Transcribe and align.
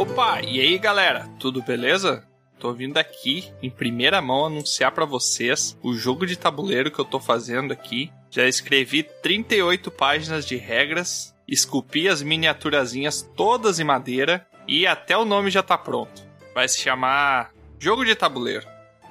Opa, 0.00 0.40
e 0.40 0.58
aí 0.58 0.78
galera, 0.78 1.28
tudo 1.38 1.60
beleza? 1.60 2.26
Tô 2.58 2.72
vindo 2.72 2.96
aqui 2.96 3.52
em 3.62 3.68
primeira 3.68 4.22
mão 4.22 4.46
anunciar 4.46 4.92
para 4.92 5.04
vocês 5.04 5.76
o 5.82 5.92
jogo 5.92 6.24
de 6.24 6.36
tabuleiro 6.36 6.90
que 6.90 6.98
eu 6.98 7.04
tô 7.04 7.20
fazendo 7.20 7.70
aqui. 7.70 8.10
Já 8.30 8.46
escrevi 8.46 9.02
38 9.02 9.90
páginas 9.90 10.46
de 10.46 10.56
regras, 10.56 11.34
esculpi 11.46 12.08
as 12.08 12.22
miniaturazinhas 12.22 13.30
todas 13.36 13.78
em 13.78 13.84
madeira 13.84 14.46
e 14.66 14.86
até 14.86 15.18
o 15.18 15.26
nome 15.26 15.50
já 15.50 15.62
tá 15.62 15.76
pronto. 15.76 16.22
Vai 16.54 16.66
se 16.66 16.78
chamar 16.78 17.52
Jogo 17.78 18.02
de 18.02 18.14
Tabuleiro. 18.14 18.66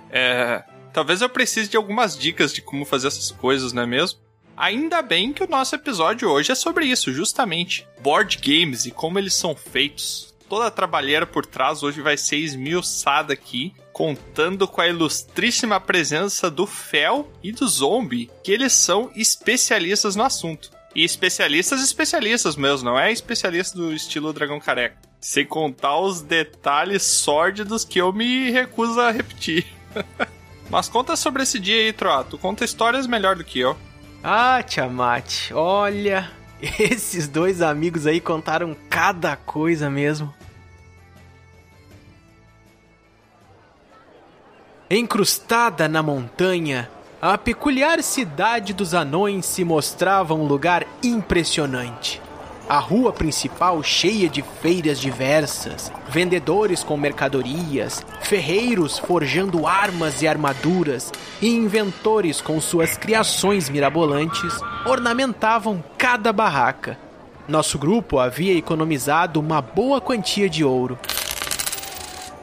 É, 0.10 0.64
talvez 0.92 1.22
eu 1.22 1.30
precise 1.30 1.70
de 1.70 1.78
algumas 1.78 2.18
dicas 2.18 2.52
de 2.52 2.64
como 2.64 2.84
fazer 2.84 3.10
essas 3.10 3.30
coisas, 3.30 3.74
não 3.74 3.84
é 3.84 3.86
mesmo? 3.86 4.22
Ainda 4.58 5.04
bem 5.04 5.34
que 5.34 5.44
o 5.44 5.48
nosso 5.48 5.76
episódio 5.76 6.28
hoje 6.28 6.52
é 6.52 6.56
sobre 6.56 6.88
isso, 6.88 7.14
justamente. 7.14 7.88
Board 8.02 8.40
games 8.40 8.88
e 8.88 8.92
como 8.92 9.20
eles 9.20 9.36
são 9.36 9.56
feitos. 9.56 10.29
Toda 10.50 10.66
a 10.66 10.72
trabalheira 10.72 11.28
por 11.28 11.46
trás 11.46 11.84
hoje 11.84 12.02
vai 12.02 12.18
ser 12.18 12.38
esmiuçada 12.38 13.34
aqui, 13.34 13.72
contando 13.94 14.68
com 14.68 14.82
a 14.82 14.88
ilustríssima 14.88 15.80
presença 15.80 16.50
do 16.50 16.66
Fel 16.66 17.32
e 17.44 17.52
do 17.52 17.68
Zombie, 17.68 18.32
que 18.44 18.52
eles 18.52 18.74
são 18.74 19.12
especialistas 19.16 20.16
no 20.16 20.24
assunto. 20.24 20.72
E 20.96 21.04
especialistas, 21.04 21.84
especialistas 21.84 22.56
mesmo, 22.56 22.90
não 22.90 23.00
é 23.00 23.12
especialista 23.12 23.78
do 23.78 23.94
estilo 23.94 24.34
Dragão 24.34 24.60
Careca. 24.60 24.98
Sem 25.22 25.46
contar 25.46 26.00
os 26.00 26.22
detalhes 26.22 27.04
sórdidos 27.04 27.86
que 27.86 28.02
eu 28.02 28.12
me 28.12 28.50
recuso 28.50 29.00
a 29.00 29.12
repetir. 29.12 29.68
Mas 30.68 30.90
conta 30.90 31.16
sobre 31.16 31.44
esse 31.44 31.60
dia 31.60 31.80
aí, 31.80 31.94
Troa. 31.94 32.24
Tu 32.24 32.40
conta 32.40 32.66
histórias 32.66 33.06
melhor 33.06 33.36
do 33.36 33.44
que 33.44 33.60
eu. 33.60 33.78
Ah, 34.24 34.64
Tiamat, 34.64 35.52
olha, 35.52 36.32
esses 36.80 37.28
dois 37.28 37.62
amigos 37.62 38.08
aí 38.08 38.20
contaram 38.20 38.76
cada 38.90 39.36
coisa 39.36 39.90
mesmo. 39.92 40.34
Encrustada 44.92 45.88
na 45.88 46.02
montanha, 46.02 46.90
a 47.22 47.38
peculiar 47.38 48.02
cidade 48.02 48.74
dos 48.74 48.96
anões 48.96 49.46
se 49.46 49.64
mostrava 49.64 50.34
um 50.34 50.48
lugar 50.48 50.84
impressionante. 51.04 52.20
A 52.68 52.80
rua 52.80 53.14
principal 53.14 53.84
cheia 53.84 54.28
de 54.28 54.42
feiras 54.42 55.00
diversas, 55.00 55.92
vendedores 56.08 56.84
com 56.84 56.98
mercadorias, 56.98 58.04
ferreiros 58.22 58.98
forjando 58.98 59.68
armas 59.68 60.24
e 60.24 60.28
armaduras 60.28 61.12
e 61.40 61.52
inventores 61.52 62.42
com 62.42 62.60
suas 62.60 62.98
criações 62.98 63.70
mirabolantes 63.70 64.60
ornamentavam 64.88 65.84
cada 66.00 66.34
barraca. 66.34 66.98
Nosso 67.48 67.78
grupo 67.78 68.18
havia 68.18 68.58
economizado 68.58 69.40
uma 69.40 69.62
boa 69.62 70.02
quantia 70.02 70.50
de 70.50 70.64
ouro. 70.64 70.98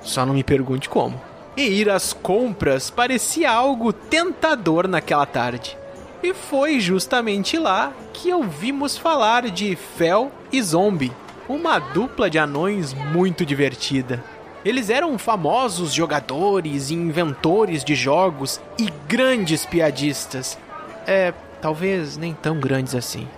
Só 0.01 0.25
não 0.25 0.33
me 0.33 0.45
pergunte 0.45 0.89
como. 0.89 1.26
E 1.57 1.62
ir 1.62 1.89
às 1.89 2.12
compras 2.12 2.91
parecia 2.91 3.51
algo 3.51 3.93
tentador 3.93 4.87
naquela 4.87 5.25
tarde. 5.25 5.77
E 6.23 6.35
foi 6.35 6.81
justamente 6.81 7.59
lá 7.59 7.93
que 8.12 8.33
ouvimos 8.33 8.97
falar 8.97 9.51
de 9.51 9.77
Fel 9.77 10.31
e 10.53 10.61
Zombie, 10.62 11.12
uma 11.49 11.79
dupla 11.79 12.29
de 12.29 12.39
anões 12.39 12.93
muito 12.93 13.47
divertida. 13.47 14.23
Eles 14.65 14.91
eram 14.91 15.17
famosos 15.17 15.93
jogadores 15.93 16.91
e 16.91 16.95
inventores 16.95 17.84
de 17.84 17.95
jogos 17.95 18.61
e 18.79 18.93
grandes 19.07 19.65
piadistas. 19.65 20.59
É, 21.07 21.33
talvez 21.62 22.17
nem 22.17 22.34
tão 22.34 22.59
grandes 22.59 22.95
assim. 22.95 23.29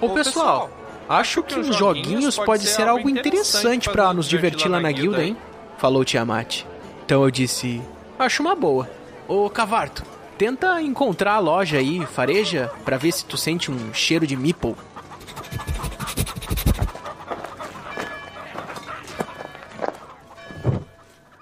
Ô, 0.00 0.06
Ô 0.06 0.10
pessoal, 0.10 0.68
pessoal, 0.68 0.70
acho 1.08 1.42
que 1.42 1.58
os 1.58 1.74
joguinhos 1.74 2.36
pode 2.36 2.66
ser 2.68 2.86
algo 2.86 3.10
interessante 3.10 3.90
para 3.90 4.14
nos 4.14 4.28
divertir 4.28 4.68
lá 4.70 4.78
na 4.78 4.92
guilda, 4.92 5.24
hein? 5.24 5.36
Falou 5.76 6.04
Tiamat. 6.04 6.69
Então 7.10 7.24
eu 7.24 7.30
disse: 7.32 7.82
Acho 8.16 8.40
uma 8.40 8.54
boa. 8.54 8.88
Ô 9.26 9.50
Cavarto, 9.50 10.04
Tenta 10.38 10.80
encontrar 10.80 11.34
a 11.34 11.38
loja 11.40 11.78
aí, 11.78 12.06
fareja, 12.06 12.70
para 12.84 12.96
ver 12.96 13.10
se 13.10 13.24
tu 13.24 13.36
sente 13.36 13.68
um 13.68 13.92
cheiro 13.92 14.24
de 14.28 14.36
meeple. 14.36 14.76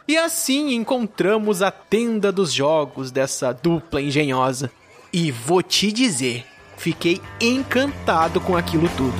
E 0.08 0.16
assim 0.16 0.72
encontramos 0.72 1.60
a 1.60 1.70
tenda 1.70 2.32
dos 2.32 2.50
jogos 2.50 3.10
dessa 3.10 3.52
dupla 3.52 4.00
engenhosa. 4.00 4.72
E 5.12 5.30
vou 5.30 5.62
te 5.62 5.92
dizer, 5.92 6.46
fiquei 6.78 7.20
encantado 7.38 8.40
com 8.40 8.56
aquilo 8.56 8.88
tudo. 8.96 9.18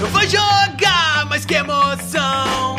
Eu 0.00 0.06
vou 0.06 0.22
jogar, 0.22 1.26
mas 1.28 1.44
que 1.44 1.56
emoção! 1.56 2.78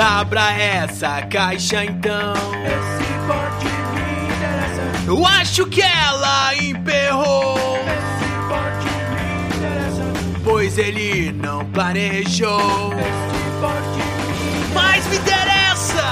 Abra 0.00 0.50
essa 0.52 1.22
caixa 1.22 1.84
então. 1.84 2.34
Esse 2.66 3.04
corte 3.26 3.66
me 3.94 4.24
interessa. 4.24 5.06
Eu 5.06 5.24
acho 5.24 5.66
que 5.66 5.82
ela 5.82 6.54
emperrou. 6.56 7.78
Esse 7.78 8.26
corte 8.48 8.88
me 9.12 9.56
interessa. 9.56 10.02
Pois 10.42 10.78
ele 10.78 11.32
não 11.32 11.64
planejou. 11.66 12.92
Esse 12.92 13.60
corte 13.60 13.98
me 13.98 14.24
interessa. 14.24 14.74
Mas 14.74 15.06
me 15.06 15.16
interessa. 15.16 16.04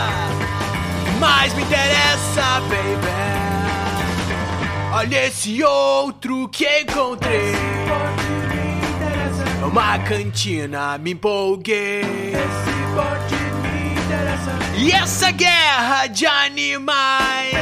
Mas 1.19 1.55
me 1.55 1.63
interessa, 1.63 2.61
baby. 2.69 3.13
Olha 4.95 5.27
esse 5.27 5.65
outro 5.65 6.49
que 6.51 6.83
encontrei. 6.83 7.51
Esse 7.51 7.57
corte 7.89 8.31
me 8.31 8.79
interessa. 8.87 9.67
Uma 9.67 9.99
cantina, 9.99 10.99
me 10.99 11.13
empolguei. 11.13 12.03
Esse 12.03 12.95
corte 12.95 13.42
e 14.77 14.91
essa 14.93 15.31
guerra 15.31 16.07
de 16.07 16.27
animais. 16.27 17.53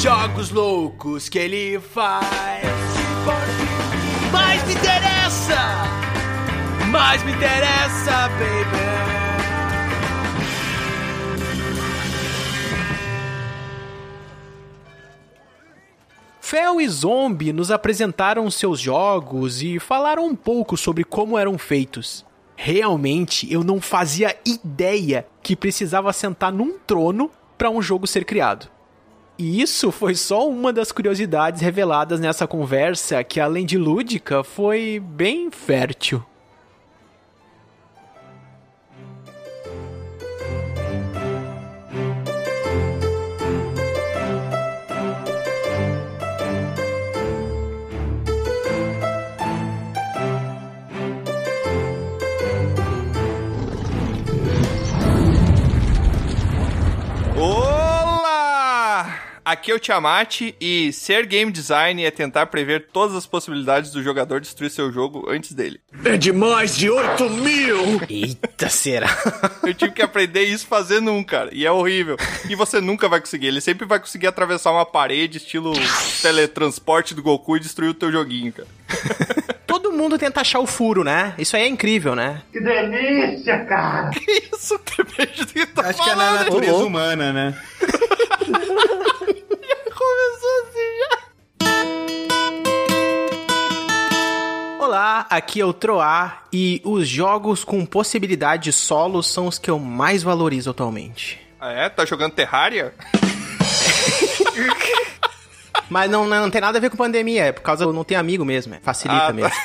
Jogos 0.00 0.50
loucos 0.50 1.28
que 1.28 1.38
ele 1.38 1.80
faz. 1.80 2.26
Mais 4.30 4.64
me 4.66 4.74
interessa, 4.74 5.58
mais 6.90 7.22
me 7.24 7.32
interessa, 7.32 8.28
baby. 8.38 8.88
Fel 16.40 16.80
e 16.80 16.88
Zombie 16.88 17.52
nos 17.52 17.70
apresentaram 17.70 18.50
seus 18.50 18.80
jogos 18.80 19.60
e 19.60 19.78
falaram 19.78 20.24
um 20.24 20.34
pouco 20.34 20.78
sobre 20.78 21.04
como 21.04 21.36
eram 21.36 21.58
feitos. 21.58 22.24
Realmente 22.60 23.50
eu 23.52 23.62
não 23.62 23.80
fazia 23.80 24.36
ideia 24.44 25.24
que 25.44 25.54
precisava 25.54 26.12
sentar 26.12 26.52
num 26.52 26.76
trono 26.76 27.30
para 27.56 27.70
um 27.70 27.80
jogo 27.80 28.04
ser 28.04 28.24
criado. 28.24 28.68
E 29.38 29.62
isso 29.62 29.92
foi 29.92 30.16
só 30.16 30.48
uma 30.48 30.72
das 30.72 30.90
curiosidades 30.90 31.60
reveladas 31.62 32.18
nessa 32.18 32.48
conversa 32.48 33.22
que, 33.22 33.38
além 33.38 33.64
de 33.64 33.78
lúdica, 33.78 34.42
foi 34.42 34.98
bem 34.98 35.52
fértil. 35.52 36.20
Aqui 59.48 59.70
é 59.70 59.74
o 59.74 59.78
Tiamat 59.78 60.42
e 60.60 60.92
ser 60.92 61.24
game 61.24 61.50
design 61.50 62.04
é 62.04 62.10
tentar 62.10 62.44
prever 62.48 62.88
todas 62.92 63.16
as 63.16 63.26
possibilidades 63.26 63.90
do 63.90 64.02
jogador 64.02 64.42
destruir 64.42 64.68
seu 64.68 64.92
jogo 64.92 65.24
antes 65.26 65.54
dele. 65.54 65.80
É 66.04 66.18
de 66.18 66.34
mais 66.34 66.76
de 66.76 66.90
8 66.90 67.30
mil! 67.30 67.98
Eita, 68.10 68.68
será? 68.68 69.08
Eu 69.64 69.72
tive 69.72 69.92
que 69.92 70.02
aprender 70.02 70.42
isso 70.42 70.66
fazendo 70.66 71.10
um, 71.10 71.24
cara, 71.24 71.48
e 71.50 71.64
é 71.64 71.72
horrível. 71.72 72.18
E 72.46 72.54
você 72.54 72.78
nunca 72.78 73.08
vai 73.08 73.20
conseguir, 73.20 73.46
ele 73.46 73.62
sempre 73.62 73.86
vai 73.86 73.98
conseguir 73.98 74.26
atravessar 74.26 74.70
uma 74.70 74.84
parede, 74.84 75.38
estilo 75.38 75.72
teletransporte 76.20 77.14
do 77.14 77.22
Goku 77.22 77.56
e 77.56 77.60
destruir 77.60 77.88
o 77.88 77.94
teu 77.94 78.12
joguinho, 78.12 78.52
cara. 78.52 78.68
Todo 79.66 79.92
mundo 79.92 80.18
tenta 80.18 80.42
achar 80.42 80.60
o 80.60 80.66
furo, 80.66 81.02
né? 81.02 81.32
Isso 81.38 81.56
aí 81.56 81.62
é 81.62 81.68
incrível, 81.68 82.14
né? 82.14 82.42
Que 82.52 82.60
delícia, 82.60 83.64
cara! 83.64 84.10
Que 84.10 84.30
isso, 84.52 84.78
que 84.80 85.64
tá 85.64 85.88
Acho 85.88 85.98
falando? 85.98 86.04
que 86.04 86.10
é 86.10 86.14
na 86.16 86.32
natureza 86.32 86.84
humana, 86.84 87.32
né? 87.32 87.58
Começou 89.98 90.62
assim 90.62 90.88
já. 91.00 91.18
Olá, 94.84 95.26
aqui 95.28 95.60
é 95.60 95.64
o 95.64 95.72
Troar 95.72 96.44
e 96.52 96.80
os 96.84 97.08
jogos 97.08 97.64
com 97.64 97.84
possibilidade 97.84 98.64
de 98.64 98.72
solo 98.72 99.22
são 99.22 99.46
os 99.48 99.58
que 99.58 99.70
eu 99.70 99.78
mais 99.78 100.22
valorizo 100.22 100.70
atualmente. 100.70 101.40
Ah 101.60 101.72
é? 101.72 101.88
Tá 101.88 102.04
jogando 102.04 102.32
Terraria? 102.32 102.94
Mas 105.90 106.10
não, 106.10 106.26
não 106.26 106.50
tem 106.50 106.60
nada 106.60 106.76
a 106.78 106.80
ver 106.80 106.90
com 106.90 106.96
pandemia, 106.96 107.46
é 107.46 107.52
por 107.52 107.62
causa 107.62 107.84
do 107.86 107.92
não 107.92 108.04
ter 108.04 108.14
amigo 108.14 108.44
mesmo, 108.44 108.74
é, 108.74 108.78
facilita 108.80 109.22
Ah, 109.24 109.26
tá. 109.28 109.32
mesmo. 109.32 109.50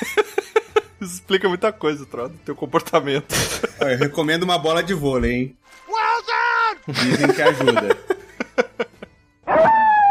Isso 1.02 1.16
explica 1.16 1.50
muita 1.50 1.72
coisa, 1.74 2.06
Troll, 2.06 2.30
do 2.30 2.38
teu 2.40 2.56
comportamento. 2.56 3.36
Ó, 3.82 3.86
eu 3.86 3.98
recomendo 3.98 4.44
uma 4.44 4.58
bola 4.58 4.82
de 4.82 4.94
vôlei, 4.94 5.32
hein? 5.34 5.58
Dizem 6.88 7.28
que 7.34 7.42
ajuda. 7.42 7.98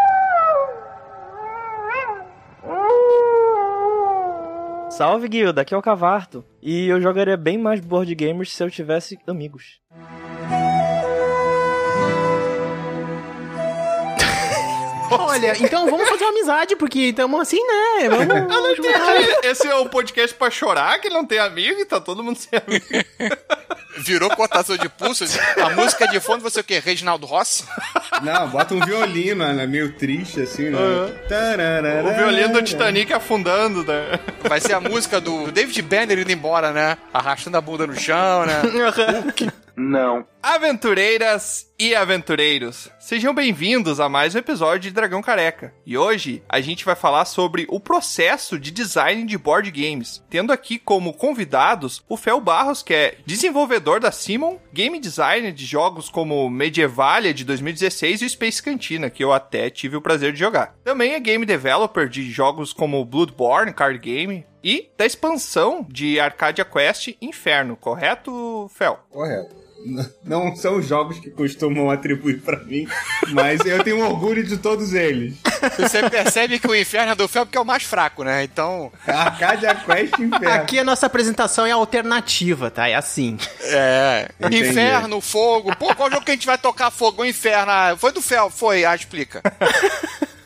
Salve, 4.92 5.26
Guilda, 5.26 5.62
aqui 5.62 5.72
é 5.72 5.76
o 5.76 5.80
Cavarto. 5.80 6.44
E 6.60 6.86
eu 6.86 7.00
jogaria 7.00 7.34
bem 7.34 7.56
mais 7.56 7.80
board 7.80 8.14
games 8.14 8.52
se 8.52 8.62
eu 8.62 8.70
tivesse 8.70 9.18
amigos. 9.26 9.80
Olha, 15.18 15.54
então 15.60 15.88
vamos 15.90 16.08
fazer 16.08 16.24
uma 16.24 16.30
amizade, 16.30 16.76
porque 16.76 17.00
estamos 17.00 17.40
assim, 17.40 17.60
né? 17.64 18.08
Vamos 18.08 18.76
juntar. 18.76 19.44
Esse 19.44 19.66
é 19.68 19.74
um 19.76 19.88
podcast 19.88 20.34
pra 20.36 20.50
chorar, 20.50 21.00
que 21.00 21.08
não 21.08 21.24
tem 21.24 21.38
amigo 21.38 21.80
e 21.80 21.84
tá 21.84 22.00
todo 22.00 22.22
mundo 22.22 22.38
sem 22.38 22.58
amigo. 22.58 22.86
Virou 23.98 24.30
cotação 24.30 24.76
de 24.76 24.88
pulso. 24.88 25.24
A 25.62 25.70
música 25.70 26.08
de 26.08 26.18
fundo, 26.18 26.42
você 26.42 26.60
o 26.60 26.64
quê? 26.64 26.80
Reginaldo 26.82 27.26
Rossi? 27.26 27.64
Não, 28.22 28.48
bota 28.48 28.74
um 28.74 28.80
violino, 28.80 29.46
né? 29.52 29.66
Meio 29.66 29.92
triste, 29.92 30.40
assim, 30.40 30.70
né? 30.70 30.78
Tararara. 31.28 32.08
O 32.08 32.14
violino 32.14 32.54
do 32.54 32.62
Titanic 32.62 33.12
afundando, 33.12 33.84
né? 33.84 34.18
Vai 34.44 34.60
ser 34.60 34.72
a 34.72 34.80
música 34.80 35.20
do 35.20 35.52
David 35.52 35.82
Banner 35.82 36.18
indo 36.18 36.32
embora, 36.32 36.72
né? 36.72 36.96
Arrastando 37.12 37.56
a 37.56 37.60
bunda 37.60 37.86
no 37.86 37.94
chão, 37.94 38.46
né? 38.46 38.62
Aventureiras 40.42 41.72
e 41.78 41.94
aventureiros, 41.94 42.90
sejam 42.98 43.34
bem-vindos 43.34 44.00
a 44.00 44.08
mais 44.08 44.34
um 44.34 44.38
episódio 44.38 44.80
de 44.80 44.90
Dragão 44.90 45.22
Careca. 45.22 45.72
E 45.86 45.96
hoje 45.96 46.42
a 46.48 46.60
gente 46.60 46.84
vai 46.84 46.94
falar 46.94 47.24
sobre 47.24 47.66
o 47.70 47.80
processo 47.80 48.58
de 48.58 48.70
design 48.70 49.24
de 49.24 49.38
board 49.38 49.70
games, 49.70 50.22
tendo 50.28 50.52
aqui 50.52 50.78
como 50.78 51.14
convidados 51.14 52.04
o 52.08 52.16
Fel 52.16 52.40
Barros, 52.40 52.82
que 52.82 52.92
é 52.92 53.14
desenvolvedor 53.24 53.98
da 53.98 54.12
Simon, 54.12 54.58
game 54.72 55.00
designer 55.00 55.52
de 55.52 55.64
jogos 55.64 56.10
como 56.10 56.50
Medievalia 56.50 57.32
de 57.32 57.44
2016 57.44 58.20
e 58.20 58.24
o 58.26 58.30
Space 58.30 58.62
Cantina, 58.62 59.08
que 59.08 59.24
eu 59.24 59.32
até 59.32 59.70
tive 59.70 59.96
o 59.96 60.02
prazer 60.02 60.32
de 60.32 60.38
jogar. 60.38 60.74
Também 60.84 61.14
é 61.14 61.20
game 61.20 61.46
developer 61.46 62.08
de 62.08 62.30
jogos 62.30 62.72
como 62.72 63.04
Bloodborne 63.04 63.72
card 63.72 63.98
game, 63.98 64.44
e 64.62 64.90
da 64.96 65.04
expansão 65.04 65.84
de 65.88 66.20
Arcadia 66.20 66.64
Quest 66.64 67.16
Inferno, 67.20 67.76
correto, 67.76 68.70
Fel? 68.72 69.00
Correto. 69.10 69.61
Não 70.24 70.54
são 70.56 70.80
jogos 70.80 71.18
que 71.18 71.30
costumam 71.30 71.90
atribuir 71.90 72.40
pra 72.40 72.58
mim, 72.64 72.86
mas 73.32 73.64
eu 73.64 73.82
tenho 73.82 74.04
orgulho 74.04 74.44
de 74.44 74.56
todos 74.56 74.92
eles. 74.92 75.34
Você 75.78 76.08
percebe 76.08 76.58
que 76.58 76.66
o 76.66 76.74
inferno 76.74 77.12
é 77.12 77.14
do 77.14 77.28
Fel 77.28 77.46
porque 77.46 77.58
é 77.58 77.60
o 77.60 77.64
mais 77.64 77.82
fraco, 77.82 78.24
né? 78.24 78.44
Então, 78.44 78.92
Arcadia 79.06 79.74
Quest 79.74 80.18
Inferno. 80.18 80.48
Aqui 80.50 80.78
a 80.78 80.84
nossa 80.84 81.06
apresentação 81.06 81.66
é 81.66 81.70
alternativa, 81.70 82.70
tá? 82.70 82.88
É 82.88 82.94
assim. 82.94 83.36
é. 83.62 84.28
Entendi. 84.40 84.68
Inferno, 84.68 85.20
fogo. 85.20 85.74
Pô, 85.76 85.94
qual 85.94 86.10
jogo 86.10 86.24
que 86.24 86.30
a 86.30 86.34
gente 86.34 86.46
vai 86.46 86.58
tocar 86.58 86.90
fogo? 86.90 87.22
O 87.22 87.26
inferno. 87.26 87.70
Ah, 87.70 87.96
foi 87.98 88.12
do 88.12 88.22
Fel? 88.22 88.50
Foi. 88.50 88.84
Ah, 88.84 88.94
explica. 88.94 89.42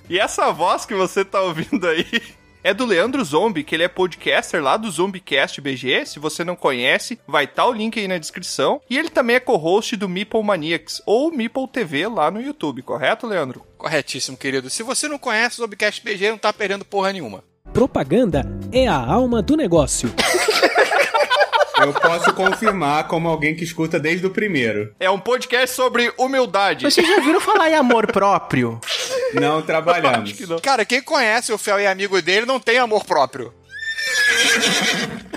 E 0.08 0.20
essa 0.20 0.52
voz 0.52 0.86
que 0.86 0.94
você 0.94 1.24
tá 1.24 1.40
ouvindo 1.40 1.84
aí 1.84 2.06
é 2.66 2.74
do 2.74 2.84
Leandro 2.84 3.24
Zombie, 3.24 3.62
que 3.62 3.76
ele 3.76 3.84
é 3.84 3.88
podcaster 3.88 4.60
lá 4.60 4.76
do 4.76 4.90
Zombiecast 4.90 5.60
BG. 5.60 6.04
Se 6.04 6.18
você 6.18 6.42
não 6.42 6.56
conhece, 6.56 7.16
vai 7.24 7.44
estar 7.44 7.64
o 7.64 7.72
link 7.72 7.96
aí 7.96 8.08
na 8.08 8.18
descrição. 8.18 8.80
E 8.90 8.98
ele 8.98 9.08
também 9.08 9.36
é 9.36 9.40
co-host 9.40 9.94
do 9.94 10.08
Meeple 10.08 10.42
Maniacs, 10.42 11.00
ou 11.06 11.30
Meeple 11.30 11.68
TV 11.68 12.08
lá 12.08 12.28
no 12.28 12.42
YouTube, 12.42 12.82
correto, 12.82 13.24
Leandro? 13.24 13.64
Corretíssimo, 13.78 14.36
querido. 14.36 14.68
Se 14.68 14.82
você 14.82 15.06
não 15.06 15.16
conhece 15.16 15.60
o 15.60 15.62
Zobcast 15.62 16.02
BG, 16.02 16.30
não 16.30 16.38
tá 16.38 16.52
perdendo 16.52 16.84
porra 16.84 17.12
nenhuma. 17.12 17.44
Propaganda 17.72 18.44
é 18.72 18.88
a 18.88 18.96
alma 18.96 19.40
do 19.40 19.56
negócio. 19.56 20.12
Eu 21.80 21.92
posso 21.92 22.32
confirmar 22.32 23.06
como 23.06 23.28
alguém 23.28 23.54
que 23.54 23.64
escuta 23.64 23.98
desde 24.00 24.26
o 24.26 24.30
primeiro. 24.30 24.94
É 24.98 25.10
um 25.10 25.18
podcast 25.18 25.74
sobre 25.74 26.12
humildade. 26.18 26.84
Vocês 26.84 27.06
já 27.06 27.20
viram 27.20 27.40
falar 27.40 27.70
em 27.70 27.74
amor 27.74 28.10
próprio? 28.10 28.80
Não 29.34 29.60
trabalhamos. 29.62 30.30
Acho 30.30 30.34
que 30.34 30.46
não. 30.46 30.58
Cara, 30.58 30.84
quem 30.84 31.02
conhece 31.02 31.52
o 31.52 31.58
Fel 31.58 31.80
e 31.80 31.84
é 31.84 31.88
amigo 31.88 32.20
dele 32.22 32.46
não 32.46 32.58
tem 32.58 32.78
amor 32.78 33.04
próprio. 33.04 33.52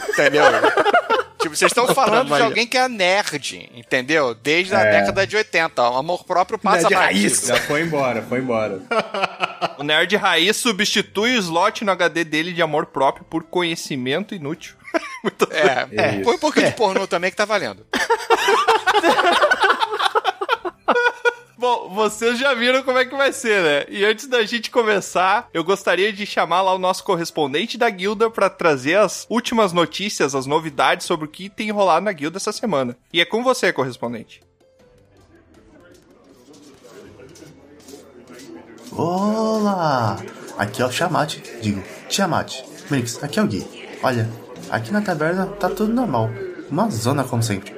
Entendeu? 0.09 0.43
Tipo, 1.41 1.55
vocês 1.55 1.71
estão 1.71 1.87
falando 1.93 2.35
de 2.35 2.41
alguém 2.41 2.67
que 2.67 2.77
é 2.77 2.87
nerd, 2.89 3.69
entendeu? 3.73 4.33
Desde 4.33 4.75
a 4.75 4.81
É. 4.81 4.91
década 4.99 5.25
de 5.25 5.37
80. 5.37 5.89
O 5.89 5.97
amor 5.97 6.23
próprio 6.25 6.59
passa 6.59 6.89
Nerd 6.89 6.93
batido. 6.95 7.21
raiz. 7.21 7.45
Já 7.47 7.55
foi 7.55 7.81
embora, 7.81 8.21
foi 8.21 8.39
embora. 8.39 8.81
O 9.77 9.83
Nerd 9.83 10.15
Raiz 10.17 10.57
substitui 10.57 11.37
o 11.37 11.39
slot 11.39 11.85
no 11.85 11.91
HD 11.93 12.23
dele 12.25 12.51
de 12.51 12.61
amor 12.61 12.87
próprio 12.87 13.23
por 13.23 13.43
conhecimento 13.43 14.35
inútil. 14.35 14.75
Muito 15.23 15.47
É, 15.51 15.87
É 15.91 16.19
põe 16.23 16.35
um 16.35 16.39
pouquinho 16.39 16.65
de 16.67 16.73
pornô 16.73 17.07
também 17.07 17.31
que 17.31 17.37
tá 17.37 17.45
valendo. 17.45 17.85
Bom, 21.59 21.89
vocês 21.89 22.39
já 22.39 22.53
viram 22.53 22.81
como 22.83 22.99
é 22.99 23.03
que 23.03 23.13
vai 23.13 23.33
ser, 23.33 23.61
né? 23.61 23.85
E 23.89 24.05
antes 24.05 24.27
da 24.27 24.45
gente 24.45 24.71
começar, 24.71 25.49
eu 25.53 25.61
gostaria 25.61 26.13
de 26.13 26.25
chamar 26.25 26.61
lá 26.61 26.73
o 26.73 26.79
nosso 26.79 27.03
correspondente 27.03 27.77
da 27.77 27.89
guilda 27.89 28.29
pra 28.29 28.49
trazer 28.49 28.95
as 28.95 29.27
últimas 29.29 29.73
notícias, 29.73 30.33
as 30.33 30.45
novidades 30.45 31.05
sobre 31.05 31.25
o 31.25 31.29
que 31.29 31.49
tem 31.49 31.69
rolado 31.69 32.05
na 32.05 32.13
guilda 32.13 32.37
essa 32.37 32.53
semana. 32.53 32.95
E 33.11 33.19
é 33.19 33.25
com 33.25 33.43
você, 33.43 33.73
correspondente. 33.73 34.41
Olá! 38.93 40.17
Aqui 40.57 40.81
é 40.81 40.85
o 40.85 40.89
Tiamat, 40.89 41.39
digo, 41.61 41.83
Tiamat. 42.07 42.63
Menix, 42.89 43.21
aqui 43.21 43.37
é 43.37 43.43
o 43.43 43.47
Gui. 43.47 43.67
Olha, 44.01 44.29
aqui 44.69 44.93
na 44.93 45.01
taberna 45.01 45.45
tá 45.45 45.69
tudo 45.69 45.91
normal. 45.91 46.29
Uma 46.69 46.89
zona 46.89 47.23
como 47.23 47.41
sempre. 47.41 47.73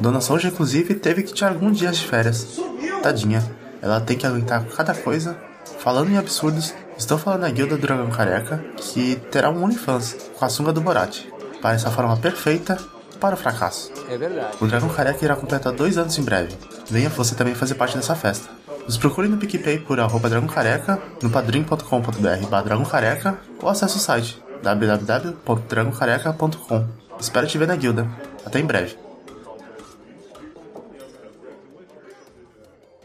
Dona 0.00 0.20
Sonja, 0.20 0.48
inclusive, 0.48 0.94
teve 0.94 1.22
que 1.22 1.32
tirar 1.32 1.50
alguns 1.50 1.78
dias 1.78 1.98
de 1.98 2.06
férias. 2.06 2.58
Tadinha, 3.02 3.44
ela 3.80 4.00
tem 4.00 4.16
que 4.16 4.26
aguentar 4.26 4.64
cada 4.66 4.94
coisa. 4.94 5.36
Falando 5.78 6.10
em 6.10 6.18
absurdos, 6.18 6.74
estou 6.96 7.18
falando 7.18 7.42
na 7.42 7.50
guilda 7.50 7.76
do 7.76 7.82
Dragão 7.82 8.10
Careca 8.10 8.64
que 8.76 9.16
terá 9.30 9.50
um 9.50 9.62
OnlyFans 9.62 10.16
com 10.36 10.44
a 10.44 10.48
sunga 10.48 10.72
do 10.72 10.80
Borat. 10.80 11.20
Parece 11.62 11.86
a 11.86 11.90
forma 11.90 12.16
perfeita 12.16 12.76
para 13.20 13.34
o 13.34 13.38
fracasso. 13.38 13.92
É 14.08 14.16
verdade. 14.16 14.56
O 14.60 14.66
Dragão 14.66 14.88
Careca 14.88 15.24
irá 15.24 15.36
completar 15.36 15.72
dois 15.72 15.98
anos 15.98 16.18
em 16.18 16.22
breve. 16.22 16.56
Venha 16.90 17.10
você 17.10 17.34
também 17.34 17.54
fazer 17.54 17.74
parte 17.74 17.96
dessa 17.96 18.14
festa. 18.14 18.48
Nos 18.84 18.96
procure 18.96 19.28
no 19.28 19.36
PicPay 19.36 19.80
por 19.80 20.00
arroba 20.00 20.30
Dragão 20.30 20.48
Careca, 20.48 20.98
no 21.22 21.30
padrim.com.br 21.30 22.46
barra 22.48 22.62
Dragão 22.62 22.84
Careca 22.84 23.38
ou 23.62 23.68
acesse 23.68 23.96
o 23.96 24.00
site 24.00 24.42
www.dragoncareca.com. 24.62 27.07
Espero 27.20 27.46
te 27.46 27.58
ver 27.58 27.66
na 27.66 27.76
guilda. 27.76 28.08
Até 28.44 28.58
em 28.58 28.64
breve. 28.66 28.96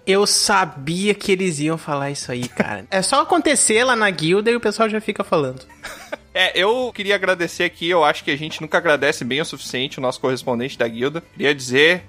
Eu 0.05 0.27
sabia 0.27 1.13
que 1.13 1.31
eles 1.31 1.59
iam 1.59 1.77
falar 1.77 2.11
isso 2.11 2.31
aí, 2.31 2.47
cara. 2.47 2.85
É 2.91 3.01
só 3.01 3.21
acontecer 3.21 3.83
lá 3.85 3.95
na 3.95 4.09
guilda 4.09 4.51
e 4.51 4.55
o 4.55 4.59
pessoal 4.59 4.89
já 4.89 4.99
fica 5.01 5.23
falando. 5.23 5.65
É, 6.35 6.59
eu 6.59 6.91
queria 6.95 7.13
agradecer 7.13 7.63
aqui, 7.63 7.87
eu 7.87 8.03
acho 8.03 8.23
que 8.23 8.31
a 8.31 8.35
gente 8.35 8.59
nunca 8.59 8.79
agradece 8.79 9.23
bem 9.23 9.39
o 9.39 9.45
suficiente 9.45 9.99
o 9.99 10.01
nosso 10.01 10.19
correspondente 10.19 10.75
da 10.75 10.87
guilda. 10.87 11.21
Queria 11.21 11.53
dizer 11.53 12.05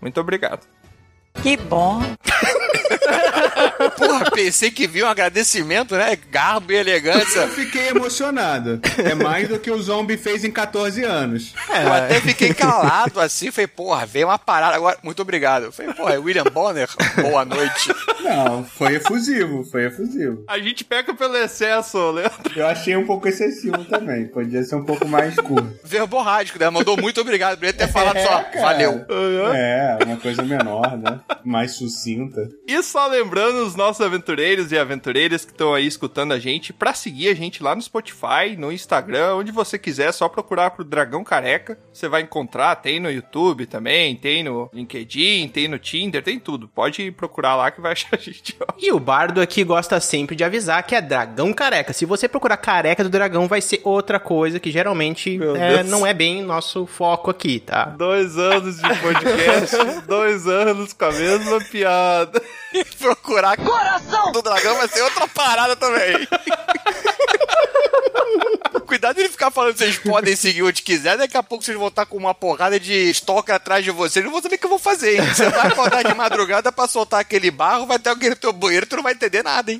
muito 0.00 0.18
obrigado. 0.20 0.66
Que 1.42 1.56
bom. 1.56 2.02
Porra, 3.96 4.30
pensei 4.30 4.70
que 4.70 4.86
viu 4.86 5.06
um 5.06 5.08
agradecimento, 5.08 5.94
né? 5.96 6.16
Garbo 6.30 6.72
e 6.72 6.76
elegância. 6.76 7.40
Eu 7.40 7.48
fiquei 7.48 7.88
emocionado. 7.88 8.80
É 8.98 9.14
mais 9.14 9.48
do 9.48 9.58
que 9.58 9.70
o 9.70 9.80
zombie 9.82 10.16
fez 10.16 10.44
em 10.44 10.50
14 10.50 11.02
anos. 11.04 11.54
Eu 11.68 11.92
até 11.92 12.20
fiquei 12.20 12.52
calado 12.54 13.20
assim, 13.20 13.50
falei, 13.50 13.66
porra, 13.66 14.06
veio 14.06 14.26
uma 14.28 14.38
parada 14.38 14.76
agora. 14.76 14.98
Muito 15.02 15.20
obrigado. 15.22 15.64
Eu 15.64 15.72
falei, 15.72 15.92
porra, 15.94 16.14
é 16.14 16.18
William 16.18 16.44
Bonner, 16.44 16.88
boa 17.20 17.44
noite. 17.44 17.90
Não, 18.22 18.64
foi 18.64 18.94
efusivo, 18.96 19.64
foi 19.64 19.86
efusivo. 19.86 20.44
A 20.48 20.58
gente 20.58 20.84
peca 20.84 21.14
pelo 21.14 21.36
excesso, 21.36 22.10
Leandro. 22.10 22.52
Eu 22.56 22.66
achei 22.66 22.96
um 22.96 23.06
pouco 23.06 23.28
excessivo 23.28 23.84
também. 23.84 24.26
Podia 24.28 24.62
ser 24.62 24.76
um 24.76 24.84
pouco 24.84 25.06
mais 25.06 25.34
curto. 25.36 25.70
Verborrágico, 25.84 26.58
né? 26.58 26.68
Mandou 26.70 26.96
muito 26.96 27.20
obrigado. 27.20 27.54
Poderia 27.56 27.72
ter 27.72 27.88
falado 27.88 28.16
É, 28.16 28.22
só, 28.26 28.42
cara. 28.44 28.60
valeu. 28.60 29.04
É, 29.54 29.98
uma 30.04 30.16
coisa 30.16 30.42
menor, 30.42 30.96
né? 30.98 31.20
Mais 31.44 31.72
sucinta. 31.72 32.48
E 32.66 32.82
só 32.82 33.06
lembrando 33.06 33.64
os 33.66 33.74
nossos 33.80 34.04
aventureiros 34.04 34.70
e 34.72 34.78
aventureiras 34.78 35.44
que 35.44 35.52
estão 35.52 35.72
aí 35.72 35.86
escutando 35.86 36.32
a 36.32 36.38
gente, 36.38 36.70
pra 36.72 36.92
seguir 36.92 37.28
a 37.28 37.34
gente 37.34 37.62
lá 37.62 37.74
no 37.74 37.80
Spotify, 37.80 38.54
no 38.58 38.70
Instagram, 38.70 39.36
onde 39.36 39.50
você 39.50 39.78
quiser, 39.78 40.10
é 40.10 40.12
só 40.12 40.28
procurar 40.28 40.70
pro 40.70 40.84
Dragão 40.84 41.24
Careca. 41.24 41.78
Você 41.92 42.06
vai 42.06 42.22
encontrar, 42.22 42.76
tem 42.76 43.00
no 43.00 43.10
YouTube 43.10 43.64
também, 43.66 44.14
tem 44.14 44.44
no 44.44 44.68
LinkedIn, 44.72 45.48
tem 45.48 45.66
no 45.66 45.78
Tinder, 45.78 46.22
tem 46.22 46.38
tudo. 46.38 46.68
Pode 46.68 47.10
procurar 47.12 47.56
lá 47.56 47.70
que 47.70 47.80
vai 47.80 47.92
achar 47.92 48.10
a 48.12 48.18
gente. 48.18 48.54
ó. 48.60 48.66
E 48.78 48.92
o 48.92 49.00
bardo 49.00 49.40
aqui 49.40 49.64
gosta 49.64 49.98
sempre 49.98 50.36
de 50.36 50.44
avisar 50.44 50.82
que 50.82 50.94
é 50.94 51.00
dragão 51.00 51.52
careca. 51.52 51.94
Se 51.94 52.04
você 52.04 52.28
procurar 52.28 52.58
careca 52.58 53.02
do 53.02 53.08
dragão, 53.08 53.48
vai 53.48 53.62
ser 53.62 53.80
outra 53.82 54.20
coisa 54.20 54.60
que 54.60 54.70
geralmente 54.70 55.40
é, 55.56 55.82
não 55.82 56.06
é 56.06 56.12
bem 56.12 56.42
nosso 56.42 56.84
foco 56.84 57.30
aqui, 57.30 57.60
tá? 57.60 57.86
Dois 57.86 58.36
anos 58.36 58.76
de 58.76 59.00
podcast, 59.00 59.76
dois 60.06 60.46
anos 60.46 60.92
com 60.92 61.04
a 61.06 61.12
mesma 61.12 61.60
piada. 61.60 62.42
Procurar 62.98 63.56
coração 63.70 64.32
do 64.32 64.42
dragão 64.42 64.76
vai 64.76 64.88
ser 64.88 65.02
outra 65.02 65.28
parada 65.28 65.76
também. 65.76 66.26
Cuidado 68.86 69.14
de 69.16 69.22
ele 69.22 69.28
ficar 69.28 69.50
falando 69.52 69.74
que 69.74 69.78
vocês 69.78 69.98
podem 69.98 70.34
seguir 70.34 70.64
onde 70.64 70.82
quiser, 70.82 71.16
daqui 71.16 71.36
a 71.36 71.42
pouco 71.42 71.62
vocês 71.64 71.78
vão 71.78 71.86
estar 71.88 72.06
com 72.06 72.16
uma 72.16 72.34
porrada 72.34 72.78
de 72.78 72.92
stalker 73.10 73.54
atrás 73.54 73.84
de 73.84 73.92
vocês. 73.92 74.24
Não 74.24 74.32
vou 74.32 74.42
saber 74.42 74.56
o 74.56 74.58
que 74.58 74.66
eu 74.66 74.70
vou 74.70 74.80
fazer, 74.80 75.20
hein? 75.20 75.26
Você 75.26 75.48
vai 75.48 75.68
acordar 75.68 76.02
de 76.02 76.12
madrugada 76.12 76.72
pra 76.72 76.88
soltar 76.88 77.20
aquele 77.20 77.52
barro, 77.52 77.86
vai 77.86 78.00
ter 78.00 78.10
alguém 78.10 78.30
no 78.30 78.36
teu 78.36 78.52
banheiro, 78.52 78.86
tu 78.86 78.96
não 78.96 79.04
vai 79.04 79.12
entender 79.12 79.44
nada, 79.44 79.70
hein? 79.70 79.78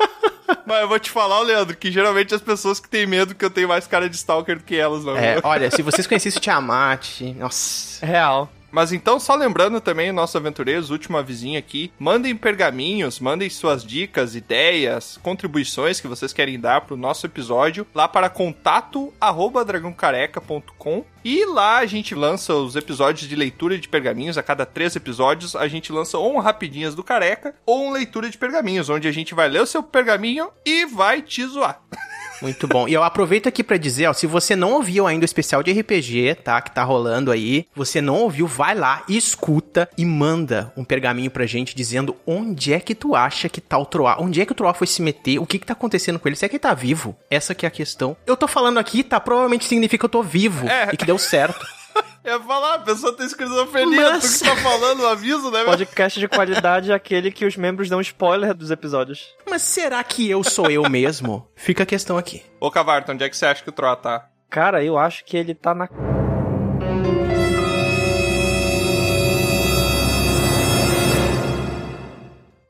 Mas 0.64 0.82
eu 0.82 0.88
vou 0.88 0.98
te 1.00 1.10
falar, 1.10 1.40
Leandro, 1.40 1.76
que 1.76 1.90
geralmente 1.90 2.34
as 2.34 2.40
pessoas 2.40 2.78
que 2.78 2.88
têm 2.88 3.04
medo 3.04 3.34
que 3.34 3.44
eu 3.44 3.50
tenho 3.50 3.66
mais 3.68 3.86
cara 3.86 4.08
de 4.08 4.14
stalker 4.14 4.58
do 4.58 4.62
que 4.64 4.76
elas, 4.76 5.04
não. 5.04 5.16
É, 5.16 5.40
olha, 5.42 5.70
se 5.72 5.82
vocês 5.82 6.06
conhecessem 6.06 6.38
o 6.38 6.40
Tiamat, 6.40 7.20
nossa. 7.36 8.06
Real. 8.06 8.48
Mas 8.70 8.92
então, 8.92 9.18
só 9.18 9.34
lembrando 9.34 9.80
também, 9.80 10.12
nossos 10.12 10.36
aventureiros, 10.36 10.90
último 10.90 11.18
avisinho 11.18 11.58
aqui, 11.58 11.92
mandem 11.98 12.36
pergaminhos, 12.36 13.20
mandem 13.20 13.50
suas 13.50 13.84
dicas, 13.84 14.34
ideias, 14.34 15.18
contribuições 15.22 16.00
que 16.00 16.08
vocês 16.08 16.32
querem 16.32 16.58
dar 16.58 16.82
pro 16.82 16.96
nosso 16.96 17.26
episódio 17.26 17.86
lá 17.94 18.06
para 18.06 18.30
contato 18.30 19.12
e 21.24 21.44
lá 21.44 21.78
a 21.78 21.86
gente 21.86 22.14
lança 22.14 22.54
os 22.54 22.76
episódios 22.76 23.28
de 23.28 23.36
leitura 23.36 23.78
de 23.78 23.88
pergaminhos. 23.88 24.38
A 24.38 24.42
cada 24.42 24.64
três 24.64 24.96
episódios 24.96 25.54
a 25.54 25.68
gente 25.68 25.92
lança 25.92 26.18
ou 26.18 26.34
um 26.34 26.38
Rapidinhas 26.38 26.94
do 26.94 27.04
Careca 27.04 27.54
ou 27.66 27.86
um 27.86 27.92
Leitura 27.92 28.30
de 28.30 28.38
Pergaminhos, 28.38 28.88
onde 28.88 29.06
a 29.06 29.12
gente 29.12 29.34
vai 29.34 29.48
ler 29.48 29.62
o 29.62 29.66
seu 29.66 29.82
pergaminho 29.82 30.48
e 30.64 30.86
vai 30.86 31.20
te 31.22 31.44
zoar. 31.46 31.80
Muito 32.42 32.66
bom. 32.66 32.88
E 32.88 32.92
eu 32.92 33.02
aproveito 33.02 33.46
aqui 33.48 33.62
pra 33.62 33.76
dizer, 33.76 34.06
ó, 34.06 34.12
se 34.12 34.26
você 34.26 34.56
não 34.56 34.72
ouviu 34.72 35.06
ainda 35.06 35.24
o 35.24 35.26
especial 35.26 35.62
de 35.62 35.72
RPG, 35.72 36.36
tá, 36.42 36.60
que 36.60 36.70
tá 36.70 36.82
rolando 36.82 37.30
aí, 37.30 37.66
você 37.74 38.00
não 38.00 38.16
ouviu, 38.16 38.46
vai 38.46 38.74
lá, 38.74 39.02
escuta 39.08 39.88
e 39.96 40.04
manda 40.04 40.72
um 40.76 40.84
pergaminho 40.84 41.30
pra 41.30 41.46
gente 41.46 41.74
dizendo 41.74 42.16
onde 42.26 42.72
é 42.72 42.80
que 42.80 42.94
tu 42.94 43.14
acha 43.14 43.48
que 43.48 43.60
tá 43.60 43.76
o 43.78 43.84
Troá, 43.86 44.16
onde 44.18 44.40
é 44.40 44.46
que 44.46 44.52
o 44.52 44.54
Troá 44.54 44.72
foi 44.74 44.86
se 44.86 45.02
meter, 45.02 45.38
o 45.38 45.46
que 45.46 45.58
que 45.58 45.66
tá 45.66 45.72
acontecendo 45.72 46.18
com 46.18 46.28
ele, 46.28 46.36
se 46.36 46.44
é 46.44 46.48
que 46.48 46.56
ele 46.56 46.60
tá 46.60 46.74
vivo. 46.74 47.16
Essa 47.30 47.54
que 47.54 47.66
é 47.66 47.68
a 47.68 47.70
questão. 47.70 48.16
Eu 48.26 48.36
tô 48.36 48.48
falando 48.48 48.78
aqui, 48.78 49.02
tá, 49.02 49.20
provavelmente 49.20 49.64
significa 49.66 50.00
que 50.00 50.04
eu 50.06 50.08
tô 50.10 50.22
vivo 50.22 50.66
É. 50.68 50.90
e 50.92 50.96
que 50.96 51.04
deu 51.04 51.18
certo. 51.18 51.64
Eu 52.22 52.34
ia 52.38 52.40
falar, 52.40 52.74
a 52.74 52.78
pessoa 52.80 53.16
tem 53.16 53.24
esquizofrenia, 53.24 54.10
Mas- 54.12 54.38
tu 54.40 54.44
que 54.44 54.50
tá 54.50 54.56
falando, 54.56 55.06
aviso, 55.06 55.50
né? 55.50 55.64
Podcast 55.64 56.20
de 56.20 56.28
qualidade 56.28 56.92
é 56.92 56.94
aquele 56.94 57.32
que 57.32 57.46
os 57.46 57.56
membros 57.56 57.88
dão 57.88 57.98
spoiler 58.00 58.52
dos 58.52 58.70
episódios. 58.70 59.34
Mas 59.48 59.62
será 59.62 60.04
que 60.04 60.28
eu 60.28 60.44
sou 60.44 60.70
eu 60.70 60.88
mesmo? 60.88 61.48
Fica 61.56 61.82
a 61.84 61.86
questão 61.86 62.18
aqui. 62.18 62.42
Ô, 62.60 62.70
Cavarto, 62.70 63.10
onde 63.12 63.24
é 63.24 63.28
que 63.28 63.36
você 63.36 63.46
acha 63.46 63.62
que 63.62 63.70
o 63.70 63.72
Troá 63.72 63.96
tá? 63.96 64.28
Cara, 64.50 64.84
eu 64.84 64.98
acho 64.98 65.24
que 65.24 65.36
ele 65.36 65.54
tá 65.54 65.74
na. 65.74 65.88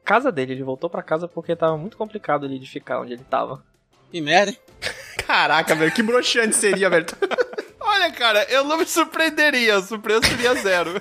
Casa 0.05 0.33
dele, 0.33 0.53
ele 0.53 0.63
voltou 0.65 0.91
pra 0.91 1.03
casa 1.03 1.29
porque 1.29 1.55
tava 1.55 1.77
muito 1.77 1.97
complicado 1.97 2.45
ali 2.45 2.59
de 2.59 2.69
ficar 2.69 3.01
onde 3.01 3.13
ele 3.13 3.25
tava. 3.25 3.63
Que 4.11 4.21
merda, 4.21 4.51
hein? 4.51 4.59
Caraca, 5.27 5.75
velho, 5.75 5.93
que 5.93 6.03
broxante 6.03 6.57
seria, 6.57 6.91
velho. 6.91 7.07
Olha, 7.81 8.11
cara, 8.13 8.45
eu 8.51 8.65
não 8.65 8.79
me 8.79 8.87
surpreenderia, 8.87 9.77
a 9.77 9.83
surpresa 9.83 10.23
seria 10.27 10.55
zero. 10.55 11.01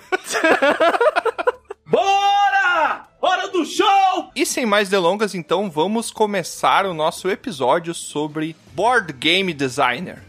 Bora! 1.86 3.08
Hora 3.22 3.48
do 3.50 3.66
show! 3.66 4.32
E 4.36 4.46
sem 4.46 4.66
mais 4.66 4.90
delongas, 4.90 5.34
então, 5.36 5.70
vamos 5.70 6.12
começar 6.12 6.86
o 6.86 6.94
nosso 6.94 7.30
episódio 7.30 7.94
sobre 7.94 8.56
Board 8.74 9.12
Game 9.14 9.54
Designer. 9.54 10.22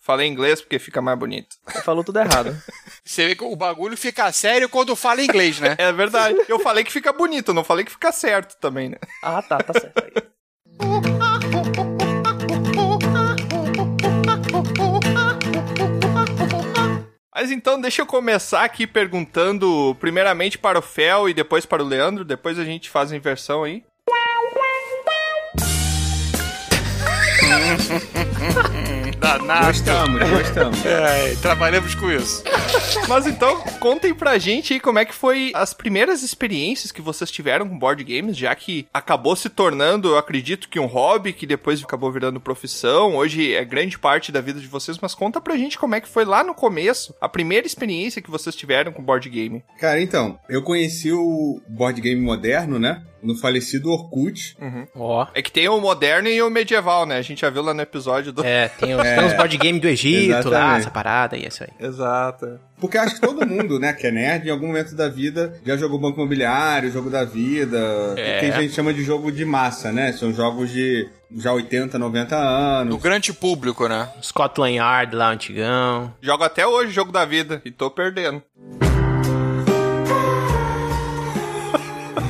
Falei 0.00 0.26
em 0.26 0.32
inglês 0.32 0.60
porque 0.60 0.78
fica 0.78 1.00
mais 1.00 1.18
bonito. 1.18 1.56
Falou 1.84 2.02
tudo 2.02 2.18
errado. 2.18 2.60
Você 3.04 3.28
vê 3.28 3.36
que 3.36 3.44
o 3.44 3.54
bagulho 3.54 3.96
fica 3.96 4.32
sério 4.32 4.68
quando 4.68 4.96
fala 4.96 5.22
inglês, 5.22 5.60
né? 5.60 5.76
É 5.78 5.92
verdade. 5.92 6.36
Eu 6.48 6.58
falei 6.58 6.82
que 6.82 6.92
fica 6.92 7.12
bonito, 7.12 7.54
não 7.54 7.62
falei 7.62 7.84
que 7.84 7.92
fica 7.92 8.10
certo 8.10 8.56
também, 8.58 8.88
né? 8.88 8.96
ah, 9.22 9.40
tá, 9.42 9.58
tá 9.58 9.72
certo 9.74 10.02
aí. 10.04 11.21
Mas 17.42 17.50
então 17.50 17.80
deixa 17.80 18.00
eu 18.00 18.06
começar 18.06 18.62
aqui 18.62 18.86
perguntando 18.86 19.96
primeiramente 19.98 20.56
para 20.56 20.78
o 20.78 20.82
Fel 20.82 21.28
e 21.28 21.34
depois 21.34 21.66
para 21.66 21.82
o 21.82 21.86
Leandro, 21.86 22.24
depois 22.24 22.56
a 22.56 22.64
gente 22.64 22.88
faz 22.88 23.10
a 23.10 23.16
inversão 23.16 23.64
aí. 23.64 23.82
Danado. 29.22 29.66
Gostamos, 29.66 30.28
gostamos. 30.28 30.82
É, 30.92 31.36
trabalhamos 31.36 31.94
com 31.94 32.10
isso. 32.10 32.42
Mas 33.08 33.26
então, 33.26 33.60
contem 33.78 34.12
pra 34.12 34.36
gente 34.36 34.74
aí 34.74 34.80
como 34.80 34.98
é 34.98 35.04
que 35.04 35.14
foi 35.14 35.52
as 35.54 35.72
primeiras 35.72 36.22
experiências 36.22 36.90
que 36.90 37.00
vocês 37.00 37.30
tiveram 37.30 37.68
com 37.68 37.78
board 37.78 38.02
games, 38.02 38.36
já 38.36 38.54
que 38.54 38.86
acabou 38.92 39.36
se 39.36 39.48
tornando, 39.48 40.08
eu 40.08 40.18
acredito 40.18 40.68
que 40.68 40.80
um 40.80 40.86
hobby, 40.86 41.32
que 41.32 41.46
depois 41.46 41.82
acabou 41.82 42.10
virando 42.10 42.40
profissão, 42.40 43.16
hoje 43.16 43.54
é 43.54 43.64
grande 43.64 43.98
parte 43.98 44.32
da 44.32 44.40
vida 44.40 44.60
de 44.60 44.66
vocês, 44.66 44.98
mas 45.00 45.14
conta 45.14 45.40
pra 45.40 45.56
gente 45.56 45.78
como 45.78 45.94
é 45.94 46.00
que 46.00 46.08
foi 46.08 46.24
lá 46.24 46.42
no 46.42 46.54
começo, 46.54 47.14
a 47.20 47.28
primeira 47.28 47.66
experiência 47.66 48.20
que 48.20 48.30
vocês 48.30 48.56
tiveram 48.56 48.92
com 48.92 49.02
board 49.02 49.28
game. 49.30 49.62
Cara, 49.78 50.00
então, 50.00 50.38
eu 50.48 50.62
conheci 50.62 51.12
o 51.12 51.60
board 51.68 52.00
game 52.00 52.20
moderno, 52.20 52.78
né? 52.78 53.02
No 53.22 53.36
falecido 53.36 53.90
Orkut. 53.90 54.56
Ó. 54.94 55.26
É 55.34 55.42
que 55.42 55.50
tem 55.50 55.68
o 55.68 55.80
moderno 55.80 56.28
e 56.28 56.42
o 56.42 56.50
medieval, 56.50 57.06
né? 57.06 57.16
A 57.18 57.22
gente 57.22 57.40
já 57.40 57.50
viu 57.50 57.62
lá 57.62 57.72
no 57.72 57.80
episódio 57.80 58.32
do... 58.32 58.44
É, 58.44 58.68
tem 58.68 58.94
os, 58.94 59.02
tem 59.02 59.24
os 59.24 59.32
board 59.34 59.56
game 59.56 59.78
do 59.78 59.88
Egito 59.88 60.48
lá, 60.48 60.78
essa 60.78 60.90
parada 60.90 61.36
e 61.36 61.46
isso 61.46 61.62
aí. 61.64 61.70
Exato. 61.86 62.58
Porque 62.82 62.98
acho 62.98 63.14
que 63.14 63.20
todo 63.20 63.46
mundo, 63.46 63.78
né, 63.78 63.92
que 63.92 64.08
é 64.08 64.10
nerd, 64.10 64.48
em 64.48 64.50
algum 64.50 64.66
momento 64.66 64.96
da 64.96 65.08
vida 65.08 65.56
já 65.64 65.76
jogou 65.76 66.00
Banco 66.00 66.18
Imobiliário, 66.18 66.90
Jogo 66.90 67.08
da 67.08 67.24
Vida. 67.24 67.78
É. 68.16 68.40
Que 68.40 68.46
a 68.46 68.60
gente 68.60 68.74
chama 68.74 68.92
de 68.92 69.04
jogo 69.04 69.30
de 69.30 69.44
massa, 69.44 69.92
né? 69.92 70.12
São 70.12 70.32
jogos 70.32 70.68
de 70.70 71.08
já 71.36 71.52
80, 71.52 71.96
90 71.98 72.36
anos. 72.36 72.94
O 72.94 72.98
grande 72.98 73.32
público, 73.32 73.86
né? 73.86 74.08
Scotland 74.20 74.74
Yard 74.74 75.14
lá, 75.14 75.30
antigão. 75.30 76.12
Jogo 76.20 76.42
até 76.42 76.66
hoje 76.66 76.90
o 76.90 76.94
jogo 76.94 77.12
da 77.12 77.24
vida 77.24 77.62
e 77.64 77.70
tô 77.70 77.88
perdendo. 77.88 78.42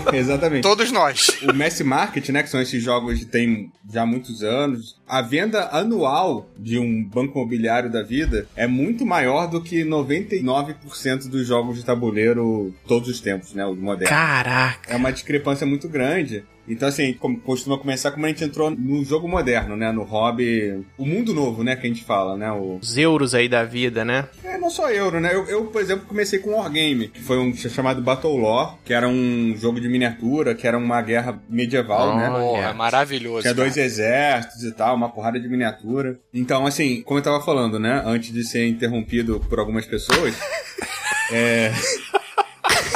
Exatamente. 0.13 0.63
Todos 0.63 0.91
nós. 0.91 1.29
o 1.43 1.55
Mass 1.55 1.81
Market, 1.81 2.29
né, 2.31 2.43
que 2.43 2.49
são 2.49 2.61
esses 2.61 2.83
jogos 2.83 3.19
que 3.19 3.25
tem 3.25 3.71
já 3.91 4.05
muitos 4.07 4.43
anos, 4.43 5.01
a 5.07 5.23
venda 5.23 5.69
anual 5.73 6.49
de 6.59 6.79
um 6.79 7.05
banco 7.05 7.39
imobiliário 7.39 7.91
da 7.91 8.03
vida 8.03 8.47
é 8.57 8.67
muito 8.67 9.05
maior 9.05 9.47
do 9.47 9.63
que 9.63 9.85
99% 9.85 11.29
dos 11.29 11.47
jogos 11.47 11.77
de 11.77 11.85
tabuleiro 11.85 12.75
todos 12.87 13.09
os 13.09 13.21
tempos, 13.21 13.55
né, 13.55 13.67
os 13.67 13.79
modernos. 13.79 14.09
Caraca. 14.09 14.93
É 14.93 14.97
uma 14.97 15.13
discrepância 15.13 15.67
muito 15.67 15.89
grande. 15.89 16.45
Então, 16.67 16.89
assim, 16.89 17.13
como 17.15 17.41
costuma 17.41 17.79
começar 17.79 18.13
como 18.13 18.25
a 18.27 18.29
gente 18.29 18.45
entrou 18.45 18.71
no 18.71 19.05
jogo 19.05 19.29
moderno, 19.29 19.77
né? 19.77 19.91
No 19.91 20.03
hobby. 20.03 20.85
O 20.97 21.05
mundo 21.05 21.35
novo, 21.35 21.65
né? 21.65 21.77
Que 21.77 21.87
a 21.87 21.91
gente 21.91 22.05
fala, 22.05 22.37
né? 22.37 22.51
O... 22.53 22.79
Os 22.81 22.97
euros 22.97 23.35
aí 23.35 23.49
da 23.49 23.65
vida, 23.65 24.05
né? 24.05 24.29
É, 24.45 24.57
não 24.59 24.71
só 24.71 24.91
euro, 24.91 25.21
né? 25.21 25.35
Eu, 25.35 25.45
eu, 25.47 25.65
por 25.67 25.81
exemplo, 25.81 26.07
comecei 26.07 26.39
com 26.39 26.55
Wargame, 26.55 27.09
que 27.09 27.21
foi 27.21 27.39
um 27.39 27.55
chamado 27.55 28.01
Battle 28.01 28.37
Law, 28.37 28.79
que 28.85 28.95
era 28.95 29.09
um 29.09 29.55
jogo 29.57 29.81
de 29.81 29.89
miniatura, 29.89 30.55
que 30.55 30.67
era 30.67 30.79
uma 30.79 31.01
guerra 31.03 31.41
medieval, 31.49 32.17
né? 32.17 32.29
Porra, 32.31 32.71
é 32.71 32.73
maravilhoso. 32.73 33.43
Tinha 33.43 33.55
cara. 33.55 33.65
dois 33.65 33.77
exércitos 33.77 34.63
e 34.63 34.73
tal, 34.73 34.95
uma 34.95 35.09
porrada 35.09 35.41
de 35.41 35.49
miniatura. 35.49 36.19
Então, 36.33 36.67
assim, 36.67 37.03
como 37.03 37.19
eu 37.19 37.25
tava 37.25 37.41
falando, 37.41 37.79
né? 37.79 38.03
Antes 38.05 38.33
de 38.33 38.45
ser 38.45 38.67
interrompido 38.67 39.41
por 39.49 39.59
algumas 39.59 39.87
pessoas, 39.87 40.35
é. 41.33 41.73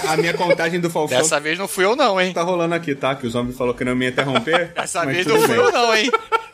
A 0.08 0.16
minha 0.16 0.34
contagem 0.34 0.80
do 0.80 0.90
Faustão 0.90 1.18
Dessa 1.18 1.40
vez 1.40 1.58
não 1.58 1.68
fui 1.68 1.84
eu, 1.84 1.96
não, 1.96 2.20
hein? 2.20 2.32
tá 2.32 2.42
rolando 2.42 2.74
aqui, 2.74 2.94
tá? 2.94 3.14
Que 3.14 3.26
os 3.26 3.34
homens 3.34 3.56
falou 3.56 3.74
que 3.74 3.84
não 3.84 3.94
me 3.94 4.04
ia 4.04 4.10
interromper. 4.10 4.72
Dessa 4.76 5.04
mas 5.04 5.14
vez 5.14 5.26
não 5.26 5.40
fui 5.40 5.56
eu, 5.56 5.72
não, 5.72 5.94
hein? 5.94 6.10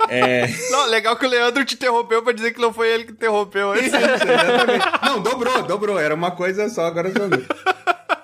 É. 0.09 0.49
Não, 0.71 0.87
legal 0.87 1.16
que 1.16 1.25
o 1.25 1.28
Leandro 1.28 1.64
te 1.64 1.75
interrompeu 1.75 2.23
pra 2.23 2.32
dizer 2.32 2.52
que 2.52 2.61
não 2.61 2.73
foi 2.73 2.88
ele 2.88 3.04
que 3.04 3.12
interrompeu. 3.12 3.75
Isso, 3.75 3.97
exatamente. 3.97 4.87
Não, 5.04 5.21
dobrou, 5.21 5.62
dobrou. 5.62 5.99
Era 5.99 6.14
uma 6.14 6.32
coisa 6.32 6.68
só, 6.68 6.87
agora 6.87 7.11
dobrou. 7.11 7.42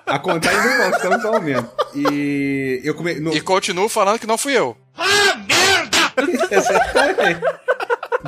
A 0.05 0.19
contagem 0.19 0.61
do 0.61 0.91
Faustão 0.91 1.21
só 1.21 1.33
aumenta. 1.35 1.71
E 1.95 2.81
eu 2.83 2.93
come... 2.95 3.15
no... 3.15 3.33
E 3.33 3.41
continuo 3.41 3.87
falando 3.87 4.19
que 4.19 4.27
não 4.27 4.37
fui 4.37 4.53
eu. 4.57 4.75
Exatamente. 6.51 7.41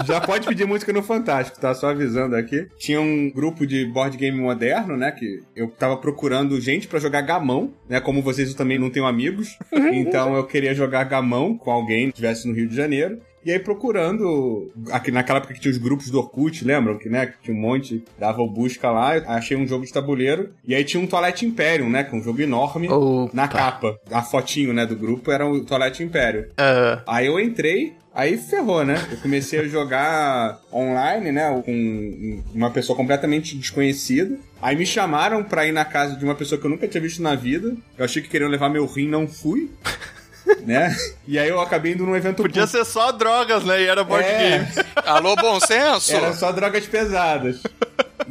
Já 0.06 0.22
pode 0.22 0.48
pedir 0.48 0.66
música 0.66 0.92
no 0.94 1.04
Fantástico, 1.04 1.60
tá? 1.60 1.74
Só 1.74 1.90
avisando 1.90 2.36
aqui. 2.36 2.68
Tinha 2.78 3.00
um 3.02 3.30
grupo 3.30 3.66
de 3.66 3.86
board 3.86 4.18
game 4.18 4.40
moderno, 4.40 4.96
né? 4.96 5.12
Que 5.12 5.42
eu 5.56 5.70
tava 5.70 5.98
procurando 5.98 6.60
gente 6.60 6.88
pra 6.88 7.00
jogar 7.00 7.22
gamão, 7.22 7.74
né? 7.90 8.00
Como 8.00 8.22
vocês 8.22 8.50
eu 8.50 8.56
também 8.56 8.80
não 8.80 8.90
tenho 8.90 9.06
amigos. 9.06 9.58
Então 9.94 10.36
eu 10.36 10.46
queria 10.46 10.74
jogar 10.74 11.04
gamão 11.04 11.58
com 11.58 11.70
alguém 11.70 12.06
que 12.06 12.10
estivesse 12.14 12.48
no 12.48 12.54
Rio 12.54 12.68
de 12.68 12.76
Janeiro. 12.76 13.20
E 13.44 13.52
aí 13.52 13.58
procurando, 13.60 14.72
aqui 14.92 15.12
naquela 15.12 15.40
época 15.40 15.54
que 15.54 15.60
tinha 15.60 15.72
os 15.72 15.78
grupos 15.78 16.10
do 16.12 16.20
Orkut, 16.20 16.64
lembram? 16.64 16.98
Que, 16.98 17.10
né, 17.10 17.26
que 17.26 17.42
tinha 17.42 17.58
um 17.58 17.60
monte, 17.60 18.04
dava 18.20 18.42
o 18.42 18.50
busca 18.50 18.92
lá, 18.92 19.14
achei 19.28 19.58
um 19.58 19.68
jogo 19.68 19.84
de 19.86 19.92
tabuleiro. 19.92 20.52
E 20.66 20.76
aí 20.76 20.84
tinha 20.84 21.02
um 21.02 21.08
Toilette 21.08 21.46
Imperium, 21.46 21.90
né? 21.90 22.04
Que 22.04 22.16
é 22.16 22.18
um 22.20 22.24
jogo 22.24 22.42
enorme 22.42 22.88
Opa. 22.90 23.32
na 23.34 23.48
capa. 23.48 24.00
A 24.12 24.22
fotinho, 24.22 24.74
né, 24.74 24.86
do 24.86 24.96
grupo 24.96 25.32
era 25.32 25.46
o 25.48 25.64
Toilette 25.66 26.04
Imperium. 26.04 26.46
Ah, 26.58 27.02
Aí 27.08 27.28
eu 27.28 27.40
entrei 27.40 27.94
Aí 28.14 28.38
ferrou, 28.38 28.84
né? 28.84 29.08
Eu 29.10 29.18
comecei 29.18 29.60
a 29.60 29.68
jogar 29.68 30.60
online, 30.72 31.32
né? 31.32 31.62
Com 31.64 32.44
uma 32.54 32.70
pessoa 32.70 32.96
completamente 32.96 33.56
desconhecida. 33.56 34.38
Aí 34.62 34.76
me 34.76 34.86
chamaram 34.86 35.44
pra 35.44 35.66
ir 35.66 35.72
na 35.72 35.86
casa 35.86 36.18
de 36.18 36.26
uma 36.26 36.36
pessoa 36.36 36.60
que 36.60 36.66
eu 36.66 36.70
nunca 36.70 36.88
tinha 36.88 37.02
visto 37.02 37.22
na 37.22 37.36
vida. 37.36 37.74
Eu 37.98 38.04
achei 38.04 38.22
que 38.22 38.28
queriam 38.28 38.50
levar 38.50 38.70
meu 38.70 38.86
rim, 38.86 39.08
não 39.08 39.28
fui. 39.28 39.72
né? 40.66 40.94
E 41.26 41.40
aí 41.40 41.48
eu 41.48 41.62
acabei 41.62 41.94
indo 41.94 42.06
num 42.06 42.16
evento 42.16 42.44
Podia 42.44 42.68
ser 42.68 42.84
só 42.84 43.12
drogas, 43.14 43.64
né? 43.64 43.82
E 43.82 43.86
era 43.86 44.04
board 44.04 44.28
É. 44.28 44.60
game. 44.60 44.68
Alô, 45.06 45.36
bom 45.38 45.60
senso? 45.62 46.14
Era 46.14 46.34
só 46.34 46.52
drogas 46.52 46.86
pesadas. 46.86 47.62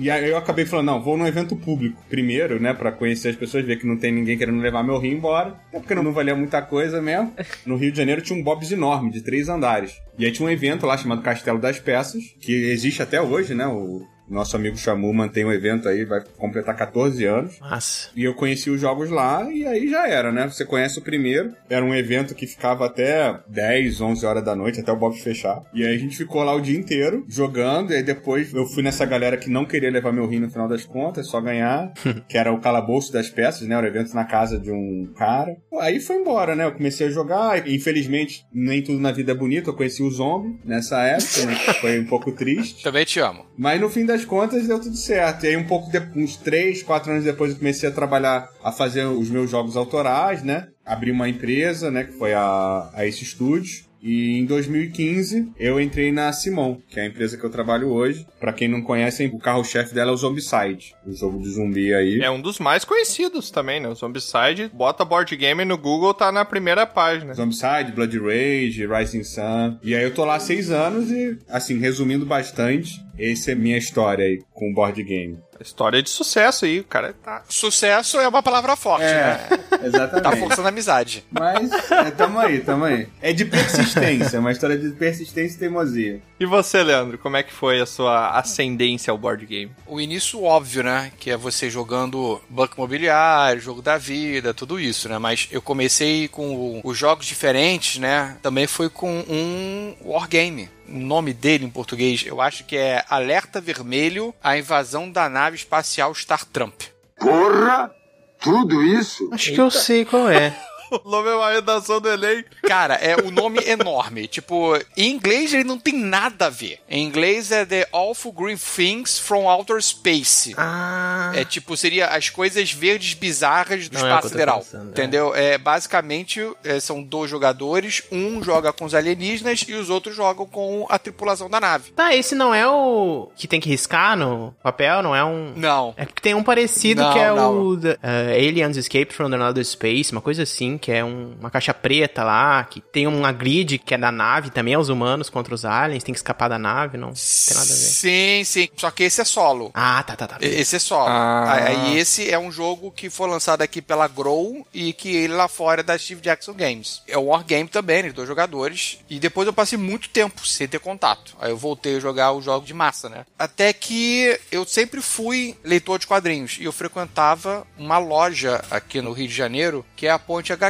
E 0.01 0.11
aí 0.11 0.31
eu 0.31 0.37
acabei 0.39 0.65
falando, 0.65 0.87
não, 0.87 1.03
vou 1.03 1.15
num 1.15 1.27
evento 1.27 1.55
público 1.55 2.03
primeiro, 2.09 2.59
né, 2.59 2.73
Pra 2.73 2.91
conhecer 2.91 3.29
as 3.29 3.37
pessoas, 3.37 3.67
ver 3.67 3.77
que 3.77 3.87
não 3.87 3.99
tem 3.99 4.11
ninguém 4.11 4.39
querendo 4.39 4.59
levar 4.59 4.83
meu 4.83 4.99
rim 4.99 5.11
embora. 5.11 5.61
Até 5.69 5.79
porque 5.79 5.95
não 5.95 6.11
valia 6.11 6.35
muita 6.35 6.63
coisa 6.63 7.03
mesmo. 7.03 7.35
No 7.67 7.77
Rio 7.77 7.93
de 7.93 7.99
Janeiro 7.99 8.23
tinha 8.23 8.39
um 8.39 8.43
Bob's 8.43 8.73
enorme, 8.73 9.11
de 9.11 9.21
três 9.21 9.51
andares. 9.51 10.01
E 10.19 10.25
aí 10.25 10.33
tinha 10.33 10.47
um 10.49 10.51
evento 10.51 10.87
lá 10.87 10.97
chamado 10.97 11.21
Castelo 11.21 11.59
das 11.59 11.79
Peças, 11.79 12.23
que 12.41 12.71
existe 12.71 13.03
até 13.03 13.21
hoje, 13.21 13.55
né, 13.55 13.67
o 13.67 14.03
nosso 14.31 14.57
amigo 14.57 14.77
Chamu 14.77 15.13
mantém 15.13 15.45
um 15.45 15.53
evento 15.53 15.89
aí, 15.89 16.05
vai 16.05 16.23
completar 16.37 16.77
14 16.77 17.25
anos. 17.25 17.59
Massa. 17.61 18.11
E 18.15 18.25
eu 18.25 18.35
conheci 18.35 18.71
os 18.71 18.81
jogos 18.81 19.11
lá 19.11 19.51
e 19.53 19.67
aí 19.67 19.89
já 19.89 20.09
era, 20.09 20.31
né? 20.31 20.47
Você 20.47 20.65
conhece 20.65 20.99
o 20.99 21.03
primeiro. 21.03 21.55
Era 21.69 21.85
um 21.85 21.95
evento 21.95 22.35
que 22.35 22.47
ficava 22.47 22.87
até 22.87 23.39
10, 23.49 24.01
11 24.01 24.27
horas 24.27 24.45
da 24.45 24.55
noite, 24.55 24.81
até 24.81 24.93
o 24.93 24.97
Bob 24.97 25.17
fechar. 25.19 25.63
E 25.75 25.85
aí 25.85 25.95
a 25.95 25.99
gente 25.99 26.17
ficou 26.17 26.43
lá 26.43 26.55
o 26.55 26.61
dia 26.61 26.79
inteiro 26.79 27.25
jogando. 27.29 27.93
E 27.93 27.97
aí 27.97 28.03
depois 28.03 28.53
eu 28.55 28.67
fui 28.67 28.83
nessa 28.83 29.05
galera 29.05 29.37
que 29.37 29.51
não 29.51 29.65
queria 29.65 29.91
levar 29.91 30.13
meu 30.13 30.27
rim 30.27 30.41
no 30.41 30.51
final 30.51 30.69
das 30.69 30.85
contas, 30.85 31.27
só 31.29 31.41
ganhar. 31.41 31.93
que 32.29 32.39
era 32.39 32.53
o 32.53 32.61
calabouço 32.61 33.13
das 33.13 33.29
peças, 33.29 33.67
né? 33.67 33.75
Era 33.75 33.87
o 33.87 33.91
evento 33.91 34.15
na 34.15 34.25
casa 34.25 34.59
de 34.59 34.71
um 34.71 35.13
cara. 35.17 35.57
Aí 35.81 36.01
foi 36.01 36.17
embora, 36.17 36.55
né? 36.55 36.65
Eu 36.65 36.73
comecei 36.73 37.09
a 37.09 37.11
jogar. 37.11 37.69
Infelizmente, 37.69 38.45
nem 38.53 38.83
tudo 38.83 39.01
na 39.01 39.13
vida 39.13 39.33
é 39.33 39.35
bonito. 39.35 39.71
Eu 39.71 39.75
conheci 39.75 40.03
o 40.03 40.11
Zombie 40.11 40.59
nessa 40.65 41.03
época, 41.03 41.47
né? 41.47 41.55
Foi 41.81 41.99
um 41.99 42.07
pouco 42.07 42.33
triste. 42.33 42.83
Também 42.83 43.05
te 43.05 43.21
amo. 43.21 43.47
Mas 43.57 43.81
no 43.81 43.89
fim 43.89 44.05
das 44.05 44.20
contas 44.25 44.67
deu 44.67 44.81
tudo 44.81 44.97
certo. 44.97 45.45
E 45.45 45.49
aí, 45.49 45.57
um 45.57 45.67
pouco 45.67 45.91
de, 45.91 45.99
uns 46.17 46.37
3, 46.37 46.83
4 46.83 47.13
anos 47.13 47.25
depois, 47.25 47.53
eu 47.53 47.59
comecei 47.59 47.89
a 47.89 47.93
trabalhar, 47.93 48.49
a 48.63 48.73
fazer 48.73 49.05
os 49.05 49.29
meus 49.31 49.51
jogos 49.51 49.77
autorais, 49.77 50.43
né? 50.43 50.69
Abri 50.85 51.11
uma 51.11 51.29
empresa, 51.29 51.91
né? 51.91 52.05
Que 52.05 52.13
foi 52.13 52.33
a, 52.33 52.91
a 52.93 53.07
Ace 53.07 53.25
Studios. 53.25 53.90
E 54.03 54.39
em 54.39 54.47
2015 54.47 55.53
eu 55.59 55.81
entrei 55.81 56.11
na 56.11 56.33
Simon, 56.33 56.79
que 56.89 56.99
é 56.99 57.03
a 57.03 57.07
empresa 57.07 57.37
que 57.37 57.45
eu 57.45 57.51
trabalho 57.51 57.89
hoje. 57.89 58.27
Pra 58.39 58.53
quem 58.53 58.69
não 58.69 58.83
conhece, 58.83 59.27
o 59.27 59.39
carro-chefe 59.39 59.95
dela 59.95 60.11
é 60.11 60.15
o 60.15 60.17
Zombicide, 60.17 60.95
o 61.07 61.13
jogo 61.13 61.41
de 61.41 61.51
zumbi 61.51 61.93
aí. 61.95 62.21
É 62.21 62.31
um 62.31 62.41
dos 62.41 62.59
mais 62.59 62.85
conhecidos 62.85 63.51
também, 63.51 63.81
né? 63.81 63.89
O 63.89 63.95
Zombicide. 63.95 64.71
Bota 64.73 65.05
board 65.05 65.35
game 65.37 65.65
no 65.65 65.77
Google, 65.77 66.15
tá 66.15 66.33
na 66.33 66.45
primeira 66.45 66.87
página. 66.87 67.35
Zombicide, 67.35 67.93
Blood 67.95 68.19
Rage, 68.19 68.87
Rising 68.87 69.25
Sun. 69.25 69.79
E 69.83 69.95
aí 69.95 70.03
eu 70.03 70.15
tô 70.15 70.25
lá 70.25 70.37
há 70.37 70.41
seis 70.41 70.71
anos 70.71 71.11
e, 71.11 71.39
assim, 71.49 71.79
resumindo 71.79 72.25
bastante, 72.25 73.05
essa 73.19 73.53
é 73.53 73.55
minha 73.55 73.77
história 73.77 74.25
aí 74.25 74.41
com 74.53 74.71
o 74.71 74.75
board 74.75 75.03
game. 75.03 75.39
História 75.61 76.03
de 76.03 76.09
sucesso 76.09 76.65
aí, 76.65 76.81
o 76.81 76.85
cara 76.85 77.13
tá. 77.13 77.43
Sucesso 77.49 78.19
é 78.19 78.27
uma 78.27 78.43
palavra 78.43 78.77
forte, 78.77 79.05
né? 79.05 79.41
Exatamente. 79.85 80.23
Tá 80.23 80.37
forçando 80.37 80.67
a 80.67 80.71
amizade. 80.71 81.25
Mas 81.31 81.71
é, 81.91 82.11
tamo 82.11 82.39
aí, 82.39 82.61
tamo 82.61 82.85
aí. 82.85 83.09
É 83.21 83.33
de 83.33 83.45
persistência, 83.45 84.41
uma 84.41 84.53
história 84.53 84.79
de 84.79 84.91
persistência 84.91 85.57
e 85.57 85.59
teimosia. 85.59 86.21
E 86.39 86.47
você, 86.47 86.83
Leandro, 86.83 87.19
como 87.19 87.37
é 87.37 87.43
que 87.43 87.53
foi 87.53 87.81
a 87.81 87.87
sua 87.87 88.31
ascendência 88.31 89.11
ao 89.11 89.19
board 89.19 89.45
game? 89.45 89.71
O 89.87 90.01
início 90.01 90.43
óbvio, 90.43 90.83
né? 90.83 91.13
Que 91.19 91.31
é 91.31 91.37
você 91.37 91.69
jogando 91.69 92.41
banco 92.49 92.75
imobiliário, 92.77 93.61
jogo 93.61 93.83
da 93.83 93.99
vida, 93.99 94.55
tudo 94.55 94.81
isso, 94.81 95.09
né? 95.09 95.19
Mas 95.19 95.49
eu 95.51 95.61
comecei 95.61 96.29
com 96.29 96.81
os 96.83 96.97
jogos 96.97 97.27
diferentes, 97.27 97.99
né? 97.99 98.39
Também 98.43 98.67
foi 98.67 98.89
com 98.89 99.25
um 99.29 99.95
wargame. 100.03 100.71
O 100.91 100.99
nome 100.99 101.33
dele 101.33 101.65
em 101.65 101.71
português, 101.71 102.25
eu 102.27 102.41
acho 102.41 102.65
que 102.65 102.77
é 102.77 103.05
Alerta 103.09 103.61
Vermelho, 103.61 104.35
a 104.43 104.59
invasão 104.59 105.11
da 105.11 105.29
nave 105.29 105.57
espacial 105.57 106.13
Star 106.15 106.45
Trump. 106.45 106.83
Porra! 107.17 107.93
Tudo 108.41 108.83
isso? 108.83 109.29
Acho 109.33 109.53
que 109.53 109.61
eu 109.61 109.71
sei 109.71 110.05
qual 110.05 110.29
é. 110.29 110.57
O 111.05 111.09
nome 111.09 111.29
é 111.29 111.35
uma 111.35 111.51
redação 111.51 112.01
do 112.01 112.09
Enem. 112.09 112.45
Cara, 112.63 112.95
é 112.95 113.17
o 113.17 113.31
nome 113.31 113.59
enorme. 113.67 114.27
Tipo, 114.27 114.77
em 114.97 115.11
inglês 115.11 115.55
ele 115.55 115.65
não 115.65 115.79
tem 115.79 115.95
nada 115.95 116.47
a 116.47 116.51
ver. 116.51 116.81
Em 116.89 117.05
inglês 117.05 117.51
é 117.53 117.65
The 117.65 117.89
Awful 117.93 118.33
Green 118.33 118.57
Things 118.57 119.19
from 119.19 119.49
Outer 119.49 119.81
Space. 119.83 120.55
Ah. 120.57 121.33
É 121.35 121.45
tipo, 121.45 121.77
seria 121.77 122.09
as 122.09 122.29
coisas 122.29 122.73
verdes 122.73 123.15
bizarras 123.15 123.89
do 123.89 123.99
Não 123.99 124.07
é 124.07 124.09
espaço 124.09 124.23
tô 124.23 124.29
sideral. 124.31 124.59
pensando, 124.59 124.89
é. 124.89 124.91
entendeu? 124.91 125.35
É. 125.35 125.59
basicamente 125.59 126.41
é, 126.65 126.81
são 126.81 127.03
dois 127.03 127.31
jogadores, 127.31 128.03
um 128.11 128.43
joga 128.43 128.73
com 128.73 128.85
os 128.85 128.95
alienígenas 128.95 129.65
e 129.69 129.75
os 129.75 129.91
outros 129.91 130.15
jogam 130.17 130.47
com 130.47 130.87
a 130.89 130.99
tripulação 130.99 131.49
da 131.49 131.61
nave. 131.61 131.93
Tá, 131.93 132.15
esse 132.15 132.35
não 132.35 132.55
é 132.55 132.67
o 132.69 133.31
que 133.37 133.47
tem 133.49 133.61
que 133.61 133.69
riscar 133.69 134.17
no 134.17 134.55
papel, 134.63 135.03
não 135.03 135.15
é 135.15 135.25
um. 135.25 135.53
Não. 135.57 135.95
É 135.97 136.05
porque 136.05 136.21
tem 136.21 136.35
um 136.35 136.43
parecido 136.43 137.03
Não, 137.03 137.13
que 137.13 137.19
é 137.19 137.33
não. 137.33 137.59
o 137.61 137.77
the, 137.77 137.93
uh, 137.93 138.49
Aliens 138.49 138.77
Escape 138.77 139.13
from 139.13 139.27
Another 139.27 139.65
Space, 139.65 140.13
uma 140.13 140.21
coisa 140.21 140.43
assim, 140.43 140.77
que 140.81 140.91
é 140.91 141.05
um- 141.05 141.37
uma 141.39 141.51
caixa 141.51 141.73
preta 141.75 142.25
lá, 142.25 142.65
que 142.65 142.81
tem 142.81 143.07
uma 143.07 143.31
grid 143.33 143.79
que 143.79 143.95
é 143.95 143.99
da 143.99 144.11
nave, 144.11 144.51
também 144.51 144.75
é 144.75 144.79
os 144.79 144.89
humanos 144.89 145.29
contra 145.31 145.55
os 145.55 145.65
aliens, 145.65 146.03
tem 146.03 146.13
que 146.13 146.19
escapar 146.19 146.49
da 146.49 146.59
nave, 146.59 146.97
não 146.99 147.13
tem 147.13 147.55
nada 147.55 147.67
a 147.67 147.75
ver. 147.75 147.75
Sim, 147.75 148.43
sim. 148.45 148.69
Só 148.77 148.91
que 148.91 149.05
esse 149.05 149.21
é 149.21 149.25
solo. 149.25 149.71
Ah, 149.75 150.03
tá, 150.03 150.17
tá, 150.17 150.27
tá. 150.27 150.39
Esse 150.41 150.77
é 150.77 150.79
solo. 150.79 151.09
Ah. 151.09 151.53
Aí 151.55 151.99
esse 151.99 152.31
é 152.31 152.39
um 152.39 152.51
jogo 152.51 152.91
que 152.91 153.11
foi 153.11 153.29
lançado 153.29 153.63
aqui 153.63 153.83
pela 153.83 154.09
Grow 154.09 154.67
e 154.73 154.93
que 154.93 155.09
ele 155.15 155.35
lá 155.35 155.49
fora 155.49 155.81
é 155.81 155.85
da 155.85 155.99
Steve 155.99 156.21
Jackson 156.21 156.53
Games. 156.55 157.03
É 157.07 157.19
um 157.19 157.27
wargame 157.27 157.69
também, 157.69 158.03
né? 158.05 158.13
Dois 158.13 158.27
jogadores. 158.29 158.99
E 159.09 159.19
depois 159.19 159.47
eu 159.47 159.53
passei 159.53 159.79
muito 159.79 160.09
tempo 160.09 160.47
sem 160.47 160.67
ter 160.67 160.79
contato. 160.81 161.37
Aí 161.41 161.51
eu 161.51 161.57
voltei 161.57 161.97
a 161.97 162.01
jogar 162.01 162.33
o 162.33 162.41
jogo 162.43 162.65
de 162.67 162.73
massa, 162.75 163.09
né? 163.09 163.27
Até 163.39 163.73
que 163.73 164.39
eu 164.51 164.65
sempre 164.65 165.01
fui 165.03 165.57
leitor 165.63 165.99
de 165.99 166.07
quadrinhos 166.07 166.57
e 166.61 166.65
eu 166.65 166.73
frequentava 166.73 167.67
uma 167.79 167.99
loja 167.99 168.63
aqui 168.71 169.01
no 169.01 169.13
Rio 169.13 169.29
de 169.29 169.35
Janeiro 169.35 169.85
que 169.97 170.07
é 170.07 170.11
a 170.11 170.19
Ponte 170.19 170.53
HQ. 170.53 170.70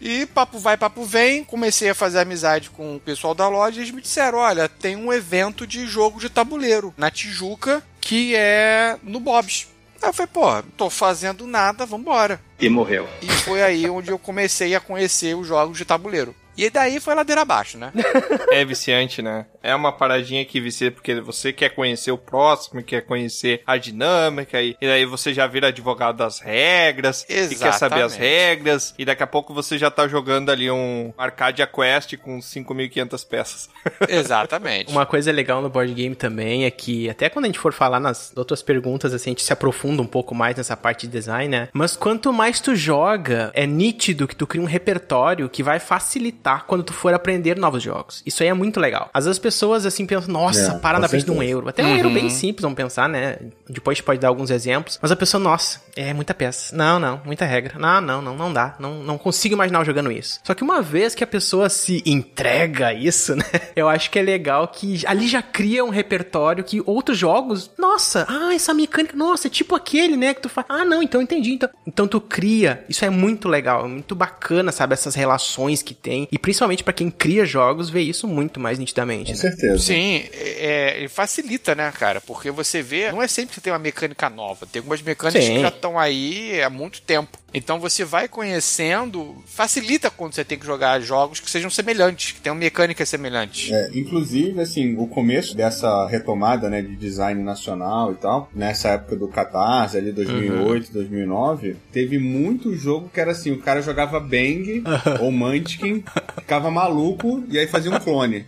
E 0.00 0.26
papo 0.26 0.58
vai, 0.58 0.76
papo 0.76 1.04
vem, 1.04 1.42
comecei 1.42 1.90
a 1.90 1.94
fazer 1.94 2.20
amizade 2.20 2.70
com 2.70 2.96
o 2.96 3.00
pessoal 3.00 3.34
da 3.34 3.48
loja 3.48 3.78
e 3.78 3.82
eles 3.82 3.92
me 3.92 4.00
disseram: 4.00 4.38
olha, 4.38 4.68
tem 4.68 4.94
um 4.94 5.12
evento 5.12 5.66
de 5.66 5.86
jogo 5.86 6.20
de 6.20 6.28
tabuleiro 6.28 6.94
na 6.96 7.10
Tijuca 7.10 7.82
que 8.00 8.34
é 8.34 8.96
no 9.02 9.20
Bob's. 9.20 9.68
Aí 10.00 10.08
eu 10.08 10.12
falei, 10.12 10.30
pô, 10.32 10.62
tô 10.76 10.88
fazendo 10.88 11.46
nada, 11.46 11.84
vambora. 11.84 12.40
E 12.58 12.68
morreu. 12.68 13.06
E 13.20 13.28
foi 13.28 13.62
aí 13.62 13.90
onde 13.90 14.10
eu 14.10 14.18
comecei 14.18 14.74
a 14.74 14.80
conhecer 14.80 15.36
os 15.36 15.46
jogos 15.46 15.76
de 15.76 15.84
tabuleiro. 15.84 16.34
E 16.56 16.70
daí 16.70 17.00
foi 17.00 17.14
ladeira 17.14 17.42
abaixo, 17.42 17.76
né? 17.76 17.92
É 18.50 18.64
viciante, 18.64 19.20
né? 19.20 19.46
É 19.62 19.74
uma 19.74 19.92
paradinha 19.92 20.44
que 20.44 20.60
vicia 20.60 20.90
porque 20.90 21.20
você 21.20 21.52
quer 21.52 21.70
conhecer 21.70 22.10
o 22.10 22.18
próximo, 22.18 22.82
quer 22.82 23.02
conhecer 23.02 23.62
a 23.66 23.76
dinâmica, 23.76 24.60
e, 24.62 24.76
e 24.80 24.86
daí 24.86 25.04
você 25.04 25.34
já 25.34 25.46
vira 25.46 25.68
advogado 25.68 26.16
das 26.16 26.40
regras, 26.40 27.24
e 27.28 27.54
quer 27.54 27.72
saber 27.72 28.02
as 28.02 28.12
Exatamente. 28.12 28.18
regras, 28.18 28.94
e 28.98 29.04
daqui 29.04 29.22
a 29.22 29.26
pouco 29.26 29.52
você 29.52 29.76
já 29.76 29.90
tá 29.90 30.06
jogando 30.06 30.50
ali 30.50 30.70
um 30.70 31.12
Arcadia 31.18 31.66
Quest 31.66 32.16
com 32.18 32.38
5.500 32.38 33.28
peças. 33.28 33.70
Exatamente. 34.08 34.90
Uma 34.90 35.06
coisa 35.06 35.32
legal 35.32 35.60
no 35.60 35.68
board 35.68 35.92
game 35.92 36.14
também 36.14 36.64
é 36.64 36.70
que, 36.70 37.08
até 37.08 37.28
quando 37.28 37.46
a 37.46 37.48
gente 37.48 37.58
for 37.58 37.72
falar 37.72 38.00
nas 38.00 38.32
outras 38.36 38.62
perguntas, 38.62 39.12
assim, 39.12 39.30
a 39.30 39.32
gente 39.32 39.42
se 39.42 39.52
aprofunda 39.52 40.02
um 40.02 40.06
pouco 40.06 40.34
mais 40.34 40.56
nessa 40.56 40.76
parte 40.76 41.06
de 41.06 41.12
design, 41.12 41.48
né? 41.48 41.68
Mas 41.72 41.96
quanto 41.96 42.32
mais 42.32 42.60
tu 42.60 42.74
joga, 42.74 43.50
é 43.54 43.66
nítido 43.66 44.26
que 44.28 44.36
tu 44.36 44.46
cria 44.46 44.62
um 44.62 44.66
repertório 44.66 45.48
que 45.48 45.62
vai 45.62 45.78
facilitar 45.78 46.64
quando 46.66 46.84
tu 46.84 46.92
for 46.92 47.12
aprender 47.14 47.56
novos 47.56 47.82
jogos. 47.82 48.22
Isso 48.24 48.42
aí 48.42 48.48
é 48.48 48.54
muito 48.54 48.80
legal. 48.80 49.10
Às 49.12 49.24
vezes 49.24 49.38
pessoas, 49.48 49.86
assim, 49.86 50.04
pensam, 50.04 50.30
nossa, 50.30 50.72
É, 50.72 50.78
para 50.78 50.98
na 50.98 51.08
frente 51.08 51.24
de 51.24 51.30
um 51.30 51.42
euro. 51.42 51.68
Até 51.70 51.82
um 51.82 51.96
euro 51.96 52.10
bem 52.10 52.28
simples, 52.28 52.62
vamos 52.62 52.76
pensar, 52.76 53.08
né? 53.08 53.38
Depois 53.68 53.94
a 53.94 53.96
gente 53.96 54.04
pode 54.04 54.20
dar 54.20 54.28
alguns 54.28 54.50
exemplos. 54.50 54.98
Mas 55.00 55.10
a 55.10 55.16
pessoa, 55.16 55.42
nossa, 55.42 55.80
é 55.96 56.12
muita 56.12 56.34
peça. 56.34 56.76
Não, 56.76 56.98
não, 56.98 57.22
muita 57.24 57.46
regra. 57.46 57.78
Não, 57.78 58.00
não, 58.00 58.20
não, 58.20 58.36
não 58.36 58.52
dá. 58.52 58.76
Não, 58.78 59.02
não 59.02 59.16
consigo 59.16 59.54
imaginar 59.54 59.78
eu 59.80 59.84
jogando 59.86 60.12
isso. 60.12 60.40
Só 60.44 60.52
que 60.52 60.62
uma 60.62 60.82
vez 60.82 61.14
que 61.14 61.24
a 61.24 61.26
pessoa 61.26 61.70
se 61.70 62.02
entrega 62.04 62.88
a 62.88 62.94
isso, 62.94 63.34
né? 63.36 63.44
Eu 63.74 63.88
acho 63.88 64.10
que 64.10 64.18
é 64.18 64.22
legal 64.22 64.68
que 64.68 65.02
ali 65.06 65.26
já 65.26 65.40
cria 65.40 65.82
um 65.82 65.88
repertório 65.88 66.62
que 66.62 66.82
outros 66.84 67.16
jogos, 67.16 67.70
nossa, 67.78 68.26
ah, 68.28 68.54
essa 68.54 68.74
mecânica, 68.74 69.16
nossa, 69.16 69.46
é 69.46 69.50
tipo 69.50 69.74
aquele, 69.74 70.16
né? 70.16 70.34
Que 70.34 70.42
tu 70.42 70.48
faz, 70.48 70.66
ah, 70.68 70.84
não, 70.84 71.02
então 71.02 71.22
entendi. 71.22 71.52
Então, 71.52 71.70
então 71.86 72.06
tu 72.06 72.20
cria. 72.20 72.84
Isso 72.86 73.02
é 73.04 73.10
muito 73.10 73.48
legal, 73.48 73.86
é 73.86 73.88
muito 73.88 74.14
bacana, 74.14 74.70
sabe? 74.70 74.92
Essas 74.92 75.14
relações 75.14 75.82
que 75.82 75.94
tem. 75.94 76.28
E 76.30 76.38
principalmente 76.38 76.84
pra 76.84 76.92
quem 76.92 77.10
cria 77.10 77.46
jogos, 77.46 77.88
vê 77.88 78.02
isso 78.02 78.28
muito 78.28 78.60
mais 78.60 78.78
nitidamente. 78.78 79.32
Com 79.38 79.42
certeza. 79.42 79.78
Sim, 79.78 80.24
é, 80.32 81.04
é, 81.04 81.08
facilita, 81.08 81.74
né, 81.74 81.92
cara? 81.92 82.20
Porque 82.20 82.50
você 82.50 82.82
vê, 82.82 83.12
não 83.12 83.22
é 83.22 83.28
sempre 83.28 83.54
que 83.54 83.60
tem 83.60 83.72
uma 83.72 83.78
mecânica 83.78 84.28
nova. 84.28 84.66
Tem 84.66 84.80
algumas 84.80 85.00
mecânicas 85.00 85.44
Sim. 85.44 85.54
que 85.54 85.60
já 85.60 85.68
estão 85.68 85.98
aí 85.98 86.60
há 86.62 86.68
muito 86.68 87.00
tempo. 87.02 87.38
Então 87.52 87.80
você 87.80 88.04
vai 88.04 88.28
conhecendo, 88.28 89.36
facilita 89.46 90.10
quando 90.10 90.34
você 90.34 90.44
tem 90.44 90.58
que 90.58 90.66
jogar 90.66 91.00
jogos 91.00 91.40
que 91.40 91.50
sejam 91.50 91.70
semelhantes, 91.70 92.32
que 92.32 92.40
tenham 92.40 92.54
mecânicas 92.54 93.08
semelhantes. 93.08 93.72
É, 93.72 93.90
inclusive, 93.94 94.60
assim, 94.60 94.96
o 94.98 95.06
começo 95.06 95.56
dessa 95.56 96.06
retomada, 96.06 96.68
né, 96.68 96.82
de 96.82 96.94
design 96.96 97.42
nacional 97.42 98.12
e 98.12 98.16
tal, 98.16 98.50
nessa 98.54 98.90
época 98.90 99.16
do 99.16 99.28
Catarse, 99.28 99.96
ali 99.96 100.12
2008, 100.12 100.92
2009, 100.92 101.76
teve 101.90 102.18
muito 102.18 102.74
jogo 102.74 103.10
que 103.12 103.20
era 103.20 103.32
assim, 103.32 103.50
o 103.50 103.58
cara 103.58 103.80
jogava 103.80 104.20
Bang 104.20 104.82
ou 105.20 105.32
Munchkin, 105.32 106.04
ficava 106.38 106.70
maluco 106.70 107.44
e 107.48 107.58
aí 107.58 107.66
fazia 107.66 107.90
um 107.90 107.98
clone. 107.98 108.44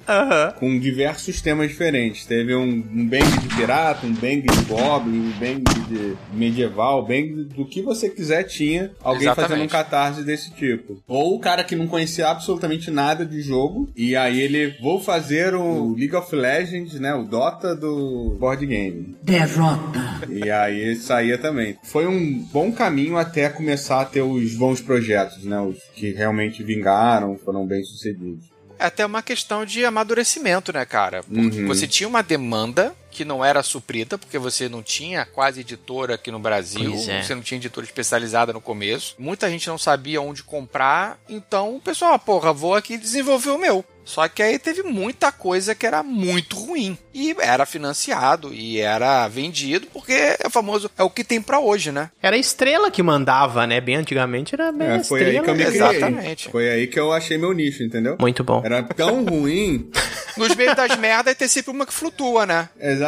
Com 0.58 0.78
diversos 0.78 1.40
temas 1.40 1.68
diferentes. 1.68 2.26
Teve 2.26 2.54
um, 2.54 2.64
um 2.64 3.06
Bang 3.06 3.38
de 3.38 3.48
pirata, 3.56 4.06
um 4.06 4.12
Bang 4.12 4.42
de 4.42 4.64
goblin, 4.64 5.20
um 5.20 5.32
Bang 5.38 5.62
de 5.88 6.16
medieval, 6.32 7.06
Bang 7.06 7.44
do 7.44 7.64
que 7.64 7.80
você 7.80 8.10
quiser 8.10 8.44
tinha 8.44 8.89
alguém 9.03 9.22
Exatamente. 9.22 9.48
fazendo 9.50 9.64
um 9.64 9.68
catarse 9.68 10.22
desse 10.22 10.50
tipo. 10.53 11.03
Ou 11.09 11.35
o 11.37 11.40
cara 11.40 11.64
que 11.64 11.76
não 11.76 11.87
conhecia 11.87 12.29
absolutamente 12.29 12.90
nada 12.90 13.24
de 13.24 13.40
jogo, 13.42 13.90
e 13.96 14.14
aí 14.16 14.40
ele, 14.40 14.76
vou 14.81 15.00
fazer 15.00 15.55
o 15.55 15.94
League 15.96 16.14
of 16.16 16.35
Legends, 16.35 16.94
né, 17.00 17.14
o 17.14 17.24
Dota 17.24 17.74
do 17.74 18.37
board 18.38 18.64
game. 18.66 19.16
Derrota. 19.22 20.00
E 20.29 20.50
aí 20.50 20.96
saía 20.96 21.38
também. 21.38 21.76
Foi 21.83 22.07
um 22.07 22.38
bom 22.53 22.72
caminho 22.72 23.16
até 23.16 23.48
começar 23.48 24.00
a 24.00 24.05
ter 24.05 24.22
os 24.22 24.55
bons 24.55 24.81
projetos, 24.81 25.44
né, 25.44 25.61
os 25.61 25.79
que 25.94 26.12
realmente 26.12 26.62
vingaram, 26.62 27.37
foram 27.38 27.66
bem 27.66 27.83
sucedidos. 27.85 28.44
É 28.79 28.87
até 28.87 29.05
uma 29.05 29.20
questão 29.22 29.64
de 29.66 29.85
amadurecimento, 29.85 30.72
né, 30.72 30.87
cara? 30.87 31.22
Porque 31.22 31.61
Uhum. 31.61 31.66
você 31.66 31.87
tinha 31.87 32.09
uma 32.09 32.22
demanda 32.22 32.94
que 33.10 33.24
não 33.24 33.44
era 33.44 33.62
suprida, 33.62 34.16
porque 34.16 34.38
você 34.38 34.68
não 34.68 34.82
tinha 34.82 35.24
quase 35.24 35.60
editora 35.60 36.14
aqui 36.14 36.30
no 36.30 36.38
Brasil, 36.38 36.94
é. 37.08 37.22
você 37.22 37.34
não 37.34 37.42
tinha 37.42 37.58
editora 37.58 37.84
especializada 37.84 38.52
no 38.52 38.60
começo. 38.60 39.14
Muita 39.18 39.50
gente 39.50 39.68
não 39.68 39.78
sabia 39.78 40.20
onde 40.22 40.42
comprar, 40.42 41.18
então 41.28 41.76
o 41.76 41.80
pessoal, 41.80 42.14
ah, 42.14 42.18
porra, 42.18 42.52
vou 42.52 42.74
aqui 42.74 42.96
desenvolver 42.96 43.50
o 43.50 43.58
meu. 43.58 43.84
Só 44.02 44.26
que 44.26 44.42
aí 44.42 44.58
teve 44.58 44.82
muita 44.82 45.30
coisa 45.30 45.72
que 45.72 45.86
era 45.86 46.02
muito 46.02 46.56
ruim. 46.56 46.98
E 47.14 47.34
era 47.38 47.64
financiado 47.64 48.52
e 48.52 48.80
era 48.80 49.28
vendido, 49.28 49.86
porque 49.92 50.12
é 50.12 50.46
o 50.46 50.50
famoso, 50.50 50.90
é 50.98 51.02
o 51.04 51.10
que 51.10 51.22
tem 51.22 51.40
pra 51.40 51.60
hoje, 51.60 51.92
né? 51.92 52.10
Era 52.20 52.34
a 52.34 52.38
estrela 52.38 52.90
que 52.90 53.02
mandava, 53.04 53.66
né? 53.68 53.80
Bem 53.80 53.96
antigamente 53.96 54.54
era 54.54 54.72
bem 54.72 54.88
a 54.88 54.94
É, 54.96 55.04
foi 55.04 55.20
aí 55.20 55.36
estrela. 55.36 55.44
que 55.44 55.50
eu 55.50 55.54
me 55.54 55.64
mesmo. 55.64 55.72
criei. 55.86 55.96
Exatamente. 55.96 56.48
Foi 56.50 56.70
aí 56.70 56.86
que 56.88 56.98
eu 56.98 57.12
achei 57.12 57.38
meu 57.38 57.52
nicho, 57.52 57.84
entendeu? 57.84 58.16
Muito 58.18 58.42
bom. 58.42 58.62
Era 58.64 58.82
tão 58.82 59.24
ruim. 59.24 59.88
Nos 60.36 60.56
meios 60.56 60.74
das 60.74 60.96
merdas 60.98 61.36
tem 61.36 61.46
sempre 61.46 61.70
uma 61.70 61.86
que 61.86 61.92
flutua, 61.92 62.44
né? 62.46 62.68
Exatamente. 62.80 62.99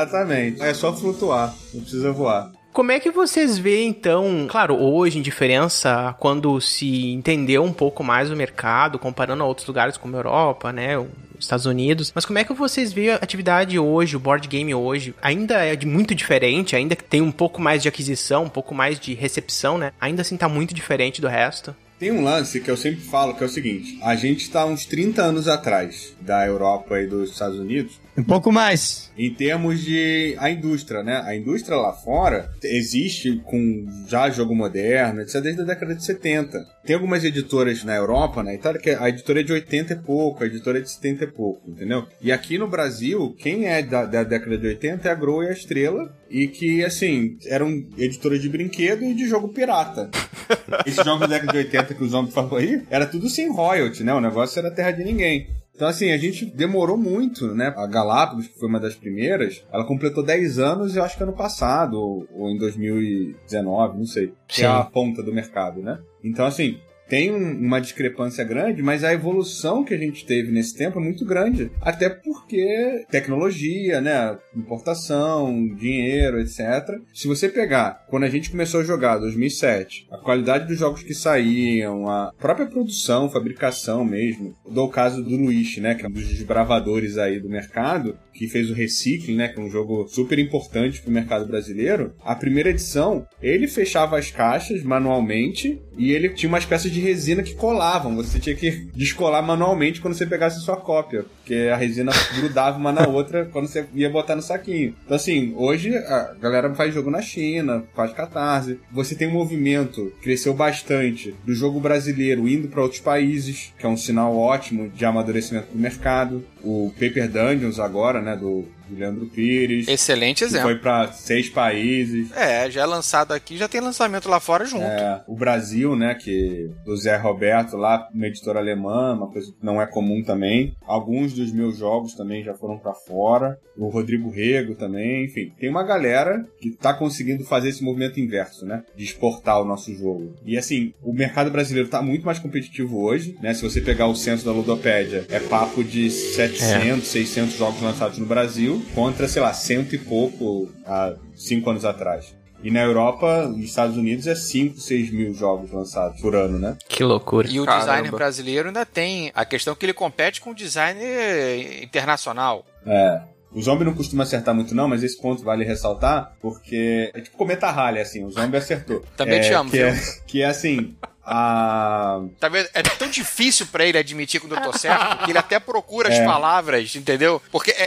É 0.61 0.75
só 0.75 0.95
flutuar, 0.95 1.55
não 1.73 1.81
precisa 1.83 2.13
voar. 2.13 2.51
Como 2.73 2.91
é 2.91 2.99
que 2.99 3.11
vocês 3.11 3.59
veem, 3.59 3.91
então, 3.91 4.47
claro, 4.49 4.75
hoje 4.75 5.19
em 5.19 5.23
diferença, 5.23 6.17
quando 6.19 6.59
se 6.59 7.13
entendeu 7.13 7.63
um 7.63 7.73
pouco 7.73 8.03
mais 8.03 8.31
o 8.31 8.37
mercado, 8.37 8.99
comparando 8.99 9.43
a 9.43 9.47
outros 9.47 9.67
lugares 9.67 9.99
como 9.99 10.17
a 10.17 10.19
Europa, 10.19 10.73
né, 10.73 10.97
os 10.99 11.09
Estados 11.39 11.67
Unidos, 11.67 12.11
mas 12.15 12.25
como 12.25 12.39
é 12.39 12.45
que 12.45 12.55
vocês 12.55 12.91
veem 12.91 13.11
a 13.11 13.17
atividade 13.17 13.79
hoje, 13.79 14.17
o 14.17 14.21
board 14.21 14.49
game 14.49 14.75
hoje? 14.75 15.15
Ainda 15.21 15.57
é 15.57 15.77
de 15.77 15.87
muito 15.87 16.15
diferente, 16.15 16.75
ainda 16.75 16.97
que 16.97 17.05
tem 17.05 17.21
um 17.21 17.31
pouco 17.31 17.61
mais 17.61 17.83
de 17.83 17.89
aquisição, 17.89 18.45
um 18.45 18.49
pouco 18.49 18.75
mais 18.75 18.99
de 18.99 19.13
recepção, 19.13 19.77
né? 19.77 19.93
Ainda 20.01 20.23
assim 20.23 20.39
tá 20.39 20.49
muito 20.49 20.73
diferente 20.73 21.21
do 21.21 21.29
resto. 21.29 21.77
Tem 21.99 22.11
um 22.11 22.25
lance 22.25 22.59
que 22.59 22.69
eu 22.69 22.77
sempre 22.77 23.01
falo 23.01 23.35
que 23.35 23.45
é 23.45 23.47
o 23.47 23.49
seguinte: 23.49 23.97
a 24.03 24.17
gente 24.17 24.51
tá 24.51 24.67
uns 24.67 24.87
30 24.87 25.23
anos 25.23 25.47
atrás 25.47 26.13
da 26.21 26.45
Europa 26.45 26.99
e 27.01 27.07
dos 27.07 27.31
Estados 27.31 27.59
Unidos 27.59 28.01
Um 28.17 28.23
pouco 28.23 28.53
mais. 28.53 29.11
em 29.17 29.33
termos 29.33 29.81
de 29.81 30.35
a 30.39 30.51
indústria, 30.51 31.03
né? 31.03 31.23
A 31.25 31.35
indústria 31.35 31.77
lá 31.77 31.93
fora 31.93 32.51
existe 32.63 33.41
com 33.45 33.87
já 34.07 34.29
jogo 34.31 34.55
moderno, 34.55 35.23
etc, 35.23 35.41
desde 35.41 35.63
a 35.63 35.65
década 35.65 35.95
de 35.95 36.05
70. 36.05 36.59
Tem 36.85 36.95
algumas 36.95 37.25
editoras 37.25 37.85
na 37.85 37.95
Europa, 37.95 38.43
na 38.43 38.55
Itália, 38.55 38.81
que 38.81 38.91
a 38.91 39.09
editora 39.09 39.41
é 39.41 39.43
de 39.43 39.53
80 39.53 39.93
e 39.93 39.97
pouco, 39.97 40.43
a 40.43 40.47
editora 40.47 40.79
é 40.79 40.83
de 40.83 40.91
70 40.91 41.25
e 41.25 41.27
pouco, 41.29 41.71
entendeu? 41.71 42.07
E 42.21 42.33
aqui 42.33 42.59
no 42.59 42.69
Brasil, 42.69 43.35
quem 43.39 43.67
é 43.67 43.83
da, 43.83 44.05
da 44.05 44.25
década 44.25 44.59
de 44.59 44.67
80 44.67 45.09
é 45.09 45.13
a 45.13 45.15
Grow 45.15 45.43
e 45.43 45.49
a 45.49 45.53
Estrela, 45.53 46.15
e 46.29 46.49
que, 46.49 46.85
assim, 46.85 47.37
eram 47.47 47.69
editoras 47.97 48.41
de 48.41 48.49
brinquedo 48.49 49.05
e 49.05 49.15
de 49.15 49.29
jogo 49.29 49.49
pirata. 49.49 50.11
Esses 50.87 51.05
jogos 51.05 51.21
da 51.21 51.27
década 51.27 51.53
de 51.53 51.59
80 51.59 51.95
que 51.95 52.05
o 52.05 52.09
Zombie 52.09 52.33
falou 52.33 52.57
aí, 52.57 52.83
era 52.91 53.07
tudo 53.07 53.29
sem 53.29 53.51
royalty, 53.51 54.03
né? 54.03 54.13
O 54.13 54.21
negócio 54.21 54.59
era 54.59 54.71
terra 54.71 54.91
de 54.91 55.05
ninguém. 55.05 55.62
Então, 55.83 55.91
assim, 55.91 56.13
a 56.13 56.17
gente 56.17 56.47
demorou 56.47 56.97
muito, 56.97 57.57
né? 57.57 57.75
A 57.77 57.89
Galápagos, 57.89 58.47
que 58.47 58.57
foi 58.57 58.69
uma 58.69 58.79
das 58.79 58.95
primeiras, 58.95 59.65
ela 59.73 59.85
completou 59.85 60.23
10 60.23 60.61
anos, 60.61 60.95
eu 60.95 61.03
acho 61.03 61.17
que 61.17 61.25
ano 61.25 61.33
passado, 61.33 61.95
ou, 62.01 62.25
ou 62.37 62.51
em 62.51 62.57
2019, 62.57 63.99
não 63.99 64.07
sei. 64.07 64.33
Que 64.47 64.63
é 64.63 64.67
a 64.69 64.85
ponta 64.85 65.25
do 65.25 65.35
mercado, 65.35 65.83
né? 65.83 65.99
Então, 66.23 66.47
assim, 66.47 66.79
tem 67.13 67.31
um- 67.31 67.59
uma 67.59 67.79
discrepância 67.79 68.43
grande, 68.43 68.83
mas 68.83 69.05
a 69.05 69.13
evolução 69.13 69.85
que 69.85 69.93
a 69.93 69.99
gente 69.99 70.25
teve 70.25 70.51
nesse 70.51 70.75
tempo 70.75 70.99
é 70.99 71.03
muito 71.03 71.27
grande. 71.27 71.71
Até 71.79 72.09
porque 72.09 73.05
tecnologia, 73.11 74.01
né? 74.01 74.39
Importação, 74.57 75.69
dinheiro, 75.77 76.41
etc. 76.41 76.99
Se 77.13 77.29
você 77.29 77.51
pegar, 77.51 78.03
quando 78.09 78.25
a 78.25 78.31
gente 78.31 78.51
começou 78.51 78.81
a 78.81 78.85
jogar, 78.85 79.19
2007, 79.19 80.07
a 80.11 80.17
qualidade 80.17 80.67
dos 80.67 80.79
jogos 80.79 81.03
que 81.03 81.13
saíam, 81.13 82.09
a 82.09 82.33
própria 82.39 82.65
produção, 82.65 83.29
fabricação 83.29 84.07
mesmo. 84.07 84.55
Dou 84.67 84.87
o 84.87 84.91
caso 84.91 85.23
do 85.23 85.37
Luiz, 85.37 85.77
né? 85.77 85.95
Que 85.95 86.07
é 86.07 86.09
um 86.09 86.13
dos 86.13 86.27
desbravadores 86.27 87.19
aí 87.19 87.39
do 87.39 87.49
mercado, 87.51 88.17
que 88.33 88.49
fez 88.49 88.71
o 88.71 88.75
Recycle, 88.75 89.35
né? 89.35 89.49
Que 89.49 89.61
é 89.61 89.63
um 89.63 89.71
jogo 89.71 90.07
super 90.09 90.39
importante 90.39 91.01
pro 91.01 91.11
mercado 91.11 91.47
brasileiro. 91.47 92.15
A 92.25 92.35
primeira 92.35 92.71
edição, 92.71 93.27
ele 93.43 93.69
fechava 93.69 94.19
as 94.19 94.31
caixas 94.31 94.83
manualmente 94.83 95.81
e 95.97 96.13
ele 96.13 96.31
tinha 96.31 96.49
umas 96.49 96.65
peças 96.65 96.91
de 96.91 97.01
resina 97.01 97.43
que 97.43 97.55
colavam. 97.55 98.17
Você 98.17 98.39
tinha 98.39 98.57
que 98.57 98.89
descolar 98.95 99.43
manualmente 99.43 100.01
quando 100.01 100.15
você 100.15 100.27
pegasse 100.27 100.61
sua 100.61 100.77
cópia, 100.77 101.25
porque 101.39 101.71
a 101.73 101.77
resina 101.77 102.13
grudava 102.37 102.79
uma 102.79 102.93
na 102.93 103.07
outra 103.07 103.49
quando 103.53 103.67
você 103.67 103.85
ia 103.95 104.09
botar 104.09 104.37
no 104.37 104.43
saquinho. 104.43 104.95
Então, 105.05 105.17
assim, 105.17 105.53
hoje 105.57 105.95
a 105.97 106.35
galera 106.41 106.75
faz 106.75 106.95
jogo 106.95 107.11
na 107.11 107.21
China, 107.21 107.85
faz 107.95 108.13
catarse. 108.13 108.79
Você 108.91 109.15
tem 109.15 109.29
um 109.29 109.33
movimento, 109.33 110.13
cresceu 110.23 110.55
bastante, 110.55 111.35
do 111.45 111.55
jogo 111.55 111.81
brasileiro 111.81 112.49
indo 112.49 112.69
para 112.69 112.83
outros 112.83 113.01
países, 113.01 113.73
que 113.79 113.85
é 113.85 113.89
um 113.89 113.97
sinal 113.97 114.37
ótimo 114.37 114.89
de 114.89 115.05
amadurecimento 115.05 115.73
do 115.73 115.79
mercado. 115.79 116.45
O 116.63 116.93
Paper 116.99 117.29
Dungeons 117.29 117.79
agora, 117.79 118.22
né, 118.23 118.37
do, 118.37 118.65
do 118.93 118.99
Leandro 118.99 119.27
Pires. 119.27 119.89
Excelente 119.89 120.45
exemplo. 120.45 120.69
foi 120.69 120.79
para 120.79 121.13
seis 121.13 121.49
países. 121.49 122.31
É, 122.33 122.71
já 122.71 122.83
é 122.83 122.87
lançado 122.87 123.33
aqui, 123.33 123.57
já 123.57 123.69
tem 123.69 123.81
lançamento 123.81 124.29
lá 124.29 124.41
fora 124.41 124.65
junto. 124.65 124.85
É, 124.85 125.23
o 125.27 125.35
Brasil, 125.35 125.97
né, 125.97 126.15
que 126.15 126.71
do 126.85 126.97
Zé 126.97 127.17
Roberto 127.17 127.77
lá, 127.77 128.09
uma 128.13 128.27
editora 128.27 128.59
alemã, 128.59 129.15
uma 129.15 129.29
coisa 129.29 129.51
que 129.51 129.65
não 129.65 129.81
é 129.81 129.87
comum 129.87 130.23
também. 130.23 130.75
Alguns 130.87 131.33
dos 131.33 131.53
meus 131.53 131.77
jogos 131.77 132.15
também 132.15 132.45
já 132.45 132.55
foram 132.55 132.79
pra 132.79 132.95
fora. 132.95 133.59
O 133.77 133.89
Rodrigo 133.89 134.31
Rego 134.31 134.75
também, 134.75 135.25
enfim. 135.25 135.53
Tem 135.59 135.69
uma 135.69 135.83
galera 135.83 136.47
que 136.61 136.71
tá 136.71 136.93
conseguindo 136.93 137.45
fazer 137.45 137.71
esse 137.71 137.83
movimento 137.83 138.21
inverso, 138.21 138.67
né, 138.67 138.83
de 138.95 139.05
exportar 139.05 139.61
o 139.61 139.65
nosso 139.65 139.95
jogo. 139.95 140.35
E 140.45 140.59
assim, 140.59 140.93
o 141.03 141.13
mercado 141.13 141.51
brasileiro 141.51 141.89
tá 141.89 142.03
muito 142.03 142.25
mais 142.25 142.39
competitivo 142.39 143.03
hoje, 143.03 143.37
né? 143.43 143.55
Se 143.55 143.63
você 143.63 143.81
pegar 143.81 144.07
o 144.07 144.15
censo 144.15 144.45
da 144.45 144.53
Ludopédia, 144.53 145.25
é 145.29 145.39
papo 145.41 145.83
de 145.83 146.11
700, 146.11 147.07
600 147.07 147.57
jogos 147.57 147.81
lançados 147.81 148.19
no 148.19 148.27
Brasil, 148.27 148.82
contra, 148.95 149.29
sei 149.29 149.43
lá, 149.43 149.53
cento 149.53 149.95
e 149.95 149.99
pouco 149.99 150.71
há 150.87 151.15
cinco 151.35 151.71
anos 151.71 151.85
atrás. 151.85 152.35
E 152.63 152.71
na 152.71 152.81
Europa, 152.81 153.49
nos 153.49 153.65
Estados 153.65 153.97
Unidos, 153.97 154.27
é 154.29 154.37
5, 154.37 154.79
6 154.79 155.11
mil 155.11 155.35
jogos 155.35 155.73
lançados 155.73 156.21
por 156.21 156.37
ano, 156.37 156.61
né? 156.61 156.77
Que 156.89 157.03
loucura. 157.03 157.49
E 157.51 157.59
o 157.59 157.65
Caramba. 157.65 157.87
designer 157.87 158.13
brasileiro 158.13 158.69
ainda 158.69 158.87
tem 158.87 159.33
a 159.35 159.45
questão 159.45 159.75
que 159.75 159.85
ele 159.85 159.93
compete 159.93 160.41
com 160.41 160.51
o 160.51 160.55
designer 160.55 161.83
internacional. 161.83 162.65
É. 162.87 163.23
O 163.55 163.61
zombie 163.61 163.85
não 163.85 163.95
costuma 163.95 164.23
acertar 164.23 164.55
muito, 164.55 164.75
não, 164.75 164.89
mas 164.89 165.03
esse 165.03 165.21
ponto 165.21 165.43
vale 165.43 165.65
ressaltar, 165.65 166.33
porque 166.41 167.11
é 167.13 167.21
tipo 167.21 167.37
cometa 167.37 167.71
ralha, 167.71 168.01
assim, 168.01 168.25
o 168.25 168.31
zombie 168.31 168.57
acertou. 168.57 169.05
Também 169.17 169.41
é, 169.41 169.43
te 169.43 169.53
amo, 169.53 169.71
que 169.71 169.77
viu? 169.77 169.87
é, 169.89 170.01
que 170.27 170.43
é 170.43 170.47
assim, 170.47 170.97
Tá 171.25 172.49
vendo? 172.51 172.69
É 172.75 172.83
tão 172.83 173.09
difícil 173.09 173.67
pra 173.67 173.85
ele 173.85 173.99
admitir 173.99 174.41
quando 174.41 174.55
eu 174.57 174.63
tô 174.63 174.77
certo 174.77 175.25
que 175.25 175.31
ele 175.31 175.39
até 175.39 175.59
procura 175.61 176.09
as 176.09 176.17
É. 176.17 176.25
palavras, 176.25 176.95
entendeu? 176.97 177.41
Porque 177.51 177.71
é, 177.71 177.87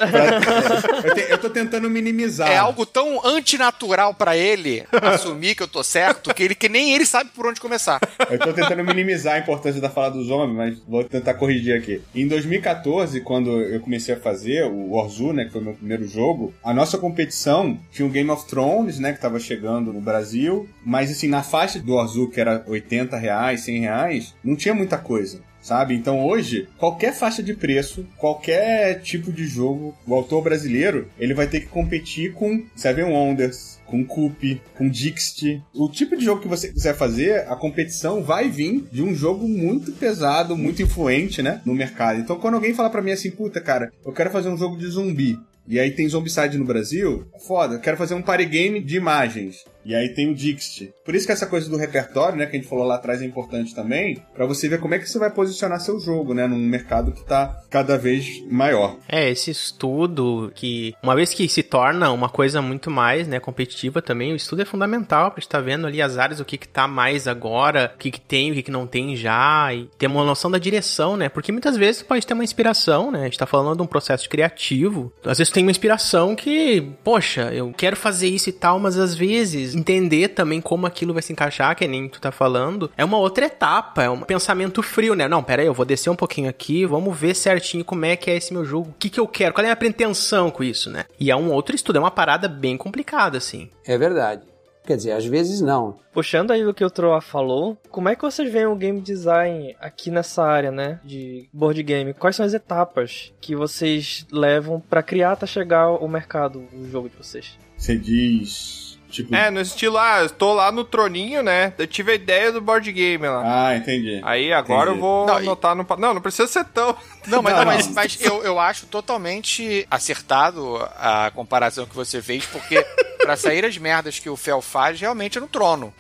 eu, 1.04 1.13
te- 1.15 1.32
eu 1.32 1.38
tô 1.38 1.50
tentando 1.50 1.89
minimizar. 1.89 2.50
é 2.50 2.58
algo 2.58 2.86
tão 2.86 3.26
antinatural 3.26 4.13
pra 4.13 4.36
ele 4.38 4.84
assumir 5.02 5.56
que 5.56 5.63
eu 5.63 5.67
tô 5.67 5.84
certo 5.84 6.34
que 6.34 6.43
ele 6.43 6.56
que 6.56 6.69
nem 6.69 6.93
ele 6.93 7.06
sabe 7.06 7.30
por 7.36 7.45
onde 7.48 7.60
começar. 7.62 8.00
Eu 8.30 8.39
tô 8.39 8.54
tentando 8.54 8.84
minimizar 8.84 9.36
a 9.36 9.39
importância 9.39 9.82
da 9.82 9.89
fala 9.89 10.12
do 10.12 10.24
zombies, 10.24 10.56
mas 10.56 10.80
vou 10.88 11.04
tentar 11.04 11.34
corrigir 11.36 11.76
aqui. 11.78 12.02
Em 12.13 12.28
2014, 12.28 13.21
quando 13.21 13.50
eu 13.62 13.80
comecei 13.80 14.15
a 14.15 14.19
fazer 14.19 14.63
o 14.65 14.91
Warzoo, 14.95 15.34
né, 15.34 15.45
que 15.45 15.52
foi 15.52 15.62
meu 15.62 15.74
primeiro 15.74 16.08
jogo, 16.08 16.54
a 16.63 16.74
nossa 16.74 16.98
competição 16.98 17.78
tinha 17.91 18.06
o 18.08 18.12
Game 18.12 18.30
of 18.30 18.45
Thrones, 18.48 19.00
né, 19.00 19.13
que 19.13 19.19
tava 19.21 19.39
chegando 19.39 19.91
no 19.93 20.02
Brasil, 20.02 20.67
mas 20.86 21.12
assim, 21.12 21.28
na 21.28 21.43
faixa 21.43 21.80
do 21.80 21.95
Warzoo, 21.95 22.30
que 22.30 22.39
era 22.39 22.63
80 22.67 23.17
reais, 23.26 23.62
100 23.62 23.80
reais, 23.82 24.36
não 24.44 24.56
tinha 24.56 24.74
muita 24.74 24.98
coisa. 24.98 25.42
sabe? 25.66 25.96
Então 25.96 26.24
hoje, 26.24 26.70
qualquer 26.78 27.12
faixa 27.12 27.42
de 27.42 27.56
preço, 27.56 28.06
qualquer 28.18 29.02
tipo 29.02 29.32
de 29.32 29.48
jogo, 29.48 29.96
o 30.06 30.14
autor 30.14 30.44
brasileiro, 30.44 31.08
ele 31.18 31.34
vai 31.34 31.48
ter 31.48 31.62
que 31.62 31.66
competir 31.66 32.34
com 32.34 32.64
Seven 32.76 33.06
Wonders, 33.06 33.80
com 33.88 34.06
Coop, 34.06 34.62
com 34.78 34.88
Dixit. 34.88 35.64
O 35.74 35.90
tipo 35.90 36.16
de 36.16 36.24
jogo 36.24 36.42
que 36.42 36.48
você 36.48 36.72
quiser 36.72 36.96
fazer, 36.96 37.48
a 37.48 37.56
competição 37.56 38.22
vai 38.22 38.48
vir 38.48 38.88
de 38.92 39.02
um 39.02 39.16
jogo 39.16 39.48
muito 39.48 39.92
pesado, 39.94 40.56
muito 40.56 40.84
influente, 40.84 41.42
né, 41.42 41.62
no 41.66 41.74
mercado. 41.74 42.20
Então 42.20 42.38
quando 42.38 42.54
alguém 42.54 42.76
fala 42.76 42.90
para 42.92 43.02
mim 43.02 43.12
assim, 43.12 43.32
puta, 43.32 43.60
cara, 43.60 43.92
eu 44.06 44.14
quero 44.14 44.30
fazer 44.30 44.50
um 44.50 44.58
jogo 44.58 44.78
de 44.78 44.86
zumbi, 44.86 45.36
e 45.68 45.80
aí 45.80 45.90
tem 45.90 46.08
Zombicide 46.08 46.60
no 46.60 46.66
Brasil, 46.66 47.26
foda, 47.48 47.80
quero 47.80 47.98
fazer 47.98 48.14
um 48.14 48.22
party 48.22 48.46
game 48.46 48.80
de 48.80 48.98
imagens. 48.98 49.66
E 49.86 49.93
aí 49.93 50.10
tem 50.10 50.32
o 50.32 50.36
Dixit. 50.36 50.93
Por 51.06 51.13
isso 51.13 51.28
que 51.28 51.32
essa 51.32 51.45
coisa 51.45 51.69
do 51.69 51.78
repertório, 51.78 52.36
né, 52.36 52.48
que 52.48 52.58
a 52.58 52.60
gente 52.60 52.67
falou 52.67 52.86
lá 52.86 52.95
atrás 52.95 53.21
é 53.21 53.26
importante 53.26 53.76
também, 53.76 54.19
para 54.34 54.48
você 54.48 54.67
ver 54.67 54.80
como 54.80 54.95
é 54.95 55.00
que 55.00 55.08
você 55.08 55.19
vai 55.19 55.30
posicionar 55.30 55.80
seu 55.80 56.00
jogo, 56.00 56.34
né, 56.34 56.48
num 56.48 56.58
mercado 56.58 57.12
que 57.12 57.24
tá 57.24 57.62
cada 57.69 57.95
vez 57.95 58.43
maior. 58.50 58.98
É, 59.08 59.30
esse 59.30 59.52
estudo 59.52 60.52
que, 60.56 60.95
uma 61.04 61.15
vez 61.15 61.32
que 61.32 61.48
se 61.48 61.62
torna 61.62 62.12
uma 62.12 62.30
coisa 62.30 62.63
muito 62.63 62.89
mais, 62.89 63.28
né, 63.28 63.39
competitiva 63.39 64.02
também, 64.02 64.34
o 64.34 64.36
estudo 64.36 64.63
é 64.63 64.65
fundamental 64.65 65.30
pra 65.30 65.39
estar 65.39 65.60
tá 65.60 65.63
vendo 65.63 65.86
ali 65.86 66.02
as 66.02 66.17
áreas, 66.17 66.39
o 66.39 66.45
que 66.45 66.58
que 66.58 66.67
tá 66.67 66.88
mais 66.88 67.28
agora, 67.28 67.91
o 67.93 67.98
que 68.00 68.10
que 68.10 68.21
tem, 68.21 68.52
o 68.52 68.56
que 68.56 68.63
que 68.63 68.71
não 68.71 68.88
tem 68.88 69.15
já, 69.15 69.71
e 69.71 69.88
ter 70.00 70.08
uma 70.08 70.26
noção 70.26 70.50
da 70.50 70.58
direção, 70.58 71.15
né, 71.15 71.30
porque 71.30 71.52
muitas 71.52 71.78
vezes 71.78 72.02
pode 72.02 72.26
ter 72.26 72.34
uma 72.34 72.43
inspiração, 72.43 73.12
né, 73.12 73.21
a 73.21 73.26
gente 73.26 73.38
tá 73.38 73.45
falando 73.45 73.78
de 73.78 73.84
um 73.84 73.88
processo 73.88 74.28
criativo, 74.28 75.13
às 75.24 75.38
vezes 75.38 75.54
tem 75.54 75.63
uma 75.63 75.71
inspiração 75.71 76.36
que, 76.36 76.82
poxa, 77.04 77.54
eu 77.54 77.71
quero 77.71 77.95
fazer 77.95 78.28
isso 78.28 78.50
e 78.50 78.54
tal, 78.54 78.80
mas 78.80 78.98
às 78.98 79.13
vezes 79.13 79.75
entender 79.76 80.30
também 80.30 80.62
como 80.62 80.86
aquilo 80.86 81.14
vai 81.14 81.22
se 81.22 81.34
encaixar, 81.34 81.76
que 81.76 81.88
nem 81.88 82.08
tu 82.08 82.20
tá 82.20 82.32
falando, 82.32 82.92
é 82.98 83.04
uma 83.04 83.18
outra 83.18 83.46
etapa, 83.46 84.04
é 84.04 84.10
um 84.10 84.22
pensamento 84.22 84.82
frio, 84.82 85.16
né? 85.16 85.28
Não, 85.28 85.44
pera 85.44 85.62
aí, 85.62 85.68
eu 85.68 85.74
vou 85.74 85.86
descer 85.86 86.10
um 86.10 86.16
pouquinho 86.16 86.50
aqui, 86.50 86.86
vamos 86.86 87.18
ver 87.18 87.36
certinho 87.36 87.86
como 87.86 88.06
é 88.06 88.16
que 88.16 88.30
é 88.30 88.38
esse 88.38 88.54
meu 88.54 88.66
jogo, 88.66 88.90
o 88.90 88.94
que 88.94 89.10
que 89.10 89.20
eu 89.20 89.28
quero, 89.28 89.54
qual 89.54 89.64
é 89.64 89.68
a 89.68 89.70
minha 89.70 89.76
pretensão 89.76 90.50
com 90.50 90.64
isso, 90.64 90.90
né? 90.90 91.06
E 91.20 91.32
é 91.32 91.36
um 91.36 91.52
outro 91.52 91.76
estudo, 91.76 91.98
é 91.98 92.00
uma 92.00 92.12
parada 92.12 92.48
bem 92.48 92.78
complicada, 92.78 93.38
assim. 93.38 93.70
É 93.86 93.98
verdade. 93.98 94.44
Quer 94.86 94.98
dizer, 94.98 95.14
às 95.14 95.26
vezes 95.26 95.62
não. 95.62 95.98
Puxando 96.14 96.52
aí 96.52 96.66
o 96.66 96.74
que 96.74 96.86
o 96.86 96.90
Troa 96.92 97.20
falou, 97.20 97.76
como 97.90 98.08
é 98.08 98.16
que 98.16 98.22
vocês 98.22 98.52
veem 98.52 98.68
o 98.68 98.76
game 98.76 99.02
design 99.02 99.76
aqui 99.80 100.12
nessa 100.12 100.44
área, 100.44 100.72
né, 100.72 101.00
de 101.04 101.50
board 101.52 101.82
game? 101.82 102.14
Quais 102.14 102.36
são 102.36 102.46
as 102.46 102.54
etapas 102.54 103.34
que 103.42 103.56
vocês 103.56 104.26
levam 104.32 104.80
para 104.80 105.02
criar 105.02 105.32
até 105.32 105.48
chegar 105.48 105.82
ao 105.82 106.08
mercado 106.08 106.64
o 106.72 106.88
jogo 106.88 107.10
de 107.10 107.18
vocês? 107.18 107.58
Você 107.76 107.98
diz 107.98 108.85
Tipo... 109.15 109.34
É, 109.34 109.49
no 109.49 109.62
estilo, 109.62 109.97
ah, 109.97 110.19
eu 110.23 110.30
tô 110.30 110.54
lá 110.54 110.71
no 110.71 110.84
troninho, 110.84 111.41
né? 111.41 111.73
Eu 111.78 111.88
tive 111.88 112.12
a 112.12 112.15
ideia 112.15 112.51
do 112.51 112.60
board 112.60 112.91
game 112.91 113.25
lá. 113.25 113.67
Ah, 113.69 113.75
entendi. 113.78 114.19
Aí 114.23 114.51
agora 114.51 114.91
entendi. 114.91 114.97
eu 114.97 115.01
vou 115.01 115.25
Não, 115.25 115.36
anotar 115.38 115.73
no. 115.75 115.86
Não, 115.97 116.13
não 116.15 116.21
precisa 116.21 116.47
ser 116.47 116.65
tão. 116.65 116.95
Não, 117.28 117.41
mas, 117.41 117.54
Não, 117.54 117.60
não, 117.62 117.65
mas, 117.65 117.88
não. 117.88 117.93
mas 117.95 118.21
eu, 118.21 118.43
eu 118.43 118.60
acho 118.60 118.86
totalmente 118.86 119.88
acertado 119.89 120.78
a 120.95 121.32
comparação 121.34 121.88
que 121.88 121.95
você 121.95 122.21
fez, 122.21 122.45
porque 122.45 122.80
pra 123.19 123.36
sair 123.36 123.65
as 123.65 123.75
merdas 123.80 124.19
que 124.19 124.30
o 124.30 124.36
Fel 124.36 124.62
faz, 124.62 124.99
realmente 125.01 125.39
é 125.39 125.41
no 125.41 125.47
trono. 125.47 125.91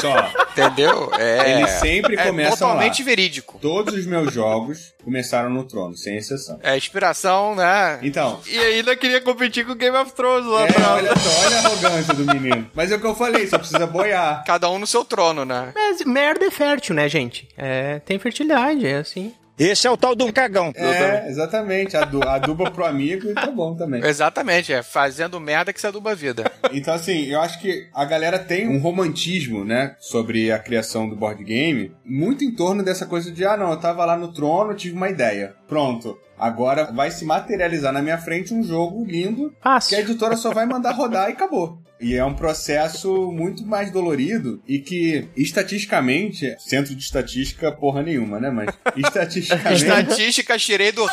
Só. 0.00 0.30
Entendeu? 0.52 1.10
É, 1.18 1.58
Eles 1.58 1.70
sempre 1.72 2.14
é 2.16 2.26
começam 2.26 2.56
totalmente 2.56 3.02
lá. 3.02 3.06
verídico. 3.06 3.58
Todos 3.60 3.94
os 3.94 4.06
meus 4.06 4.32
jogos 4.32 4.94
começaram 5.04 5.50
no 5.50 5.64
trono, 5.64 5.96
sem 5.96 6.16
exceção. 6.16 6.58
É 6.62 6.76
inspiração, 6.76 7.54
né? 7.56 7.98
Então, 8.02 8.40
E 8.46 8.58
ainda 8.58 8.94
queria 8.94 9.20
competir 9.20 9.66
com 9.66 9.74
Game 9.74 9.96
of 9.96 10.12
Thrones 10.12 10.46
lá 10.46 10.62
é, 10.62 10.68
atrás. 10.68 10.86
olha 10.88 11.16
só, 11.16 11.46
olha 11.46 11.62
arrogância 11.70 12.14
do 12.14 12.24
menino. 12.24 12.70
Mas 12.74 12.90
é 12.90 12.96
o 12.96 13.00
que 13.00 13.06
eu 13.06 13.14
falei, 13.14 13.46
só 13.46 13.58
precisa 13.58 13.86
boiar. 13.86 14.44
Cada 14.44 14.68
um 14.70 14.78
no 14.78 14.86
seu 14.86 15.04
trono, 15.04 15.44
né? 15.44 15.72
Mas 15.74 16.04
merda 16.04 16.44
é 16.44 16.50
fértil, 16.50 16.94
né, 16.94 17.08
gente? 17.08 17.48
É, 17.56 18.00
tem 18.00 18.18
fertilidade, 18.18 18.86
é 18.86 18.96
assim. 18.96 19.32
Esse 19.60 19.86
é 19.86 19.90
o 19.90 19.96
tal 19.96 20.16
do 20.16 20.32
cagão. 20.32 20.72
É, 20.74 21.28
exatamente. 21.28 21.96
Adu 21.96 22.26
aduba 22.26 22.70
pro 22.70 22.86
amigo 22.86 23.28
e 23.28 23.34
tá 23.34 23.50
bom 23.50 23.76
também. 23.76 24.02
Exatamente, 24.02 24.72
é 24.72 24.82
fazendo 24.82 25.38
merda 25.38 25.70
que 25.72 25.80
se 25.80 25.86
aduba 25.86 26.12
a 26.12 26.14
vida. 26.14 26.50
Então, 26.72 26.94
assim, 26.94 27.26
eu 27.26 27.40
acho 27.40 27.60
que 27.60 27.88
a 27.94 28.04
galera 28.04 28.38
tem 28.38 28.68
um 28.68 28.78
romantismo, 28.78 29.64
né, 29.64 29.96
sobre 29.98 30.50
a 30.50 30.58
criação 30.58 31.08
do 31.08 31.16
board 31.16 31.44
game, 31.44 31.92
muito 32.04 32.42
em 32.42 32.54
torno 32.54 32.82
dessa 32.82 33.04
coisa 33.04 33.30
de, 33.30 33.44
ah, 33.44 33.56
não, 33.56 33.70
eu 33.70 33.76
tava 33.76 34.04
lá 34.04 34.16
no 34.16 34.32
trono, 34.32 34.74
tive 34.74 34.96
uma 34.96 35.08
ideia. 35.10 35.54
Pronto. 35.68 36.18
Agora 36.38 36.90
vai 36.90 37.10
se 37.10 37.24
materializar 37.26 37.92
na 37.92 38.00
minha 38.00 38.16
frente 38.16 38.54
um 38.54 38.62
jogo 38.62 39.04
lindo 39.04 39.50
que 39.50 39.56
a 39.60 39.72
Fácil. 39.74 39.98
editora 39.98 40.36
só 40.36 40.54
vai 40.54 40.64
mandar 40.64 40.92
rodar 40.92 41.28
e 41.28 41.32
acabou. 41.32 41.79
E 42.00 42.16
é 42.16 42.24
um 42.24 42.34
processo 42.34 43.30
muito 43.30 43.64
mais 43.66 43.92
dolorido 43.92 44.62
e 44.66 44.78
que, 44.78 45.28
estatisticamente, 45.36 46.56
centro 46.58 46.94
de 46.94 47.02
estatística 47.02 47.70
porra 47.70 48.02
nenhuma, 48.02 48.40
né? 48.40 48.50
Mas 48.50 48.74
estatisticamente. 48.96 49.82
Estatística, 49.82 50.58
tirei 50.58 50.92
do. 50.92 51.06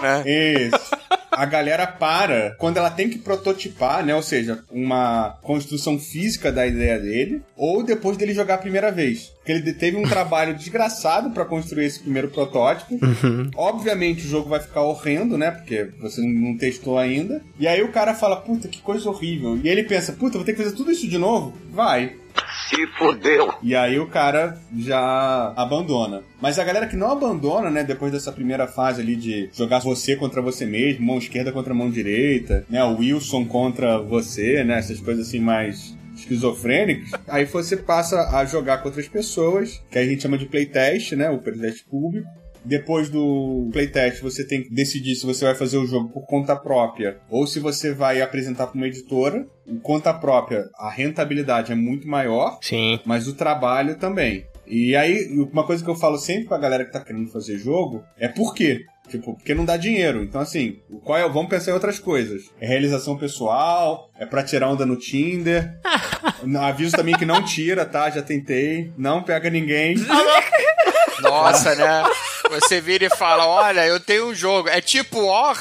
Né? 0.00 0.22
Isso. 0.26 1.01
A 1.32 1.46
galera 1.46 1.86
para 1.86 2.54
quando 2.58 2.76
ela 2.76 2.90
tem 2.90 3.08
que 3.08 3.18
prototipar, 3.18 4.04
né? 4.04 4.14
Ou 4.14 4.22
seja, 4.22 4.62
uma 4.70 5.38
construção 5.42 5.98
física 5.98 6.52
da 6.52 6.66
ideia 6.66 6.98
dele, 6.98 7.42
ou 7.56 7.82
depois 7.82 8.16
dele 8.16 8.34
jogar 8.34 8.54
a 8.54 8.58
primeira 8.58 8.92
vez. 8.92 9.32
Porque 9.36 9.52
ele 9.52 9.72
teve 9.72 9.96
um 9.96 10.02
trabalho 10.08 10.54
desgraçado 10.54 11.30
pra 11.30 11.44
construir 11.44 11.86
esse 11.86 12.00
primeiro 12.00 12.28
protótipo. 12.28 12.98
Obviamente 13.56 14.24
o 14.24 14.28
jogo 14.28 14.48
vai 14.48 14.60
ficar 14.60 14.82
horrendo, 14.82 15.36
né? 15.38 15.50
Porque 15.50 15.88
você 16.00 16.20
não 16.20 16.56
testou 16.56 16.98
ainda. 16.98 17.42
E 17.58 17.66
aí 17.66 17.82
o 17.82 17.92
cara 17.92 18.14
fala, 18.14 18.36
puta, 18.36 18.68
que 18.68 18.80
coisa 18.80 19.08
horrível. 19.08 19.58
E 19.62 19.68
ele 19.68 19.84
pensa, 19.84 20.12
puta, 20.12 20.38
vou 20.38 20.44
ter 20.44 20.52
que 20.52 20.62
fazer 20.62 20.76
tudo 20.76 20.92
isso 20.92 21.08
de 21.08 21.18
novo? 21.18 21.54
Vai. 21.70 22.16
Se 22.68 22.86
fodeu. 22.98 23.52
E 23.62 23.74
aí 23.74 23.98
o 23.98 24.06
cara 24.06 24.58
já 24.76 25.52
abandona. 25.56 26.22
Mas 26.40 26.58
a 26.58 26.64
galera 26.64 26.86
que 26.86 26.96
não 26.96 27.10
abandona, 27.10 27.70
né, 27.70 27.84
depois 27.84 28.12
dessa 28.12 28.32
primeira 28.32 28.66
fase 28.66 29.00
ali 29.00 29.14
de 29.16 29.50
jogar 29.52 29.80
você 29.80 30.16
contra 30.16 30.40
você 30.40 30.64
mesmo, 30.64 31.04
mão 31.04 31.18
esquerda 31.18 31.52
contra 31.52 31.74
mão 31.74 31.90
direita, 31.90 32.64
né, 32.68 32.82
o 32.84 32.98
Wilson 32.98 33.44
contra 33.44 33.98
você, 33.98 34.64
né, 34.64 34.78
essas 34.78 35.00
coisas 35.00 35.28
assim 35.28 35.40
mais 35.40 35.96
esquizofrênicas, 36.16 37.10
aí 37.26 37.44
você 37.44 37.76
passa 37.76 38.36
a 38.36 38.44
jogar 38.44 38.78
com 38.78 38.88
outras 38.88 39.08
pessoas, 39.08 39.82
que 39.90 39.98
a 39.98 40.04
gente 40.04 40.22
chama 40.22 40.38
de 40.38 40.46
playtest, 40.46 41.12
né, 41.12 41.30
o 41.30 41.38
playtest 41.38 41.84
público. 41.86 42.28
Depois 42.64 43.08
do 43.08 43.68
playtest, 43.72 44.20
você 44.20 44.46
tem 44.46 44.62
que 44.62 44.70
decidir 44.72 45.14
se 45.14 45.26
você 45.26 45.44
vai 45.44 45.54
fazer 45.54 45.78
o 45.78 45.86
jogo 45.86 46.08
por 46.10 46.26
conta 46.26 46.54
própria 46.54 47.18
ou 47.28 47.46
se 47.46 47.58
você 47.58 47.92
vai 47.92 48.20
apresentar 48.20 48.66
para 48.66 48.76
uma 48.76 48.86
editora. 48.86 49.46
Em 49.66 49.78
conta 49.78 50.12
própria, 50.12 50.68
a 50.76 50.90
rentabilidade 50.90 51.72
é 51.72 51.74
muito 51.74 52.08
maior, 52.08 52.58
Sim. 52.60 52.98
mas 53.04 53.28
o 53.28 53.34
trabalho 53.34 53.96
também. 53.96 54.46
E 54.66 54.96
aí, 54.96 55.28
uma 55.52 55.64
coisa 55.66 55.82
que 55.82 55.90
eu 55.90 55.94
falo 55.94 56.18
sempre 56.18 56.48
pra 56.48 56.58
galera 56.58 56.84
que 56.84 56.92
tá 56.92 57.00
querendo 57.00 57.30
fazer 57.30 57.58
jogo 57.58 58.02
é 58.18 58.28
por 58.28 58.54
quê? 58.54 58.84
Tipo, 59.08 59.34
porque 59.34 59.54
não 59.54 59.64
dá 59.64 59.76
dinheiro. 59.76 60.22
Então, 60.22 60.40
assim, 60.40 60.78
qual 61.04 61.18
é, 61.18 61.28
vamos 61.28 61.50
pensar 61.50 61.72
em 61.72 61.74
outras 61.74 61.98
coisas. 61.98 62.44
É 62.60 62.66
realização 62.66 63.18
pessoal, 63.18 64.08
é 64.18 64.24
pra 64.24 64.42
tirar 64.42 64.68
onda 64.68 64.86
no 64.86 64.96
Tinder. 64.96 65.78
Aviso 66.60 66.96
também 66.96 67.16
que 67.16 67.26
não 67.26 67.44
tira, 67.44 67.84
tá? 67.84 68.08
Já 68.08 68.22
tentei. 68.22 68.92
Não 68.96 69.22
pega 69.22 69.50
ninguém. 69.50 69.96
Nossa, 71.20 71.74
né? 71.74 72.02
Você 72.52 72.80
vira 72.80 73.06
e 73.06 73.16
fala: 73.16 73.46
Olha, 73.46 73.86
eu 73.86 73.98
tenho 73.98 74.28
um 74.28 74.34
jogo. 74.34 74.68
É 74.68 74.80
tipo 74.80 75.24
War? 75.26 75.56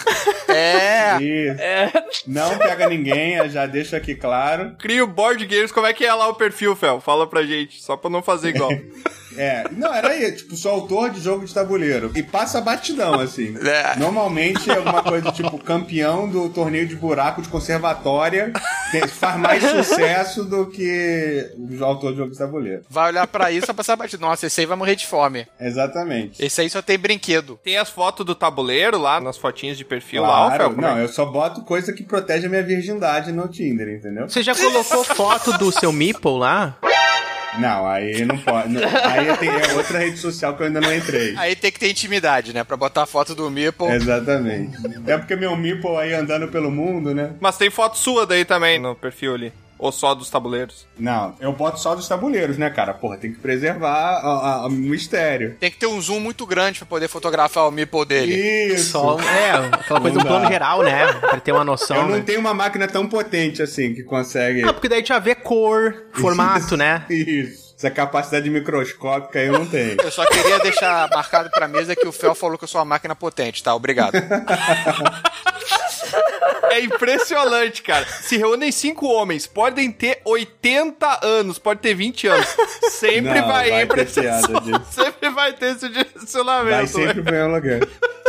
É. 0.48 1.18
Isso. 1.22 2.24
Não 2.28 2.58
pega 2.58 2.90
ninguém, 2.90 3.50
já 3.50 3.66
deixo 3.66 3.96
aqui 3.96 4.16
claro. 4.16 4.76
Cria 4.78 5.04
o 5.04 5.08
board 5.08 5.46
games, 5.46 5.72
como 5.72 5.88
é 5.88 5.94
que 5.94 6.06
é 6.06 6.14
lá 6.14 6.28
o 6.28 6.36
perfil, 6.36 6.76
Fel? 6.76 7.00
Fala 7.00 7.26
pra 7.26 7.44
gente, 7.44 7.82
só 7.82 7.96
pra 7.96 8.10
não 8.10 8.22
fazer 8.22 8.50
igual. 8.50 8.72
É, 9.38 9.66
não, 9.72 9.94
era 9.94 10.10
aí, 10.10 10.32
tipo, 10.32 10.56
sou 10.56 10.72
autor 10.72 11.10
de 11.10 11.20
jogo 11.22 11.46
de 11.46 11.54
tabuleiro. 11.54 12.12
E 12.16 12.22
passa 12.24 12.60
batidão, 12.62 13.20
assim. 13.20 13.56
É. 13.66 13.96
Normalmente 13.98 14.70
é 14.70 14.76
alguma 14.78 15.02
coisa 15.04 15.32
tipo 15.32 15.58
campeão 15.58 16.28
do 16.30 16.50
torneio 16.50 16.88
de 16.88 16.96
buraco 16.96 17.42
de 17.42 17.48
conservatória. 17.50 18.52
Tem- 18.92 19.08
faz 19.08 19.38
mais 19.40 19.64
sucesso 19.64 20.44
do 20.44 20.68
que 20.68 21.50
o 21.58 21.84
autor 21.84 22.12
de 22.12 22.18
jogo 22.18 22.32
de 22.32 22.38
tabuleiro. 22.38 22.84
Vai 22.90 23.10
olhar 23.10 23.28
pra 23.28 23.52
isso 23.52 23.66
e 23.66 23.68
vai 23.68 23.76
passar 23.76 23.96
batido. 23.96 24.22
Nossa, 24.22 24.48
esse 24.48 24.60
aí 24.62 24.66
vai 24.68 24.78
morrer 24.78 24.96
de 24.96 25.08
fome. 25.08 25.48
Exatamente. 25.60 26.44
Esse 26.44 26.62
aí 26.62 26.70
só 26.70 26.82
tem 26.82 26.98
brinquedo. 26.98 27.60
Tem 27.64 27.78
as 27.78 27.90
fotos 27.90 28.26
do 28.26 28.36
tabuleiro 28.36 28.98
lá, 28.98 29.20
nas 29.22 29.38
fotinhas 29.38 29.78
de 29.78 29.86
perfil 29.86 30.22
lá, 30.24 30.48
Claro, 30.48 30.64
como 30.76 30.86
é? 30.86 30.90
não, 30.92 31.00
eu 31.00 31.08
só 31.08 31.26
boto 31.26 31.62
coisa 31.62 31.94
que 31.94 32.04
protege 32.04 32.48
a 32.48 32.50
minha 32.50 32.64
virgindade 32.64 33.32
no 33.32 33.48
Tinder, 33.48 33.88
entendeu? 33.90 34.30
Você 34.30 34.44
já 34.44 34.54
colocou 34.56 35.04
foto 35.04 35.58
do 35.58 35.72
seu 35.72 35.92
Meeple 35.92 36.38
lá? 36.38 36.78
Não, 37.60 37.86
aí 37.88 38.26
não 38.26 38.38
pode. 38.38 38.70
não- 38.70 38.82
aí 38.82 39.38
tem 39.38 39.50
é 39.50 39.74
outra 39.74 40.00
rede 40.00 40.18
social 40.18 40.56
que 40.56 40.64
eu 40.64 40.68
ainda 40.68 40.80
não 40.82 40.94
entrei. 40.94 41.36
Aí 41.38 41.56
tem 41.56 41.72
que 41.72 41.80
ter 41.80 41.90
intimidade, 41.90 42.54
né? 42.54 42.64
Pra 42.64 42.78
botar 42.78 43.04
a 43.04 43.06
foto 43.06 43.36
do 43.36 43.50
Meeple. 43.50 43.88
Exatamente. 43.88 44.78
É 45.08 45.18
porque 45.18 45.36
meu 45.36 45.56
Meeple 45.56 45.98
aí 45.98 46.14
andando 46.14 46.48
pelo 46.48 46.72
mundo, 46.72 47.14
né? 47.14 47.32
Mas 47.40 47.58
tem 47.58 47.70
foto 47.70 47.98
sua 47.98 48.26
daí 48.26 48.46
também 48.46 48.80
no 48.80 48.96
perfil 48.96 49.34
ali. 49.36 49.54
Ou 49.82 49.92
só 49.92 50.14
dos 50.14 50.30
tabuleiros. 50.30 50.86
Não, 50.96 51.36
eu 51.40 51.52
boto 51.52 51.80
só 51.80 51.96
dos 51.96 52.08
tabuleiros, 52.08 52.56
né, 52.56 52.70
cara? 52.70 52.94
Porra, 52.94 53.18
tem 53.18 53.34
que 53.34 53.40
preservar 53.40 54.20
a- 54.20 54.62
a- 54.64 54.68
o 54.68 54.70
mistério. 54.70 55.58
Tem 55.60 55.72
que 55.72 55.78
ter 55.78 55.88
um 55.88 56.00
zoom 56.00 56.20
muito 56.20 56.46
grande 56.46 56.78
pra 56.78 56.86
poder 56.88 57.08
fotografar 57.08 57.68
o 57.68 57.72
Meeple 57.72 58.06
dele. 58.06 58.34
Isso. 58.76 58.92
Só, 58.92 59.18
é, 59.20 59.52
aquela 59.74 60.00
coisa 60.00 60.16
Não 60.18 60.24
do 60.24 60.28
plano 60.28 60.48
geral, 60.48 60.84
né? 60.84 61.12
Pra 61.14 61.40
ter 61.40 61.52
uma 61.52 61.64
noção, 61.64 61.98
Eu 61.98 62.04
não 62.04 62.18
né? 62.18 62.24
tenho 62.24 62.40
uma 62.40 62.54
máquina 62.54 62.88
tão 62.88 63.08
potente 63.08 63.64
assim 63.64 63.92
que 63.96 64.04
consegue. 64.04 64.62
Não, 64.62 64.72
porque 64.72 64.88
daí 64.88 65.04
já 65.04 65.18
vê 65.18 65.34
cor, 65.34 66.06
formato, 66.14 66.78
né? 66.78 67.04
Isso. 67.10 67.72
essa 67.76 67.90
capacidade 67.90 68.48
microscópica 68.52 69.40
eu 69.40 69.54
não 69.54 69.66
tenho. 69.66 69.98
Eu 70.00 70.12
só 70.12 70.24
queria 70.28 70.60
deixar 70.60 71.10
marcado 71.10 71.50
pra 71.50 71.68
mesa 71.68 71.96
que 71.96 72.08
o 72.08 72.12
Fel 72.12 72.36
falou 72.36 72.56
que 72.56 72.64
eu 72.66 72.68
sou 72.68 72.78
uma 72.80 72.86
máquina 72.86 73.16
potente, 73.16 73.64
tá? 73.64 73.74
Obrigado. 73.74 74.14
É 76.72 76.80
impressionante, 76.80 77.82
cara. 77.82 78.06
Se 78.06 78.38
reúnem 78.38 78.72
cinco 78.72 79.08
homens, 79.08 79.46
podem 79.48 79.92
ter 79.92 80.22
80 80.24 81.26
anos, 81.26 81.60
pode 81.60 81.82
ter 81.82 81.94
20 81.94 82.28
anos. 82.28 82.48
Sempre 82.90 83.40
Não, 83.42 83.48
vai, 83.48 83.70
vai 83.70 83.82
ir 83.84 83.86
pra 83.88 84.06
ter 84.06 84.22
piada. 84.22 84.84
Sempre 84.92 85.30
vai 85.30 85.54
ter 85.54 85.76
esse 85.76 85.90
direcionamento. 85.90 86.70
Vai 86.76 86.88
sempre 86.88 87.22
pro 87.22 87.34
mesmo 87.34 87.56
lugar. 87.56 87.80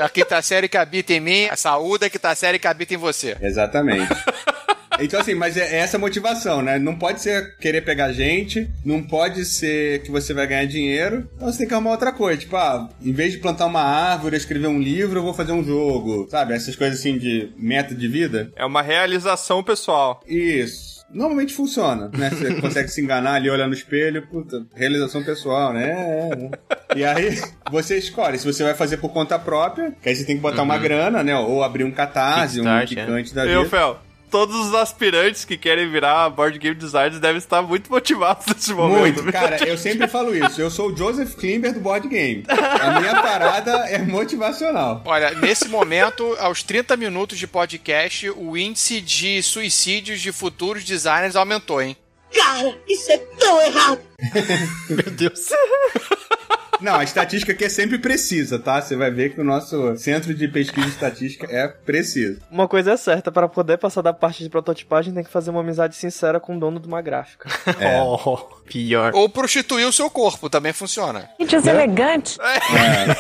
A 0.01 0.09
quinta 0.09 0.43
série 0.43 0.69
que 0.69 0.77
habita 0.77 1.13
em 1.13 1.21
mim, 1.21 1.47
a 1.47 1.57
saúde 1.57 2.05
é 2.05 2.07
a 2.07 2.11
quinta 2.11 2.35
série 2.35 2.59
que 2.59 2.67
habita 2.67 2.95
em 2.95 2.97
você. 2.97 3.37
Exatamente. 3.41 4.09
Então, 5.01 5.21
assim, 5.21 5.35
mas 5.35 5.57
é 5.57 5.73
é 5.73 5.79
essa 5.79 5.99
motivação, 5.99 6.61
né? 6.61 6.79
Não 6.79 6.95
pode 6.95 7.23
ser 7.23 7.57
querer 7.57 7.81
pegar 7.81 8.13
gente, 8.13 8.69
não 8.85 9.03
pode 9.03 9.45
ser 9.45 10.03
que 10.03 10.11
você 10.11 10.35
vai 10.35 10.47
ganhar 10.47 10.67
dinheiro, 10.67 11.29
então 11.37 11.51
você 11.51 11.59
tem 11.59 11.69
que 11.69 11.75
arrumar 11.75 11.93
outra 11.93 12.13
coisa. 12.13 12.41
Tipo, 12.41 12.57
ah, 12.57 12.89
em 13.01 13.13
vez 13.13 13.33
de 13.33 13.39
plantar 13.39 13.67
uma 13.67 13.83
árvore, 13.83 14.37
escrever 14.37 14.67
um 14.67 14.81
livro, 14.81 15.19
eu 15.19 15.23
vou 15.23 15.33
fazer 15.33 15.53
um 15.53 15.65
jogo. 15.65 16.29
Sabe? 16.31 16.55
Essas 16.55 16.77
coisas 16.77 16.99
assim 16.99 17.17
de 17.17 17.51
meta 17.57 17.95
de 17.95 18.07
vida. 18.07 18.53
É 18.55 18.65
uma 18.65 18.83
realização 18.83 19.63
pessoal. 19.63 20.21
Isso. 20.27 20.93
Normalmente 21.11 21.53
funciona, 21.53 22.11
né? 22.17 22.31
Você 22.31 22.55
consegue 22.61 22.89
se 22.89 23.01
enganar 23.03 23.35
ali, 23.35 23.51
olhar 23.51 23.67
no 23.69 23.75
espelho, 23.75 24.27
puta, 24.27 24.65
realização 24.75 25.23
pessoal, 25.23 25.73
né? 25.73 25.91
É, 25.91 26.95
é. 26.95 26.99
E 26.99 27.05
aí, 27.05 27.39
você 27.71 27.99
escolhe 27.99 28.39
se 28.39 28.47
você 28.47 28.63
vai 28.63 28.75
fazer 28.75 28.97
por 28.97 29.11
conta 29.11 29.39
própria, 29.39 29.95
que 30.03 30.09
aí 30.09 30.17
você 30.17 30.25
tem 30.25 30.37
que 30.37 30.43
botar 30.43 30.63
uma 30.63 30.79
grana, 30.79 31.23
né? 31.23 31.37
Ou 31.37 31.63
abrir 31.63 31.85
um 31.85 31.91
catarse, 31.91 32.61
um 32.61 32.65
picante 32.87 33.35
da 33.35 33.47
Eu, 33.47 33.65
vida. 33.65 33.71
Fel, 33.71 34.01
todos 34.33 34.57
os 34.57 34.75
aspirantes 34.75 35.45
que 35.45 35.59
querem 35.59 35.91
virar 35.91 36.31
board 36.31 36.59
game 36.59 36.75
designers 36.75 37.21
devem 37.21 37.37
estar 37.37 37.61
muito 37.61 37.91
motivados 37.93 38.47
nesse 38.47 38.73
momento. 38.73 39.23
Muito, 39.23 39.23
cara, 39.31 39.63
eu 39.69 39.77
sempre 39.77 40.09
falo 40.09 40.35
isso. 40.35 40.59
Eu 40.59 40.71
sou 40.71 40.91
o 40.91 40.97
Joseph 40.97 41.35
Klimber 41.35 41.75
do 41.75 41.81
board 41.81 42.09
game. 42.09 42.43
A 42.49 42.99
minha 42.99 43.21
parada 43.21 43.71
é 43.91 43.99
motivacional. 43.99 45.03
Olha, 45.05 45.33
nesse 45.33 45.69
momento, 45.69 46.35
aos 46.41 46.63
30 46.63 46.97
minutos 46.97 47.39
de 47.39 47.47
podcast, 47.47 48.31
o 48.31 48.57
índice 48.57 49.03
de 49.03 49.43
suicídios 49.43 50.23
de 50.23 50.33
futuros 50.33 50.83
designers 50.83 51.37
aumentou, 51.37 51.83
hein? 51.83 51.95
Cara, 52.35 52.75
isso 52.89 53.13
é 53.13 53.19
tão 53.19 53.61
errado. 53.61 54.01
Meu 54.89 55.11
Deus. 55.11 55.51
Não, 56.83 56.97
a 56.97 57.05
estatística 57.05 57.53
aqui 57.53 57.65
é 57.65 57.69
sempre 57.69 57.99
precisa, 57.99 58.59
tá? 58.59 58.81
Você 58.81 58.97
vai 58.97 59.11
ver 59.11 59.35
que 59.35 59.41
o 59.41 59.45
nosso 59.45 59.97
centro 59.97 60.35
de 60.35 60.49
pesquisa 60.49 60.89
estatística 60.89 61.47
é 61.51 61.69
preciso. 61.69 62.41
Uma 62.51 62.67
coisa 62.69 62.93
é 62.93 62.97
certa, 62.97 63.31
para 63.33 63.49
poder 63.49 63.79
passar 63.79 64.03
da 64.03 64.13
parte 64.13 64.43
de 64.43 64.51
prototipagem, 64.51 65.15
tem 65.15 65.23
que 65.25 65.31
fazer 65.31 65.51
uma 65.51 65.61
amizade 65.61 65.95
sincera 65.97 66.41
com 66.41 66.57
o 66.57 66.61
dono 66.61 66.79
de 66.81 66.87
uma 66.89 67.01
gráfica. 67.01 67.49
É. 67.81 68.03
Oh, 68.25 68.37
pior. 68.67 69.13
Ou 69.15 69.29
prostituir 69.29 69.87
o 69.87 69.93
seu 69.93 70.09
corpo, 70.11 70.49
também 70.51 70.73
funciona. 70.73 71.29
Que 71.39 71.45
deselegante. 71.47 72.37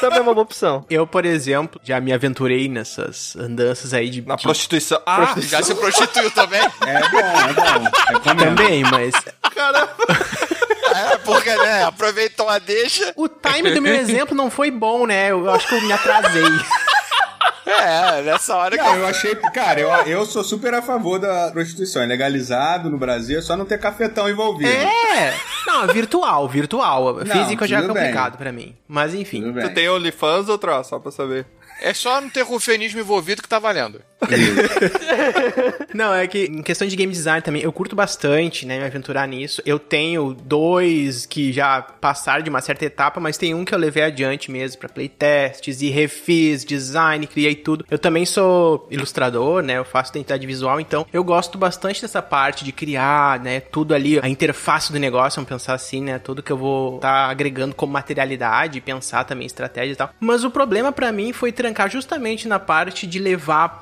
Também 0.00 0.18
é 0.18 0.22
uma 0.22 0.34
boa 0.34 0.42
opção. 0.44 0.84
Eu, 0.90 1.06
por 1.06 1.24
exemplo, 1.24 1.80
já 1.84 2.00
me 2.00 2.12
aventurei 2.12 2.68
nessas 2.68 3.36
andanças 3.36 3.92
aí 3.94 4.10
de. 4.10 4.22
Na 4.22 4.36
de- 4.36 4.42
prostituição. 4.42 5.00
Ah, 5.06 5.34
Já 5.38 5.62
se 5.62 5.74
prostituiu 5.74 6.30
também? 6.32 6.60
É 6.60 7.08
bom, 7.10 7.18
é 7.18 7.52
bom. 7.52 7.90
Recomendo. 8.08 8.56
Também, 8.56 8.82
mas 8.84 9.14
É, 10.94 11.18
porque, 11.18 11.54
né, 11.54 11.84
aproveitou 11.84 12.48
a 12.48 12.58
deixa. 12.58 13.12
o 13.16 13.28
time 13.28 13.70
do 13.72 13.82
meu 13.82 13.94
exemplo 13.94 14.34
não 14.34 14.50
foi 14.50 14.70
bom, 14.70 15.06
né? 15.06 15.30
Eu 15.30 15.50
acho 15.50 15.66
que 15.68 15.74
eu 15.74 15.80
me 15.82 15.92
atrasei. 15.92 16.42
É, 17.64 18.22
nessa 18.22 18.56
hora 18.56 18.76
que 18.76 18.82
Não, 18.82 18.96
eu 18.96 19.06
achei. 19.06 19.34
Cara, 19.36 19.80
eu, 19.80 19.88
eu 20.06 20.26
sou 20.26 20.42
super 20.42 20.74
a 20.74 20.82
favor 20.82 21.18
da 21.18 21.50
prostituição. 21.52 22.02
É 22.02 22.06
legalizado 22.06 22.90
no 22.90 22.98
Brasil, 22.98 23.38
é 23.38 23.42
só 23.42 23.56
não 23.56 23.64
ter 23.64 23.78
cafetão 23.78 24.28
envolvido. 24.28 24.70
É! 24.70 25.34
Não, 25.66 25.86
virtual, 25.86 26.48
virtual. 26.48 27.20
Físico 27.24 27.66
já 27.66 27.78
é 27.78 27.82
tudo 27.82 27.94
bem. 27.94 28.02
complicado 28.02 28.36
pra 28.36 28.50
mim. 28.52 28.76
Mas 28.88 29.14
enfim. 29.14 29.52
Tu 29.52 29.70
tem 29.74 29.88
OnlyFans 29.88 30.48
ou 30.48 30.58
troço, 30.58 30.90
só 30.90 30.98
pra 30.98 31.12
saber. 31.12 31.46
é 31.80 31.94
só 31.94 32.20
não 32.20 32.28
ter 32.28 32.42
rufenismo 32.42 32.98
envolvido 33.00 33.42
que 33.42 33.48
tá 33.48 33.58
valendo. 33.60 34.02
Não, 35.94 36.14
é 36.14 36.26
que 36.26 36.44
em 36.44 36.62
questão 36.62 36.86
de 36.86 36.96
game 36.96 37.12
design 37.12 37.42
também, 37.42 37.62
eu 37.62 37.72
curto 37.72 37.94
bastante, 37.94 38.66
né, 38.66 38.78
me 38.78 38.84
aventurar 38.84 39.26
nisso. 39.26 39.62
Eu 39.64 39.78
tenho 39.78 40.34
dois 40.34 41.26
que 41.26 41.52
já 41.52 41.82
passaram 41.82 42.42
de 42.42 42.50
uma 42.50 42.60
certa 42.60 42.84
etapa, 42.84 43.20
mas 43.20 43.36
tem 43.36 43.54
um 43.54 43.64
que 43.64 43.74
eu 43.74 43.78
levei 43.78 44.04
adiante 44.04 44.50
mesmo 44.50 44.78
pra 44.80 44.88
playtests 44.88 45.82
e 45.82 45.90
refiz, 45.90 46.64
design, 46.64 47.26
criei 47.26 47.54
tudo. 47.54 47.84
Eu 47.90 47.98
também 47.98 48.24
sou 48.24 48.86
ilustrador, 48.90 49.62
né, 49.62 49.78
eu 49.78 49.84
faço 49.84 50.12
identidade 50.12 50.46
visual, 50.46 50.80
então 50.80 51.06
eu 51.12 51.22
gosto 51.22 51.58
bastante 51.58 52.00
dessa 52.00 52.22
parte 52.22 52.64
de 52.64 52.72
criar, 52.72 53.40
né, 53.40 53.60
tudo 53.60 53.94
ali, 53.94 54.18
a 54.20 54.28
interface 54.28 54.92
do 54.92 54.98
negócio, 54.98 55.36
vamos 55.36 55.48
pensar 55.48 55.74
assim, 55.74 56.02
né, 56.02 56.18
tudo 56.18 56.42
que 56.42 56.52
eu 56.52 56.56
vou 56.56 56.96
estar 56.96 57.30
agregando 57.30 57.74
como 57.74 57.92
materialidade, 57.92 58.80
pensar 58.80 59.24
também 59.24 59.46
estratégia 59.46 59.92
e 59.92 59.96
tal. 59.96 60.10
Mas 60.20 60.44
o 60.44 60.50
problema 60.50 60.92
pra 60.92 61.12
mim 61.12 61.32
foi 61.32 61.52
trancar 61.52 61.90
justamente 61.90 62.48
na 62.48 62.58
parte 62.58 63.06
de 63.06 63.18
levar 63.18 63.80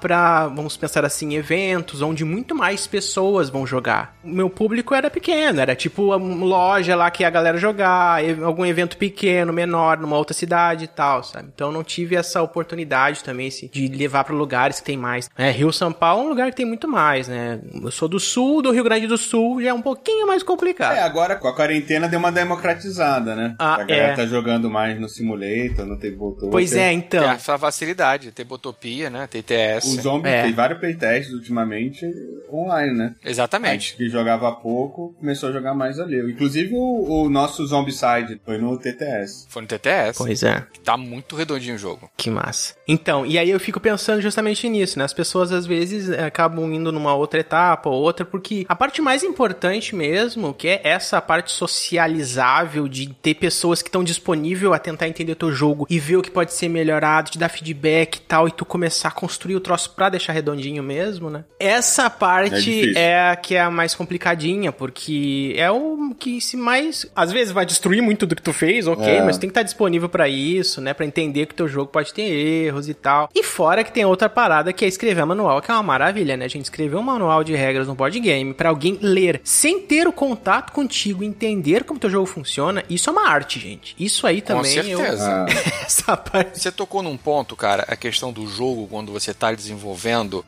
vamos 0.48 0.76
pensar 0.76 1.04
assim, 1.04 1.34
eventos 1.34 2.02
onde 2.02 2.24
muito 2.24 2.54
mais 2.54 2.86
pessoas 2.86 3.48
vão 3.48 3.66
jogar. 3.66 4.16
O 4.24 4.28
meu 4.28 4.50
público 4.50 4.94
era 4.94 5.10
pequeno, 5.10 5.60
era 5.60 5.74
tipo 5.74 6.14
uma 6.14 6.44
loja 6.44 6.96
lá 6.96 7.10
que 7.10 7.24
a 7.24 7.30
galera 7.30 7.58
jogar, 7.58 8.20
algum 8.42 8.64
evento 8.64 8.96
pequeno, 8.96 9.52
menor, 9.52 9.98
numa 9.98 10.16
outra 10.16 10.34
cidade 10.34 10.84
e 10.84 10.88
tal, 10.88 11.22
sabe? 11.22 11.50
Então 11.54 11.68
eu 11.68 11.72
não 11.72 11.84
tive 11.84 12.16
essa 12.16 12.42
oportunidade 12.42 13.22
também 13.22 13.48
assim, 13.48 13.68
de 13.72 13.88
levar 13.88 14.24
pra 14.24 14.34
lugares 14.34 14.80
que 14.80 14.86
tem 14.86 14.96
mais. 14.96 15.28
É, 15.36 15.50
Rio 15.50 15.72
São 15.72 15.92
Paulo 15.92 16.22
é 16.22 16.26
um 16.26 16.28
lugar 16.28 16.50
que 16.50 16.56
tem 16.56 16.66
muito 16.66 16.88
mais, 16.88 17.28
né? 17.28 17.60
Eu 17.82 17.90
sou 17.90 18.08
do 18.08 18.20
sul, 18.20 18.62
do 18.62 18.70
Rio 18.70 18.84
Grande 18.84 19.06
do 19.06 19.18
Sul, 19.18 19.62
já 19.62 19.70
é 19.70 19.74
um 19.74 19.82
pouquinho 19.82 20.26
mais 20.26 20.42
complicado. 20.42 20.94
É, 20.94 21.02
agora 21.02 21.36
com 21.36 21.48
a 21.48 21.54
quarentena 21.54 22.08
deu 22.08 22.18
uma 22.18 22.32
democratizada, 22.32 23.34
né? 23.34 23.54
Ah, 23.58 23.74
a 23.74 23.84
galera 23.84 24.12
é. 24.12 24.16
tá 24.16 24.26
jogando 24.26 24.70
mais 24.70 24.98
no 25.00 25.08
simulator, 25.08 25.86
no 25.86 25.96
tabletop. 25.96 26.50
Pois 26.50 26.74
é, 26.74 26.92
então. 26.92 27.22
Tem 27.22 27.30
essa 27.30 27.58
facilidade, 27.58 28.32
tem 28.32 28.44
Botopia, 28.44 29.10
né? 29.10 29.26
Tem 29.26 29.42
TS. 29.42 29.84
É. 30.28 30.42
tem 30.44 30.52
vários 30.52 30.78
playtests 30.78 31.32
ultimamente 31.32 32.06
online, 32.52 32.96
né? 32.96 33.14
A 33.24 33.30
Exatamente. 33.30 33.88
gente 33.90 33.96
que 33.96 34.08
jogava 34.08 34.48
há 34.48 34.52
pouco 34.52 35.14
começou 35.18 35.48
a 35.48 35.52
jogar 35.52 35.74
mais 35.74 35.98
ali. 35.98 36.18
Inclusive 36.30 36.74
o, 36.74 37.24
o 37.24 37.30
nosso 37.30 37.64
Zombicide 37.66 38.40
foi 38.44 38.58
no 38.58 38.76
TTS. 38.78 39.46
Foi 39.48 39.62
no 39.62 39.68
TTS. 39.68 40.18
Pois 40.18 40.42
é. 40.42 40.66
Que 40.72 40.80
tá 40.80 40.96
muito 40.96 41.36
redondinho 41.36 41.76
o 41.76 41.78
jogo. 41.78 42.10
Que 42.16 42.30
massa. 42.30 42.74
Então, 42.86 43.24
e 43.24 43.38
aí 43.38 43.50
eu 43.50 43.60
fico 43.60 43.80
pensando 43.80 44.20
justamente 44.20 44.68
nisso, 44.68 44.98
né? 44.98 45.04
As 45.04 45.12
pessoas 45.12 45.52
às 45.52 45.66
vezes 45.66 46.10
eh, 46.10 46.24
acabam 46.24 46.72
indo 46.72 46.90
numa 46.92 47.14
outra 47.14 47.40
etapa 47.40 47.88
ou 47.88 48.02
outra, 48.02 48.24
porque 48.24 48.66
a 48.68 48.74
parte 48.74 49.00
mais 49.00 49.22
importante 49.22 49.94
mesmo, 49.94 50.52
que 50.52 50.68
é 50.68 50.80
essa 50.84 51.20
parte 51.20 51.52
socializável 51.52 52.88
de 52.88 53.08
ter 53.22 53.34
pessoas 53.34 53.82
que 53.82 53.88
estão 53.88 54.04
disponíveis 54.04 54.72
a 54.72 54.78
tentar 54.78 55.08
entender 55.08 55.32
o 55.32 55.36
teu 55.36 55.52
jogo 55.52 55.86
e 55.88 55.98
ver 55.98 56.16
o 56.16 56.22
que 56.22 56.30
pode 56.30 56.52
ser 56.52 56.68
melhorado, 56.68 57.30
te 57.30 57.38
dar 57.38 57.48
feedback 57.48 58.16
e 58.16 58.20
tal, 58.20 58.48
e 58.48 58.50
tu 58.50 58.64
começar 58.64 59.08
a 59.08 59.12
construir 59.12 59.56
o 59.56 59.60
troço 59.60 59.90
pra 59.94 60.08
deixar 60.10 60.32
redondinho 60.32 60.82
mesmo, 60.82 61.30
né? 61.30 61.44
Essa 61.58 62.06
É 62.06 62.10
parte 62.10 62.54
difícil. 62.60 62.92
é 62.96 63.30
a 63.30 63.36
que 63.36 63.54
é 63.54 63.60
a 63.60 63.70
mais 63.70 63.94
complicadinha, 63.94 64.72
porque 64.72 65.54
é 65.56 65.70
o 65.70 66.14
que 66.18 66.40
se 66.40 66.56
mais. 66.56 67.06
Às 67.14 67.32
vezes 67.32 67.52
vai 67.52 67.64
destruir 67.64 68.02
muito 68.02 68.26
do 68.26 68.34
que 68.36 68.42
tu 68.42 68.52
fez, 68.52 68.86
ok, 68.86 69.06
É. 69.06 69.22
mas 69.22 69.38
tem 69.38 69.48
que 69.48 69.52
estar 69.52 69.62
disponível 69.62 70.08
pra 70.08 70.28
isso, 70.28 70.80
né? 70.80 70.92
Pra 70.92 71.06
entender 71.06 71.46
que 71.46 71.52
o 71.52 71.56
teu 71.56 71.68
jogo 71.68 71.90
pode 71.90 72.12
ter 72.12 72.22
erros 72.22 72.88
e 72.88 72.94
tal. 72.94 73.28
E 73.34 73.42
fora 73.42 73.82
que 73.84 73.92
tem 73.92 74.04
outra 74.04 74.28
parada 74.28 74.72
que 74.72 74.84
é 74.84 74.88
escrever 74.88 75.24
manual, 75.24 75.60
que 75.62 75.70
é 75.70 75.74
uma 75.74 75.82
maravilha, 75.82 76.36
né? 76.36 76.44
A 76.44 76.48
gente 76.48 76.64
escrever 76.64 76.96
um 76.96 77.02
manual 77.02 77.42
de 77.44 77.54
regras 77.54 77.86
no 77.86 77.94
board 77.94 78.18
game 78.20 78.52
pra 78.54 78.68
alguém 78.68 78.98
ler 79.00 79.40
sem 79.44 79.80
ter 79.80 80.06
o 80.06 80.12
contato 80.12 80.72
contigo, 80.72 81.22
entender 81.24 81.84
como 81.84 81.98
teu 82.00 82.10
jogo 82.10 82.26
funciona, 82.26 82.82
isso 82.88 83.08
é 83.08 83.12
uma 83.12 83.28
arte, 83.28 83.58
gente. 83.58 83.94
Isso 83.98 84.26
aí 84.26 84.40
Com 84.40 84.48
também. 84.56 84.76
eu- 84.76 84.98
certeza. 84.98 85.46
Essa 85.84 86.16
parte. 86.16 86.60
Você 86.60 86.70
tocou 86.72 87.02
num 87.02 87.16
ponto, 87.16 87.54
cara, 87.56 87.84
a 87.88 87.96
questão 87.96 88.32
do 88.32 88.46
jogo 88.46 88.86
quando 88.88 89.12
você 89.12 89.32
tá 89.34 89.52
desenvolvendo. 89.52 89.89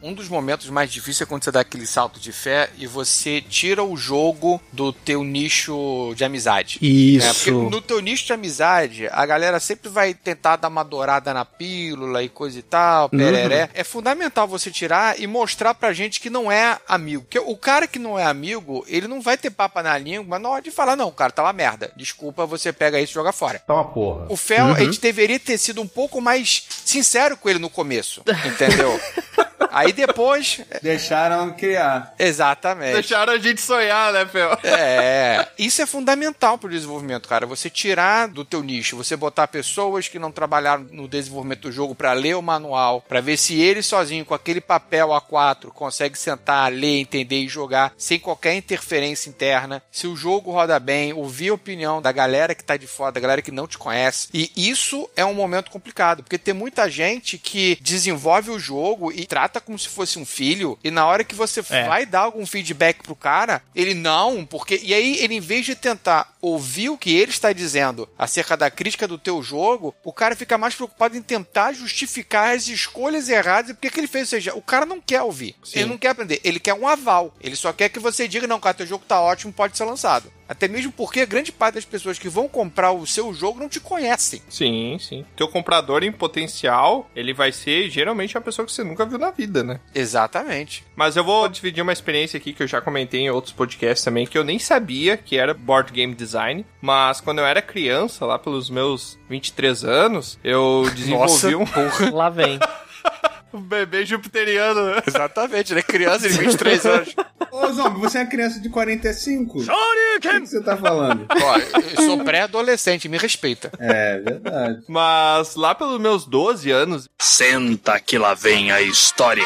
Um 0.02 0.12
dos 0.12 0.28
momentos 0.28 0.68
mais 0.70 0.90
difíceis 0.90 1.22
é 1.22 1.26
quando 1.26 1.44
você 1.44 1.50
dá 1.50 1.60
aquele 1.60 1.86
salto 1.86 2.18
de 2.18 2.32
fé 2.32 2.70
e 2.78 2.86
você 2.86 3.40
tira 3.40 3.82
o 3.82 3.96
jogo 3.96 4.60
do 4.72 4.92
teu 4.92 5.24
nicho 5.24 6.12
de 6.16 6.24
amizade. 6.24 6.78
Isso. 6.80 7.26
É, 7.26 7.32
porque 7.32 7.50
no 7.50 7.80
teu 7.80 8.00
nicho 8.00 8.26
de 8.26 8.32
amizade, 8.32 9.08
a 9.10 9.24
galera 9.26 9.60
sempre 9.60 9.88
vai 9.88 10.14
tentar 10.14 10.56
dar 10.56 10.68
uma 10.68 10.82
dourada 10.82 11.32
na 11.34 11.44
pílula 11.44 12.22
e 12.22 12.28
coisa 12.28 12.58
e 12.58 12.62
tal, 12.62 13.08
pereré. 13.08 13.70
É 13.74 13.84
fundamental 13.84 14.46
você 14.46 14.70
tirar 14.70 15.18
e 15.20 15.26
mostrar 15.26 15.74
pra 15.74 15.92
gente 15.92 16.20
que 16.20 16.30
não 16.30 16.50
é 16.50 16.78
amigo. 16.88 17.22
Porque 17.22 17.38
o 17.38 17.56
cara 17.56 17.86
que 17.86 17.98
não 17.98 18.18
é 18.18 18.24
amigo, 18.24 18.84
ele 18.88 19.08
não 19.08 19.20
vai 19.20 19.36
ter 19.36 19.50
papa 19.50 19.82
na 19.82 19.96
língua 19.98 20.38
na 20.38 20.48
hora 20.48 20.62
de 20.62 20.70
falar, 20.70 20.96
não, 20.96 21.10
cara, 21.10 21.32
tá 21.32 21.42
uma 21.42 21.52
merda. 21.52 21.92
Desculpa, 21.96 22.46
você 22.46 22.72
pega 22.72 23.00
isso 23.00 23.12
e 23.12 23.14
joga 23.14 23.32
fora. 23.32 23.58
Tá 23.60 23.74
uma 23.74 23.84
porra. 23.84 24.26
O 24.28 24.36
Fel, 24.36 24.72
a 24.72 24.80
gente 24.80 25.00
deveria 25.00 25.38
ter 25.38 25.58
sido 25.58 25.80
um 25.80 25.88
pouco 25.88 26.20
mais 26.20 26.64
sincero 26.84 27.36
com 27.36 27.48
ele 27.48 27.58
no 27.58 27.70
começo, 27.70 28.22
entendeu? 28.46 29.00
Aí 29.72 29.92
depois. 29.92 30.60
Deixaram 30.82 31.52
criar. 31.52 32.14
Exatamente. 32.18 32.92
Deixaram 32.92 33.32
a 33.32 33.38
gente 33.38 33.60
sonhar, 33.60 34.12
né, 34.12 34.26
Fel? 34.26 34.52
É, 34.62 35.48
isso 35.58 35.80
é 35.80 35.86
fundamental 35.86 36.58
pro 36.58 36.68
desenvolvimento, 36.68 37.28
cara. 37.28 37.46
Você 37.46 37.70
tirar 37.70 38.28
do 38.28 38.44
teu 38.44 38.62
nicho, 38.62 38.96
você 38.96 39.16
botar 39.16 39.48
pessoas 39.48 40.08
que 40.08 40.18
não 40.18 40.30
trabalharam 40.30 40.86
no 40.90 41.08
desenvolvimento 41.08 41.62
do 41.62 41.72
jogo 41.72 41.94
para 41.94 42.12
ler 42.12 42.36
o 42.36 42.42
manual, 42.42 43.00
para 43.08 43.20
ver 43.20 43.36
se 43.36 43.60
ele 43.60 43.82
sozinho 43.82 44.24
com 44.24 44.34
aquele 44.34 44.60
papel 44.60 45.08
A4 45.08 45.70
consegue 45.72 46.18
sentar, 46.18 46.70
ler, 46.70 46.98
entender 46.98 47.40
e 47.40 47.48
jogar 47.48 47.92
sem 47.96 48.18
qualquer 48.18 48.54
interferência 48.54 49.30
interna. 49.30 49.82
Se 49.90 50.06
o 50.06 50.16
jogo 50.16 50.52
roda 50.52 50.78
bem, 50.78 51.12
ouvir 51.12 51.48
a 51.48 51.54
opinião 51.54 52.02
da 52.02 52.12
galera 52.12 52.54
que 52.54 52.64
tá 52.64 52.76
de 52.76 52.86
fora, 52.86 53.12
da 53.12 53.20
galera 53.20 53.42
que 53.42 53.50
não 53.50 53.66
te 53.66 53.78
conhece. 53.78 54.28
E 54.34 54.50
isso 54.56 55.08
é 55.16 55.24
um 55.24 55.34
momento 55.34 55.70
complicado, 55.70 56.22
porque 56.22 56.38
tem 56.38 56.52
muita 56.52 56.90
gente 56.90 57.38
que 57.38 57.78
desenvolve 57.80 58.50
o 58.50 58.58
jogo 58.58 59.12
e 59.12 59.24
trata 59.24 59.61
como 59.62 59.78
se 59.78 59.88
fosse 59.88 60.18
um 60.18 60.26
filho, 60.26 60.78
e 60.84 60.90
na 60.90 61.06
hora 61.06 61.24
que 61.24 61.34
você 61.34 61.60
É. 61.70 61.84
vai 61.86 62.04
dar 62.04 62.20
algum 62.20 62.44
feedback 62.44 63.02
pro 63.02 63.16
cara, 63.16 63.62
ele 63.74 63.94
não, 63.94 64.44
porque. 64.44 64.80
E 64.82 64.92
aí, 64.92 65.16
ele, 65.18 65.34
em 65.36 65.40
vez 65.40 65.64
de 65.64 65.74
tentar 65.74 66.36
ouvir 66.40 66.88
o 66.90 66.98
que 66.98 67.14
ele 67.16 67.30
está 67.30 67.52
dizendo 67.52 68.08
acerca 68.18 68.56
da 68.56 68.70
crítica 68.70 69.06
do 69.06 69.16
teu 69.18 69.42
jogo, 69.42 69.94
o 70.04 70.12
cara 70.12 70.34
fica 70.36 70.58
mais 70.58 70.74
preocupado 70.74 71.16
em 71.16 71.22
tentar 71.22 71.72
justificar 71.72 72.54
as 72.56 72.66
escolhas 72.68 73.28
erradas 73.28 73.70
e 73.70 73.74
porque 73.74 73.90
que 73.90 74.00
ele 74.00 74.06
fez. 74.08 74.22
Ou 74.24 74.30
seja, 74.30 74.54
o 74.54 74.62
cara 74.62 74.84
não 74.84 75.00
quer 75.00 75.22
ouvir. 75.22 75.54
Ele 75.72 75.86
não 75.86 75.98
quer 75.98 76.08
aprender. 76.08 76.40
Ele 76.42 76.58
quer 76.60 76.74
um 76.74 76.86
aval. 76.88 77.34
Ele 77.40 77.56
só 77.56 77.72
quer 77.72 77.88
que 77.88 77.98
você 77.98 78.26
diga, 78.26 78.46
não, 78.46 78.58
cara, 78.60 78.74
teu 78.74 78.86
jogo 78.86 79.04
tá 79.06 79.20
ótimo, 79.20 79.52
pode 79.52 79.76
ser 79.76 79.84
lançado. 79.84 80.32
Até 80.52 80.68
mesmo 80.68 80.92
porque 80.92 81.20
a 81.20 81.24
grande 81.24 81.50
parte 81.50 81.76
das 81.76 81.84
pessoas 81.86 82.18
que 82.18 82.28
vão 82.28 82.46
comprar 82.46 82.92
o 82.92 83.06
seu 83.06 83.32
jogo 83.32 83.58
não 83.58 83.70
te 83.70 83.80
conhecem. 83.80 84.42
Sim, 84.50 84.98
sim. 85.00 85.24
Teu 85.34 85.48
comprador 85.48 86.04
em 86.04 86.12
potencial, 86.12 87.10
ele 87.16 87.32
vai 87.32 87.50
ser 87.50 87.88
geralmente 87.88 88.36
uma 88.36 88.42
pessoa 88.42 88.66
que 88.66 88.70
você 88.70 88.84
nunca 88.84 89.06
viu 89.06 89.18
na 89.18 89.30
vida, 89.30 89.64
né? 89.64 89.80
Exatamente. 89.94 90.84
Mas 90.94 91.16
eu 91.16 91.24
vou 91.24 91.48
dividir 91.48 91.80
uma 91.82 91.92
experiência 91.94 92.36
aqui 92.36 92.52
que 92.52 92.62
eu 92.62 92.66
já 92.66 92.82
comentei 92.82 93.20
em 93.20 93.30
outros 93.30 93.54
podcasts 93.54 94.04
também, 94.04 94.26
que 94.26 94.36
eu 94.36 94.44
nem 94.44 94.58
sabia 94.58 95.16
que 95.16 95.38
era 95.38 95.54
board 95.54 95.90
game 95.90 96.14
design, 96.14 96.66
mas 96.82 97.18
quando 97.18 97.38
eu 97.38 97.46
era 97.46 97.62
criança, 97.62 98.26
lá 98.26 98.38
pelos 98.38 98.68
meus 98.68 99.18
23 99.30 99.84
anos, 99.84 100.38
eu 100.44 100.84
desenvolvi 100.94 101.54
um 101.56 101.64
Lá 102.12 102.28
vem. 102.28 102.58
um 103.54 103.60
bebê 103.60 104.04
jupiteriano, 104.04 104.86
né? 104.86 105.02
Exatamente, 105.06 105.72
ele 105.72 105.80
é 105.80 105.82
criança 105.82 106.28
de 106.28 106.38
23 106.38 106.86
anos. 106.86 107.16
Ô, 107.50 107.72
Zombie, 107.72 108.00
você 108.00 108.18
é 108.18 108.20
uma 108.22 108.30
criança 108.30 108.60
de 108.60 108.68
45. 108.68 109.58
O 109.60 110.20
que, 110.20 110.40
que 110.40 110.46
você 110.46 110.62
tá 110.62 110.76
falando? 110.76 111.26
Ó, 111.30 111.58
eu 111.58 112.04
sou 112.06 112.24
pré-adolescente, 112.24 113.08
me 113.08 113.18
respeita. 113.18 113.70
É, 113.78 114.18
verdade. 114.20 114.82
Mas 114.88 115.54
lá 115.54 115.74
pelos 115.74 116.00
meus 116.00 116.24
12 116.24 116.70
anos, 116.70 117.08
Senta 117.20 118.00
que 118.00 118.18
lá 118.18 118.34
vem 118.34 118.70
a 118.72 118.80
história. 118.80 119.44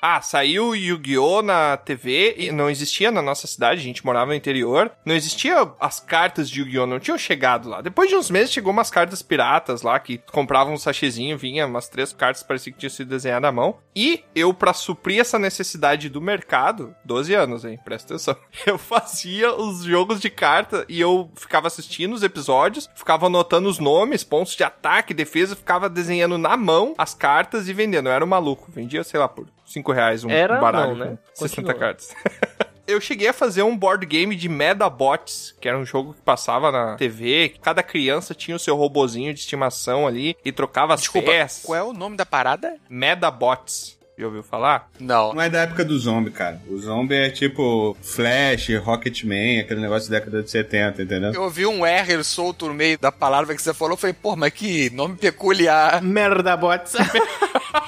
Ah, 0.00 0.22
saiu 0.22 0.76
Yu-Gi-Oh! 0.76 1.42
na 1.42 1.76
TV 1.76 2.36
e 2.38 2.52
não 2.52 2.70
existia 2.70 3.10
na 3.10 3.20
nossa 3.20 3.48
cidade, 3.48 3.80
a 3.80 3.84
gente 3.84 4.06
morava 4.06 4.26
no 4.26 4.34
interior. 4.34 4.92
Não 5.04 5.14
existia 5.14 5.72
as 5.80 5.98
cartas 5.98 6.48
de 6.48 6.60
Yu-Gi-Oh! 6.60 6.86
não 6.86 7.00
tinham 7.00 7.18
chegado 7.18 7.68
lá. 7.68 7.80
Depois 7.80 8.08
de 8.08 8.14
uns 8.14 8.30
meses 8.30 8.52
chegou 8.52 8.72
umas 8.72 8.90
cartas 8.90 9.22
piratas 9.22 9.82
lá 9.82 9.98
que 9.98 10.18
compravam 10.18 10.74
um 10.74 10.78
sachêzinho, 10.78 11.36
vinha 11.36 11.66
umas 11.66 11.88
três 11.88 12.12
cartas, 12.12 12.44
parecia 12.44 12.72
que 12.72 12.78
tinha 12.78 12.90
sido 12.90 13.08
desenhada 13.08 13.48
à 13.48 13.52
mão. 13.52 13.78
E 13.94 14.22
eu, 14.34 14.54
pra 14.54 14.72
suprir 14.72 15.20
essa 15.20 15.38
necessidade 15.38 16.08
do 16.08 16.20
mercado, 16.20 16.94
12 17.04 17.34
anos, 17.34 17.64
hein? 17.64 17.78
Presta 17.84 18.14
atenção. 18.14 18.36
Eu 18.64 18.78
fazia 18.78 19.52
os 19.54 19.82
jogos 19.82 20.20
de 20.20 20.30
carta 20.30 20.84
e 20.88 21.00
eu 21.00 21.30
ficava 21.34 21.66
assistindo 21.66 22.12
os 22.12 22.22
episódios, 22.22 22.88
ficava 22.94 23.26
anotando 23.26 23.68
os 23.68 23.78
nomes, 23.78 24.22
pontos 24.22 24.54
de 24.54 24.62
ataque, 24.62 25.14
defesa, 25.14 25.56
ficava 25.56 25.88
desenhando 25.88 26.36
na 26.36 26.56
mão 26.56 26.94
as 26.98 27.14
cartas 27.14 27.68
e 27.68 27.72
vendendo. 27.72 28.08
Eu 28.08 28.12
era 28.12 28.24
um 28.24 28.28
maluco. 28.28 28.70
Vendia, 28.70 29.02
sei 29.02 29.18
lá, 29.18 29.28
por 29.28 29.46
5 29.68 29.92
reais 29.92 30.24
um 30.24 30.30
Era 30.30 30.56
baralho 30.58 30.96
não, 30.96 31.04
né? 31.12 31.18
com 31.36 31.46
60 31.46 31.62
Continua. 31.62 31.74
cartas. 31.74 32.14
Eu 32.88 33.02
cheguei 33.02 33.28
a 33.28 33.34
fazer 33.34 33.62
um 33.62 33.76
board 33.76 34.06
game 34.06 34.34
de 34.34 34.48
Medabots, 34.48 35.54
que 35.60 35.68
era 35.68 35.76
um 35.76 35.84
jogo 35.84 36.14
que 36.14 36.22
passava 36.22 36.72
na 36.72 36.96
TV. 36.96 37.50
que 37.50 37.60
Cada 37.60 37.82
criança 37.82 38.34
tinha 38.34 38.56
o 38.56 38.58
seu 38.58 38.74
robozinho 38.76 39.34
de 39.34 39.40
estimação 39.40 40.06
ali 40.06 40.34
e 40.42 40.50
trocava 40.50 40.94
as 40.94 41.00
Desculpa, 41.00 41.30
peças. 41.30 41.64
qual 41.66 41.78
é 41.78 41.82
o 41.82 41.92
nome 41.92 42.16
da 42.16 42.24
parada? 42.24 42.76
Medabots. 42.88 43.98
Já 44.16 44.24
ouviu 44.26 44.42
falar? 44.42 44.90
Não. 44.98 45.32
Não 45.34 45.40
é 45.42 45.48
da 45.50 45.60
época 45.60 45.84
do 45.84 45.96
zombie, 45.98 46.30
cara. 46.32 46.60
O 46.66 46.76
zombie 46.78 47.14
é 47.14 47.30
tipo 47.30 47.94
Flash, 48.02 48.70
Rocketman, 48.82 49.60
aquele 49.60 49.80
negócio 49.80 50.10
da 50.10 50.18
década 50.18 50.42
de 50.42 50.50
70, 50.50 51.02
entendeu? 51.02 51.32
Eu 51.34 51.42
ouvi 51.42 51.66
um 51.66 51.84
R 51.86 52.24
solto 52.24 52.66
no 52.66 52.74
meio 52.74 52.98
da 52.98 53.12
palavra 53.12 53.54
que 53.54 53.62
você 53.62 53.72
falou, 53.72 53.96
falei, 53.96 54.14
pô, 54.20 54.34
mas 54.34 54.52
que 54.52 54.90
nome 54.90 55.14
peculiar. 55.16 56.02
Merda, 56.02 56.56
bots. 56.56 56.94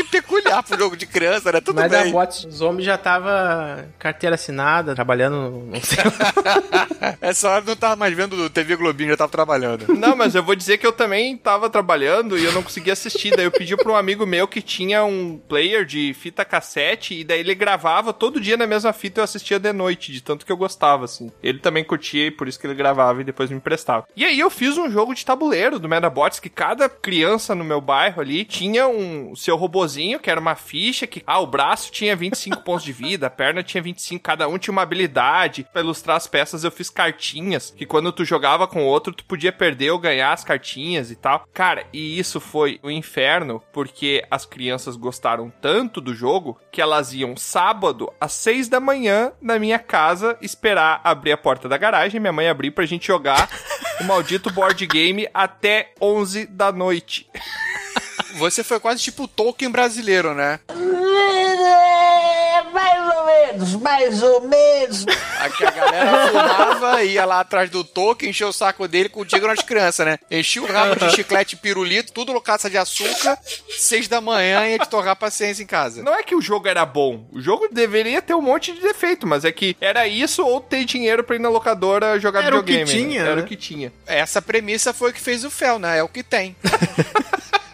peculiar 0.11 0.61
pro 0.61 0.77
jogo 0.77 0.97
de 0.97 1.05
criança, 1.05 1.51
né? 1.51 1.61
Tudo 1.61 1.77
Mas 1.77 1.91
da 1.91 2.03
bem. 2.03 2.11
bots, 2.11 2.43
o 2.43 2.51
Zombie 2.51 2.83
já 2.83 2.97
tava 2.97 3.87
carteira 3.97 4.35
assinada, 4.35 4.93
trabalhando, 4.93 5.63
não 5.65 5.81
sei. 5.81 5.97
Essa 7.21 7.49
hora 7.49 7.61
eu 7.61 7.67
não 7.67 7.75
tava 7.75 7.95
mais 7.95 8.13
vendo 8.13 8.49
TV 8.49 8.75
Globinho, 8.75 9.11
já 9.11 9.17
tava 9.17 9.31
trabalhando. 9.31 9.87
Não, 9.95 10.15
mas 10.15 10.35
eu 10.35 10.43
vou 10.43 10.55
dizer 10.55 10.77
que 10.77 10.85
eu 10.85 10.91
também 10.91 11.37
tava 11.37 11.69
trabalhando 11.69 12.37
e 12.37 12.43
eu 12.43 12.51
não 12.51 12.61
conseguia 12.61 12.93
assistir. 12.93 13.35
Daí 13.35 13.45
eu 13.45 13.51
pedi 13.51 13.75
pra 13.77 13.91
um 13.91 13.95
amigo 13.95 14.25
meu 14.25 14.47
que 14.47 14.61
tinha 14.61 15.03
um 15.03 15.37
player 15.47 15.85
de 15.85 16.13
fita 16.13 16.43
cassete 16.43 17.19
e 17.19 17.23
daí 17.23 17.39
ele 17.39 17.55
gravava 17.55 18.11
todo 18.13 18.39
dia 18.39 18.57
na 18.57 18.67
mesma 18.67 18.91
fita 18.91 19.19
e 19.19 19.21
eu 19.21 19.25
assistia 19.25 19.59
de 19.59 19.71
noite, 19.71 20.11
de 20.11 20.21
tanto 20.21 20.45
que 20.45 20.51
eu 20.51 20.57
gostava, 20.57 21.05
assim. 21.05 21.31
Ele 21.41 21.59
também 21.59 21.83
curtia 21.83 22.27
e 22.27 22.31
por 22.31 22.47
isso 22.47 22.59
que 22.59 22.67
ele 22.67 22.75
gravava 22.75 23.21
e 23.21 23.23
depois 23.23 23.49
me 23.49 23.55
emprestava. 23.57 24.05
E 24.15 24.25
aí 24.25 24.39
eu 24.39 24.49
fiz 24.49 24.77
um 24.77 24.89
jogo 24.89 25.13
de 25.13 25.25
tabuleiro 25.25 25.79
do 25.79 25.87
Medabots 25.87 26.39
que 26.39 26.49
cada 26.49 26.89
criança 26.89 27.55
no 27.55 27.63
meu 27.63 27.79
bairro 27.79 28.21
ali 28.21 28.43
tinha 28.43 28.87
um 28.87 29.35
seu 29.35 29.55
robozinho, 29.55 30.00
que 30.19 30.29
era 30.29 30.39
uma 30.39 30.55
ficha 30.55 31.05
que, 31.07 31.23
ah, 31.25 31.39
o 31.39 31.47
braço 31.47 31.91
tinha 31.91 32.15
25 32.15 32.61
pontos 32.63 32.83
de 32.83 32.91
vida, 32.91 33.27
a 33.27 33.29
perna 33.29 33.63
tinha 33.63 33.81
25, 33.81 34.23
cada 34.23 34.47
um 34.47 34.57
tinha 34.57 34.71
uma 34.71 34.81
habilidade. 34.81 35.65
Pra 35.71 35.81
ilustrar 35.81 36.17
as 36.17 36.27
peças 36.27 36.63
eu 36.63 36.71
fiz 36.71 36.89
cartinhas, 36.89 37.71
que 37.75 37.85
quando 37.85 38.11
tu 38.11 38.25
jogava 38.25 38.67
com 38.67 38.83
outro, 38.85 39.13
tu 39.13 39.23
podia 39.25 39.51
perder 39.51 39.91
ou 39.91 39.99
ganhar 39.99 40.33
as 40.33 40.43
cartinhas 40.43 41.11
e 41.11 41.15
tal. 41.15 41.45
Cara, 41.53 41.85
e 41.93 42.17
isso 42.17 42.39
foi 42.39 42.79
o 42.83 42.89
inferno, 42.89 43.61
porque 43.71 44.23
as 44.29 44.45
crianças 44.45 44.95
gostaram 44.95 45.51
tanto 45.61 46.01
do 46.01 46.13
jogo 46.13 46.59
que 46.71 46.81
elas 46.81 47.13
iam 47.13 47.35
sábado 47.35 48.11
às 48.19 48.33
6 48.33 48.69
da 48.69 48.79
manhã 48.79 49.31
na 49.41 49.59
minha 49.59 49.79
casa 49.79 50.37
esperar 50.41 51.01
abrir 51.03 51.31
a 51.31 51.37
porta 51.37 51.67
da 51.67 51.77
garagem, 51.77 52.19
minha 52.19 52.33
mãe 52.33 52.47
abrir 52.47 52.71
pra 52.71 52.85
gente 52.85 53.07
jogar 53.07 53.49
o 53.99 54.03
maldito 54.03 54.51
board 54.51 54.85
game 54.87 55.27
até 55.33 55.93
11 56.01 56.47
da 56.47 56.71
noite. 56.71 57.29
Você 58.35 58.63
foi 58.63 58.79
quase 58.79 59.01
tipo 59.01 59.23
o 59.23 59.27
Tolkien 59.27 59.69
brasileiro, 59.71 60.33
né? 60.33 60.59
Mais 62.73 63.15
ou 63.15 63.25
menos, 63.25 63.75
mais 63.75 64.23
ou 64.23 64.41
menos. 64.41 65.05
Aqui 65.39 65.65
a 65.65 65.71
galera 65.71 66.27
fumava, 66.27 67.03
ia 67.03 67.25
lá 67.25 67.39
atrás 67.41 67.69
do 67.69 67.83
Tolkien, 67.83 68.29
encheu 68.29 68.47
o 68.49 68.53
saco 68.53 68.87
dele 68.87 69.09
com 69.09 69.21
o 69.21 69.25
Tigre 69.25 69.47
nas 69.47 69.61
crianças, 69.61 70.05
né? 70.05 70.17
Enchia 70.29 70.61
o 70.61 70.65
rabo 70.71 70.95
de 70.95 71.11
chiclete 71.15 71.55
pirulito, 71.57 72.13
tudo 72.13 72.31
no 72.33 72.39
caça 72.41 72.69
de 72.69 72.77
açúcar, 72.77 73.37
seis 73.77 74.07
da 74.07 74.21
manhã 74.21 74.67
ia 74.67 74.79
te 74.79 74.87
torrar 74.87 75.15
paciência 75.15 75.63
em 75.63 75.67
casa. 75.67 76.01
Não 76.03 76.13
é 76.13 76.23
que 76.23 76.35
o 76.35 76.41
jogo 76.41 76.67
era 76.67 76.85
bom. 76.85 77.25
O 77.31 77.41
jogo 77.41 77.67
deveria 77.71 78.21
ter 78.21 78.33
um 78.35 78.41
monte 78.41 78.71
de 78.73 78.79
defeito, 78.81 79.27
mas 79.27 79.43
é 79.43 79.51
que 79.51 79.75
era 79.81 80.07
isso 80.07 80.45
ou 80.45 80.61
ter 80.61 80.85
dinheiro 80.85 81.23
pra 81.23 81.35
ir 81.35 81.39
na 81.39 81.49
locadora 81.49 82.19
jogar 82.19 82.43
Era 82.45 82.57
o 82.59 82.63
que 82.63 82.71
videogame. 82.71 83.01
né? 83.03 83.09
tinha, 83.09 83.21
Era 83.23 83.35
né? 83.37 83.41
o 83.41 83.45
que 83.45 83.55
tinha. 83.57 83.91
Essa 84.05 84.41
premissa 84.41 84.93
foi 84.93 85.09
o 85.09 85.13
que 85.13 85.19
fez 85.21 85.43
o 85.43 85.49
Fel, 85.51 85.77
né? 85.79 85.97
É 85.97 86.03
o 86.03 86.07
que 86.07 86.23
tem. 86.23 86.55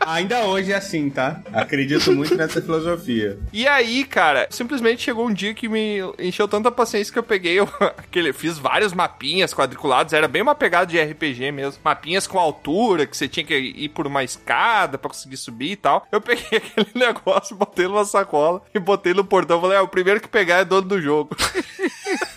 Ainda 0.08 0.46
hoje 0.46 0.72
é 0.72 0.76
assim, 0.76 1.10
tá? 1.10 1.42
Acredito 1.52 2.14
muito 2.14 2.34
nessa 2.34 2.62
filosofia. 2.62 3.38
E 3.52 3.68
aí, 3.68 4.06
cara, 4.06 4.48
simplesmente 4.50 5.02
chegou 5.02 5.28
um 5.28 5.34
dia 5.34 5.54
que 5.54 5.68
me 5.68 6.00
encheu 6.18 6.48
tanta 6.48 6.72
paciência 6.72 7.12
que 7.12 7.20
eu 7.20 7.24
peguei 7.24 7.60
eu, 7.60 7.68
aquele, 7.98 8.32
fiz 8.32 8.58
vários 8.58 8.94
mapinhas 8.94 9.54
quadriculados, 9.54 10.14
era 10.14 10.26
bem 10.26 10.42
uma 10.42 10.56
pegada 10.56 10.86
de 10.86 10.98
RPG 10.98 11.52
mesmo. 11.52 11.82
Mapinhas 11.84 12.26
com 12.26 12.40
altura, 12.40 13.06
que 13.06 13.18
você 13.18 13.28
tinha 13.28 13.46
que 13.46 13.54
ir 13.54 13.90
por 13.90 14.08
uma 14.08 14.24
escada 14.24 14.98
pra 14.98 15.10
conseguir 15.10 15.36
subir 15.36 15.72
e 15.72 15.76
tal. 15.76 16.08
Eu 16.10 16.22
peguei 16.22 16.46
aquele 16.58 16.88
negócio, 16.96 17.58
botei 17.58 17.86
numa 17.86 18.06
sacola 18.06 18.62
e 18.74 18.80
botei 18.80 19.14
no 19.14 19.26
portão. 19.26 19.60
Falei, 19.60 19.78
ah, 19.78 19.84
o 19.84 19.90
primeiro 19.90 20.22
que 20.22 20.30
pegar 20.30 20.60
é 20.60 20.66
dono 20.66 20.88
do 20.88 21.02
jogo. 21.02 21.36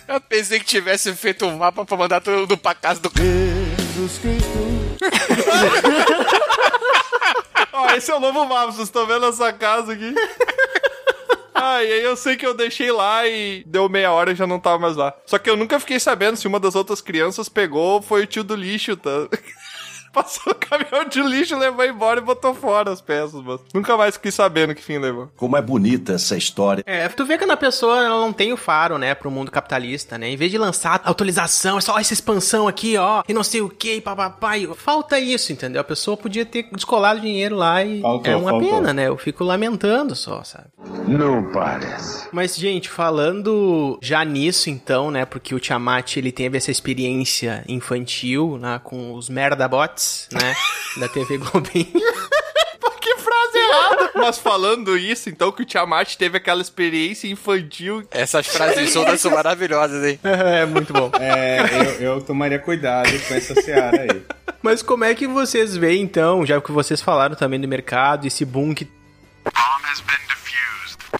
Eu 0.09 0.19
pensei 0.19 0.59
que 0.59 0.65
tivesse 0.65 1.13
feito 1.13 1.45
um 1.45 1.57
mapa 1.57 1.85
pra 1.85 1.95
mandar 1.95 2.19
todo 2.19 2.39
mundo 2.39 2.57
pra 2.57 2.75
casa 2.75 2.99
do 2.99 3.09
cara. 3.09 3.23
Ó, 7.73 7.89
esse 7.91 8.11
é 8.11 8.15
o 8.15 8.19
novo 8.19 8.45
mapa, 8.45 8.71
vocês 8.71 8.87
estão 8.87 9.05
vendo 9.05 9.25
essa 9.25 9.51
casa 9.53 9.93
aqui? 9.93 10.13
Ah, 11.63 11.83
e 11.83 11.93
aí 11.93 12.01
eu 12.03 12.15
sei 12.15 12.35
que 12.35 12.43
eu 12.43 12.55
deixei 12.55 12.91
lá 12.91 13.27
e 13.27 13.63
deu 13.67 13.87
meia 13.87 14.11
hora 14.11 14.31
e 14.31 14.35
já 14.35 14.47
não 14.47 14.59
tava 14.59 14.79
mais 14.79 14.95
lá. 14.95 15.13
Só 15.27 15.37
que 15.37 15.47
eu 15.47 15.55
nunca 15.55 15.79
fiquei 15.79 15.99
sabendo 15.99 16.35
se 16.35 16.47
uma 16.47 16.59
das 16.59 16.73
outras 16.73 17.01
crianças 17.01 17.47
pegou 17.47 17.83
ou 17.83 18.01
foi 18.01 18.23
o 18.23 18.25
tio 18.25 18.43
do 18.43 18.55
lixo, 18.55 18.97
tá? 18.97 19.11
Passou 20.11 20.51
o 20.53 20.55
caminhão 20.55 21.05
de 21.07 21.21
lixo, 21.21 21.57
levou 21.57 21.85
embora 21.85 22.19
e 22.19 22.23
botou 22.23 22.53
fora 22.53 22.91
as 22.91 23.01
peças, 23.01 23.41
mas 23.41 23.59
nunca 23.73 23.95
mais 23.95 24.15
fiquei 24.15 24.31
sabendo 24.31 24.75
que 24.75 24.83
fim 24.83 24.97
levou. 24.97 25.29
Como 25.37 25.55
é 25.55 25.61
bonita 25.61 26.13
essa 26.13 26.35
história. 26.35 26.83
É, 26.85 27.07
tu 27.09 27.25
vê 27.25 27.37
que 27.37 27.43
a 27.43 27.57
pessoa 27.57 27.97
ela 28.03 28.19
não 28.21 28.31
tem 28.33 28.51
o 28.53 28.57
faro, 28.57 28.97
né, 28.97 29.13
pro 29.15 29.31
mundo 29.31 29.51
capitalista, 29.51 30.17
né? 30.17 30.29
Em 30.29 30.35
vez 30.37 30.51
de 30.51 30.57
lançar 30.57 31.01
atualização, 31.03 31.77
é 31.77 31.81
só 31.81 31.97
essa 31.99 32.13
expansão 32.13 32.67
aqui, 32.67 32.97
ó, 32.97 33.23
e 33.27 33.33
não 33.33 33.43
sei 33.43 33.61
o 33.61 33.69
que, 33.69 33.99
papapá. 34.01 34.51
Falta 34.75 35.19
isso, 35.19 35.51
entendeu? 35.51 35.81
A 35.81 35.83
pessoa 35.83 36.15
podia 36.17 36.45
ter 36.45 36.63
descolado 36.71 37.19
dinheiro 37.19 37.55
lá 37.55 37.83
e 37.83 38.01
Faltou, 38.01 38.31
é 38.31 38.35
uma 38.35 38.51
faltou. 38.51 38.69
pena, 38.69 38.93
né? 38.93 39.07
Eu 39.07 39.17
fico 39.17 39.43
lamentando 39.43 40.15
só, 40.15 40.43
sabe? 40.43 40.65
Não 41.07 41.51
parece. 41.51 42.27
Mas, 42.31 42.55
gente, 42.55 42.89
falando 42.89 43.97
já 44.01 44.23
nisso, 44.23 44.69
então, 44.69 45.11
né? 45.11 45.25
Porque 45.25 45.53
o 45.55 45.59
Tiamat, 45.59 46.17
ele 46.17 46.31
teve 46.31 46.57
essa 46.57 46.71
experiência 46.71 47.63
infantil, 47.67 48.57
né? 48.59 48.79
Com 48.83 49.13
os 49.13 49.29
merdabots, 49.29 50.00
né? 50.31 50.55
da 50.97 51.07
TV 51.07 51.37
Globinho. 51.37 51.91
Que 53.01 53.17
frase 53.17 53.57
errada! 53.57 54.11
Mas 54.15 54.37
falando 54.37 54.95
isso, 54.95 55.27
então, 55.27 55.51
que 55.51 55.63
o 55.63 55.65
Tiamat 55.65 56.15
teve 56.15 56.37
aquela 56.37 56.61
experiência 56.61 57.27
infantil. 57.27 58.03
Essas 58.11 58.45
frases 58.45 58.91
soltas 58.91 59.19
são 59.19 59.31
maravilhosas, 59.31 60.03
hein? 60.03 60.19
é, 60.23 60.65
muito 60.67 60.93
bom. 60.93 61.09
É, 61.19 61.61
eu, 61.99 62.13
eu 62.13 62.21
tomaria 62.21 62.59
cuidado 62.59 63.09
com 63.27 63.33
essa 63.33 63.59
seara 63.59 64.01
aí. 64.01 64.21
Mas 64.61 64.83
como 64.83 65.03
é 65.03 65.15
que 65.15 65.27
vocês 65.27 65.75
veem, 65.75 66.03
então, 66.03 66.45
já 66.45 66.61
que 66.61 66.71
vocês 66.71 67.01
falaram 67.01 67.33
também 67.35 67.59
do 67.59 67.67
mercado, 67.67 68.27
esse 68.27 68.45
boom 68.45 68.75
que 68.75 68.87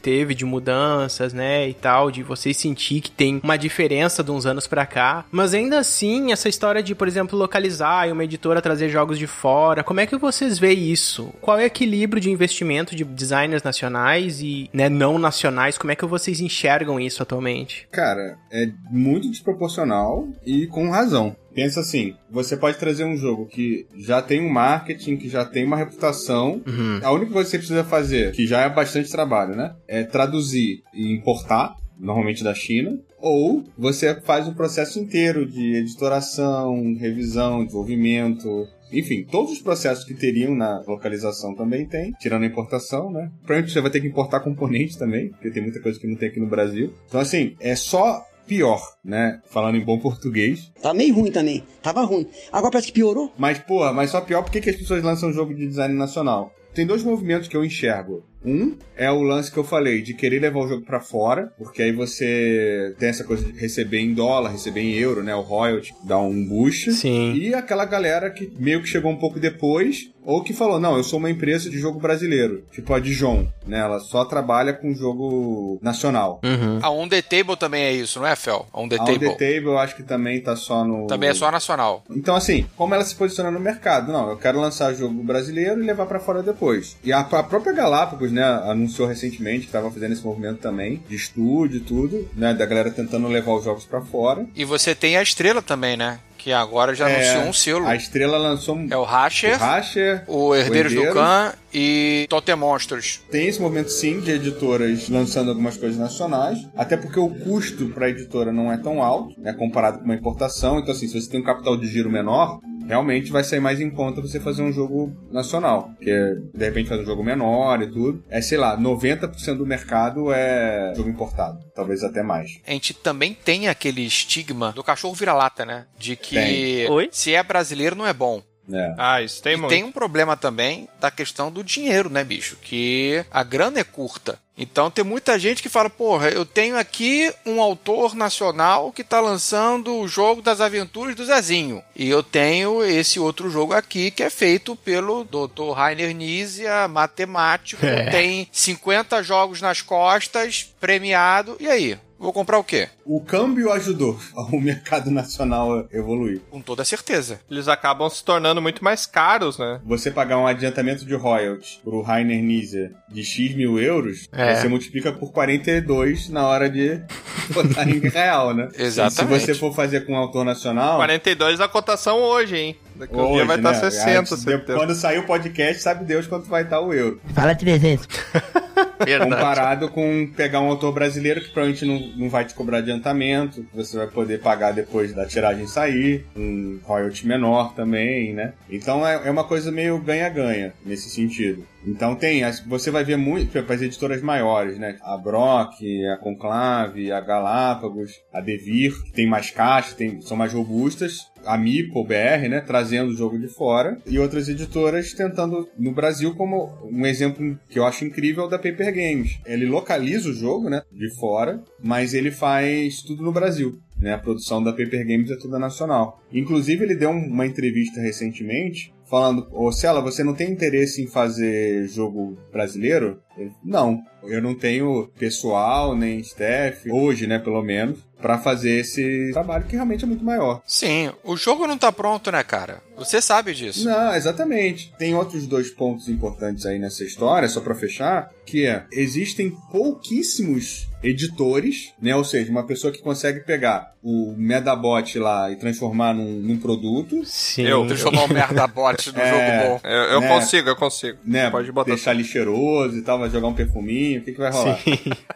teve 0.01 0.33
de 0.33 0.45
mudanças, 0.45 1.33
né, 1.33 1.69
e 1.69 1.73
tal, 1.73 2.11
de 2.11 2.23
vocês 2.23 2.57
sentir 2.57 3.01
que 3.01 3.11
tem 3.11 3.39
uma 3.43 3.57
diferença 3.57 4.23
de 4.23 4.31
uns 4.31 4.45
anos 4.45 4.67
pra 4.67 4.85
cá, 4.85 5.25
mas 5.31 5.53
ainda 5.53 5.79
assim, 5.79 6.31
essa 6.31 6.49
história 6.49 6.81
de, 6.81 6.95
por 6.95 7.07
exemplo, 7.07 7.37
localizar 7.37 8.07
e 8.07 8.11
uma 8.11 8.23
editora 8.23 8.61
trazer 8.61 8.89
jogos 8.89 9.17
de 9.17 9.27
fora, 9.27 9.83
como 9.83 9.99
é 9.99 10.05
que 10.05 10.17
vocês 10.17 10.57
veem 10.57 10.91
isso? 10.91 11.33
Qual 11.41 11.57
é 11.59 11.63
o 11.63 11.65
equilíbrio 11.65 12.21
de 12.21 12.31
investimento 12.31 12.95
de 12.95 13.03
designers 13.03 13.63
nacionais 13.63 14.41
e, 14.41 14.69
né, 14.73 14.89
não 14.89 15.17
nacionais? 15.17 15.77
Como 15.77 15.91
é 15.91 15.95
que 15.95 16.05
vocês 16.05 16.39
enxergam 16.39 16.99
isso 16.99 17.21
atualmente? 17.21 17.87
Cara, 17.91 18.37
é 18.51 18.67
muito 18.89 19.29
desproporcional 19.29 20.27
e 20.45 20.67
com 20.67 20.89
razão. 20.89 21.35
Pensa 21.53 21.81
assim, 21.81 22.13
você 22.29 22.55
pode 22.55 22.77
trazer 22.77 23.03
um 23.03 23.17
jogo 23.17 23.45
que 23.45 23.85
já 23.97 24.21
tem 24.21 24.41
um 24.41 24.49
marketing, 24.49 25.17
que 25.17 25.29
já 25.29 25.45
tem 25.45 25.65
uma 25.65 25.77
reputação. 25.77 26.61
A 27.03 27.11
única 27.11 27.31
coisa 27.31 27.49
que 27.49 27.51
você 27.51 27.57
precisa 27.57 27.83
fazer, 27.83 28.31
que 28.31 28.45
já 28.47 28.61
é 28.61 28.69
bastante 28.69 29.11
trabalho, 29.11 29.55
né? 29.55 29.75
É 29.87 30.03
traduzir 30.03 30.81
e 30.93 31.13
importar, 31.13 31.75
normalmente 31.99 32.43
da 32.43 32.53
China. 32.53 32.97
Ou 33.19 33.63
você 33.77 34.19
faz 34.21 34.47
o 34.47 34.55
processo 34.55 34.99
inteiro 34.99 35.45
de 35.45 35.75
editoração, 35.75 36.95
revisão, 36.95 37.63
desenvolvimento, 37.63 38.67
enfim, 38.91 39.23
todos 39.23 39.53
os 39.53 39.61
processos 39.61 40.03
que 40.03 40.13
teriam 40.13 40.53
na 40.53 40.83
localização 40.85 41.55
também 41.55 41.85
tem, 41.87 42.11
tirando 42.19 42.43
a 42.43 42.47
importação, 42.47 43.11
né? 43.11 43.31
Provavelmente 43.37 43.71
você 43.71 43.81
vai 43.81 43.91
ter 43.91 44.01
que 44.01 44.07
importar 44.07 44.41
componentes 44.41 44.97
também, 44.97 45.29
porque 45.29 45.51
tem 45.51 45.63
muita 45.63 45.79
coisa 45.79 45.99
que 45.99 46.07
não 46.07 46.15
tem 46.15 46.29
aqui 46.29 46.39
no 46.39 46.49
Brasil. 46.49 46.93
Então, 47.07 47.21
assim, 47.21 47.55
é 47.59 47.75
só 47.75 48.25
pior, 48.47 48.81
né? 49.03 49.39
Falando 49.49 49.77
em 49.77 49.85
bom 49.85 49.99
português. 49.99 50.71
Tá 50.81 50.93
meio 50.93 51.13
ruim 51.13 51.31
também. 51.31 51.63
Tava 51.81 52.03
ruim. 52.03 52.27
Agora 52.51 52.71
parece 52.71 52.87
que 52.87 52.93
piorou. 52.93 53.31
Mas, 53.37 53.59
porra, 53.59 53.93
mas 53.93 54.09
só 54.11 54.21
pior 54.21 54.43
por 54.43 54.51
que 54.51 54.69
as 54.69 54.75
pessoas 54.75 55.03
lançam 55.03 55.31
jogo 55.33 55.53
de 55.53 55.67
design 55.67 55.93
nacional? 55.93 56.53
Tem 56.73 56.85
dois 56.85 57.03
movimentos 57.03 57.47
que 57.47 57.57
eu 57.57 57.65
enxergo. 57.65 58.23
Um 58.43 58.75
é 58.95 59.11
o 59.11 59.21
lance 59.21 59.51
que 59.51 59.57
eu 59.57 59.63
falei, 59.63 60.01
de 60.01 60.15
querer 60.15 60.39
levar 60.39 60.61
o 60.61 60.67
jogo 60.67 60.83
pra 60.83 60.99
fora, 60.99 61.53
porque 61.57 61.83
aí 61.83 61.91
você 61.91 62.95
tem 62.97 63.09
essa 63.09 63.23
coisa 63.23 63.45
de 63.45 63.59
receber 63.59 63.99
em 63.99 64.13
dólar, 64.13 64.51
receber 64.51 64.81
em 64.81 64.93
euro, 64.93 65.21
né? 65.21 65.35
O 65.35 65.41
royalty 65.41 65.93
dá 66.03 66.17
um 66.19 66.43
boost. 66.43 66.91
Sim. 66.93 67.33
E 67.33 67.53
aquela 67.53 67.85
galera 67.85 68.31
que 68.31 68.51
meio 68.57 68.81
que 68.81 68.87
chegou 68.87 69.11
um 69.11 69.17
pouco 69.17 69.39
depois, 69.39 70.11
ou 70.23 70.43
que 70.43 70.53
falou, 70.53 70.79
não, 70.79 70.97
eu 70.97 71.03
sou 71.03 71.19
uma 71.19 71.29
empresa 71.29 71.69
de 71.69 71.79
jogo 71.79 71.99
brasileiro, 71.99 72.63
tipo 72.71 72.93
a 72.93 72.99
Dijon, 72.99 73.47
né? 73.65 73.79
Ela 73.79 73.99
só 73.99 74.25
trabalha 74.25 74.73
com 74.73 74.93
jogo 74.93 75.79
nacional. 75.81 76.39
A 76.81 76.89
On 76.89 77.07
The 77.07 77.21
Table 77.21 77.57
também 77.57 77.83
é 77.83 77.91
isso, 77.91 78.19
não 78.19 78.27
é, 78.27 78.35
Fel? 78.35 78.67
A 78.71 78.79
On 78.79 78.87
The 78.87 78.97
A 78.97 79.03
On 79.03 79.05
Table. 79.05 79.29
The 79.29 79.53
Table 79.53 79.69
eu 79.69 79.77
acho 79.77 79.95
que 79.95 80.03
também 80.03 80.41
tá 80.41 80.55
só 80.55 80.83
no... 80.83 81.07
Também 81.07 81.29
é 81.29 81.33
só 81.33 81.49
nacional. 81.51 82.03
Então, 82.09 82.35
assim, 82.35 82.65
como 82.75 82.93
ela 82.93 83.03
se 83.03 83.15
posiciona 83.15 83.51
no 83.51 83.59
mercado? 83.59 84.11
Não, 84.11 84.29
eu 84.29 84.37
quero 84.37 84.59
lançar 84.59 84.93
jogo 84.93 85.23
brasileiro 85.23 85.81
e 85.81 85.85
levar 85.85 86.05
pra 86.05 86.19
fora 86.19 86.43
depois. 86.43 86.97
E 87.03 87.11
a, 87.11 87.19
a 87.19 87.43
própria 87.43 87.73
Galápagos, 87.73 88.31
né, 88.31 88.43
anunciou 88.43 89.07
recentemente 89.07 89.65
que 89.65 89.71
tava 89.71 89.91
fazendo 89.91 90.13
esse 90.13 90.23
movimento 90.23 90.59
também, 90.59 91.01
de 91.07 91.15
estúdio 91.15 91.77
e 91.77 91.81
tudo, 91.81 92.29
né, 92.35 92.53
da 92.53 92.65
galera 92.65 92.91
tentando 92.91 93.27
levar 93.27 93.53
os 93.53 93.63
jogos 93.63 93.85
pra 93.85 94.01
fora. 94.01 94.45
E 94.55 94.65
você 94.65 94.93
tem 94.93 95.17
a 95.17 95.23
estrela 95.23 95.61
também, 95.61 95.97
né? 95.97 96.19
Que 96.43 96.51
agora 96.51 96.95
já 96.95 97.07
É, 97.07 97.15
anunciou 97.29 97.49
um 97.49 97.53
selo. 97.53 97.87
A 97.87 97.95
Estrela 97.95 98.37
lançou 98.37 98.75
um... 98.75 98.87
É 98.89 98.97
o 98.97 99.03
Rasher, 99.03 99.55
o 99.55 99.59
Rasher, 99.59 100.23
o 100.27 100.55
Herdeiros 100.55 100.91
do 100.91 100.99
Herdeiro. 100.99 101.19
Khan 101.19 101.53
e 101.71 102.25
Totem 102.29 102.55
Monsters. 102.55 103.21
Tem 103.29 103.47
esse 103.47 103.61
movimento 103.61 103.89
sim 103.91 104.19
de 104.19 104.31
editoras 104.31 105.07
lançando 105.07 105.49
algumas 105.49 105.77
coisas 105.77 105.99
nacionais, 105.99 106.57
até 106.75 106.97
porque 106.97 107.19
o 107.19 107.29
custo 107.29 107.89
para 107.89 108.07
a 108.07 108.09
editora 108.09 108.51
não 108.51 108.71
é 108.71 108.77
tão 108.77 109.03
alto, 109.03 109.39
né, 109.39 109.53
comparado 109.53 109.99
com 109.99 110.05
uma 110.05 110.15
importação. 110.15 110.79
Então, 110.79 110.91
assim, 110.93 111.07
se 111.07 111.21
você 111.21 111.29
tem 111.29 111.39
um 111.41 111.43
capital 111.43 111.77
de 111.77 111.87
giro 111.87 112.09
menor, 112.09 112.59
realmente 112.87 113.31
vai 113.31 113.43
sair 113.43 113.59
mais 113.59 113.79
em 113.79 113.89
conta 113.89 114.21
você 114.21 114.39
fazer 114.39 114.61
um 114.61 114.71
jogo 114.71 115.15
nacional, 115.31 115.91
porque 115.95 116.11
de 116.53 116.65
repente 116.65 116.89
faz 116.89 117.01
um 117.01 117.05
jogo 117.05 117.23
menor 117.23 117.81
e 117.81 117.87
tudo. 117.87 118.23
É, 118.29 118.41
sei 118.41 118.57
lá, 118.57 118.77
90% 118.77 119.57
do 119.57 119.65
mercado 119.65 120.31
é 120.31 120.93
jogo 120.95 121.09
importado, 121.09 121.59
talvez 121.75 122.03
até 122.03 122.23
mais. 122.23 122.59
A 122.65 122.71
gente 122.71 122.93
também 122.93 123.33
tem 123.33 123.67
aquele 123.67 124.05
estigma 124.05 124.71
do 124.71 124.83
cachorro 124.83 125.13
vira-lata, 125.13 125.65
né? 125.65 125.85
De 125.97 126.15
que 126.15 126.35
Tem. 126.35 127.09
Se 127.11 127.33
é 127.33 127.43
brasileiro 127.43 127.95
não 127.95 128.07
é 128.07 128.13
bom. 128.13 128.41
É. 128.73 128.95
Ah, 128.97 129.21
isso 129.21 129.41
tem 129.41 129.53
e 129.53 129.57
muito. 129.57 129.69
tem 129.69 129.83
um 129.83 129.91
problema 129.91 130.35
também 130.37 130.87
da 130.99 131.09
questão 131.11 131.51
do 131.51 131.63
dinheiro, 131.63 132.09
né, 132.09 132.23
bicho? 132.23 132.57
Que 132.61 133.25
a 133.31 133.43
grana 133.43 133.79
é 133.79 133.83
curta. 133.83 134.39
Então 134.57 134.91
tem 134.91 135.03
muita 135.03 135.39
gente 135.39 135.61
que 135.63 135.69
fala, 135.69 135.89
porra, 135.89 136.29
eu 136.29 136.45
tenho 136.45 136.77
aqui 136.77 137.33
um 137.45 137.59
autor 137.61 138.13
nacional 138.13 138.91
que 138.91 139.03
tá 139.03 139.19
lançando 139.19 139.95
o 139.97 140.07
jogo 140.07 140.41
das 140.41 140.61
aventuras 140.61 141.15
do 141.15 141.25
Zezinho. 141.25 141.81
E 141.95 142.07
eu 142.07 142.21
tenho 142.21 142.83
esse 142.83 143.19
outro 143.19 143.49
jogo 143.49 143.73
aqui 143.73 144.11
que 144.11 144.21
é 144.21 144.29
feito 144.29 144.75
pelo 144.75 145.23
Dr. 145.23 145.71
Rainer 145.73 146.13
Nizia, 146.13 146.87
matemático, 146.87 147.83
É. 147.83 148.09
tem 148.11 148.47
50 148.51 149.23
jogos 149.23 149.61
nas 149.61 149.81
costas, 149.81 150.69
premiado. 150.79 151.57
E 151.59 151.67
aí? 151.67 151.97
Vou 152.21 152.31
comprar 152.31 152.59
o 152.59 152.63
quê? 152.63 152.87
O 153.03 153.19
câmbio 153.19 153.71
ajudou 153.71 154.15
o 154.53 154.59
mercado 154.61 155.09
nacional 155.09 155.79
a 155.79 155.85
evoluir. 155.91 156.39
Com 156.51 156.61
toda 156.61 156.85
certeza. 156.85 157.39
Eles 157.49 157.67
acabam 157.67 158.07
se 158.09 158.23
tornando 158.23 158.61
muito 158.61 158.83
mais 158.83 159.07
caros, 159.07 159.57
né? 159.57 159.81
Você 159.85 160.11
pagar 160.11 160.37
um 160.37 160.45
adiantamento 160.45 161.03
de 161.03 161.15
royalties 161.15 161.79
pro 161.83 162.01
Rainer 162.03 162.41
Nizia 162.43 162.91
de 163.09 163.23
X 163.23 163.55
mil 163.55 163.79
euros, 163.79 164.27
É. 164.31 164.55
você 164.55 164.67
multiplica 164.67 165.11
por 165.11 165.31
42 165.31 166.29
na 166.29 166.45
hora 166.45 166.69
de 166.69 167.01
botar 167.53 167.89
em 167.89 167.97
real, 167.99 168.53
né? 168.53 168.69
Exatamente. 168.77 169.37
E 169.37 169.39
se 169.39 169.45
você 169.47 169.55
for 169.59 169.73
fazer 169.73 170.05
com 170.05 170.13
um 170.13 170.17
autor 170.17 170.45
nacional. 170.45 170.97
42 170.97 171.59
a 171.59 171.67
cotação 171.67 172.19
hoje, 172.19 172.55
hein? 172.55 172.75
Daqui 172.95 173.15
um 173.15 173.33
dia 173.33 173.45
vai 173.45 173.57
estar 173.57 173.71
né? 173.71 173.79
60, 173.79 174.19
Aí, 174.19 174.25
70. 174.25 174.73
Quando 174.73 174.95
sair 174.95 175.19
o 175.19 175.25
podcast, 175.25 175.81
sabe 175.81 176.05
Deus 176.05 176.27
quanto 176.27 176.47
vai 176.47 176.63
estar 176.63 176.79
o 176.79 176.93
euro. 176.93 177.21
Fala 177.33 177.55
300. 177.55 178.07
Verdade. 179.05 179.31
Comparado 179.31 179.89
com 179.89 180.31
pegar 180.35 180.61
um 180.61 180.67
autor 180.67 180.93
brasileiro 180.93 181.41
que 181.41 181.49
provavelmente 181.49 181.85
não, 181.85 181.99
não 182.17 182.29
vai 182.29 182.45
te 182.45 182.53
cobrar 182.53 182.79
adiantamento, 182.79 183.65
você 183.73 183.97
vai 183.97 184.07
poder 184.07 184.39
pagar 184.41 184.73
depois 184.73 185.13
da 185.13 185.25
tiragem 185.25 185.67
sair, 185.67 186.25
um 186.35 186.79
royalty 186.83 187.27
menor 187.27 187.73
também, 187.73 188.33
né? 188.33 188.53
Então 188.69 189.05
é, 189.05 189.27
é 189.27 189.31
uma 189.31 189.43
coisa 189.43 189.71
meio 189.71 189.99
ganha-ganha 189.99 190.73
nesse 190.85 191.09
sentido. 191.09 191.65
Então 191.85 192.15
tem, 192.15 192.43
você 192.67 192.91
vai 192.91 193.03
ver 193.03 193.17
muito 193.17 193.51
para 193.63 193.75
as 193.75 193.81
editoras 193.81 194.21
maiores, 194.21 194.77
né? 194.77 194.97
A 195.01 195.17
Brock, 195.17 195.81
a 196.13 196.17
Conclave, 196.17 197.11
a 197.11 197.19
Galápagos, 197.19 198.11
a 198.31 198.39
Devir, 198.39 198.93
que 199.03 199.11
tem 199.11 199.27
mais 199.27 199.49
caixa, 199.49 199.95
tem, 199.95 200.21
são 200.21 200.37
mais 200.37 200.53
robustas. 200.53 201.30
A 201.45 201.57
Mipo, 201.57 202.03
BR, 202.03 202.47
né? 202.49 202.61
Trazendo 202.65 203.11
o 203.11 203.15
jogo 203.15 203.37
de 203.39 203.47
fora. 203.47 203.97
E 204.05 204.19
outras 204.19 204.47
editoras 204.49 205.13
tentando, 205.13 205.67
no 205.77 205.91
Brasil, 205.91 206.33
como 206.35 206.69
um 206.83 207.05
exemplo 207.05 207.57
que 207.69 207.79
eu 207.79 207.85
acho 207.85 208.05
incrível 208.05 208.43
é 208.43 208.47
o 208.47 208.49
da 208.49 208.57
Paper 208.57 208.93
Games. 208.93 209.39
Ele 209.45 209.65
localiza 209.65 210.29
o 210.29 210.33
jogo, 210.33 210.69
né? 210.69 210.81
De 210.91 211.09
fora, 211.15 211.61
mas 211.83 212.13
ele 212.13 212.31
faz 212.31 213.01
tudo 213.01 213.23
no 213.23 213.31
Brasil. 213.31 213.79
Né, 213.99 214.15
a 214.15 214.17
produção 214.17 214.63
da 214.63 214.71
Paper 214.71 215.05
Games 215.05 215.29
é 215.29 215.35
toda 215.37 215.59
nacional. 215.59 216.19
Inclusive, 216.33 216.83
ele 216.85 216.95
deu 216.95 217.11
um- 217.11 217.27
uma 217.27 217.45
entrevista 217.45 218.01
recentemente 218.01 218.91
falando: 219.07 219.47
Ô 219.51 219.71
Cela, 219.71 220.01
você 220.01 220.23
não 220.23 220.33
tem 220.33 220.49
interesse 220.51 221.03
em 221.03 221.07
fazer 221.07 221.87
jogo 221.87 222.35
brasileiro? 222.51 223.19
Não, 223.63 223.99
eu 224.23 224.41
não 224.41 224.53
tenho 224.53 225.09
pessoal, 225.17 225.95
nem 225.95 226.19
staff, 226.19 226.89
hoje, 226.91 227.25
né, 227.27 227.39
pelo 227.39 227.61
menos, 227.63 227.99
pra 228.21 228.37
fazer 228.37 228.81
esse 228.81 229.31
trabalho 229.31 229.65
que 229.65 229.73
realmente 229.75 230.03
é 230.03 230.07
muito 230.07 230.23
maior. 230.23 230.61
Sim, 230.65 231.11
o 231.23 231.35
jogo 231.35 231.65
não 231.65 231.77
tá 231.77 231.91
pronto, 231.91 232.31
né, 232.31 232.43
cara? 232.43 232.81
Você 232.97 233.19
sabe 233.19 233.53
disso. 233.55 233.83
Não, 233.85 234.13
exatamente. 234.13 234.93
Tem 234.99 235.15
outros 235.15 235.47
dois 235.47 235.71
pontos 235.71 236.07
importantes 236.07 236.65
aí 236.67 236.77
nessa 236.77 237.03
história, 237.03 237.47
só 237.49 237.59
pra 237.61 237.73
fechar, 237.73 238.29
que 238.45 238.67
é, 238.67 238.85
existem 238.91 239.49
pouquíssimos 239.71 240.87
editores, 241.03 241.93
né? 241.99 242.15
Ou 242.15 242.23
seja, 242.23 242.51
uma 242.51 242.63
pessoa 242.63 242.93
que 242.93 243.01
consegue 243.01 243.39
pegar 243.39 243.93
o 244.03 244.35
Medabot 244.37 245.17
lá 245.17 245.49
e 245.51 245.55
transformar 245.55 246.13
num, 246.13 246.39
num 246.41 246.57
produto. 246.59 247.23
Sim. 247.25 247.63
Eu 247.63 247.87
transformar 247.87 248.25
o 248.25 248.33
Merdabot 248.33 249.11
no 249.11 249.17
É, 249.21 249.29
jogo 249.29 249.67
bom. 249.81 249.87
Eu, 249.87 250.01
eu 250.13 250.21
Né? 250.21 250.27
consigo, 250.27 250.69
eu 250.69 250.75
consigo. 250.75 251.17
Né, 251.25 251.49
Pode 251.49 251.71
botar. 251.71 251.89
deixar 251.89 252.13
ele 252.13 252.23
cheiroso 252.23 252.97
e 252.97 253.01
tal, 253.01 253.17
vai 253.21 253.29
jogar 253.29 253.47
um 253.47 253.53
perfuminho, 253.53 254.19
o 254.19 254.23
que, 254.23 254.31
que 254.33 254.39
vai 254.39 254.51
rolar? 254.51 254.79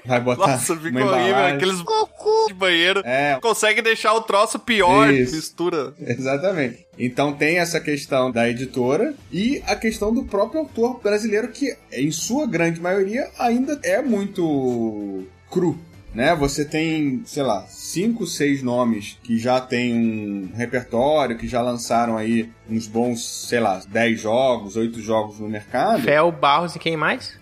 Vai 0.05 0.19
botar 0.19 0.47
Nossa, 0.47 0.73
uma 0.73 0.81
ficou 0.81 1.01
horrível. 1.01 1.45
Aqueles 1.45 1.81
cocô 1.81 2.45
de 2.47 2.53
banheiro. 2.53 3.01
É, 3.05 3.39
Consegue 3.41 3.81
deixar 3.81 4.13
o 4.13 4.21
troço 4.21 4.59
pior, 4.59 5.11
Isso. 5.11 5.35
mistura. 5.35 5.93
Exatamente. 5.99 6.85
Então 6.97 7.33
tem 7.33 7.57
essa 7.59 7.79
questão 7.79 8.31
da 8.31 8.49
editora 8.49 9.13
e 9.31 9.61
a 9.65 9.75
questão 9.75 10.13
do 10.13 10.23
próprio 10.23 10.61
autor 10.61 10.99
brasileiro, 11.01 11.47
que 11.49 11.75
em 11.91 12.11
sua 12.11 12.45
grande 12.45 12.79
maioria 12.79 13.29
ainda 13.39 13.79
é 13.83 14.01
muito 14.01 15.23
cru. 15.49 15.77
Né? 16.15 16.33
Você 16.33 16.63
tem, 16.63 17.21
sei 17.25 17.43
lá, 17.43 17.65
cinco, 17.67 18.25
seis 18.25 18.63
nomes 18.63 19.19
que 19.21 19.37
já 19.37 19.59
tem 19.59 19.93
um 19.93 20.55
repertório, 20.55 21.37
que 21.37 21.45
já 21.45 21.61
lançaram 21.61 22.17
aí 22.17 22.49
uns 22.69 22.87
bons, 22.87 23.47
sei 23.49 23.59
lá, 23.59 23.81
10 23.87 24.21
jogos, 24.21 24.77
oito 24.77 25.01
jogos 25.01 25.39
no 25.39 25.49
mercado. 25.49 26.01
Fel, 26.01 26.31
Barros 26.31 26.73
e 26.75 26.79
quem 26.79 26.95
mais? 26.95 27.37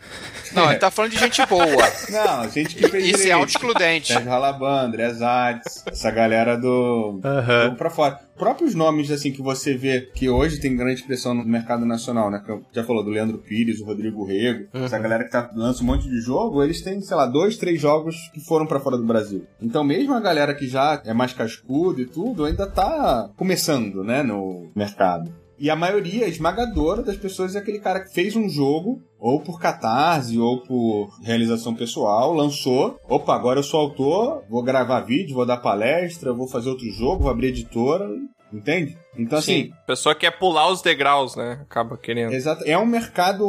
Não, 0.53 0.69
ele 0.69 0.79
tá 0.79 0.89
falando 0.91 1.11
de 1.11 1.19
gente 1.19 1.45
boa. 1.45 1.65
Não, 2.09 2.49
gente 2.49 2.75
que 2.75 2.87
fez 2.87 3.09
Isso 3.09 3.27
é 3.27 3.31
auto-excludente. 3.31 4.11
Sérgio 4.11 4.29
Ralaban, 4.29 4.85
André 4.85 5.13
Zades, 5.13 5.83
essa 5.87 6.11
galera 6.11 6.57
do 6.57 7.19
Aham. 7.23 7.63
jogo 7.65 7.75
pra 7.75 7.89
fora. 7.89 8.19
Próprios 8.37 8.73
nomes, 8.73 9.11
assim, 9.11 9.31
que 9.31 9.41
você 9.41 9.75
vê 9.75 10.01
que 10.01 10.29
hoje 10.29 10.59
tem 10.59 10.75
grande 10.75 10.99
expressão 11.01 11.33
no 11.33 11.45
mercado 11.45 11.85
nacional, 11.85 12.31
né? 12.31 12.41
Que 12.45 12.59
já 12.73 12.83
falou 12.83 13.03
do 13.03 13.09
Leandro 13.09 13.37
Pires, 13.37 13.79
o 13.79 13.85
Rodrigo 13.85 14.25
Rego, 14.25 14.67
essa 14.73 14.97
galera 14.99 15.23
que 15.23 15.31
tá, 15.31 15.49
lança 15.55 15.83
um 15.83 15.85
monte 15.85 16.09
de 16.09 16.19
jogo, 16.19 16.63
eles 16.63 16.81
têm, 16.81 16.99
sei 17.01 17.15
lá, 17.15 17.25
dois, 17.25 17.57
três 17.57 17.79
jogos 17.79 18.15
que 18.33 18.39
foram 18.39 18.65
pra 18.65 18.79
fora 18.79 18.97
do 18.97 19.05
Brasil. 19.05 19.45
Então, 19.61 19.83
mesmo 19.83 20.13
a 20.13 20.19
galera 20.19 20.53
que 20.55 20.67
já 20.67 21.01
é 21.05 21.13
mais 21.13 21.33
cascudo 21.33 22.01
e 22.01 22.05
tudo, 22.05 22.45
ainda 22.45 22.67
tá 22.67 23.29
começando, 23.35 24.03
né, 24.03 24.23
no 24.23 24.71
mercado. 24.75 25.31
E 25.57 25.69
a 25.69 25.75
maioria 25.75 26.27
esmagadora 26.27 27.01
das 27.01 27.17
pessoas 27.17 27.55
é 27.55 27.59
aquele 27.59 27.79
cara 27.79 28.01
que 28.01 28.13
fez 28.13 28.35
um 28.35 28.49
jogo, 28.49 29.01
ou 29.19 29.39
por 29.39 29.59
catarse, 29.59 30.37
ou 30.37 30.61
por 30.61 31.09
realização 31.21 31.75
pessoal, 31.75 32.33
lançou. 32.33 32.97
Opa, 33.07 33.35
agora 33.35 33.59
eu 33.59 33.63
sou 33.63 33.79
autor, 33.79 34.43
vou 34.49 34.63
gravar 34.63 35.01
vídeo, 35.01 35.35
vou 35.35 35.45
dar 35.45 35.57
palestra, 35.57 36.33
vou 36.33 36.47
fazer 36.47 36.69
outro 36.69 36.89
jogo, 36.91 37.23
vou 37.23 37.31
abrir 37.31 37.47
editora. 37.47 38.09
Entende? 38.51 38.97
Então, 39.17 39.37
assim, 39.39 39.71
A 39.83 39.85
pessoa 39.87 40.15
quer 40.15 40.31
pular 40.31 40.69
os 40.71 40.81
degraus, 40.81 41.35
né? 41.35 41.59
Acaba 41.61 41.97
querendo. 41.97 42.33
Exato. 42.33 42.63
É 42.65 42.77
um 42.77 42.85
mercado 42.85 43.45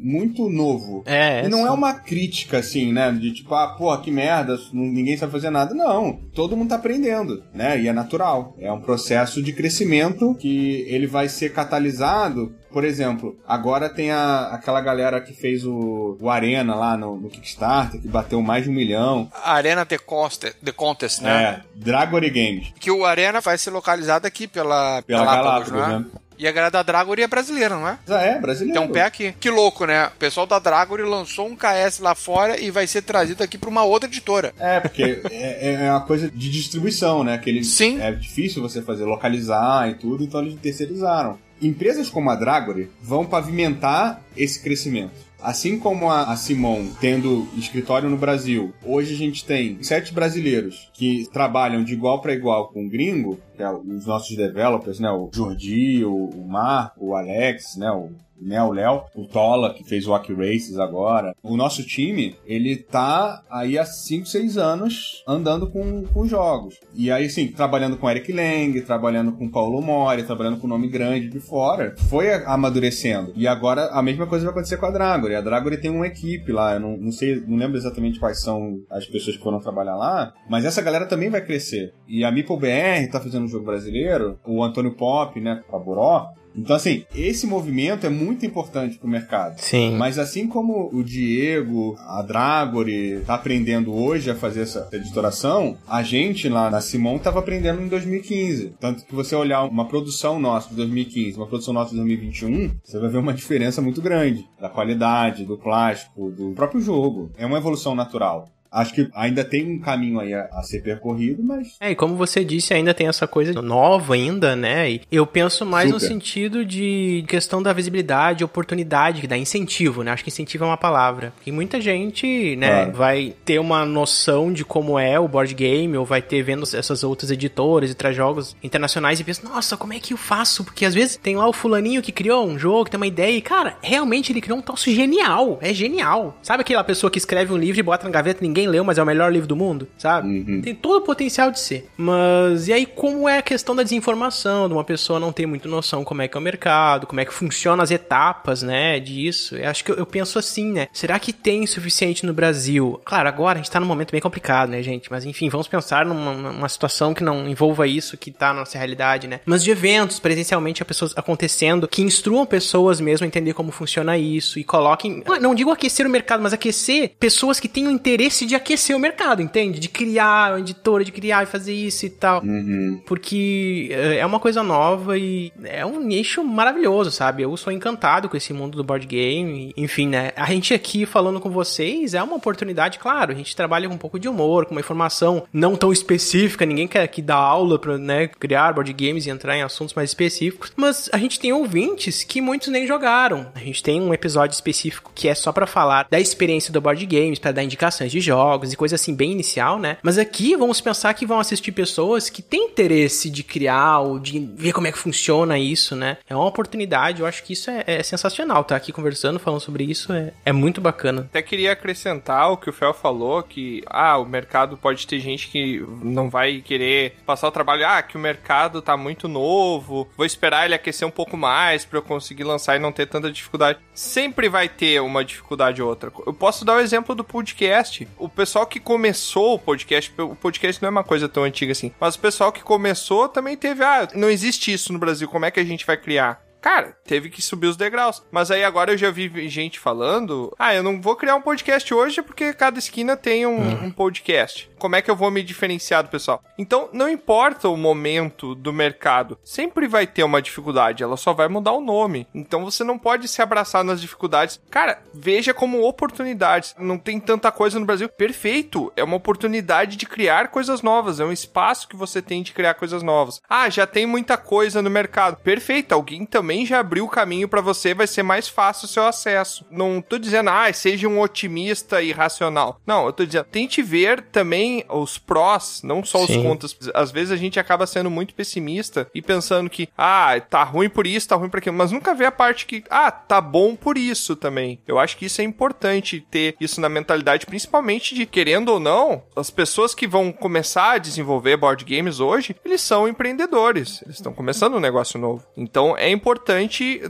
muito 0.00 0.48
novo. 0.48 1.02
É, 1.06 1.44
E 1.44 1.48
não 1.48 1.58
sim. 1.58 1.66
é 1.66 1.70
uma 1.70 1.94
crítica, 1.94 2.58
assim, 2.58 2.92
né? 2.92 3.10
De 3.12 3.32
tipo, 3.32 3.54
ah, 3.54 3.68
porra, 3.68 4.00
que 4.00 4.10
merda, 4.10 4.58
ninguém 4.72 5.16
sabe 5.16 5.32
fazer 5.32 5.50
nada. 5.50 5.74
Não. 5.74 6.20
Todo 6.34 6.56
mundo 6.56 6.70
tá 6.70 6.76
aprendendo, 6.76 7.42
né? 7.54 7.80
E 7.80 7.88
é 7.88 7.92
natural. 7.92 8.56
É 8.58 8.72
um 8.72 8.80
processo 8.80 9.42
de 9.42 9.52
crescimento 9.52 10.34
que 10.34 10.84
ele 10.88 11.06
vai 11.06 11.28
ser 11.28 11.52
catalisado. 11.52 12.54
Por 12.72 12.84
exemplo, 12.84 13.36
agora 13.46 13.90
tem 13.90 14.10
a, 14.10 14.46
aquela 14.46 14.80
galera 14.80 15.20
que 15.20 15.34
fez 15.34 15.64
o, 15.66 16.16
o 16.18 16.30
Arena 16.30 16.74
lá 16.74 16.96
no, 16.96 17.18
no 17.20 17.28
Kickstarter, 17.28 18.00
que 18.00 18.08
bateu 18.08 18.40
mais 18.40 18.64
de 18.64 18.70
um 18.70 18.72
milhão. 18.72 19.30
Arena 19.44 19.84
The 19.84 19.98
Contest, 19.98 20.56
The 20.64 20.72
Contest 20.72 21.20
né? 21.20 21.42
É, 21.42 21.60
Dragory 21.74 22.30
Games. 22.30 22.72
Que 22.80 22.90
o 22.90 23.04
Arena 23.04 23.42
vai 23.42 23.58
ser 23.58 23.70
localizado 23.70 24.26
aqui 24.26 24.46
pela, 24.46 24.71
Pela 25.06 25.24
Galápagos, 25.24 25.70
Galápagos, 25.70 25.72
não 25.72 25.84
é? 25.84 25.98
né? 25.98 26.04
E 26.42 26.48
a 26.48 26.50
galera 26.50 26.72
da 26.72 26.82
Dragory 26.82 27.22
é 27.22 27.28
brasileira, 27.28 27.76
não 27.76 27.86
é? 27.86 27.98
Ah, 28.08 28.20
é, 28.20 28.40
brasileiro. 28.40 28.80
Tem 28.80 28.88
um 28.88 28.92
pé 28.92 29.02
aqui. 29.02 29.32
Que 29.38 29.48
louco, 29.48 29.84
né? 29.86 30.06
O 30.08 30.18
pessoal 30.18 30.44
da 30.44 30.58
Dragory 30.58 31.04
lançou 31.04 31.46
um 31.46 31.56
KS 31.56 32.00
lá 32.00 32.16
fora 32.16 32.58
e 32.58 32.68
vai 32.68 32.84
ser 32.86 33.02
trazido 33.02 33.44
aqui 33.44 33.56
pra 33.56 33.70
uma 33.70 33.84
outra 33.84 34.08
editora. 34.08 34.52
É, 34.58 34.80
porque 34.80 35.20
é, 35.30 35.74
é 35.74 35.90
uma 35.90 36.00
coisa 36.00 36.28
de 36.28 36.50
distribuição, 36.50 37.22
né? 37.22 37.38
Que 37.38 37.48
eles, 37.48 37.68
Sim. 37.68 38.00
É 38.00 38.10
difícil 38.10 38.60
você 38.60 38.82
fazer, 38.82 39.04
localizar 39.04 39.88
e 39.88 39.94
tudo, 39.94 40.24
então 40.24 40.40
eles 40.40 40.58
terceirizaram. 40.60 41.38
Empresas 41.60 42.10
como 42.10 42.28
a 42.28 42.34
Dragory 42.34 42.90
vão 43.00 43.24
pavimentar 43.24 44.20
esse 44.36 44.60
crescimento. 44.60 45.12
Assim 45.42 45.78
como 45.78 46.08
a, 46.08 46.30
a 46.30 46.36
Simon 46.36 46.86
tendo 47.00 47.48
escritório 47.56 48.08
no 48.08 48.16
Brasil, 48.16 48.72
hoje 48.84 49.14
a 49.14 49.16
gente 49.16 49.44
tem 49.44 49.82
sete 49.82 50.12
brasileiros 50.14 50.90
que 50.94 51.28
trabalham 51.32 51.82
de 51.82 51.92
igual 51.92 52.20
para 52.20 52.32
igual 52.32 52.68
com 52.68 52.86
o 52.86 52.88
gringo, 52.88 53.38
que 53.56 53.62
é 53.62 53.70
os 53.70 54.06
nossos 54.06 54.36
developers, 54.36 55.00
né? 55.00 55.10
O 55.10 55.30
Jordi, 55.32 56.04
o, 56.04 56.14
o 56.14 56.48
Marco, 56.48 57.06
o 57.06 57.16
Alex, 57.16 57.76
né? 57.76 57.90
O 57.90 58.10
né, 58.44 58.62
o 58.62 58.72
Léo, 58.72 59.02
o 59.14 59.26
Tola, 59.26 59.74
que 59.74 59.84
fez 59.84 60.06
o 60.06 60.10
Walk 60.10 60.32
Races 60.32 60.78
agora. 60.78 61.34
O 61.42 61.56
nosso 61.56 61.84
time, 61.84 62.36
ele 62.46 62.76
tá 62.76 63.42
aí 63.50 63.78
há 63.78 63.84
5, 63.84 64.26
6 64.26 64.58
anos 64.58 65.22
andando 65.26 65.68
com, 65.70 66.04
com 66.04 66.26
jogos. 66.26 66.78
E 66.94 67.10
aí, 67.10 67.26
assim, 67.26 67.48
trabalhando 67.48 67.96
com 67.96 68.10
Eric 68.10 68.32
Lang, 68.32 68.80
trabalhando 68.82 69.32
com 69.32 69.50
Paulo 69.50 69.80
Mori, 69.80 70.22
trabalhando 70.24 70.58
com 70.58 70.66
nome 70.66 70.88
grande 70.88 71.28
de 71.28 71.40
fora, 71.40 71.94
foi 72.08 72.32
amadurecendo. 72.44 73.32
E 73.36 73.46
agora 73.46 73.86
a 73.92 74.02
mesma 74.02 74.26
coisa 74.26 74.44
vai 74.44 74.52
acontecer 74.52 74.76
com 74.76 74.86
a 74.86 74.90
Dragory. 74.90 75.34
A 75.34 75.40
Dragory 75.40 75.78
tem 75.78 75.90
uma 75.90 76.06
equipe 76.06 76.52
lá, 76.52 76.74
eu 76.74 76.80
não, 76.80 76.96
não 76.96 77.12
sei, 77.12 77.42
não 77.46 77.56
lembro 77.56 77.76
exatamente 77.76 78.18
quais 78.18 78.40
são 78.40 78.80
as 78.90 79.06
pessoas 79.06 79.36
que 79.36 79.42
foram 79.42 79.60
trabalhar 79.60 79.96
lá, 79.96 80.32
mas 80.48 80.64
essa 80.64 80.82
galera 80.82 81.06
também 81.06 81.30
vai 81.30 81.40
crescer. 81.40 81.92
E 82.08 82.24
a 82.24 82.30
Meeple 82.30 82.56
BR 82.56 83.10
tá 83.10 83.20
fazendo 83.20 83.44
um 83.44 83.48
jogo 83.48 83.64
brasileiro, 83.64 84.38
o 84.46 84.62
Antônio 84.62 84.94
Pop, 84.94 85.38
né, 85.40 85.62
a 85.72 85.78
Boró, 85.78 86.28
então, 86.56 86.76
assim, 86.76 87.04
esse 87.14 87.46
movimento 87.46 88.06
é 88.06 88.10
muito 88.10 88.44
importante 88.44 88.98
pro 88.98 89.08
mercado. 89.08 89.58
Sim. 89.58 89.96
Mas 89.96 90.18
assim 90.18 90.46
como 90.46 90.90
o 90.92 91.02
Diego, 91.02 91.96
a 91.98 92.22
Dragory 92.22 93.22
tá 93.26 93.34
aprendendo 93.34 93.94
hoje 93.94 94.30
a 94.30 94.34
fazer 94.34 94.62
essa 94.62 94.88
editoração, 94.92 95.76
a 95.86 96.02
gente 96.02 96.48
lá 96.48 96.70
na 96.70 96.80
Simon 96.80 97.18
tava 97.18 97.38
aprendendo 97.38 97.82
em 97.82 97.88
2015. 97.88 98.74
Tanto 98.78 99.04
que 99.04 99.14
você 99.14 99.34
olhar 99.34 99.64
uma 99.64 99.86
produção 99.86 100.38
nossa 100.38 100.68
de 100.68 100.76
2015, 100.76 101.36
uma 101.36 101.46
produção 101.46 101.74
nossa 101.74 101.90
de 101.90 101.96
2021, 101.96 102.70
você 102.82 102.98
vai 102.98 103.08
ver 103.08 103.18
uma 103.18 103.34
diferença 103.34 103.80
muito 103.80 104.00
grande 104.00 104.46
da 104.60 104.68
qualidade, 104.68 105.44
do 105.44 105.56
plástico, 105.56 106.30
do 106.30 106.52
próprio 106.52 106.80
jogo. 106.80 107.30
É 107.36 107.46
uma 107.46 107.58
evolução 107.58 107.94
natural. 107.94 108.48
Acho 108.72 108.94
que 108.94 109.08
ainda 109.14 109.44
tem 109.44 109.70
um 109.70 109.78
caminho 109.78 110.18
aí 110.18 110.32
a, 110.32 110.48
a 110.52 110.62
ser 110.62 110.82
percorrido, 110.82 111.42
mas 111.42 111.76
É, 111.80 111.90
e 111.90 111.94
como 111.94 112.16
você 112.16 112.44
disse, 112.44 112.72
ainda 112.72 112.94
tem 112.94 113.06
essa 113.06 113.26
coisa 113.26 113.60
nova 113.60 114.14
ainda, 114.14 114.56
né? 114.56 114.90
E 114.92 115.00
eu 115.10 115.26
penso 115.26 115.66
mais 115.66 115.90
no 115.90 116.00
Super. 116.00 116.12
sentido 116.14 116.64
de 116.64 117.24
questão 117.28 117.62
da 117.62 117.72
visibilidade, 117.72 118.42
oportunidade, 118.44 119.20
que 119.20 119.26
dá 119.26 119.36
incentivo, 119.36 120.02
né? 120.02 120.10
Acho 120.12 120.24
que 120.24 120.30
incentivo 120.30 120.64
é 120.64 120.66
uma 120.68 120.76
palavra. 120.76 121.32
E 121.46 121.52
muita 121.52 121.80
gente, 121.80 122.56
né, 122.56 122.84
Claro. 122.84 122.92
vai 122.92 123.34
ter 123.44 123.58
uma 123.58 123.84
noção 123.84 124.52
de 124.52 124.64
como 124.64 124.98
é 124.98 125.18
o 125.18 125.28
board 125.28 125.54
game, 125.54 125.96
ou 125.96 126.04
vai 126.04 126.22
ter 126.22 126.42
vendo 126.42 126.62
essas 126.62 127.02
outras 127.04 127.30
editoras 127.30 127.90
e 127.90 127.94
traz 127.94 128.16
jogos 128.16 128.56
internacionais 128.62 129.20
e 129.20 129.24
pensa, 129.24 129.46
nossa, 129.46 129.76
como 129.76 129.92
é 129.92 129.98
que 129.98 130.14
eu 130.14 130.16
faço? 130.18 130.64
Porque 130.64 130.84
às 130.84 130.94
vezes 130.94 131.16
tem 131.16 131.36
lá 131.36 131.46
o 131.48 131.52
fulaninho 131.52 132.00
que 132.02 132.12
criou 132.12 132.46
um 132.46 132.58
jogo, 132.58 132.84
que 132.86 132.90
tem 132.92 132.98
uma 132.98 133.06
ideia, 133.06 133.36
e 133.36 133.42
cara, 133.42 133.76
realmente 133.82 134.32
ele 134.32 134.40
criou 134.40 134.58
um 134.58 134.62
troço 134.62 134.90
genial. 134.90 135.58
É 135.60 135.72
genial. 135.74 136.38
Sabe 136.42 136.62
aquela 136.62 136.84
pessoa 136.84 137.10
que 137.10 137.18
escreve 137.18 137.52
um 137.52 137.56
livro 137.58 137.78
e 137.78 137.82
bota 137.82 138.04
na 138.04 138.10
gaveta 138.10 138.42
e 138.44 138.48
ninguém 138.48 138.61
leu, 138.66 138.84
mas 138.84 138.98
é 138.98 139.02
o 139.02 139.06
melhor 139.06 139.32
livro 139.32 139.48
do 139.48 139.56
mundo? 139.56 139.88
Sabe? 139.98 140.60
Tem 140.62 140.74
todo 140.74 141.02
o 141.02 141.04
potencial 141.04 141.50
de 141.50 141.60
ser. 141.60 141.88
Mas 141.96 142.68
e 142.68 142.72
aí, 142.72 142.86
como 142.86 143.28
é 143.28 143.38
a 143.38 143.42
questão 143.42 143.74
da 143.74 143.82
desinformação, 143.82 144.68
de 144.68 144.74
uma 144.74 144.84
pessoa 144.84 145.18
não 145.18 145.32
ter 145.32 145.46
muito 145.46 145.68
noção 145.68 146.04
como 146.04 146.22
é 146.22 146.28
que 146.28 146.36
é 146.36 146.40
o 146.40 146.42
mercado, 146.42 147.06
como 147.06 147.20
é 147.20 147.24
que 147.24 147.32
funciona 147.32 147.82
as 147.82 147.90
etapas, 147.90 148.62
né, 148.62 148.98
disso? 149.00 149.56
Eu 149.56 149.68
acho 149.68 149.84
que 149.84 149.92
eu, 149.92 149.96
eu 149.96 150.06
penso 150.06 150.38
assim, 150.38 150.72
né? 150.72 150.88
Será 150.92 151.18
que 151.18 151.32
tem 151.32 151.64
o 151.64 151.68
suficiente 151.68 152.26
no 152.26 152.32
Brasil? 152.32 153.00
Claro, 153.04 153.28
agora 153.28 153.58
a 153.58 153.62
gente 153.62 153.70
tá 153.70 153.80
num 153.80 153.86
momento 153.86 154.12
bem 154.12 154.20
complicado, 154.20 154.70
né, 154.70 154.82
gente? 154.82 155.10
Mas 155.10 155.24
enfim, 155.24 155.48
vamos 155.48 155.68
pensar 155.68 156.04
numa, 156.04 156.34
numa 156.34 156.68
situação 156.68 157.14
que 157.14 157.22
não 157.22 157.48
envolva 157.48 157.86
isso 157.86 158.16
que 158.16 158.30
tá 158.30 158.52
na 158.52 158.60
nossa 158.60 158.78
realidade, 158.78 159.26
né? 159.26 159.40
Mas 159.44 159.62
de 159.62 159.70
eventos, 159.70 160.18
presencialmente, 160.18 160.82
a 160.82 160.84
pessoas 160.84 161.12
acontecendo, 161.16 161.88
que 161.88 162.02
instruam 162.02 162.46
pessoas 162.46 163.00
mesmo 163.00 163.24
a 163.24 163.26
entender 163.26 163.54
como 163.54 163.72
funciona 163.72 164.16
isso 164.18 164.58
e 164.58 164.64
coloquem, 164.64 165.22
não 165.40 165.54
digo 165.54 165.70
aquecer 165.70 166.06
o 166.06 166.10
mercado, 166.10 166.42
mas 166.42 166.52
aquecer 166.52 167.12
pessoas 167.18 167.58
que 167.58 167.68
tenham 167.68 167.90
interesse 167.90 168.46
de 168.46 168.51
aquecer 168.54 168.96
o 168.96 168.98
mercado, 168.98 169.42
entende? 169.42 169.78
De 169.78 169.88
criar 169.88 170.52
uma 170.52 170.60
editora, 170.60 171.04
de 171.04 171.12
criar 171.12 171.42
e 171.42 171.46
fazer 171.46 171.72
isso 171.72 172.06
e 172.06 172.10
tal. 172.10 172.42
Uhum. 172.42 173.00
Porque 173.06 173.88
é, 173.90 174.18
é 174.18 174.26
uma 174.26 174.40
coisa 174.40 174.62
nova 174.62 175.18
e 175.18 175.52
é 175.64 175.84
um 175.84 176.00
nicho 176.00 176.44
maravilhoso, 176.44 177.10
sabe? 177.10 177.42
Eu 177.42 177.56
sou 177.56 177.72
encantado 177.72 178.28
com 178.28 178.36
esse 178.36 178.52
mundo 178.52 178.76
do 178.76 178.84
board 178.84 179.06
game. 179.06 179.72
Enfim, 179.76 180.08
né? 180.08 180.32
A 180.36 180.46
gente 180.46 180.74
aqui 180.74 181.06
falando 181.06 181.40
com 181.40 181.50
vocês 181.50 182.14
é 182.14 182.22
uma 182.22 182.36
oportunidade, 182.36 182.98
claro. 182.98 183.32
A 183.32 183.34
gente 183.34 183.56
trabalha 183.56 183.88
com 183.88 183.94
um 183.94 183.98
pouco 183.98 184.18
de 184.18 184.28
humor, 184.28 184.66
com 184.66 184.72
uma 184.72 184.80
informação 184.80 185.44
não 185.52 185.76
tão 185.76 185.92
específica. 185.92 186.66
Ninguém 186.66 186.88
quer 186.88 187.02
aqui 187.02 187.22
dar 187.22 187.36
aula 187.36 187.78
pra 187.78 187.98
né, 187.98 188.28
criar 188.28 188.72
board 188.72 188.92
games 188.92 189.26
e 189.26 189.30
entrar 189.30 189.56
em 189.56 189.62
assuntos 189.62 189.94
mais 189.94 190.10
específicos. 190.10 190.72
Mas 190.76 191.08
a 191.12 191.18
gente 191.18 191.40
tem 191.40 191.52
ouvintes 191.52 192.22
que 192.22 192.40
muitos 192.40 192.68
nem 192.68 192.86
jogaram. 192.86 193.46
A 193.54 193.60
gente 193.60 193.82
tem 193.82 194.00
um 194.00 194.14
episódio 194.14 194.54
específico 194.54 195.10
que 195.14 195.28
é 195.28 195.34
só 195.34 195.52
para 195.52 195.66
falar 195.66 196.06
da 196.10 196.20
experiência 196.20 196.72
do 196.72 196.80
board 196.80 197.04
games, 197.06 197.38
para 197.38 197.52
dar 197.52 197.62
indicações 197.62 198.10
de 198.10 198.20
jogos 198.20 198.41
e 198.72 198.76
coisa 198.76 198.96
assim 198.96 199.14
bem 199.14 199.32
inicial, 199.32 199.78
né? 199.78 199.96
Mas 200.02 200.18
aqui 200.18 200.56
vamos 200.56 200.80
pensar 200.80 201.14
que 201.14 201.26
vão 201.26 201.38
assistir 201.38 201.72
pessoas 201.72 202.28
que 202.28 202.42
têm 202.42 202.66
interesse 202.66 203.30
de 203.30 203.42
criar 203.42 204.00
ou 204.00 204.18
de 204.18 204.40
ver 204.54 204.72
como 204.72 204.86
é 204.86 204.92
que 204.92 204.98
funciona 204.98 205.58
isso, 205.58 205.94
né? 205.94 206.18
É 206.28 206.34
uma 206.34 206.46
oportunidade, 206.46 207.20
eu 207.20 207.26
acho 207.26 207.42
que 207.42 207.52
isso 207.52 207.70
é, 207.70 207.84
é 207.86 208.02
sensacional. 208.02 208.64
Tá 208.64 208.76
aqui 208.76 208.92
conversando, 208.92 209.38
falando 209.38 209.60
sobre 209.60 209.84
isso, 209.84 210.12
é, 210.12 210.32
é 210.44 210.52
muito 210.52 210.80
bacana. 210.80 211.22
Até 211.22 211.42
queria 211.42 211.72
acrescentar 211.72 212.50
o 212.50 212.56
que 212.56 212.70
o 212.70 212.72
Fel 212.72 212.94
falou, 212.94 213.42
que 213.42 213.82
ah, 213.86 214.18
o 214.18 214.24
mercado 214.24 214.76
pode 214.76 215.06
ter 215.06 215.20
gente 215.20 215.48
que 215.48 215.84
não 216.02 216.28
vai 216.28 216.60
querer 216.60 217.16
passar 217.24 217.48
o 217.48 217.52
trabalho, 217.52 217.86
ah, 217.86 218.02
que 218.02 218.16
o 218.16 218.20
mercado 218.20 218.82
tá 218.82 218.96
muito 218.96 219.28
novo, 219.28 220.08
vou 220.16 220.26
esperar 220.26 220.64
ele 220.64 220.74
aquecer 220.74 221.06
um 221.06 221.10
pouco 221.10 221.36
mais 221.36 221.84
para 221.84 221.98
eu 221.98 222.02
conseguir 222.02 222.44
lançar 222.44 222.76
e 222.76 222.78
não 222.78 222.92
ter 222.92 223.06
tanta 223.06 223.30
dificuldade. 223.30 223.78
Sempre 223.94 224.48
vai 224.48 224.68
ter 224.68 225.00
uma 225.00 225.24
dificuldade 225.24 225.82
ou 225.82 225.88
outra. 225.88 226.12
Eu 226.26 226.32
posso 226.32 226.64
dar 226.64 226.76
o 226.76 226.80
exemplo 226.80 227.14
do 227.14 227.24
podcast. 227.24 228.06
O 228.18 228.28
pessoal 228.32 228.66
que 228.66 228.80
começou 228.80 229.54
o 229.54 229.58
podcast, 229.58 230.12
o 230.20 230.34
podcast 230.34 230.82
não 230.82 230.88
é 230.88 230.90
uma 230.90 231.04
coisa 231.04 231.28
tão 231.28 231.44
antiga 231.44 231.72
assim, 231.72 231.92
mas 232.00 232.14
o 232.14 232.18
pessoal 232.18 232.52
que 232.52 232.62
começou 232.62 233.28
também 233.28 233.56
teve, 233.56 233.84
ah, 233.84 234.08
não 234.14 234.30
existe 234.30 234.72
isso 234.72 234.92
no 234.92 234.98
Brasil, 234.98 235.28
como 235.28 235.44
é 235.44 235.50
que 235.50 235.60
a 235.60 235.64
gente 235.64 235.86
vai 235.86 235.96
criar? 235.96 236.42
Cara, 236.62 236.96
teve 237.04 237.28
que 237.28 237.42
subir 237.42 237.66
os 237.66 237.76
degraus. 237.76 238.22
Mas 238.30 238.50
aí 238.50 238.64
agora 238.64 238.92
eu 238.92 238.96
já 238.96 239.10
vi 239.10 239.48
gente 239.48 239.78
falando: 239.78 240.54
ah, 240.58 240.74
eu 240.74 240.82
não 240.82 241.00
vou 241.02 241.16
criar 241.16 241.34
um 241.34 241.42
podcast 241.42 241.92
hoje 241.92 242.22
porque 242.22 242.54
cada 242.54 242.78
esquina 242.78 243.16
tem 243.16 243.44
um, 243.44 243.52
Uhum. 243.58 243.84
um 243.86 243.90
podcast. 243.90 244.70
Como 244.78 244.96
é 244.96 245.02
que 245.02 245.10
eu 245.10 245.14
vou 245.16 245.30
me 245.30 245.42
diferenciar 245.42 246.02
do 246.02 246.08
pessoal? 246.08 246.42
Então, 246.58 246.88
não 246.92 247.08
importa 247.08 247.68
o 247.68 247.76
momento 247.76 248.54
do 248.54 248.72
mercado, 248.72 249.38
sempre 249.44 249.86
vai 249.86 250.06
ter 250.06 250.24
uma 250.24 250.42
dificuldade, 250.42 251.02
ela 251.04 251.16
só 251.16 251.32
vai 251.32 251.46
mudar 251.48 251.72
o 251.72 251.80
nome. 251.80 252.26
Então 252.34 252.64
você 252.64 252.82
não 252.82 252.98
pode 252.98 253.28
se 253.28 253.40
abraçar 253.42 253.84
nas 253.84 254.00
dificuldades. 254.00 254.60
Cara, 254.70 255.00
veja 255.14 255.52
como 255.54 255.86
oportunidades. 255.86 256.74
Não 256.78 256.98
tem 256.98 257.20
tanta 257.20 257.50
coisa 257.52 257.78
no 257.78 257.86
Brasil. 257.86 258.08
Perfeito! 258.08 258.92
É 258.96 259.04
uma 259.04 259.16
oportunidade 259.16 259.96
de 259.96 260.06
criar 260.06 260.48
coisas 260.48 260.82
novas. 260.82 261.20
É 261.20 261.24
um 261.24 261.32
espaço 261.32 261.88
que 261.88 261.96
você 261.96 262.20
tem 262.20 262.42
de 262.42 262.52
criar 262.52 262.74
coisas 262.74 263.02
novas. 263.02 263.40
Ah, 263.48 263.68
já 263.70 263.86
tem 263.86 264.04
muita 264.06 264.36
coisa 264.36 264.82
no 264.82 264.90
mercado. 264.90 265.36
Perfeito! 265.36 265.92
Alguém 265.92 266.26
também 266.26 266.51
já 266.66 266.80
abriu 266.80 267.04
o 267.04 267.08
caminho 267.08 267.48
para 267.48 267.60
você, 267.60 267.94
vai 267.94 268.06
ser 268.06 268.22
mais 268.22 268.48
fácil 268.48 268.86
o 268.86 268.88
seu 268.88 269.06
acesso. 269.06 269.64
Não 269.70 270.00
tô 270.00 270.18
dizendo, 270.18 270.50
ah, 270.50 270.72
seja 270.72 271.08
um 271.08 271.20
otimista 271.20 272.02
e 272.02 272.12
racional. 272.12 272.80
Não, 272.86 273.06
eu 273.06 273.12
tô 273.12 273.24
dizendo, 273.24 273.44
tente 273.44 273.82
ver 273.82 274.22
também 274.22 274.84
os 274.88 275.18
prós, 275.18 275.80
não 275.82 276.04
só 276.04 276.22
os 276.22 276.26
Sim. 276.26 276.42
contras. 276.42 276.76
Às 276.94 277.10
vezes 277.10 277.32
a 277.32 277.36
gente 277.36 277.58
acaba 277.58 277.86
sendo 277.86 278.10
muito 278.10 278.34
pessimista 278.34 279.08
e 279.14 279.22
pensando 279.22 279.70
que, 279.70 279.88
ah, 279.96 280.40
tá 280.40 280.62
ruim 280.62 280.88
por 280.88 281.06
isso, 281.06 281.28
tá 281.28 281.36
ruim 281.36 281.48
por 281.48 281.58
aquilo, 281.58 281.76
mas 281.76 281.92
nunca 281.92 282.14
vê 282.14 282.26
a 282.26 282.32
parte 282.32 282.66
que, 282.66 282.84
ah, 282.90 283.10
tá 283.10 283.40
bom 283.40 283.74
por 283.74 283.96
isso 283.96 284.36
também. 284.36 284.80
Eu 284.86 284.98
acho 284.98 285.16
que 285.16 285.26
isso 285.26 285.40
é 285.40 285.44
importante 285.44 286.24
ter 286.30 286.54
isso 286.60 286.80
na 286.80 286.88
mentalidade, 286.88 287.46
principalmente 287.46 288.14
de, 288.14 288.26
querendo 288.26 288.70
ou 288.70 288.80
não, 288.80 289.22
as 289.34 289.50
pessoas 289.50 289.94
que 289.94 290.06
vão 290.06 290.32
começar 290.32 290.92
a 290.92 290.98
desenvolver 290.98 291.56
board 291.56 291.84
games 291.84 292.20
hoje, 292.20 292.54
eles 292.64 292.80
são 292.80 293.08
empreendedores, 293.08 294.02
eles 294.02 294.16
estão 294.16 294.32
começando 294.32 294.74
um 294.74 294.80
negócio 294.80 295.18
novo. 295.18 295.44
Então 295.56 295.96
é 295.96 296.10
importante 296.10 296.41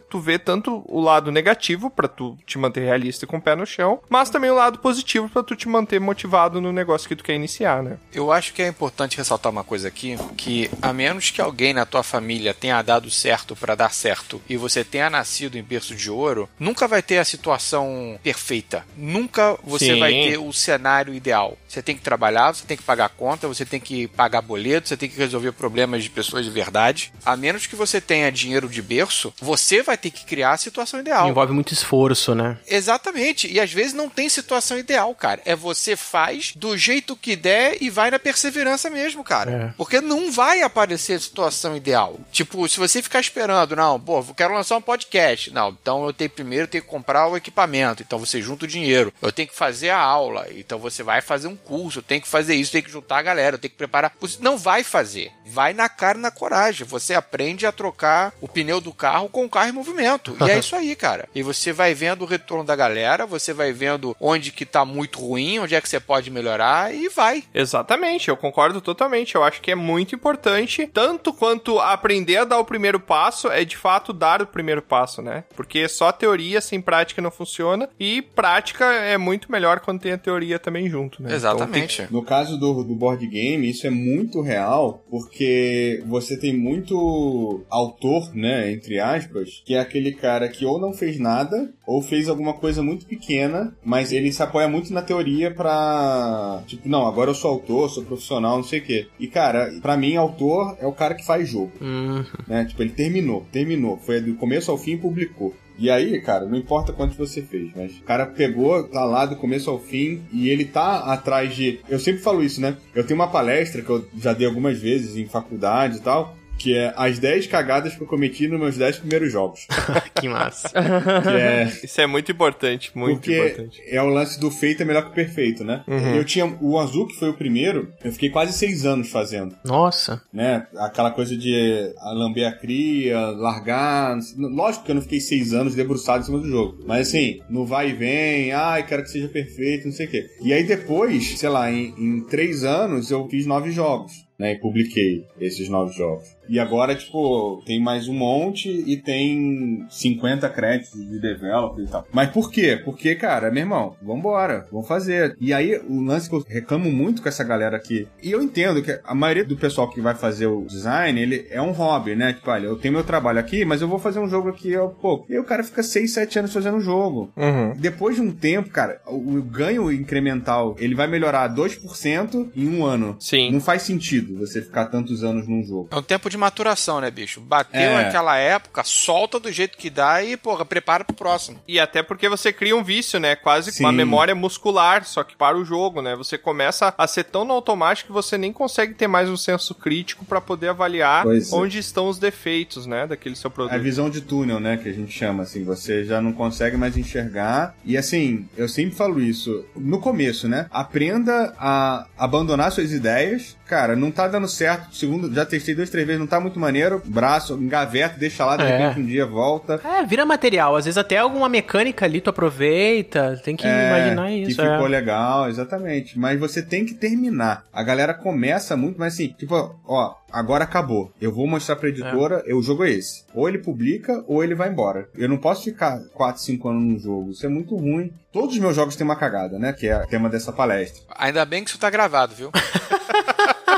tu 0.09 0.21
ver 0.21 0.41
tanto 0.41 0.83
o 0.87 1.01
lado 1.01 1.31
negativo 1.31 1.91
pra 1.91 2.09
tu 2.09 2.37
te 2.47 2.59
manter 2.59 2.81
realista 2.81 3.25
e 3.25 3.29
com 3.29 3.37
o 3.37 3.43
pé 3.43 3.55
no 3.55 3.67
chão, 3.67 4.01
mas 4.09 4.31
também 4.31 4.51
o 4.51 4.55
lado 4.55 4.79
positivo 4.79 5.29
pra 5.29 5.43
tu 5.43 5.57
te 5.57 5.69
manter 5.69 6.01
motivado 6.01 6.61
no 6.61 6.73
negócio 6.73 7.09
que 7.09 7.17
tu 7.17 7.25
quer 7.25 7.35
iniciar, 7.35 7.83
né? 7.83 7.99
Eu 8.13 8.33
acho 8.33 8.53
que 8.53 8.63
é 8.63 8.69
importante 8.69 9.17
ressaltar 9.17 9.53
uma 9.53 9.65
coisa 9.65 9.89
aqui, 9.89 10.17
que 10.37 10.71
a 10.81 10.93
menos 10.93 11.31
que 11.31 11.41
alguém 11.41 11.73
na 11.73 11.87
tua 11.87 12.03
família 12.03 12.55
tenha 12.55 12.81
dado 12.83 13.11
certo 13.11 13.55
pra 13.55 13.75
dar 13.75 13.93
certo 13.93 14.41
e 14.49 14.57
você 14.57 14.85
tenha 14.85 15.11
nascido 15.11 15.57
em 15.57 15.63
berço 15.63 15.95
de 15.95 16.11
ouro, 16.11 16.49
nunca 16.59 16.89
vai 16.89 17.03
ter 17.03 17.19
a 17.19 17.25
situação 17.25 18.19
perfeita. 18.23 18.85
Nunca 18.97 19.57
você 19.63 19.95
Sim. 19.95 19.99
vai 19.99 20.13
ter 20.13 20.39
o 20.39 20.53
cenário 20.53 21.15
ideal. 21.15 21.57
Você 21.69 21.83
tem 21.83 21.97
que 21.97 22.03
trabalhar, 22.03 22.55
você 22.55 22.65
tem 22.67 22.77
que 22.77 22.83
pagar 22.83 23.09
conta, 23.11 23.49
você 23.49 23.65
tem 23.65 23.81
que 23.81 24.09
pagar 24.09 24.43
boleto, 24.43 24.89
você 24.89 24.97
tem 24.97 25.09
que 25.09 25.17
resolver 25.17 25.53
problemas 25.53 26.03
de 26.03 26.11
pessoas 26.11 26.45
de 26.45 26.51
verdade. 26.51 27.13
A 27.25 27.37
menos 27.37 27.67
que 27.67 27.77
você 27.77 28.01
tenha 28.01 28.33
dinheiro 28.33 28.69
de 28.69 28.83
berço, 28.83 29.22
você 29.41 29.83
vai 29.83 29.97
ter 29.97 30.11
que 30.11 30.25
criar 30.25 30.53
a 30.53 30.57
situação 30.57 31.01
ideal. 31.01 31.29
Envolve 31.29 31.53
muito 31.53 31.73
esforço, 31.73 32.35
né? 32.35 32.59
Exatamente. 32.67 33.53
E 33.53 33.61
às 33.61 33.73
vezes 33.73 33.93
não 33.93 34.09
tem 34.09 34.29
situação 34.29 34.79
ideal, 34.79 35.15
cara. 35.15 35.43
É 35.45 35.55
você 35.55 35.97
faz 35.97 36.53
do 36.57 36.77
jeito 36.77 37.17
que 37.17 37.37
der 37.37 37.77
e 37.81 37.91
vai 37.91 38.11
na 38.11 38.19
perseverança 38.19 38.89
mesmo, 38.89 39.23
cara. 39.23 39.51
É. 39.51 39.75
Porque 39.77 40.01
não 40.01 40.33
vai 40.33 40.63
aparecer 40.63 41.21
situação 41.21 41.77
ideal. 41.77 42.19
Tipo, 42.31 42.69
se 42.69 42.79
você 42.79 43.03
ficar 43.03 43.21
esperando, 43.21 43.77
não, 43.77 44.01
pô, 44.01 44.19
eu 44.19 44.35
quero 44.35 44.55
lançar 44.55 44.77
um 44.77 44.83
podcast. 44.83 45.53
Não, 45.53 45.71
então 45.71 46.05
eu 46.07 46.13
tenho 46.13 46.31
primeiro 46.31 46.65
eu 46.65 46.69
tenho 46.69 46.85
que 46.85 46.91
comprar 46.91 47.29
o 47.29 47.37
equipamento. 47.37 48.03
Então 48.03 48.19
você 48.19 48.41
junta 48.41 48.65
o 48.65 48.69
dinheiro. 48.69 49.13
Eu 49.21 49.33
tenho 49.33 49.49
que 49.49 49.57
fazer 49.57 49.91
a 49.91 49.99
aula. 49.99 50.47
Então 50.51 50.79
você 50.79 51.03
vai 51.03 51.21
fazer 51.21 51.49
um 51.49 51.57
curso. 51.57 51.99
Eu 51.99 52.03
tenho 52.03 52.21
que 52.21 52.29
fazer 52.29 52.55
isso, 52.55 52.73
tenho 52.73 52.85
que 52.85 52.91
juntar 52.91 53.19
a 53.19 53.23
galera, 53.23 53.57
eu 53.57 53.59
tenho 53.59 53.71
que 53.71 53.77
preparar. 53.77 54.13
Não 54.41 54.57
vai 54.57 54.83
fazer. 54.83 55.31
Vai 55.47 55.73
na 55.73 55.89
cara 55.89 56.19
e 56.19 56.23
na 56.23 56.31
coragem. 56.31 56.87
Você 56.87 57.15
aprende 57.15 57.67
a 57.67 57.73
trocar 57.73 58.33
o 58.41 58.49
pneu 58.49 58.81
do 58.81 58.93
carro 58.93 59.12
com 59.31 59.45
o 59.45 59.49
carro 59.49 59.71
em 59.71 59.73
movimento. 59.73 60.37
E 60.41 60.51
é 60.51 60.59
isso 60.61 60.77
aí, 60.77 60.95
cara. 60.95 61.29
E 61.35 61.43
você 61.43 61.73
vai 61.73 61.95
vendo 61.95 62.23
o 62.23 62.27
retorno 62.27 62.65
da 62.65 62.77
galera, 62.77 63.27
você 63.27 63.53
vai 63.53 63.73
vendo 63.73 64.17
onde 64.21 64.53
que 64.53 64.65
tá 64.65 64.85
muito 64.85 65.21
ruim, 65.21 65.59
onde 65.59 65.75
é 65.75 65.81
que 65.81 65.89
você 65.89 66.01
pode 66.01 66.31
melhorar 66.31 66.95
e 66.95 67.09
vai. 67.09 67.45
Exatamente, 67.55 68.29
eu 68.29 68.37
concordo 68.37 68.81
totalmente. 68.81 69.35
Eu 69.35 69.45
acho 69.45 69.61
que 69.61 69.71
é 69.71 69.75
muito 69.75 70.15
importante, 70.15 70.89
tanto 70.93 71.33
quanto 71.33 71.79
aprender 71.79 72.39
a 72.39 72.45
dar 72.45 72.59
o 72.59 72.65
primeiro 72.65 73.01
passo, 73.01 73.51
é 73.51 73.65
de 73.65 73.77
fato 73.77 74.13
dar 74.13 74.43
o 74.43 74.47
primeiro 74.47 74.83
passo, 74.83 75.23
né? 75.23 75.45
Porque 75.55 75.89
só 75.89 76.13
teoria 76.13 76.61
sem 76.61 76.81
prática 76.81 77.23
não 77.23 77.31
funciona 77.31 77.89
e 77.99 78.23
prática 78.23 78.85
é 78.85 79.17
muito 79.19 79.51
melhor 79.51 79.81
quando 79.81 80.01
tem 80.01 80.13
a 80.13 80.19
teoria 80.19 80.59
também 80.59 80.89
junto, 80.89 81.23
né? 81.23 81.35
Exatamente. 81.35 82.07
No 82.11 82.23
caso 82.23 82.59
do, 82.59 82.83
do 82.83 82.95
board 82.95 83.27
game, 83.27 83.69
isso 83.69 83.87
é 83.87 83.91
muito 83.91 84.41
real, 84.41 85.05
porque 85.11 86.03
você 86.07 86.39
tem 86.39 86.57
muito 86.57 87.65
autor, 87.69 88.35
né, 88.35 88.73
entre 88.73 88.99
aspas, 89.03 89.63
que 89.65 89.75
é 89.75 89.81
aquele 89.81 90.13
cara 90.13 90.49
que 90.49 90.65
ou 90.65 90.81
não 90.81 90.93
fez 90.93 91.19
nada, 91.19 91.73
ou 91.87 92.01
fez 92.01 92.29
alguma 92.29 92.55
coisa 92.55 92.83
muito 92.83 93.07
pequena, 93.07 93.77
mas 93.85 94.13
ele 94.13 94.33
se 94.33 94.43
apoia 94.43 94.69
muito 94.69 94.93
na 94.93 95.03
teoria 95.03 95.51
pra. 95.51 96.63
Tipo, 96.67 96.89
não, 96.89 97.07
agora 97.07 97.31
eu 97.31 97.35
sou 97.35 97.51
autor, 97.51 97.91
sou 97.91 98.05
profissional, 98.05 98.57
não 98.57 98.65
sei 98.65 98.79
o 98.79 98.83
quê. 98.83 99.07
E, 99.19 99.27
cara, 99.27 99.71
pra 99.83 99.97
mim, 99.97 100.17
autor 100.17 100.77
é 100.81 100.87
o 100.87 100.93
cara 100.93 101.15
que 101.15 101.27
faz 101.27 101.49
jogo. 101.49 101.73
Uhum. 101.81 102.25
Né? 102.47 102.65
Tipo, 102.65 102.83
ele 102.83 102.93
terminou, 102.93 103.47
terminou. 103.53 103.99
Foi 103.99 104.21
do 104.21 104.35
começo 104.35 104.71
ao 104.71 104.79
fim 104.79 104.93
e 104.93 104.99
publicou. 104.99 105.55
E 105.79 105.91
aí, 105.91 106.21
cara, 106.21 106.47
não 106.47 106.57
importa 106.57 106.93
quanto 106.93 107.17
você 107.17 107.43
fez, 107.43 107.73
mas 107.75 107.99
o 107.99 108.03
cara 108.03 108.27
pegou, 108.27 108.85
tá 108.85 109.05
lá 109.05 109.27
do 109.27 109.37
começo 109.37 109.71
ao 109.71 109.79
fim 109.79 110.23
e 110.33 110.49
ele 110.49 110.65
tá 110.65 111.13
atrás 111.13 111.55
de. 111.55 111.81
Eu 111.89 111.99
sempre 111.99 112.23
falo 112.23 112.43
isso, 112.43 112.61
né? 112.61 112.77
Eu 112.95 113.05
tenho 113.05 113.19
uma 113.19 113.29
palestra 113.29 113.83
que 113.83 113.91
eu 113.91 114.07
já 114.17 114.33
dei 114.33 114.47
algumas 114.47 114.79
vezes 114.79 115.17
em 115.17 115.27
faculdade 115.27 115.97
e 115.97 116.01
tal. 116.01 116.37
Que 116.63 116.77
é 116.77 116.95
as 116.97 117.19
10 117.19 117.49
cagadas 117.49 117.97
que 117.97 118.03
eu 118.03 118.07
cometi 118.07 118.47
nos 118.47 118.61
meus 118.61 118.77
10 118.77 118.99
primeiros 118.99 119.33
jogos. 119.33 119.67
que 120.15 120.29
massa. 120.29 120.69
Que 120.69 121.29
é. 121.29 121.65
Isso 121.83 122.01
é 122.01 122.07
muito 122.07 122.31
importante, 122.31 122.93
muito 122.95 123.17
Porque 123.17 123.37
importante. 123.37 123.83
é 123.89 124.01
o 124.01 124.07
lance 124.07 124.39
do 124.39 124.49
feito 124.49 124.81
é 124.83 124.85
melhor 124.85 125.03
que 125.03 125.11
o 125.11 125.13
perfeito, 125.13 125.65
né? 125.65 125.83
Uhum. 125.89 126.15
Eu 126.15 126.25
tinha 126.25 126.47
o 126.61 126.79
azul, 126.79 127.09
que 127.09 127.17
foi 127.17 127.31
o 127.31 127.35
primeiro, 127.35 127.93
eu 128.05 128.13
fiquei 128.13 128.31
quase 128.31 128.53
seis 128.53 128.87
anos 128.87 129.11
fazendo. 129.11 129.57
Nossa. 129.65 130.23
Né? 130.33 130.65
Aquela 130.77 131.11
coisa 131.11 131.37
de 131.37 131.93
lamber 132.15 132.47
a 132.47 132.53
cria, 132.53 133.19
largar. 133.19 134.17
Lógico 134.37 134.85
que 134.85 134.93
eu 134.93 134.95
não 134.95 135.03
fiquei 135.03 135.19
seis 135.21 135.53
anos 135.53 135.75
debruçado 135.75 136.23
em 136.23 136.27
cima 136.27 136.39
do 136.39 136.49
jogo. 136.49 136.79
Mas 136.87 137.09
assim, 137.09 137.41
no 137.51 137.67
vai 137.67 137.91
e 137.91 137.93
vem, 137.93 138.53
ai, 138.53 138.87
quero 138.87 139.03
que 139.03 139.11
seja 139.11 139.27
perfeito, 139.27 139.87
não 139.87 139.93
sei 139.93 140.07
o 140.07 140.11
quê. 140.11 140.27
E 140.43 140.53
aí 140.53 140.63
depois, 140.63 141.39
sei 141.39 141.49
lá, 141.49 141.71
em, 141.73 141.93
em 141.99 142.21
três 142.21 142.63
anos 142.63 143.11
eu 143.11 143.27
fiz 143.29 143.47
nove 143.47 143.73
jogos. 143.73 144.13
Né, 144.39 144.55
e 144.55 144.59
publiquei 144.59 145.25
esses 145.39 145.69
nove 145.69 145.95
jogos. 145.95 146.27
E 146.49 146.59
agora, 146.59 146.95
tipo, 146.95 147.63
tem 147.65 147.81
mais 147.81 148.09
um 148.09 148.15
monte 148.15 148.69
e 148.69 148.97
tem 148.97 149.87
50 149.89 150.49
créditos 150.51 151.01
de 151.01 151.19
developer 151.21 151.85
e 151.85 151.89
tal. 151.89 152.07
Mas 152.13 152.31
por 152.31 152.51
quê? 152.51 152.81
Porque, 152.85 153.15
cara, 153.15 153.51
meu 153.51 153.63
irmão, 153.63 153.97
vambora, 154.03 154.67
vamos 154.71 154.89
fazer. 154.89 155.37
E 155.41 155.53
aí, 155.53 155.81
o 155.89 156.01
lance 156.01 156.29
que 156.29 156.35
eu 156.35 156.45
reclamo 156.47 156.91
muito 156.91 157.23
com 157.23 157.29
essa 157.29 157.45
galera 157.45 157.77
aqui, 157.77 158.07
e 158.23 158.31
eu 158.31 158.43
entendo 158.43 158.83
que 158.83 158.99
a 159.05 159.15
maioria 159.15 159.45
do 159.45 159.57
pessoal 159.57 159.89
que 159.89 160.01
vai 160.01 160.15
fazer 160.15 160.47
o 160.47 160.65
design, 160.65 161.21
ele 161.21 161.47
é 161.51 161.61
um 161.61 161.73
hobby, 161.73 162.15
né? 162.15 162.33
Tipo, 162.33 162.51
olha, 162.51 162.67
eu 162.67 162.77
tenho 162.77 162.95
meu 162.95 163.05
trabalho 163.05 163.39
aqui, 163.39 163.65
mas 163.65 163.81
eu 163.81 163.89
vou 163.89 163.99
fazer 163.99 164.19
um 164.19 164.29
jogo 164.29 164.49
aqui 164.49 164.75
ao 164.75 164.91
pouco. 164.91 165.27
E 165.29 165.35
aí 165.35 165.39
o 165.39 165.45
cara 165.45 165.63
fica 165.63 165.83
6, 165.83 166.13
7 166.13 166.39
anos 166.41 166.53
fazendo 166.53 166.77
um 166.77 166.81
jogo. 166.81 167.33
Uhum. 167.37 167.75
Depois 167.77 168.17
de 168.17 168.23
um 168.23 168.31
tempo, 168.31 168.71
cara, 168.71 169.01
o, 169.07 169.43
ganho 169.43 169.91
incremental, 169.93 170.77
ele 170.79 170.95
vai 170.95 171.07
melhorar 171.07 171.55
2% 171.55 172.51
em 172.55 172.69
um 172.69 172.85
ano. 172.85 173.17
Sim. 173.19 173.51
Não 173.51 173.61
faz 173.61 173.83
sentido 173.83 174.39
você 174.39 174.63
ficar 174.63 174.87
tantos 174.87 175.23
anos 175.23 175.47
num 175.49 175.63
jogo. 175.63 175.89
É 175.91 175.97
um 175.97 176.03
tempo 176.03 176.29
de 176.33 176.37
maturação, 176.39 177.01
né, 177.01 177.11
bicho? 177.11 177.41
Bateu 177.41 177.81
É. 177.81 178.05
naquela 178.05 178.37
época, 178.37 178.83
solta 178.85 179.39
do 179.39 179.53
jeito 179.53 179.79
que 179.79 179.89
dá 179.89 180.23
e, 180.25 180.37
porra, 180.37 180.65
prepara 180.65 181.05
pro 181.05 181.15
próximo. 181.15 181.61
E 181.69 181.79
até 181.79 182.03
porque 182.03 182.29
você 182.29 182.53
cria 182.53 182.77
um 182.77 182.83
vício, 182.83 183.21
né? 183.21 183.37
Quase 183.37 183.71
Sim. 183.71 183.85
uma 183.85 183.93
memória 183.93 184.35
muscular, 184.35 185.05
só 185.05 185.23
que 185.23 185.37
para 185.37 185.57
o 185.57 185.65
jogo, 185.65 186.03
né? 186.03 186.17
Você 186.17 186.37
começa 186.37 186.93
a 186.99 187.07
ser 187.07 187.25
tão 187.25 187.45
no 187.45 187.53
automático 187.55 188.09
que 188.09 188.13
você 188.13 188.37
nem 188.37 188.53
consegue 188.53 188.95
ter 188.95 189.07
mais 189.07 189.29
um 189.29 189.37
senso 189.37 189.75
crítico 189.75 190.25
pra 190.25 190.41
poder 190.41 190.69
avaliar 190.69 191.23
Pois 191.25 191.53
é. 191.53 191.57
onde 191.57 191.79
estão 191.79 192.09
os 192.09 192.19
defeitos, 192.19 192.87
né? 192.87 193.07
Daquele 193.07 193.37
seu 193.37 193.49
É 193.49 193.53
a 193.53 193.55
produto. 193.55 193.81
visão 193.83 194.11
de 194.11 194.21
túnel, 194.23 194.59
né, 194.59 194.77
que 194.77 194.89
a 194.89 194.93
gente 194.93 195.13
chama, 195.13 195.43
assim, 195.45 195.63
você 195.65 196.05
já 196.05 196.21
não 196.21 196.33
consegue 196.33 196.77
mais 196.77 196.97
enxergar. 196.97 197.75
E 197.85 197.97
assim, 197.97 198.49
eu 198.57 198.69
sempre 198.69 198.95
falo 198.97 199.21
isso, 199.21 199.65
no 199.77 200.01
começo, 200.01 200.49
né, 200.49 200.67
aprenda 200.71 201.55
a 201.59 202.07
abandonar 202.17 202.73
suas 202.73 202.93
ideias. 202.93 203.57
Cara, 203.73 203.97
não 203.97 204.11
tá 204.11 204.29
dando 204.29 204.47
certo, 204.47 204.95
segundo, 204.95 205.33
já 205.35 205.47
testei 205.47 205.75
duas, 205.75 205.89
três 205.89 206.07
vezes, 206.07 206.21
não 206.21 206.27
tá 206.27 206.39
muito 206.39 206.61
maneiro, 206.61 207.01
braço, 207.07 207.55
engaveta, 207.55 208.19
deixa 208.19 208.45
lá, 208.45 208.55
de 208.55 208.65
É. 208.65 208.77
repente 208.77 209.01
um 209.01 209.07
dia 209.07 209.25
volta. 209.25 209.81
É, 209.83 210.05
vira 210.05 210.27
material. 210.27 210.77
Às 210.77 210.85
vezes 210.85 210.99
até 210.99 211.17
alguma 211.17 211.49
mecânica 211.49 212.05
ali 212.05 212.21
tu 212.21 212.29
aproveita. 212.29 213.41
Tem 213.43 213.57
que 213.57 213.67
É, 213.67 213.89
imaginar 213.89 214.29
Que 214.29 214.43
isso. 214.43 214.61
ficou 214.61 214.87
é. 214.87 214.89
legal, 214.91 215.49
exatamente. 215.49 216.19
Mas 216.19 216.39
você 216.39 216.61
tem 216.61 216.85
que 216.85 216.93
terminar. 216.93 217.65
A 217.73 217.83
galera 217.83 218.13
começa 218.13 218.77
muito, 218.77 219.01
mas 219.01 219.15
assim, 219.15 219.29
tipo, 219.39 219.55
ó, 219.87 220.17
agora 220.31 220.65
acabou. 220.65 221.11
Eu 221.19 221.33
vou 221.33 221.47
mostrar 221.47 221.77
pra 221.77 221.89
editora, 221.89 222.43
eu, 222.45 222.59
o 222.59 222.63
jogo 222.63 222.85
é 222.85 222.91
esse. 222.91 223.25
Ou 223.35 223.49
ele 223.49 223.57
publica, 223.57 224.23
ou 224.29 224.45
ele 224.45 224.55
vai 224.55 224.69
embora. 224.69 225.09
Eu 225.17 225.31
não 225.31 225.39
posso 225.39 225.65
ficar 225.65 225.99
4, 226.13 226.43
5 226.43 226.69
anos 226.69 226.83
num 226.83 226.99
jogo. 226.99 227.31
Isso 227.31 227.47
é 227.47 227.49
muito 227.49 227.75
ruim. 227.75 228.13
Todos 228.31 228.55
os 228.55 228.61
meus 228.61 228.77
jogos 228.77 228.97
têm 228.97 229.05
uma 229.07 229.17
cagada, 229.17 229.59
né? 229.59 229.73
Que 229.73 229.89
é 229.89 229.97
o 229.97 230.07
tema 230.07 230.29
dessa 230.29 230.53
palestra. 230.53 231.03
Ainda 231.17 231.43
bem 231.47 231.65
que 231.65 231.71
isso 231.71 231.79
tá 231.79 231.89
gravado, 231.89 232.35
viu? 232.35 232.51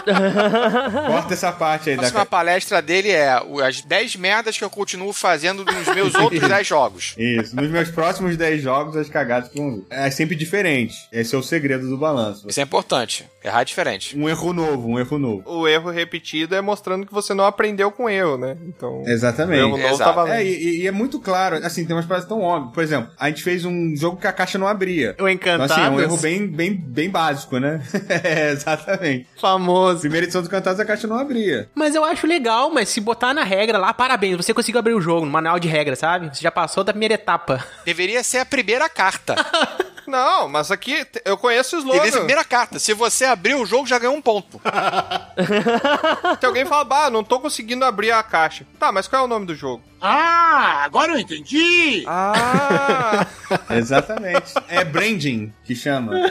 Corta 1.07 1.35
essa 1.35 1.53
parte 1.53 1.91
aí 1.91 1.95
A 1.95 1.97
da. 1.97 2.03
próxima 2.03 2.27
palestra 2.27 2.81
dele 2.83 3.11
é 3.11 3.31
as 3.67 3.81
10 3.83 4.17
merdas 4.17 4.57
que 4.57 4.65
eu 4.65 4.71
continuo 4.71 5.13
fazendo 5.13 5.65
nos 5.65 5.95
meus 5.95 6.15
outros 6.17 6.41
10 6.47 6.67
jogos. 6.67 7.15
Isso. 7.19 7.55
Nos 7.57 7.71
meus 7.71 7.91
próximos 7.91 8.37
10 8.37 8.63
jogos, 8.63 8.97
as 8.97 9.09
cagadas 9.09 9.51
que 9.51 9.59
vão 9.59 9.77
vir. 9.77 9.85
É 9.91 10.11
sempre 10.11 10.35
diferente. 10.37 10.95
Esse 11.13 11.35
é 11.35 11.39
o 11.39 11.43
segredo 11.43 11.89
do 11.89 11.97
balanço. 11.97 12.47
Isso 12.49 12.61
é 12.61 12.63
importante. 12.63 13.25
Errar 13.43 13.63
é 13.63 13.65
diferente. 13.65 14.17
Um 14.19 14.29
erro 14.29 14.53
novo, 14.53 14.89
um 14.89 14.99
erro 14.99 15.19
novo. 15.19 15.43
O 15.47 15.69
erro 15.69 15.91
repetido 15.91 16.55
é 16.55 16.61
mostrando 16.61 17.07
que 17.07 17.13
você 17.13 17.35
não 17.35 17.45
aprendeu 17.45 17.91
com 17.91 18.05
o 18.05 18.09
erro, 18.09 18.39
né? 18.39 18.57
Então. 18.67 19.03
Exatamente. 19.07 19.61
O 19.63 19.67
erro 19.67 19.77
novo 19.79 19.95
Exato. 19.95 20.25
tá. 20.27 20.37
É, 20.41 20.45
e, 20.45 20.83
e 20.83 20.87
é 20.87 20.91
muito 20.91 21.21
claro, 21.21 21.57
assim, 21.57 21.85
tem 21.85 21.95
umas 21.95 22.07
paradas 22.07 22.29
tão 22.29 22.41
óbvias. 22.41 22.73
Por 22.73 22.83
exemplo, 22.83 23.11
a 23.19 23.29
gente 23.29 23.43
fez 23.43 23.65
um 23.65 23.95
jogo 23.97 24.17
que 24.17 24.27
a 24.27 24.33
caixa 24.33 24.59
não 24.59 24.67
abria. 24.67 25.11
O 25.11 25.13
Então, 25.13 25.29
Encantados. 25.29 25.73
assim, 25.73 25.83
é 25.83 25.91
um 25.91 26.01
erro 26.01 26.17
bem, 26.17 26.47
bem, 26.47 26.75
bem 26.75 27.11
básico, 27.11 27.59
né? 27.59 27.83
é, 28.09 28.51
exatamente. 28.53 29.27
famoso. 29.41 29.94
Primeira 30.01 30.27
edição 30.27 30.43
do 30.43 30.49
Cantados, 30.49 30.81
a 30.81 30.85
caixa 30.85 31.07
não 31.07 31.19
abria. 31.19 31.69
Mas 31.75 31.95
eu 31.95 32.05
acho 32.05 32.27
legal, 32.27 32.71
mas 32.71 32.89
se 32.89 33.01
botar 33.01 33.33
na 33.35 33.45
regra 33.45 33.79
lá, 33.79 33.93
parabéns, 33.93 34.37
você 34.37 34.53
conseguiu 34.53 34.79
abrir 34.79 34.95
o 34.95 35.01
jogo, 35.01 35.27
no 35.27 35.33
manual 35.33 35.59
de 35.59 35.69
regra, 35.69 35.97
sabe? 35.97 36.35
Você 36.35 36.43
já 36.43 36.51
passou 36.51 36.85
da 36.85 36.93
primeira 36.93 37.15
etapa. 37.15 37.65
Deveria 37.85 38.23
ser 38.23 38.39
a 38.39 38.47
primeira 38.47 38.89
carta. 38.89 39.35
Não, 40.07 40.49
mas 40.49 40.71
aqui 40.71 41.07
eu 41.25 41.37
conheço 41.37 41.77
o 41.79 41.81
Deveria 41.81 42.01
ser 42.01 42.05
a 42.05 42.09
slogan. 42.09 42.19
primeira 42.27 42.45
carta. 42.45 42.79
Se 42.79 42.93
você 42.95 43.25
abrir 43.25 43.55
o 43.55 43.67
jogo, 43.67 43.87
já 43.87 43.99
ganhou 43.99 44.15
um 44.15 44.23
ponto. 44.23 44.61
Se 46.41 46.47
alguém 46.47 46.65
fala, 46.65 46.85
bah, 46.85 47.11
não 47.11 47.25
tô 47.25 47.41
conseguindo 47.41 47.85
abrir 47.85 48.11
a 48.11 48.23
caixa. 48.23 48.67
Tá, 48.79 48.93
mas 48.93 49.09
qual 49.09 49.23
é 49.23 49.25
o 49.25 49.29
nome 49.29 49.47
do 49.47 49.55
jogo? 49.55 49.83
Ah, 50.01 50.83
agora 50.85 51.13
eu 51.13 51.19
entendi! 51.19 52.05
Ah! 52.07 53.27
Exatamente. 53.71 54.53
é 54.69 54.85
branding 54.85 55.53
que 55.65 55.75
chama. 55.75 56.13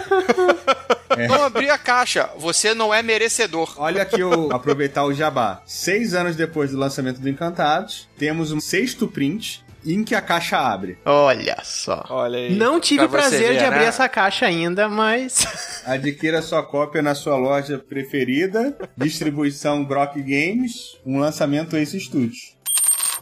Não 1.30 1.44
abrir 1.44 1.70
a 1.70 1.78
caixa. 1.78 2.30
Você 2.38 2.74
não 2.74 2.92
é 2.92 3.04
merecedor. 3.04 3.76
Olha 3.78 4.02
aqui 4.02 4.24
o 4.24 4.52
aproveitar 4.52 5.04
o 5.04 5.14
jabá. 5.14 5.62
Seis 5.64 6.16
anos 6.16 6.36
depois 6.36 6.72
do 6.72 6.78
lançamento 6.78 7.20
do 7.20 7.30
Encantados, 7.30 8.10
temos 8.18 8.52
um 8.52 8.60
sexto 8.60 9.08
print 9.08 9.64
em 9.86 10.04
que 10.04 10.16
a 10.16 10.22
caixa 10.22 10.58
abre. 10.58 10.98
Olha 11.06 11.58
só. 11.64 12.06
Olha 12.10 12.38
aí. 12.40 12.56
Não 12.56 12.80
tive 12.80 13.06
o 13.06 13.10
Pra 13.10 13.20
prazer 13.20 13.50
ver, 13.54 13.58
de 13.60 13.66
abrir 13.66 13.80
né? 13.82 13.86
essa 13.88 14.08
caixa 14.10 14.46
ainda, 14.46 14.88
mas. 14.90 15.46
Adquira 15.86 16.42
sua 16.42 16.64
cópia 16.64 17.02
na 17.02 17.16
sua 17.16 17.36
loja 17.36 17.78
preferida. 17.78 18.78
Distribuição 18.98 19.84
Grok 19.84 20.22
Games. 20.22 20.98
Um 21.06 21.20
lançamento 21.20 21.76
Ace 21.78 22.00
Studios. 22.00 22.54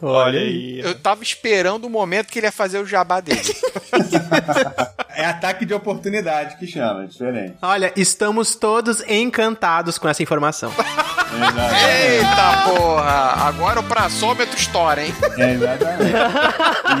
Olha 0.00 0.40
aí. 0.40 0.80
Eu 0.80 0.98
tava 0.98 1.22
esperando 1.22 1.84
o 1.84 1.90
momento 1.90 2.26
que 2.26 2.38
ele 2.38 2.46
ia 2.46 2.52
fazer 2.52 2.78
o 2.78 2.86
jabá 2.86 3.20
dele. 3.20 3.40
É 5.14 5.24
ataque 5.24 5.64
de 5.64 5.74
oportunidade 5.74 6.56
que 6.56 6.66
chama, 6.66 7.04
é 7.04 7.06
diferente. 7.06 7.54
Olha, 7.62 7.92
estamos 7.96 8.54
todos 8.54 9.02
encantados 9.08 9.98
com 9.98 10.08
essa 10.08 10.22
informação. 10.22 10.72
Eita 11.32 12.70
porra! 12.70 13.46
Agora 13.46 13.80
o 13.80 13.82
praçômetro 13.82 14.56
estoura, 14.56 15.04
hein? 15.04 15.14
É, 15.38 15.52
exatamente. 15.52 16.12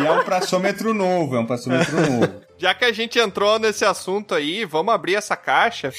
E 0.02 0.06
é 0.06 0.12
um 0.12 0.24
praçômetro 0.24 0.94
novo, 0.94 1.36
é 1.36 1.40
um 1.40 1.46
praçômetro 1.46 1.94
novo. 2.00 2.41
Já 2.62 2.72
que 2.74 2.84
a 2.84 2.92
gente 2.92 3.18
entrou 3.18 3.58
nesse 3.58 3.84
assunto 3.84 4.36
aí, 4.36 4.64
vamos 4.64 4.94
abrir 4.94 5.16
essa 5.16 5.34
caixa. 5.34 5.92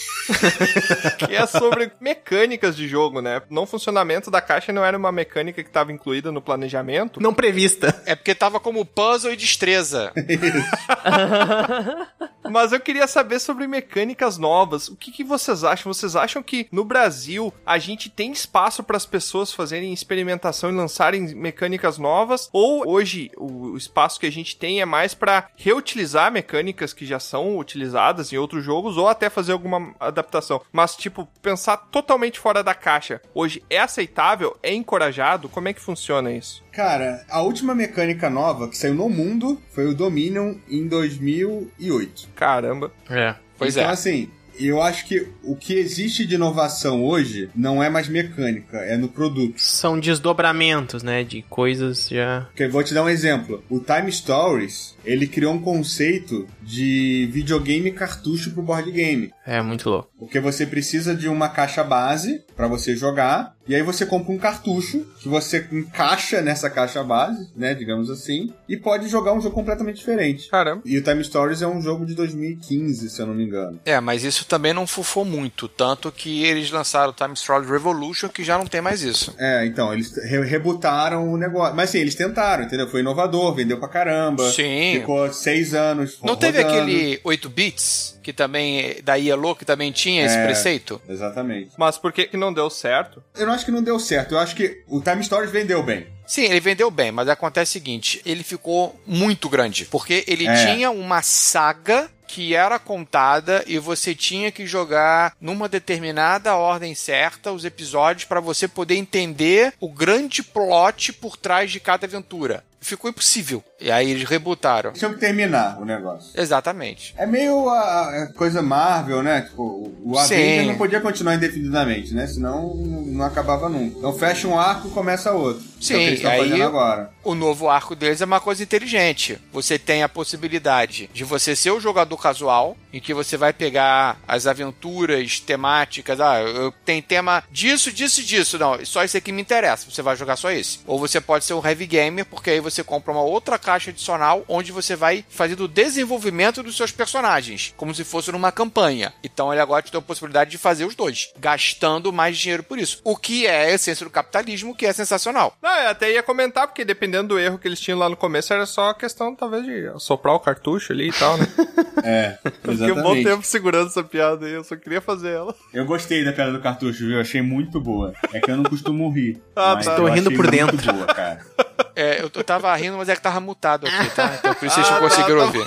que 1.19 1.35
é 1.35 1.45
sobre 1.45 1.91
mecânicas 1.99 2.73
de 2.73 2.87
jogo, 2.87 3.21
né? 3.21 3.41
Não 3.49 3.65
funcionamento 3.65 4.31
da 4.31 4.39
caixa 4.39 4.71
não 4.71 4.85
era 4.85 4.97
uma 4.97 5.11
mecânica 5.11 5.61
que 5.61 5.69
estava 5.69 5.91
incluída 5.91 6.31
no 6.31 6.41
planejamento. 6.41 7.21
Não 7.21 7.33
prevista. 7.33 8.01
É 8.05 8.15
porque 8.15 8.33
tava 8.33 8.61
como 8.61 8.85
puzzle 8.85 9.33
e 9.33 9.35
destreza. 9.35 10.13
Mas 12.49 12.71
eu 12.71 12.79
queria 12.79 13.07
saber 13.07 13.39
sobre 13.39 13.67
mecânicas 13.67 14.37
novas. 14.37 14.87
O 14.87 14.95
que, 14.95 15.11
que 15.11 15.23
vocês 15.23 15.65
acham? 15.65 15.93
Vocês 15.93 16.15
acham 16.15 16.41
que 16.41 16.67
no 16.71 16.85
Brasil 16.85 17.53
a 17.65 17.77
gente 17.77 18.09
tem 18.09 18.31
espaço 18.31 18.83
para 18.83 18.95
as 18.95 19.05
pessoas 19.05 19.51
fazerem 19.51 19.91
experimentação 19.91 20.69
e 20.69 20.73
lançarem 20.73 21.35
mecânicas 21.35 21.97
novas? 21.97 22.49
Ou 22.53 22.87
hoje 22.87 23.29
o 23.35 23.73
o 23.73 23.77
espaço 23.77 24.19
que 24.19 24.25
a 24.25 24.31
gente 24.31 24.55
tem 24.55 24.81
é 24.81 24.85
mais 24.85 25.13
para 25.13 25.47
reutilizar 25.55 26.31
mecânicas 26.31 26.52
que 26.93 27.05
já 27.05 27.19
são 27.19 27.57
utilizadas 27.57 28.31
em 28.31 28.37
outros 28.37 28.63
jogos 28.63 28.97
ou 28.97 29.07
até 29.07 29.29
fazer 29.29 29.53
alguma 29.53 29.93
adaptação? 29.99 30.61
Mas, 30.71 30.95
tipo, 30.95 31.27
pensar 31.41 31.77
totalmente 31.77 32.39
fora 32.39 32.63
da 32.63 32.73
caixa. 32.75 33.21
Hoje 33.33 33.63
é 33.69 33.79
aceitável? 33.79 34.57
É 34.61 34.73
encorajado? 34.73 35.49
Como 35.49 35.67
é 35.67 35.73
que 35.73 35.81
funciona 35.81 36.31
isso? 36.31 36.63
Cara, 36.71 37.25
a 37.29 37.41
última 37.41 37.73
mecânica 37.73 38.29
nova 38.29 38.67
que 38.67 38.77
saiu 38.77 38.95
no 38.95 39.09
mundo 39.09 39.61
foi 39.71 39.85
o 39.85 39.95
Dominion 39.95 40.55
em 40.69 40.87
2008. 40.87 42.29
Caramba. 42.35 42.91
É. 43.09 43.35
Pois 43.57 43.77
então, 43.77 43.89
é. 43.89 43.93
assim, 43.93 44.29
eu 44.59 44.81
acho 44.81 45.05
que 45.05 45.27
o 45.43 45.55
que 45.55 45.73
existe 45.73 46.25
de 46.25 46.35
inovação 46.35 47.03
hoje 47.03 47.49
não 47.55 47.81
é 47.81 47.89
mais 47.89 48.07
mecânica, 48.07 48.77
é 48.77 48.97
no 48.97 49.07
produto. 49.07 49.55
São 49.57 49.99
desdobramentos, 49.99 51.03
né? 51.03 51.23
De 51.23 51.41
coisas 51.43 52.07
já. 52.09 52.47
Eu 52.57 52.71
vou 52.71 52.83
te 52.83 52.93
dar 52.93 53.03
um 53.03 53.09
exemplo. 53.09 53.63
O 53.69 53.79
Time 53.79 54.11
Stories, 54.11 54.95
ele 55.05 55.27
criou 55.27 55.53
um 55.53 55.61
conceito 55.61 56.47
de 56.61 57.29
videogame 57.31 57.91
cartucho 57.91 58.51
pro 58.51 58.63
board 58.63 58.91
game. 58.91 59.31
É 59.45 59.61
muito 59.61 59.89
louco. 59.89 60.09
Porque 60.17 60.39
você 60.39 60.65
precisa 60.65 61.15
de 61.15 61.27
uma 61.27 61.49
caixa 61.49 61.83
base 61.83 62.43
pra 62.55 62.67
você 62.67 62.95
jogar, 62.95 63.52
e 63.67 63.75
aí 63.75 63.81
você 63.81 64.05
compra 64.05 64.33
um 64.33 64.37
cartucho 64.37 65.05
que 65.19 65.27
você 65.29 65.67
encaixa 65.71 66.41
nessa 66.41 66.69
caixa 66.69 67.03
base, 67.03 67.49
né, 67.55 67.73
digamos 67.73 68.09
assim, 68.09 68.53
e 68.67 68.75
pode 68.75 69.07
jogar 69.07 69.33
um 69.33 69.41
jogo 69.41 69.55
completamente 69.55 69.97
diferente. 69.97 70.49
Caramba. 70.49 70.81
E 70.85 70.97
o 70.97 71.03
Time 71.03 71.23
Stories 71.23 71.61
é 71.61 71.67
um 71.67 71.81
jogo 71.81 72.05
de 72.05 72.13
2015, 72.13 73.09
se 73.09 73.21
eu 73.21 73.27
não 73.27 73.33
me 73.33 73.43
engano. 73.45 73.79
É, 73.85 73.99
mas 73.99 74.23
isso 74.23 74.45
também 74.45 74.73
não 74.73 74.85
fufou 74.85 75.23
muito. 75.23 75.67
Tanto 75.67 76.11
que 76.11 76.43
eles 76.43 76.71
lançaram 76.71 77.11
o 77.11 77.13
Time 77.13 77.35
Stories 77.35 77.69
Revolution, 77.69 78.29
que 78.29 78.43
já 78.43 78.57
não 78.57 78.65
tem 78.65 78.81
mais 78.81 79.01
isso. 79.01 79.33
É, 79.37 79.65
então, 79.65 79.93
eles 79.93 80.15
re 80.17 80.43
rebutaram 80.43 81.31
o 81.31 81.37
negócio. 81.37 81.75
Mas 81.75 81.89
sim, 81.89 81.99
eles 81.99 82.15
tentaram, 82.15 82.65
entendeu? 82.65 82.87
Foi 82.87 82.99
inovador, 82.99 83.53
vendeu 83.55 83.77
pra 83.79 83.87
caramba. 83.87 84.49
Sim. 84.51 84.99
Ficou 84.99 85.31
seis 85.31 85.73
anos. 85.73 86.19
Não 86.23 86.35
teve 86.35 86.61
rodando. 86.61 86.81
aquele 86.81 87.19
8 87.23 87.49
bits, 87.49 88.19
que 88.23 88.33
também, 88.33 88.95
da 89.03 89.15
Yellow, 89.15 89.55
que 89.55 89.65
também 89.65 89.91
tinha 89.91 90.25
esse 90.25 90.35
É. 90.37 90.45
preceito? 90.45 90.99
Exatamente. 91.07 91.71
Mas 91.77 91.97
por 91.97 92.11
que, 92.11 92.25
que 92.25 92.37
não 92.37 92.51
deu 92.53 92.69
certo? 92.69 93.21
Eu 93.35 93.45
não 93.45 93.53
acho 93.53 93.65
que 93.65 93.71
não 93.71 93.83
deu 93.83 93.99
certo. 93.99 94.33
Eu 94.33 94.39
acho 94.39 94.55
que 94.55 94.81
o 94.87 95.01
Time 95.01 95.23
Stories 95.23 95.51
vendeu 95.51 95.83
bem. 95.83 96.07
Sim, 96.25 96.45
ele 96.45 96.59
vendeu 96.61 96.89
bem, 96.89 97.11
mas 97.11 97.27
acontece 97.27 97.71
o 97.71 97.73
seguinte: 97.73 98.21
ele 98.25 98.43
ficou 98.43 98.99
muito 99.05 99.49
grande. 99.49 99.85
Porque 99.85 100.23
ele 100.27 100.47
É. 100.47 100.65
tinha 100.73 100.89
uma 100.89 101.21
saga 101.21 102.09
que 102.25 102.55
era 102.55 102.79
contada 102.79 103.63
e 103.67 103.77
você 103.77 104.15
tinha 104.15 104.51
que 104.51 104.65
jogar 104.65 105.35
numa 105.39 105.69
determinada 105.69 106.55
ordem 106.55 106.95
certa 106.95 107.51
os 107.51 107.63
episódios 107.63 108.25
para 108.25 108.39
você 108.39 108.67
poder 108.67 108.95
entender 108.95 109.71
o 109.79 109.87
grande 109.87 110.41
plot 110.41 111.13
por 111.13 111.37
trás 111.37 111.71
de 111.71 111.79
cada 111.79 112.07
aventura. 112.07 112.63
Ficou 112.83 113.09
impossível. 113.09 113.63
E 113.79 113.89
aí 113.91 114.11
eles 114.11 114.27
rebutaram. 114.27 114.91
Tinha 114.93 115.11
que 115.13 115.19
terminar 115.19 115.79
o 115.81 115.85
negócio. 115.85 116.31
Exatamente. 116.39 117.13
É 117.17 117.25
meio 117.25 117.69
a, 117.69 118.23
a 118.23 118.33
coisa 118.33 118.61
Marvel, 118.61 119.23
né? 119.23 119.41
Tipo, 119.41 119.91
o 120.03 120.17
Avenger 120.17 120.65
não 120.67 120.77
podia 120.77 121.01
continuar 121.01 121.35
indefinidamente, 121.35 122.13
né? 122.13 122.27
Senão 122.27 122.75
não 122.75 123.25
acabava 123.25 123.69
nunca. 123.69 123.97
Então 123.97 124.13
fecha 124.13 124.47
um 124.47 124.59
arco 124.59 124.87
e 124.87 124.91
começa 124.91 125.31
outro. 125.31 125.63
Sim, 125.81 125.93
é 125.93 125.97
o 125.97 125.99
que 125.99 126.05
eles 126.05 126.19
estão 126.19 126.31
aí 126.31 126.39
fazendo 126.39 126.63
agora. 126.63 127.09
o 127.23 127.35
novo 127.35 127.69
arco 127.69 127.95
deles 127.95 128.21
é 128.21 128.25
uma 128.25 128.39
coisa 128.39 128.61
inteligente. 128.63 129.39
Você 129.51 129.79
tem 129.79 130.03
a 130.03 130.09
possibilidade 130.09 131.09
de 131.13 131.23
você 131.23 131.55
ser 131.55 131.71
o 131.71 131.79
jogador 131.79 132.17
casual, 132.17 132.77
em 132.93 132.99
que 132.99 133.13
você 133.13 133.35
vai 133.35 133.51
pegar 133.51 134.19
as 134.27 134.45
aventuras 134.45 135.39
temáticas. 135.39 136.21
Ah, 136.21 136.41
eu 136.41 136.71
tenho 136.85 137.01
tema 137.01 137.43
disso, 137.51 137.91
disso 137.91 138.21
e 138.21 138.23
disso. 138.23 138.59
Não, 138.59 138.85
só 138.85 139.03
esse 139.03 139.17
aqui 139.17 139.31
me 139.31 139.41
interessa. 139.41 139.89
Você 139.89 140.01
vai 140.01 140.15
jogar 140.15 140.35
só 140.35 140.51
esse. 140.51 140.79
Ou 140.85 140.99
você 140.99 141.19
pode 141.19 141.43
ser 141.43 141.55
um 141.55 141.65
heavy 141.65 141.87
gamer, 141.87 142.25
porque 142.25 142.51
aí 142.51 142.59
você 142.59 142.83
compra 142.83 143.11
uma 143.11 143.23
outra 143.23 143.57
caixa 143.57 143.89
adicional 143.89 144.45
onde 144.47 144.71
você 144.71 144.95
vai 144.95 145.25
fazer 145.29 145.59
o 145.59 145.67
desenvolvimento 145.67 146.61
dos 146.61 146.77
seus 146.77 146.91
personagens, 146.91 147.73
como 147.75 147.95
se 147.95 148.03
fosse 148.03 148.31
numa 148.31 148.51
campanha. 148.51 149.13
Então 149.23 149.51
ele 149.51 149.61
agora 149.61 149.81
te 149.81 149.91
dá 149.91 149.99
a 149.99 150.01
possibilidade 150.01 150.51
de 150.51 150.57
fazer 150.57 150.85
os 150.85 150.95
dois, 150.95 151.31
gastando 151.39 152.13
mais 152.13 152.37
dinheiro 152.37 152.63
por 152.63 152.77
isso. 152.77 153.01
O 153.03 153.17
que 153.17 153.47
é 153.47 153.65
a 153.65 153.71
essência 153.71 154.05
do 154.05 154.11
capitalismo, 154.11 154.75
que 154.75 154.85
é 154.85 154.93
sensacional. 154.93 155.57
Não, 155.61 155.73
eu 155.79 155.89
até 155.89 156.11
ia 156.11 156.21
comentar, 156.21 156.67
porque 156.67 156.85
dependendo 156.85 157.29
do 157.29 157.39
erro 157.39 157.57
que 157.57 157.67
eles 157.67 157.79
tinham 157.79 157.97
lá 157.97 158.07
no 158.07 158.17
começo, 158.17 158.53
era 158.53 158.65
só 158.65 158.93
questão, 158.93 159.35
talvez, 159.35 159.65
de 159.65 159.91
soprar 159.99 160.35
o 160.35 160.39
cartucho 160.39 160.93
ali 160.93 161.09
e 161.09 161.13
tal, 161.13 161.37
né? 161.37 161.47
É, 162.05 162.37
Fiquei 162.87 162.99
um 163.01 163.03
bom 163.03 163.23
tempo 163.23 163.43
segurando 163.45 163.87
essa 163.87 164.03
piada 164.03 164.45
aí, 164.45 164.53
eu 164.53 164.63
só 164.63 164.75
queria 164.75 165.01
fazer 165.01 165.31
ela. 165.31 165.55
Eu 165.73 165.85
gostei 165.85 166.23
da 166.23 166.31
piada 166.33 166.51
do 166.51 166.59
cartucho, 166.59 166.99
viu? 167.05 167.15
Eu 167.15 167.21
achei 167.21 167.41
muito 167.41 167.79
boa. 167.81 168.13
É 168.33 168.39
que 168.39 168.49
eu 168.51 168.57
não 168.57 168.63
costumo 168.63 169.09
rir. 169.11 169.41
Ah, 169.55 169.75
mas 169.75 169.85
tá. 169.85 169.93
eu 169.93 169.97
Tô 169.97 170.05
rindo 170.07 170.29
achei 170.29 170.37
por 170.37 170.45
muito 170.51 170.75
dentro. 170.77 170.93
boa, 170.93 171.05
cara. 171.07 171.39
É, 171.95 172.21
eu, 172.23 172.31
eu 172.33 172.43
tava 172.43 172.75
rindo, 172.75 172.97
mas 172.97 173.07
é 173.07 173.15
que 173.15 173.21
tava 173.21 173.39
mutado 173.39 173.85
aqui, 173.85 174.09
tá? 174.15 174.35
Então 174.39 174.53
por 174.55 174.65
isso 174.65 174.73
vocês 174.81 174.89
não 174.89 174.97
Ah, 174.97 174.99
tá, 174.99 175.07
conseguiram 175.09 175.39
tá. 175.39 175.45
ouvir. 175.45 175.61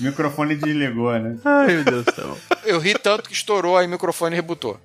O 0.00 0.02
microfone 0.04 0.54
desligou, 0.54 1.12
né? 1.18 1.36
Ai, 1.44 1.66
meu 1.74 1.84
Deus 1.84 2.04
do 2.04 2.14
céu. 2.14 2.38
Eu 2.64 2.78
ri 2.78 2.94
tanto 2.94 3.28
que 3.28 3.34
estourou, 3.34 3.76
aí 3.76 3.86
o 3.86 3.90
microfone 3.90 4.34
rebutou. 4.36 4.78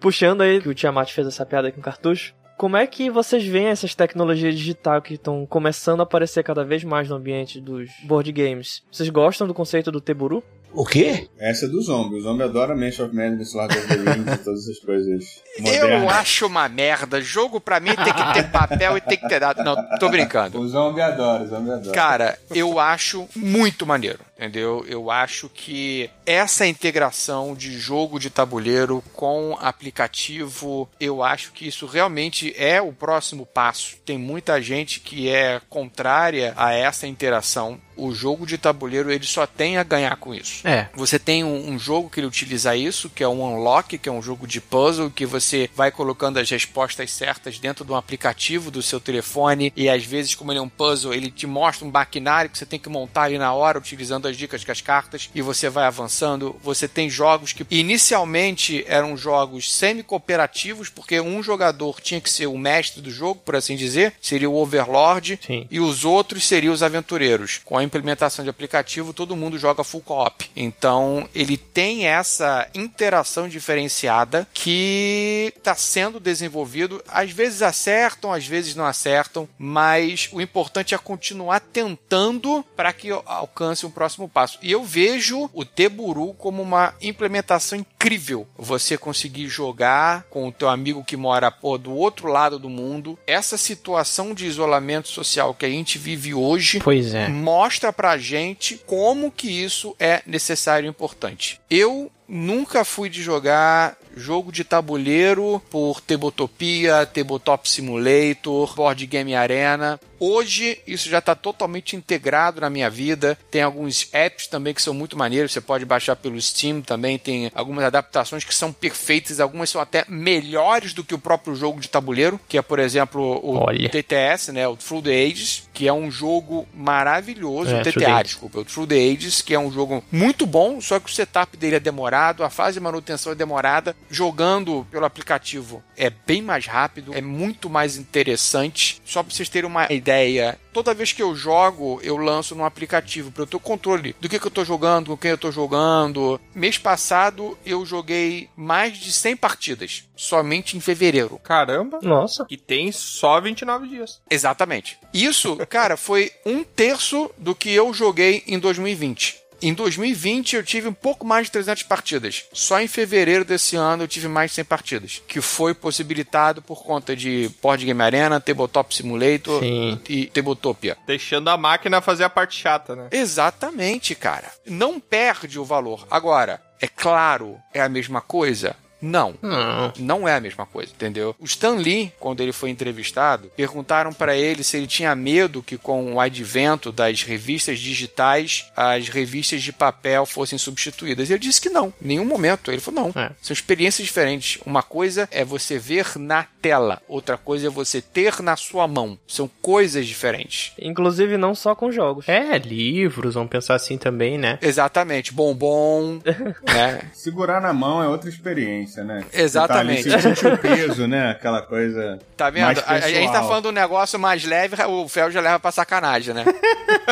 Puxando 0.00 0.42
aí 0.42 0.60
que 0.60 0.68
o 0.68 0.74
Tiamat 0.74 1.12
fez 1.12 1.26
essa 1.26 1.44
piada 1.44 1.70
com 1.72 1.80
cartucho. 1.80 2.32
Como 2.56 2.76
é 2.76 2.86
que 2.86 3.10
vocês 3.10 3.44
veem 3.44 3.66
essas 3.66 3.94
tecnologias 3.94 4.54
digitais 4.56 5.02
que 5.02 5.14
estão 5.14 5.44
começando 5.44 6.00
a 6.00 6.04
aparecer 6.04 6.42
cada 6.42 6.64
vez 6.64 6.82
mais 6.84 7.08
no 7.08 7.16
ambiente 7.16 7.60
dos 7.60 7.90
board 8.04 8.32
games? 8.32 8.82
Vocês 8.90 9.10
gostam 9.10 9.46
do 9.46 9.52
conceito 9.52 9.92
do 9.92 10.00
Teburu? 10.00 10.42
O 10.72 10.84
quê? 10.84 11.28
Essa 11.38 11.64
é 11.66 11.68
do 11.68 11.80
zombie. 11.80 12.16
O 12.16 12.20
zombie 12.20 12.42
adora 12.42 12.74
Mansion 12.76 13.06
of 13.06 13.14
Madness, 13.14 13.54
Lord 13.54 13.76
of 13.78 13.88
the 13.88 13.94
Rings 13.94 14.32
e 14.34 14.38
todas 14.44 14.60
essas 14.68 14.78
coisas 14.80 15.42
Eu 15.58 15.62
modernas. 15.64 16.12
acho 16.14 16.46
uma 16.46 16.68
merda. 16.68 17.20
Jogo 17.20 17.60
pra 17.60 17.80
mim 17.80 17.94
tem 17.94 18.12
que 18.12 18.32
ter 18.34 18.50
papel 18.50 18.96
e 18.96 19.00
tem 19.00 19.16
que 19.18 19.26
ter 19.28 19.40
dado. 19.40 19.62
Não, 19.64 19.74
tô 19.98 20.10
brincando. 20.10 20.60
O 20.60 20.68
zombie 20.68 21.00
adora, 21.00 21.44
o 21.44 21.46
zombie 21.46 21.70
adora. 21.70 21.92
Cara, 21.94 22.38
eu 22.54 22.78
acho 22.78 23.26
muito 23.34 23.86
maneiro, 23.86 24.18
entendeu? 24.36 24.84
Eu 24.86 25.10
acho 25.10 25.48
que 25.48 26.10
essa 26.24 26.66
integração 26.66 27.54
de 27.54 27.78
jogo 27.78 28.18
de 28.18 28.28
tabuleiro 28.28 29.02
com 29.12 29.56
aplicativo, 29.60 30.88
eu 31.00 31.22
acho 31.22 31.52
que 31.52 31.66
isso 31.66 31.86
realmente 31.86 32.54
é 32.56 32.80
o 32.80 32.92
próximo 32.92 33.46
passo. 33.46 33.96
Tem 34.04 34.18
muita 34.18 34.60
gente 34.60 35.00
que 35.00 35.28
é 35.28 35.60
contrária 35.68 36.52
a 36.56 36.72
essa 36.72 37.06
interação. 37.06 37.80
O 37.96 38.12
jogo 38.12 38.46
de 38.46 38.58
tabuleiro 38.58 39.10
ele 39.10 39.24
só 39.24 39.46
tem 39.46 39.78
a 39.78 39.82
ganhar 39.82 40.16
com 40.16 40.34
isso. 40.34 40.66
É. 40.68 40.90
Você 40.94 41.18
tem 41.18 41.42
um, 41.42 41.70
um 41.70 41.78
jogo 41.78 42.10
que 42.10 42.20
ele 42.20 42.26
utiliza 42.26 42.76
isso, 42.76 43.08
que 43.08 43.22
é 43.22 43.28
um 43.28 43.42
Unlock, 43.42 43.96
que 43.96 44.08
é 44.08 44.12
um 44.12 44.20
jogo 44.20 44.46
de 44.46 44.60
puzzle, 44.60 45.10
que 45.10 45.24
você 45.24 45.70
vai 45.74 45.90
colocando 45.90 46.38
as 46.38 46.50
respostas 46.50 47.10
certas 47.10 47.58
dentro 47.58 47.86
de 47.86 47.92
um 47.92 47.96
aplicativo 47.96 48.70
do 48.70 48.82
seu 48.82 49.00
telefone, 49.00 49.72
e 49.74 49.88
às 49.88 50.04
vezes, 50.04 50.34
como 50.34 50.52
ele 50.52 50.58
é 50.58 50.62
um 50.62 50.68
puzzle, 50.68 51.14
ele 51.14 51.30
te 51.30 51.46
mostra 51.46 51.86
um 51.86 51.90
maquinário 51.90 52.50
que 52.50 52.58
você 52.58 52.66
tem 52.66 52.78
que 52.78 52.90
montar 52.90 53.22
ali 53.22 53.38
na 53.38 53.54
hora, 53.54 53.78
utilizando 53.78 54.25
as 54.26 54.36
dicas 54.36 54.64
com 54.64 54.72
as 54.72 54.80
cartas, 54.80 55.30
e 55.34 55.42
você 55.42 55.68
vai 55.68 55.86
avançando. 55.86 56.56
Você 56.62 56.86
tem 56.88 57.08
jogos 57.08 57.52
que 57.52 57.66
inicialmente 57.70 58.84
eram 58.88 59.16
jogos 59.16 59.72
semi-cooperativos, 59.72 60.88
porque 60.88 61.20
um 61.20 61.42
jogador 61.42 62.00
tinha 62.00 62.20
que 62.20 62.30
ser 62.30 62.46
o 62.46 62.58
mestre 62.58 63.00
do 63.00 63.10
jogo, 63.10 63.40
por 63.44 63.56
assim 63.56 63.76
dizer, 63.76 64.14
seria 64.20 64.48
o 64.48 64.56
Overlord, 64.56 65.38
Sim. 65.44 65.66
e 65.70 65.80
os 65.80 66.04
outros 66.04 66.46
seriam 66.46 66.72
os 66.72 66.82
aventureiros. 66.82 67.60
Com 67.64 67.78
a 67.78 67.84
implementação 67.84 68.44
de 68.44 68.50
aplicativo, 68.50 69.12
todo 69.12 69.36
mundo 69.36 69.58
joga 69.58 69.84
full 69.84 70.00
co-op. 70.00 70.50
Então, 70.54 71.28
ele 71.34 71.56
tem 71.56 72.06
essa 72.06 72.68
interação 72.74 73.48
diferenciada 73.48 74.46
que 74.54 75.52
está 75.56 75.74
sendo 75.74 76.18
desenvolvido. 76.18 77.02
Às 77.08 77.30
vezes 77.30 77.62
acertam, 77.62 78.32
às 78.32 78.46
vezes 78.46 78.74
não 78.74 78.86
acertam, 78.86 79.48
mas 79.58 80.28
o 80.32 80.40
importante 80.40 80.94
é 80.94 80.98
continuar 80.98 81.60
tentando 81.60 82.64
para 82.74 82.92
que 82.92 83.10
alcance 83.10 83.84
um 83.84 83.90
próximo 83.90 84.15
passo. 84.28 84.58
E 84.62 84.72
eu 84.72 84.82
vejo 84.82 85.50
o 85.52 85.64
Teburu 85.64 86.34
como 86.34 86.62
uma 86.62 86.94
implementação 87.00 87.78
incrível. 87.78 88.46
Você 88.56 88.96
conseguir 88.96 89.48
jogar 89.48 90.24
com 90.30 90.48
o 90.48 90.52
teu 90.52 90.68
amigo 90.68 91.04
que 91.04 91.16
mora 91.16 91.52
do 91.80 91.92
outro 91.92 92.28
lado 92.28 92.58
do 92.58 92.68
mundo. 92.68 93.18
Essa 93.26 93.58
situação 93.58 94.32
de 94.32 94.46
isolamento 94.46 95.08
social 95.08 95.54
que 95.54 95.66
a 95.66 95.70
gente 95.70 95.98
vive 95.98 96.32
hoje 96.32 96.80
é. 97.14 97.28
mostra 97.28 97.92
pra 97.92 98.16
gente 98.16 98.80
como 98.86 99.30
que 99.30 99.48
isso 99.48 99.94
é 99.98 100.22
necessário 100.26 100.86
e 100.86 100.90
importante. 100.90 101.60
Eu 101.68 102.10
nunca 102.28 102.84
fui 102.84 103.08
de 103.08 103.22
jogar 103.22 103.96
jogo 104.16 104.50
de 104.50 104.64
tabuleiro 104.64 105.62
por 105.70 106.00
Tabletopia, 106.00 107.04
Tabletop 107.04 107.68
Simulator, 107.68 108.74
Board 108.74 109.06
Game 109.06 109.34
Arena. 109.34 110.00
Hoje 110.18 110.78
isso 110.86 111.10
já 111.10 111.18
está 111.18 111.34
totalmente 111.34 111.94
integrado 111.94 112.60
na 112.60 112.70
minha 112.70 112.88
vida. 112.88 113.38
Tem 113.50 113.62
alguns 113.62 114.08
apps 114.12 114.46
também 114.46 114.72
que 114.72 114.80
são 114.80 114.94
muito 114.94 115.16
maneiros. 115.16 115.52
Você 115.52 115.60
pode 115.60 115.84
baixar 115.84 116.16
pelo 116.16 116.40
Steam 116.40 116.80
também. 116.80 117.18
Tem 117.18 117.50
algumas 117.54 117.84
adaptações 117.84 118.42
que 118.42 118.54
são 118.54 118.72
perfeitas. 118.72 119.40
Algumas 119.40 119.68
são 119.68 119.80
até 119.80 120.04
melhores 120.08 120.94
do 120.94 121.04
que 121.04 121.14
o 121.14 121.18
próprio 121.18 121.54
jogo 121.54 121.80
de 121.80 121.88
tabuleiro, 121.88 122.40
que 122.48 122.56
é, 122.56 122.62
por 122.62 122.78
exemplo, 122.78 123.40
o 123.42 123.58
Olha. 123.58 123.90
TTS, 123.90 124.52
né? 124.52 124.66
O 124.66 124.76
Through 124.76 125.02
the 125.02 125.24
Ages, 125.26 125.68
que 125.74 125.86
é 125.86 125.92
um 125.92 126.10
jogo 126.10 126.66
maravilhoso. 126.74 127.74
É, 127.74 127.80
o 127.80 127.84
TTA, 127.84 128.22
desculpa. 128.22 128.60
O 128.60 128.64
Through 128.64 128.86
the 128.86 128.96
Ages, 128.96 129.42
que 129.42 129.52
é 129.52 129.58
um 129.58 129.70
jogo 129.70 130.02
muito 130.10 130.46
bom, 130.46 130.80
só 130.80 130.98
que 130.98 131.10
o 131.10 131.12
setup 131.12 131.56
dele 131.58 131.76
é 131.76 131.80
demorado, 131.80 132.42
a 132.42 132.48
fase 132.48 132.74
de 132.74 132.80
manutenção 132.80 133.32
é 133.32 133.34
demorada. 133.34 133.94
Jogando 134.10 134.86
pelo 134.90 135.04
aplicativo 135.04 135.82
é 135.96 136.10
bem 136.10 136.42
mais 136.42 136.66
rápido, 136.66 137.14
é 137.14 137.20
muito 137.20 137.68
mais 137.68 137.96
interessante. 137.96 139.00
Só 139.04 139.22
pra 139.22 139.34
vocês 139.34 139.48
terem 139.48 139.68
uma 139.68 139.90
ideia, 139.92 140.58
toda 140.72 140.94
vez 140.94 141.12
que 141.12 141.22
eu 141.22 141.34
jogo, 141.34 142.00
eu 142.02 142.16
lanço 142.16 142.54
no 142.54 142.64
aplicativo 142.64 143.30
para 143.30 143.42
eu 143.42 143.46
ter 143.46 143.56
o 143.56 143.60
controle 143.60 144.14
do 144.20 144.28
que, 144.28 144.38
que 144.38 144.46
eu 144.46 144.50
tô 144.50 144.64
jogando, 144.64 145.08
com 145.08 145.16
quem 145.16 145.30
eu 145.30 145.38
tô 145.38 145.50
jogando. 145.50 146.40
Mês 146.54 146.78
passado 146.78 147.56
eu 147.64 147.84
joguei 147.84 148.48
mais 148.56 148.96
de 148.98 149.12
100 149.12 149.36
partidas, 149.36 150.04
somente 150.14 150.76
em 150.76 150.80
fevereiro. 150.80 151.38
Caramba. 151.42 151.98
Nossa. 152.02 152.46
E 152.50 152.56
tem 152.56 152.92
só 152.92 153.40
29 153.40 153.88
dias. 153.88 154.20
Exatamente. 154.30 154.98
Isso, 155.12 155.56
cara, 155.66 155.96
foi 155.96 156.30
um 156.44 156.62
terço 156.62 157.30
do 157.38 157.54
que 157.54 157.70
eu 157.70 157.92
joguei 157.92 158.42
em 158.46 158.58
2020. 158.58 159.45
Em 159.60 159.72
2020 159.72 160.56
eu 160.56 160.62
tive 160.62 160.88
um 160.88 160.92
pouco 160.92 161.26
mais 161.26 161.46
de 161.46 161.52
300 161.52 161.82
partidas. 161.84 162.44
Só 162.52 162.80
em 162.80 162.88
fevereiro 162.88 163.44
desse 163.44 163.76
ano 163.76 164.04
eu 164.04 164.08
tive 164.08 164.28
mais 164.28 164.50
de 164.50 164.56
100 164.56 164.64
partidas. 164.64 165.22
Que 165.26 165.40
foi 165.40 165.74
possibilitado 165.74 166.60
por 166.62 166.82
conta 166.84 167.16
de 167.16 167.50
Board 167.62 167.84
Game 167.84 168.02
Arena, 168.02 168.40
Tabletop 168.40 168.94
Simulator 168.94 169.60
Sim. 169.60 170.00
e 170.08 170.26
Tabletopia. 170.26 170.96
Deixando 171.06 171.48
a 171.48 171.56
máquina 171.56 172.00
fazer 172.00 172.24
a 172.24 172.30
parte 172.30 172.60
chata, 172.60 172.94
né? 172.94 173.08
Exatamente, 173.10 174.14
cara. 174.14 174.50
Não 174.66 175.00
perde 175.00 175.58
o 175.58 175.64
valor. 175.64 176.06
Agora, 176.10 176.60
é 176.80 176.88
claro, 176.88 177.58
é 177.72 177.80
a 177.80 177.88
mesma 177.88 178.20
coisa? 178.20 178.76
Não. 179.00 179.34
Não. 179.42 179.92
Não 179.98 180.28
é 180.28 180.34
a 180.34 180.40
mesma 180.40 180.66
coisa, 180.66 180.92
entendeu? 180.92 181.34
O 181.38 181.44
Stan 181.44 181.76
Lee, 181.76 182.12
quando 182.18 182.40
ele 182.40 182.52
foi 182.52 182.70
entrevistado, 182.70 183.50
perguntaram 183.56 184.12
para 184.12 184.36
ele 184.36 184.62
se 184.62 184.76
ele 184.76 184.86
tinha 184.86 185.14
medo 185.14 185.62
que 185.62 185.76
com 185.76 186.14
o 186.14 186.20
advento 186.20 186.90
das 186.90 187.22
revistas 187.22 187.78
digitais, 187.78 188.70
as 188.76 189.08
revistas 189.08 189.62
de 189.62 189.72
papel 189.72 190.26
fossem 190.26 190.58
substituídas. 190.58 191.30
Ele 191.30 191.38
disse 191.38 191.60
que 191.60 191.68
não, 191.68 191.92
em 192.02 192.08
nenhum 192.08 192.24
momento. 192.24 192.70
Ele 192.70 192.80
falou 192.80 193.12
não. 193.12 193.22
É. 193.22 193.30
São 193.40 193.52
experiências 193.52 194.06
diferentes. 194.06 194.60
Uma 194.64 194.82
coisa 194.82 195.28
é 195.30 195.44
você 195.44 195.78
ver 195.78 196.06
na 196.16 196.46
tela, 196.60 197.02
outra 197.08 197.36
coisa 197.36 197.66
é 197.66 197.70
você 197.70 198.00
ter 198.00 198.40
na 198.42 198.56
sua 198.56 198.88
mão. 198.88 199.18
São 199.26 199.48
coisas 199.60 200.06
diferentes. 200.06 200.72
Inclusive 200.78 201.36
não 201.36 201.54
só 201.54 201.74
com 201.74 201.92
jogos. 201.92 202.28
É, 202.28 202.58
livros, 202.58 203.34
vamos 203.34 203.50
pensar 203.50 203.74
assim 203.74 203.98
também, 203.98 204.38
né? 204.38 204.58
Exatamente. 204.62 205.32
Bombom, 205.32 206.20
né? 206.66 207.10
Segurar 207.12 207.60
na 207.60 207.72
mão 207.72 208.02
é 208.02 208.08
outra 208.08 208.28
experiência. 208.28 208.85
Experiência, 208.86 209.04
né? 209.04 209.24
Exatamente. 209.32 210.02
Você 210.04 210.08
tá 210.10 210.14
ali, 210.16 210.22
você 210.22 210.34
sente 210.34 210.46
o 210.54 210.58
peso, 210.58 211.06
né? 211.06 211.30
Aquela 211.30 211.62
coisa. 211.62 212.18
Tá 212.36 212.50
vendo? 212.50 212.64
mais 212.66 212.78
A, 212.80 212.92
a 212.92 213.00
gente 213.08 213.32
tá 213.32 213.42
falando 213.42 213.62
de 213.62 213.68
um 213.70 213.72
negócio 213.72 214.18
mais 214.18 214.44
leve, 214.44 214.76
o 214.86 215.08
Fel 215.08 215.30
já 215.30 215.40
leva 215.40 215.58
pra 215.58 215.72
sacanagem, 215.72 216.34
né? 216.34 216.44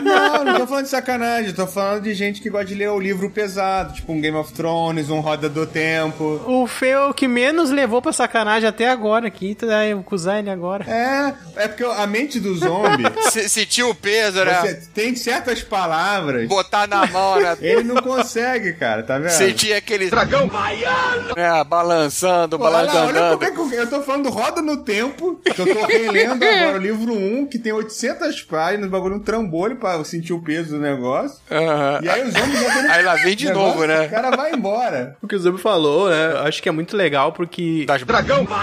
Não, 0.03 0.45
não 0.45 0.57
tô 0.59 0.67
falando 0.67 0.85
de 0.85 0.91
sacanagem, 0.91 1.53
tô 1.53 1.67
falando 1.67 2.03
de 2.03 2.15
gente 2.15 2.41
que 2.41 2.51
gosta 2.51 2.67
de 2.67 2.75
ler 2.75 2.91
o 2.91 2.99
livro 3.01 3.31
pesado, 3.31 3.95
tipo 3.95 4.13
um 4.13 4.21
Game 4.21 4.37
of 4.37 4.53
Thrones, 4.53 5.09
um 5.09 5.21
Roda 5.21 5.49
do 5.49 5.67
Tempo. 5.67 6.43
O 6.47 6.67
Feu 6.67 7.15
que 7.15 7.27
menos 7.29 7.71
levou 7.71 8.03
pra 8.03 8.13
sacanagem 8.13 8.69
até 8.69 8.89
agora 8.89 9.29
aqui, 9.29 9.55
tá 9.55 9.79
aí, 9.79 9.93
vou 9.95 10.03
acusar 10.03 10.41
ele 10.41 10.51
agora. 10.51 10.85
É, 10.91 11.35
é 11.65 11.69
porque 11.69 11.85
a 11.85 12.07
mente 12.07 12.39
do 12.41 12.55
zombie. 12.57 13.05
Se- 13.31 13.49
Sentiu 13.49 13.89
o 13.91 13.95
peso, 13.95 14.45
né? 14.45 14.61
Você 14.61 14.75
tem 14.93 15.15
certas 15.17 15.63
palavras. 15.63 16.49
Botar 16.49 16.87
na 16.89 17.07
mão, 17.07 17.41
né? 17.41 17.57
Ele 17.61 17.85
não 17.85 18.03
consegue, 18.03 18.73
cara, 18.75 19.03
tá 19.05 19.19
vendo? 19.19 19.31
Sentir 19.31 19.73
aquele 19.73 20.11
dragão 20.11 20.49
baiano, 20.49 21.35
Balançando, 21.69 22.57
Olha, 22.61 22.77
olha 22.77 22.87
balançando. 22.93 23.39
como 23.39 23.45
é 23.45 23.51
que 23.51 23.59
eu, 23.59 23.81
eu 23.81 23.91
tô 23.91 24.03
falando 24.03 24.29
Roda 24.31 24.63
no 24.63 24.79
Tempo, 24.79 25.41
que 25.45 25.61
eu 25.61 25.67
tô 25.75 25.85
relendo 25.87 26.43
agora 26.45 26.77
o 26.77 26.81
livro 26.81 27.13
1, 27.15 27.47
que 27.47 27.59
tem 27.59 27.73
800 27.73 28.43
páginas, 28.43 28.91
bagulho 28.91 29.17
um 29.17 29.21
trambolho 29.21 29.77
pra 29.77 30.03
sentir 30.05 30.33
o 30.33 30.41
peso 30.41 30.77
do 30.77 30.81
negócio. 30.81 31.39
Aham. 31.51 32.01
E 32.03 32.09
aí 32.09 32.23
os 32.23 32.35
homens 32.35 32.61
já 32.61 32.75
Aí 32.95 33.03
lá 33.03 33.15
vem 33.17 33.37
de 33.37 33.47
negócio, 33.47 33.69
novo, 33.69 33.87
né? 33.87 34.07
O 34.07 34.11
cara 34.11 34.31
vai 34.31 34.53
embora. 34.53 35.17
O 35.23 35.29
que 35.29 35.35
o 35.35 35.39
Zumbi 35.39 35.61
falou, 35.61 36.09
né? 36.09 36.41
Acho 36.45 36.63
que 36.63 36.69
é 36.69 36.73
muito 36.73 36.97
legal 36.97 37.33
porque. 37.33 37.85
Das 37.87 38.03
dragão 38.03 38.47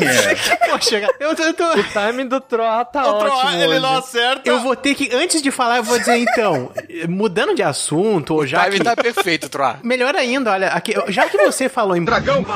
É. 0.00 0.34
Poxa, 0.70 1.00
cara, 1.00 1.14
eu 1.20 1.36
tô. 1.36 1.42
Eu, 1.42 1.54
tô... 1.54 1.64
O 1.78 1.84
timing 1.84 2.26
do 2.26 2.40
Troá 2.40 2.84
tá 2.84 3.06
ótimo. 3.06 3.68
hoje. 3.68 3.84
acerta. 3.98 4.48
eu 4.48 4.60
vou 4.60 4.74
ter 4.74 4.94
que, 4.94 5.14
antes 5.14 5.42
de 5.42 5.50
falar, 5.50 5.76
eu 5.76 5.82
vou 5.82 5.98
dizer 5.98 6.16
então, 6.16 6.72
mudando 7.08 7.54
de 7.54 7.62
assunto, 7.62 8.34
ou 8.34 8.46
já 8.46 8.64
Time 8.64 8.78
que. 8.78 8.84
tá 8.84 8.96
perfeito, 8.96 9.48
Troá. 9.48 9.78
Melhor 9.82 10.14
ainda, 10.16 10.50
olha, 10.52 10.68
aqui, 10.68 10.94
já 11.08 11.28
que 11.28 11.36
você 11.36 11.61
falou 11.68 11.96
em 11.96 12.04
dragão, 12.04 12.44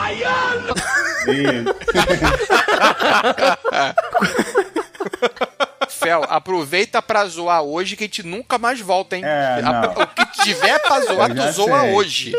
Fel, 5.88 6.24
aproveita 6.28 7.00
pra 7.02 7.24
zoar 7.26 7.62
hoje 7.62 7.96
que 7.96 8.04
a 8.04 8.06
gente 8.06 8.22
nunca 8.22 8.58
mais 8.58 8.80
volta, 8.80 9.16
hein? 9.16 9.22
É. 9.24 9.60
A- 9.64 9.94
O 10.02 10.06
que 10.06 10.42
tiver 10.42 10.78
pra 10.80 11.00
zoar, 11.00 11.34
tu 11.34 11.52
zoa 11.52 11.80
sei. 11.80 11.94
hoje. 11.94 12.32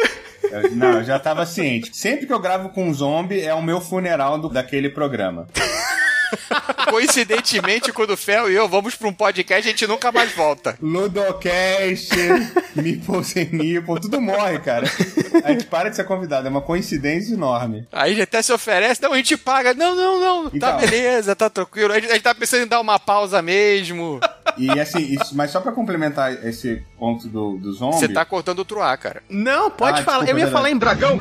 Eu- 0.43 0.71
não, 0.71 0.93
eu 0.99 1.03
já 1.03 1.19
tava 1.19 1.45
ciente. 1.45 1.95
Sempre 1.95 2.25
que 2.25 2.33
eu 2.33 2.39
gravo 2.39 2.69
com 2.69 2.87
um 2.87 2.93
zombie, 2.93 3.41
é 3.41 3.53
o 3.53 3.61
meu 3.61 3.81
funeral 3.81 4.37
do- 4.37 4.49
daquele 4.49 4.89
programa. 4.89 5.47
Coincidentemente, 6.89 7.91
quando 7.91 8.11
o 8.11 8.17
Fel 8.17 8.49
e 8.49 8.55
eu 8.55 8.67
vamos 8.67 8.95
pra 8.95 9.07
um 9.07 9.13
podcast, 9.13 9.67
a 9.67 9.71
gente 9.71 9.87
nunca 9.87 10.11
mais 10.11 10.31
volta. 10.33 10.77
Ludocast, 10.81 12.09
Meeple 12.75 13.23
sem 13.23 13.49
Meeple, 13.51 13.99
tudo 14.01 14.21
morre, 14.21 14.59
cara. 14.59 14.87
A 15.43 15.51
gente 15.51 15.65
para 15.65 15.89
de 15.89 15.95
ser 15.95 16.05
convidado, 16.05 16.47
é 16.47 16.49
uma 16.49 16.61
coincidência 16.61 17.33
enorme. 17.33 17.87
Aí 17.91 18.21
até 18.21 18.41
se 18.41 18.51
oferece, 18.51 19.01
não, 19.01 19.13
a 19.13 19.17
gente 19.17 19.35
paga. 19.37 19.73
Não, 19.73 19.95
não, 19.95 20.19
não, 20.19 20.43
tá 20.49 20.55
Então. 20.55 20.77
beleza, 20.77 21.35
tá 21.35 21.49
tranquilo. 21.49 21.93
A 21.93 21.99
gente, 21.99 22.09
a 22.09 22.13
gente 22.13 22.23
tá 22.23 22.33
pensando 22.35 22.63
em 22.63 22.67
dar 22.67 22.79
uma 22.79 22.99
pausa 22.99 23.41
mesmo. 23.41 24.19
E 24.57 24.79
assim, 24.79 24.99
isso- 24.99 25.35
mas 25.35 25.51
só 25.51 25.59
pra 25.59 25.71
complementar 25.71 26.31
esse 26.45 26.83
ponto 26.97 27.27
do, 27.27 27.57
do 27.57 27.71
zombie. 27.73 27.97
Você 27.97 28.07
tá 28.09 28.25
cortando 28.25 28.59
o 28.59 28.65
Troá, 28.65 28.95
cara. 28.97 29.21
Não, 29.29 29.69
pode 29.69 30.01
Ah, 30.01 30.03
falar. 30.03 30.23
desculpa, 30.25 30.31
eu 30.31 30.37
ia 30.39 30.45
verdade. 30.45 30.51
falar 30.51 30.69
em 30.71 30.77
dragão. 30.77 31.19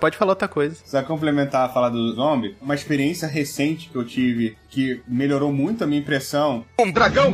Pode 0.00 0.16
falar 0.16 0.32
outra 0.32 0.48
coisa. 0.48 0.76
Só 0.84 1.02
complementar 1.02 1.66
a 1.66 1.72
fala 1.72 1.90
do 1.90 2.12
zombie, 2.14 2.56
uma 2.60 2.74
experiência 2.74 3.28
recente 3.28 3.88
que 3.88 3.96
eu 3.96 4.04
tive 4.04 4.56
que 4.68 5.02
melhorou 5.06 5.52
muito 5.52 5.84
a 5.84 5.86
minha 5.86 6.00
impressão. 6.00 6.64
Um 6.78 6.90
dragão 6.90 7.32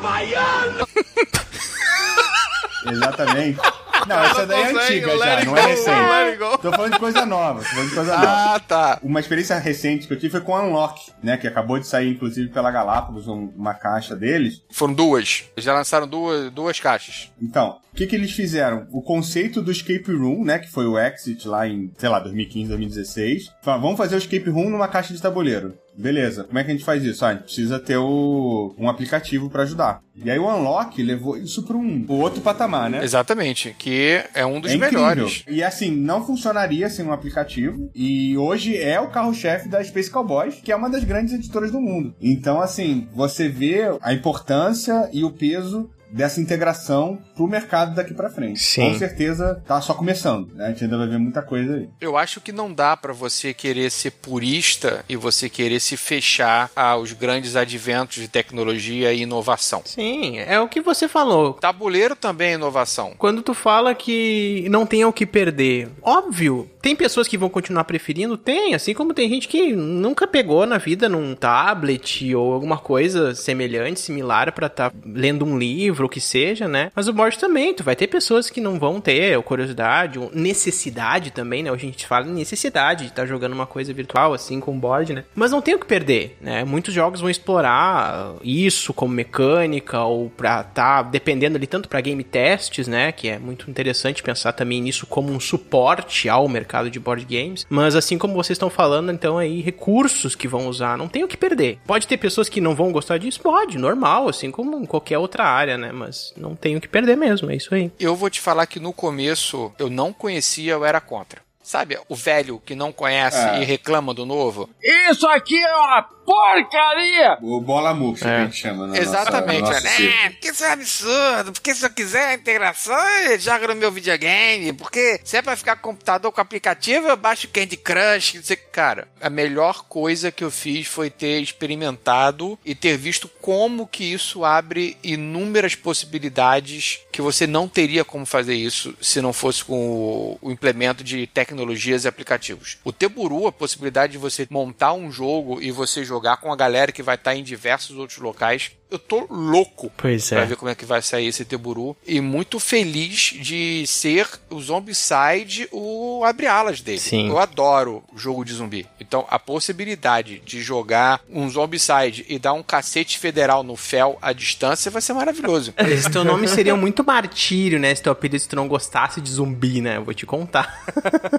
Exatamente. 2.91 3.59
Não, 4.07 4.25
essa 4.25 4.47
daí 4.47 4.63
é 4.63 4.71
antiga 4.71 5.19
já, 5.19 5.45
não 5.45 5.57
é 5.57 5.67
recente. 5.67 6.39
Tô 6.63 6.71
falando 6.73 6.93
de 6.93 6.99
coisa 6.99 7.27
nova, 7.27 7.61
tô 7.61 7.67
falando 7.67 7.89
de 7.89 7.95
coisa 7.95 8.13
nova. 8.17 8.27
Ah, 8.55 8.61
tá. 8.61 8.99
Uma 9.03 9.21
experiência 9.21 9.59
recente 9.59 10.07
que 10.07 10.13
eu 10.13 10.19
tive 10.19 10.31
foi 10.33 10.41
com 10.41 10.53
o 10.53 10.61
Unlock, 10.63 11.11
né? 11.23 11.37
Que 11.37 11.47
acabou 11.47 11.79
de 11.79 11.87
sair, 11.87 12.11
inclusive, 12.11 12.49
pela 12.51 12.71
Galápagos, 12.71 13.27
um- 13.29 13.53
uma 13.57 13.75
caixa 13.75 14.15
deles. 14.17 14.63
Foram 14.71 14.95
duas. 14.95 15.45
Já 15.57 15.73
lançaram 15.75 16.07
duas, 16.07 16.51
duas 16.53 16.79
caixas. 16.81 17.31
Então, 17.41 17.79
o 17.93 17.97
que, 17.97 18.07
que 18.07 18.15
eles 18.17 18.33
fizeram? 18.33 18.87
O 18.93 19.03
conceito 19.03 19.61
do 19.63 19.71
escape 19.73 20.13
room, 20.13 20.45
né? 20.45 20.59
Que 20.59 20.71
foi 20.71 20.87
o 20.87 20.99
Exit 20.99 21.47
lá 21.49 21.67
em, 21.67 21.93
sei 21.99 22.09
lá, 22.09 22.19
2015, 22.21 22.69
2016. 22.69 23.51
Falaram, 23.63 23.83
vamos 23.83 23.97
fazer 23.99 24.15
o 24.17 24.19
escape 24.19 24.51
room 24.51 24.71
numa 24.71 24.89
caixa 24.89 25.13
de 25.15 25.21
tabuleiro. 25.21 25.75
Beleza, 25.97 26.45
como 26.45 26.59
é 26.59 26.65
que 26.65 26.71
a 26.71 26.75
gente 26.75 26.85
faz 26.85 27.03
isso? 27.03 27.25
Ah, 27.25 27.29
a 27.29 27.33
gente 27.35 27.45
precisa 27.45 27.79
ter 27.79 27.97
o, 27.97 28.75
um 28.79 28.89
aplicativo 28.89 29.49
pra 29.49 29.63
ajudar. 29.63 30.01
E 30.15 30.31
aí 30.31 30.39
o 30.39 30.47
Unlock 30.47 31.03
levou 31.03 31.37
isso 31.37 31.63
pra 31.63 31.77
um 31.77 32.05
outro 32.09 32.41
patamar, 32.41 32.89
né? 32.89 33.05
Exatamente. 33.05 33.75
Que 33.79 34.23
é 34.35 34.45
um 34.47 34.61
dos 34.61 34.73
É 34.73 34.77
melhores. 34.77 35.45
E 35.49 35.63
assim, 35.63 35.91
não 35.91 36.25
funcionaria 36.25 36.89
sem 36.89 37.05
um 37.05 37.13
aplicativo. 37.13 37.91
E 37.95 38.37
hoje 38.37 38.77
é 38.77 39.01
o 39.01 39.09
carro-chefe 39.09 39.69
da 39.69 39.83
Space 39.85 40.11
Cowboys, 40.11 40.57
que 40.63 40.73
é 40.73 40.77
uma 40.77 40.89
das 40.91 41.05
grandes 41.05 41.35
editoras 41.35 41.71
do 41.71 41.81
mundo. 41.81 42.15
Então, 42.21 42.61
assim, 42.61 43.09
você 43.15 43.49
vê 43.49 43.83
a 44.01 44.13
importância 44.13 45.09
e 45.13 45.23
o 45.25 45.31
peso 45.31 45.91
dessa 46.17 46.41
integração 46.41 47.19
pro 47.37 47.47
mercado 47.47 47.95
daqui 47.95 48.15
pra 48.15 48.31
frente. 48.31 48.59
Sim. 48.59 48.91
Com 48.91 48.99
certeza 48.99 49.63
tá 49.67 49.81
só 49.83 49.93
começando, 49.93 50.55
né? 50.55 50.67
A 50.67 50.69
gente 50.71 50.85
ainda 50.85 50.97
vai 50.97 51.07
ver 51.07 51.19
muita 51.19 51.43
coisa 51.43 51.75
aí. 51.75 51.89
Eu 52.01 52.17
acho 52.17 52.41
que 52.41 52.53
não 52.53 52.73
dá 52.73 52.97
pra 52.97 53.13
você 53.13 53.53
querer 53.53 53.91
ser 53.91 54.13
purista 54.13 55.05
e 55.09 55.15
você 55.15 55.51
querer 55.51 55.79
se 55.79 55.97
fechar 55.97 56.71
aos 56.75 57.13
grandes 57.13 57.55
adventos 57.55 58.23
de 58.23 58.29
tecnologia 58.29 59.13
e 59.13 59.23
inovação. 59.23 59.83
Sim, 59.85 60.39
é 60.39 60.59
o 60.59 60.69
que 60.69 60.81
você 60.81 61.07
falou. 61.07 61.53
Tabuleiro 61.55 62.17
também 62.17 62.53
é 62.53 62.55
inovação. 62.55 63.13
Quando 63.19 63.43
tu 63.43 63.53
fala 63.53 63.95
que 63.95 64.67
não 64.71 64.87
tem 64.87 65.05
o 65.05 65.13
que 65.13 65.27
perder, 65.27 65.91
óbvio, 66.01 66.71
tem 66.87 66.95
pessoas 66.95 67.27
que 67.27 67.37
vão 67.37 67.49
continuar 67.49 67.83
preferindo? 67.83 68.37
Tem, 68.37 68.73
assim 68.73 68.95
como 68.95 69.13
tem 69.13 69.29
gente 69.29 69.49
que 69.49 69.73
nunca 69.75 70.25
pegou 70.25 70.65
na 70.65 70.79
vida 70.79 71.09
num 71.09 71.35
tablet 71.35 72.33
ou 72.33 72.53
alguma 72.53 72.79
coisa 72.79 73.35
semelhante, 73.35 73.99
similar 73.99 74.53
pra 74.53 74.69
estar 74.69 74.93
lendo 75.05 75.45
um 75.45 75.59
livro, 75.59 76.07
o 76.07 76.09
que 76.09 76.21
seja, 76.21 76.69
né? 76.69 76.93
Mas 76.95 77.09
o 77.09 77.13
board 77.13 77.41
também, 77.41 77.75
tu 77.75 77.83
vai 77.83 77.97
ter 77.97 78.07
pessoas 78.07 78.49
que 78.49 78.61
não 78.61 78.79
vão 78.79 79.01
ter 79.01 79.43
curiosidade, 79.43 80.21
necessidade 80.33 81.33
também, 81.33 81.65
né? 81.65 81.73
Hoje 81.73 81.89
a 81.89 81.91
gente 81.91 82.07
fala 82.07 82.25
necessidade 82.27 83.07
de 83.07 83.11
estar 83.11 83.27
jogando 83.27 83.55
uma 83.55 83.67
coisa 83.67 83.93
virtual, 83.93 84.33
assim, 84.33 84.61
com 84.61 84.71
o 84.71 84.79
board, 84.79 85.13
né? 85.13 85.25
Mas 85.35 85.51
não 85.51 85.61
tem 85.61 85.75
o 85.75 85.81
que 85.81 85.87
perder, 85.87 86.39
né? 86.41 86.63
Muitos 86.63 86.95
jogos 86.95 87.21
vão 87.21 87.29
explorar 87.29 88.35
isso 88.45 88.95
como 88.95 89.13
mecânica 89.13 90.05
ou 90.05 90.31
pra 90.31 90.63
tá 90.63 91.03
dependendo 91.03 91.57
ali 91.57 91.67
tanto 91.67 91.89
pra 91.89 92.01
game 92.01 92.23
tests, 92.23 92.87
né? 92.87 93.11
Que 93.11 93.31
é 93.31 93.41
muito 93.41 93.69
interessante 93.69 94.23
pensar 94.23 94.53
também 94.53 94.81
nisso 94.81 95.05
como 95.05 95.33
um 95.33 95.41
suporte 95.41 96.29
ao 96.29 96.49
mercado 96.49 96.76
de 96.91 97.01
board 97.01 97.25
games. 97.25 97.67
Mas 97.69 97.95
assim 97.97 98.19
como 98.19 98.35
vocês 98.35 98.57
estão 98.57 98.71
falando, 98.71 99.11
então 99.13 99.39
aí 99.39 99.61
recursos 99.61 100.35
que 100.35 100.47
vão 100.49 100.67
usar, 100.69 100.97
não 100.99 101.09
tem 101.09 101.25
o 101.25 101.29
que 101.29 101.37
perder. 101.37 101.79
Pode 101.87 102.07
ter 102.07 102.17
pessoas 102.17 102.49
que 102.49 102.61
não 102.61 102.75
vão 102.75 102.93
gostar 102.93 103.19
disso, 103.19 103.41
pode, 103.41 103.79
normal, 103.79 104.29
assim 104.29 104.51
como 104.51 104.79
em 104.79 104.87
qualquer 104.87 105.19
outra 105.19 105.45
área, 105.45 105.77
né? 105.79 105.91
Mas 105.93 106.33
não 106.37 106.55
tem 106.55 106.77
o 106.77 106.81
que 106.81 106.89
perder 106.89 107.17
mesmo, 107.17 107.51
é 107.51 107.57
isso 107.57 107.75
aí. 107.75 107.91
Eu 107.99 108.15
vou 108.15 108.29
te 108.31 108.41
falar 108.41 108.67
que 108.67 108.79
no 108.81 108.93
começo 108.93 109.73
eu 109.79 109.89
não 109.91 110.13
conhecia, 110.13 110.73
eu 110.73 110.85
era 110.85 111.01
contra. 111.01 111.41
Sabe, 111.63 111.99
o 112.09 112.15
velho 112.15 112.63
que 112.65 112.77
não 112.77 112.93
conhece 112.93 113.39
É. 113.39 113.61
e 113.61 113.65
reclama 113.65 114.15
do 114.15 114.25
novo? 114.25 114.71
Isso 115.11 115.27
aqui 115.27 115.59
é 115.59 115.75
uma 115.77 116.09
porcaria! 116.27 117.39
O 117.41 117.61
bola 117.61 117.95
murcha 117.95 118.25
que 118.25 118.31
a 118.31 118.45
gente 118.45 118.57
chama, 118.57 118.87
né? 118.89 118.99
Exatamente, 118.99 119.63
Nossa, 119.63 119.81
né? 119.81 119.91
círculo. 119.91 120.25
É, 120.25 120.31
porque 120.31 120.49
isso 120.49 120.65
é 120.65 120.69
um 120.69 120.73
absurdo. 120.73 121.53
Porque 121.53 121.75
se 121.75 121.87
eu 121.87 121.91
quiser 121.91 122.27
a 122.27 122.35
integração, 122.35 123.09
eu 123.31 123.39
jogo 123.39 123.69
no 123.69 123.75
meu 123.75 123.91
videogame. 123.93 124.73
Porque 124.73 125.21
se 125.25 125.37
é 125.37 125.43
pra 125.43 125.57
ficar 125.57 125.77
com 125.77 125.87
computador 125.97 126.33
com 126.33 126.41
aplicativo, 126.41 127.09
eu 127.09 127.17
baixo 127.17 127.49
Candy 127.49 127.77
Crush. 127.77 128.35
Não 128.35 128.43
sei. 128.43 128.57
Cara, 128.57 129.09
a 129.21 129.31
melhor 129.31 129.85
coisa 129.85 130.31
que 130.31 130.45
eu 130.45 130.51
fiz 130.51 130.87
foi 130.87 131.09
ter 131.09 131.41
experimentado 131.41 132.59
e 132.65 132.75
ter 132.75 132.97
visto 132.97 133.29
como 133.41 133.87
que 133.87 134.05
isso 134.05 134.45
abre 134.45 134.97
inúmeras 135.03 135.75
possibilidades 135.75 137.01
que 137.11 137.23
você 137.23 137.47
não 137.47 137.69
teria 137.69 138.05
como 138.05 138.27
fazer 138.27 138.55
isso 138.55 138.95
se 139.01 139.21
não 139.21 139.33
fosse 139.33 139.65
com 139.65 139.89
o, 139.91 140.39
o 140.43 140.51
implemento 140.51 141.03
de 141.03 141.27
tecnologias 141.27 142.05
e 142.05 142.09
aplicativos. 142.09 142.79
O 142.85 142.93
Teburu, 142.93 143.47
a 143.47 143.53
possibilidade 143.53 144.13
de 144.13 144.19
você 144.19 144.47
montar 144.51 144.93
um 144.93 145.11
jogo 145.11 145.63
e 145.63 145.71
você 145.71 146.05
jogar 146.05 146.16
com 146.39 146.53
a 146.53 146.57
galera 146.57 146.93
que 146.93 147.03
vai 147.03 147.15
estar 147.15 147.35
em 147.35 147.43
diversos 147.43 147.97
outros 147.97 148.19
locais. 148.19 148.73
Eu 148.91 148.99
tô 148.99 149.27
louco 149.29 149.91
Pois 149.97 150.29
pra 150.29 150.43
é. 150.43 150.47
ver 150.47 150.57
como 150.57 150.71
é 150.71 150.75
que 150.75 150.85
vai 150.85 151.03
sair 151.03 151.27
esse 151.27 151.45
Teburu. 151.45 151.97
E 152.07 152.21
muito 152.21 152.61
feliz 152.61 153.35
de 153.41 153.85
ser 153.87 154.29
o 154.49 154.61
Zombicide 154.61 155.69
o 155.73 156.23
abre-alas 156.25 156.81
dele. 156.81 156.99
Sim. 156.99 157.29
Eu 157.29 157.39
adoro 157.39 158.05
jogo 158.15 158.45
de 158.45 158.53
zumbi. 158.55 158.87
Então, 159.01 159.27
a 159.29 159.39
possibilidade 159.39 160.39
de 160.41 160.63
jogar 160.63 161.21
um 161.29 161.49
Zombicide 161.51 162.25
e 162.29 162.39
dar 162.39 162.53
um 162.53 162.63
cacete 162.63 163.19
federal 163.19 163.63
no 163.63 163.77
Fel 163.77 164.19
à 164.23 164.33
distância 164.33 164.91
vai 164.91 165.03
ser 165.03 165.13
maravilhoso. 165.15 165.75
Esse 165.87 166.11
teu 166.11 166.25
nome 166.25 166.47
seria 166.49 166.77
muito 166.77 167.05
martírio, 167.05 167.79
né? 167.79 167.95
Se 167.95 168.03
teu 168.03 168.13
apelido 168.13 168.39
se 168.39 168.49
tu 168.49 168.57
não 168.57 168.69
gostasse 168.69 169.21
de 169.21 169.31
zumbi, 169.31 169.81
né? 169.81 169.97
Eu 169.97 170.05
vou 170.05 170.15
te 170.15 170.27
contar. 170.27 170.85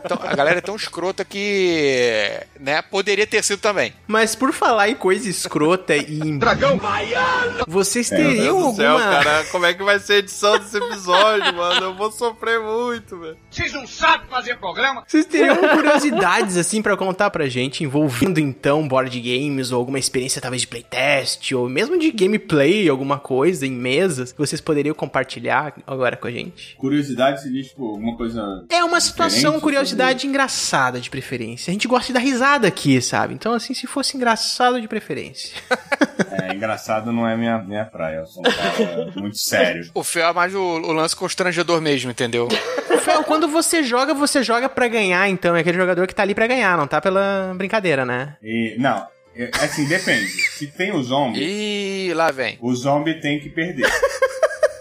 Então, 0.04 0.20
a 0.22 0.36
galera 0.36 0.58
é 0.60 0.62
tão 0.62 0.76
escrota 0.76 1.24
que, 1.24 2.30
né, 2.60 2.82
poderia 2.82 3.26
ter 3.26 3.44
sido 3.44 3.60
também. 3.60 3.94
Mas 4.08 4.36
por 4.36 4.52
falar 4.54 4.90
em 4.90 4.96
coisa 4.96 5.30
escrota 5.30 5.96
e 5.96 6.20
em 6.20 6.38
dragão 6.38 6.78
Vocês 7.68 8.10
Meu 8.12 8.20
teriam 8.20 8.56
Deus 8.62 8.72
do 8.72 8.76
céu, 8.76 8.92
alguma. 8.94 9.24
cara, 9.24 9.44
como 9.46 9.66
é 9.66 9.74
que 9.74 9.84
vai 9.84 10.00
ser 10.00 10.14
a 10.14 10.18
edição 10.18 10.58
desse 10.58 10.78
episódio, 10.78 11.56
mano? 11.56 11.86
Eu 11.88 11.96
vou 11.96 12.12
sofrer 12.12 12.60
muito, 12.60 13.20
velho. 13.20 13.38
Vocês 13.50 13.74
não 13.74 13.86
sabem 13.88 14.28
fazer 14.28 14.58
programa? 14.58 15.04
Vocês 15.08 15.26
teriam 15.26 15.56
curiosidades 15.58 16.58
assim 16.58 16.82
pra 16.82 16.96
contar 16.98 17.30
pra 17.30 17.48
gente, 17.48 17.84
envolvendo 17.84 18.40
então 18.40 18.88
board 18.88 19.20
games 19.20 19.72
ou 19.72 19.80
alguma 19.80 20.00
experiência 20.00 20.42
talvez 20.42 20.62
de 20.62 20.68
playtest 20.68 21.52
ou 21.54 21.68
mesmo 21.70 21.98
de 21.98 22.12
gameplay, 22.12 22.88
alguma 22.90 23.18
coisa 23.20 23.66
em 23.66 23.72
mesas 23.72 24.32
que 24.32 24.38
vocês 24.38 24.62
poderiam 24.62 24.96
compartilhar 24.96 25.74
agora 25.86 26.16
com 26.18 26.28
a 26.28 26.32
gente? 26.32 26.76
Curiosidade 26.78 27.42
se 27.42 27.52
diz, 27.52 27.68
tipo, 27.70 27.86
alguma 27.88 28.16
coisa. 28.16 28.66
É 28.70 28.84
uma 28.84 29.00
situação, 29.00 29.60
curiosidade 29.60 30.28
engraçada 30.28 31.00
de 31.00 31.10
preferência. 31.10 31.72
A 31.72 31.74
gente 31.74 31.88
gosta 31.88 32.08
de 32.08 32.14
dar 32.14 32.20
risada 32.20 32.68
aqui, 32.68 33.02
sabe? 33.02 33.34
Então, 33.34 33.54
assim, 33.54 33.74
se 33.74 33.88
fosse 33.88 34.16
engraçado 34.16 34.80
de 34.82 34.88
preferência. 34.88 35.52
É, 36.30 36.54
engraçado 36.54 37.12
não 37.12 37.27
é 37.27 37.27
minha, 37.36 37.58
minha 37.60 37.86
praia. 37.86 38.18
Eu 38.18 38.26
sou 38.28 38.42
um 38.42 38.44
cara 38.50 39.12
muito 39.20 39.38
sério. 39.38 39.90
O 39.94 40.04
Fel 40.04 40.30
é 40.30 40.34
mais 40.34 40.54
o, 40.56 40.60
o 40.62 40.92
lance 40.94 41.16
constrangedor 41.16 41.82
mesmo, 41.82 42.12
entendeu? 42.12 42.48
Fel, 43.04 43.24
quando 43.24 43.48
você 43.48 43.84
joga, 43.84 44.14
você 44.14 44.44
joga 44.44 44.68
pra 44.70 44.88
ganhar, 44.88 45.28
então. 45.30 45.56
É 45.56 45.62
aquele 45.62 45.78
jogador 45.78 46.06
que 46.08 46.14
tá 46.16 46.24
ali 46.24 46.36
pra 46.36 46.48
ganhar, 46.48 46.78
não 46.78 46.88
tá 46.88 47.00
pela 47.02 47.54
brincadeira, 47.56 48.06
né? 48.06 48.36
E, 48.44 48.76
não, 48.80 49.06
é- 49.36 49.50
assim, 49.62 49.86
depende. 49.88 50.28
Se 50.28 50.68
tem 50.68 50.92
o 50.94 51.02
zombie, 51.02 51.40
Ih, 51.42 52.14
lá 52.14 52.32
vem. 52.32 52.58
o 52.62 52.74
zombie 52.76 53.20
tem 53.22 53.40
que 53.40 53.50
perder. 53.50 53.88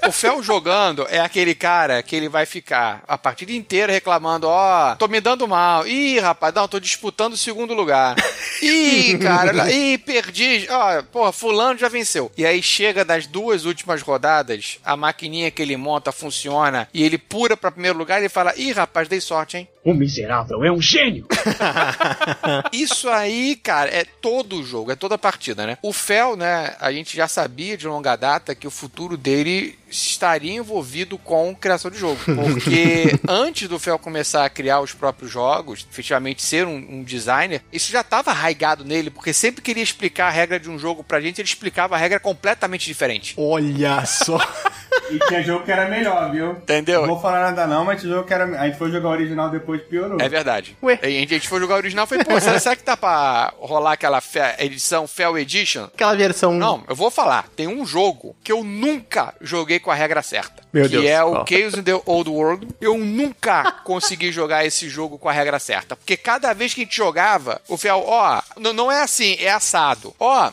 O 0.06 0.12
Fel 0.12 0.40
jogando 0.40 1.04
é 1.10 1.18
aquele 1.18 1.52
cara 1.52 2.00
que 2.00 2.14
ele 2.14 2.28
vai 2.28 2.46
ficar 2.46 3.02
a 3.08 3.18
partida 3.18 3.50
inteira 3.50 3.92
reclamando: 3.92 4.46
ó, 4.46 4.94
tô 4.94 5.08
me 5.08 5.20
dando 5.20 5.48
mal. 5.48 5.84
Ih, 5.84 6.20
rapaz, 6.20 6.54
não, 6.54 6.68
tô 6.68 6.78
disputando 6.78 7.32
o 7.32 7.36
segundo 7.36 7.74
lugar. 7.74 8.14
Ih, 8.62 9.18
cara, 9.18 9.70
ih, 9.70 9.98
perdi. 9.98 10.66
Ó, 10.70 11.02
porra, 11.02 11.30
Fulano 11.30 11.78
já 11.78 11.88
venceu. 11.88 12.32
E 12.38 12.46
aí 12.46 12.62
chega 12.62 13.04
das 13.04 13.26
duas 13.26 13.66
últimas 13.66 14.00
rodadas, 14.00 14.78
a 14.82 14.96
maquininha 14.96 15.50
que 15.50 15.60
ele 15.60 15.76
monta 15.76 16.10
funciona 16.10 16.88
e 16.94 17.02
ele 17.02 17.18
pura 17.18 17.54
pra 17.54 17.70
primeiro 17.70 17.98
lugar 17.98 18.18
e 18.18 18.22
ele 18.22 18.28
fala: 18.30 18.54
ih, 18.56 18.72
rapaz, 18.72 19.08
dei 19.08 19.20
sorte, 19.20 19.58
hein? 19.58 19.68
O 19.86 19.94
miserável 19.94 20.64
é 20.64 20.72
um 20.72 20.82
gênio. 20.82 21.28
Isso 22.72 23.08
aí, 23.08 23.54
cara, 23.54 23.88
é 23.88 24.04
todo 24.04 24.56
o 24.56 24.64
jogo, 24.64 24.90
é 24.90 24.96
toda 24.96 25.14
a 25.14 25.18
partida, 25.18 25.64
né? 25.64 25.78
O 25.80 25.92
Fel, 25.92 26.34
né, 26.34 26.74
a 26.80 26.90
gente 26.90 27.16
já 27.16 27.28
sabia 27.28 27.76
de 27.76 27.86
longa 27.86 28.16
data 28.16 28.52
que 28.52 28.66
o 28.66 28.70
futuro 28.70 29.16
dele 29.16 29.78
estaria 29.88 30.54
envolvido 30.54 31.16
com 31.16 31.54
criação 31.54 31.88
de 31.88 31.98
jogo. 31.98 32.18
Porque 32.24 33.16
antes 33.28 33.68
do 33.68 33.78
Fel 33.78 33.96
começar 33.96 34.44
a 34.44 34.50
criar 34.50 34.80
os 34.80 34.92
próprios 34.92 35.30
jogos, 35.30 35.86
efetivamente 35.88 36.42
ser 36.42 36.66
um, 36.66 36.76
um 36.76 37.04
designer, 37.04 37.62
isso 37.72 37.92
já 37.92 38.00
estava 38.00 38.32
arraigado 38.32 38.84
nele, 38.84 39.08
porque 39.08 39.32
sempre 39.32 39.62
que 39.62 39.70
ele 39.70 39.78
ia 39.78 39.84
explicar 39.84 40.26
a 40.26 40.30
regra 40.30 40.58
de 40.58 40.68
um 40.68 40.80
jogo 40.80 41.04
pra 41.04 41.20
gente, 41.20 41.40
ele 41.40 41.46
explicava 41.46 41.94
a 41.94 41.98
regra 41.98 42.18
completamente 42.18 42.86
diferente. 42.86 43.34
Olha 43.38 44.04
só. 44.04 44.38
E 45.10 45.18
tinha 45.28 45.42
jogo 45.42 45.64
que 45.64 45.70
era 45.70 45.88
melhor, 45.88 46.32
viu? 46.32 46.52
Entendeu? 46.52 47.02
Não 47.02 47.08
vou 47.08 47.20
falar 47.20 47.40
nada 47.40 47.66
não, 47.66 47.84
mas 47.84 48.00
tinha 48.00 48.12
jogo 48.12 48.26
que 48.26 48.34
era. 48.34 48.44
A 48.60 48.66
gente 48.66 48.78
foi 48.78 48.90
jogar 48.90 49.08
o 49.08 49.12
original 49.12 49.50
depois 49.50 49.75
piorou. 49.78 50.18
É 50.20 50.28
verdade. 50.28 50.76
Ué. 50.82 50.98
A 51.02 51.06
gente, 51.08 51.34
a 51.34 51.36
gente 51.38 51.48
foi 51.48 51.60
jogar 51.60 51.74
o 51.74 51.78
original 51.78 52.04
e 52.04 52.08
falei, 52.08 52.24
pô, 52.24 52.40
será, 52.40 52.58
será 52.60 52.76
que 52.76 52.84
dá 52.84 52.96
pra 52.96 53.52
rolar 53.58 53.92
aquela 53.92 54.20
fe- 54.20 54.54
edição 54.58 55.06
Fel 55.06 55.36
Edition? 55.38 55.84
Aquela 55.84 56.14
versão. 56.14 56.52
Não, 56.54 56.84
eu 56.88 56.94
vou 56.94 57.10
falar. 57.10 57.48
Tem 57.54 57.66
um 57.66 57.84
jogo 57.86 58.34
que 58.42 58.52
eu 58.52 58.62
nunca 58.64 59.34
joguei 59.40 59.78
com 59.78 59.90
a 59.90 59.94
regra 59.94 60.22
certa. 60.22 60.62
Meu 60.76 60.84
que 60.84 60.90
Deus, 60.90 61.06
é 61.06 61.24
o? 61.24 61.44
Chaos 61.46 61.74
in 61.74 61.82
the 61.82 61.98
Old 62.04 62.28
World. 62.28 62.68
Eu 62.82 62.98
nunca 62.98 63.72
consegui 63.82 64.30
jogar 64.30 64.66
esse 64.66 64.90
jogo 64.90 65.18
com 65.18 65.26
a 65.26 65.32
regra 65.32 65.58
certa. 65.58 65.96
Porque 65.96 66.18
cada 66.18 66.52
vez 66.52 66.74
que 66.74 66.82
a 66.82 66.84
gente 66.84 66.94
jogava, 66.94 67.62
o 67.66 67.78
Fel, 67.78 68.04
ó, 68.06 68.42
não 68.58 68.92
é 68.92 69.02
assim, 69.02 69.36
é 69.40 69.50
assado. 69.50 70.14
Ó, 70.20 70.52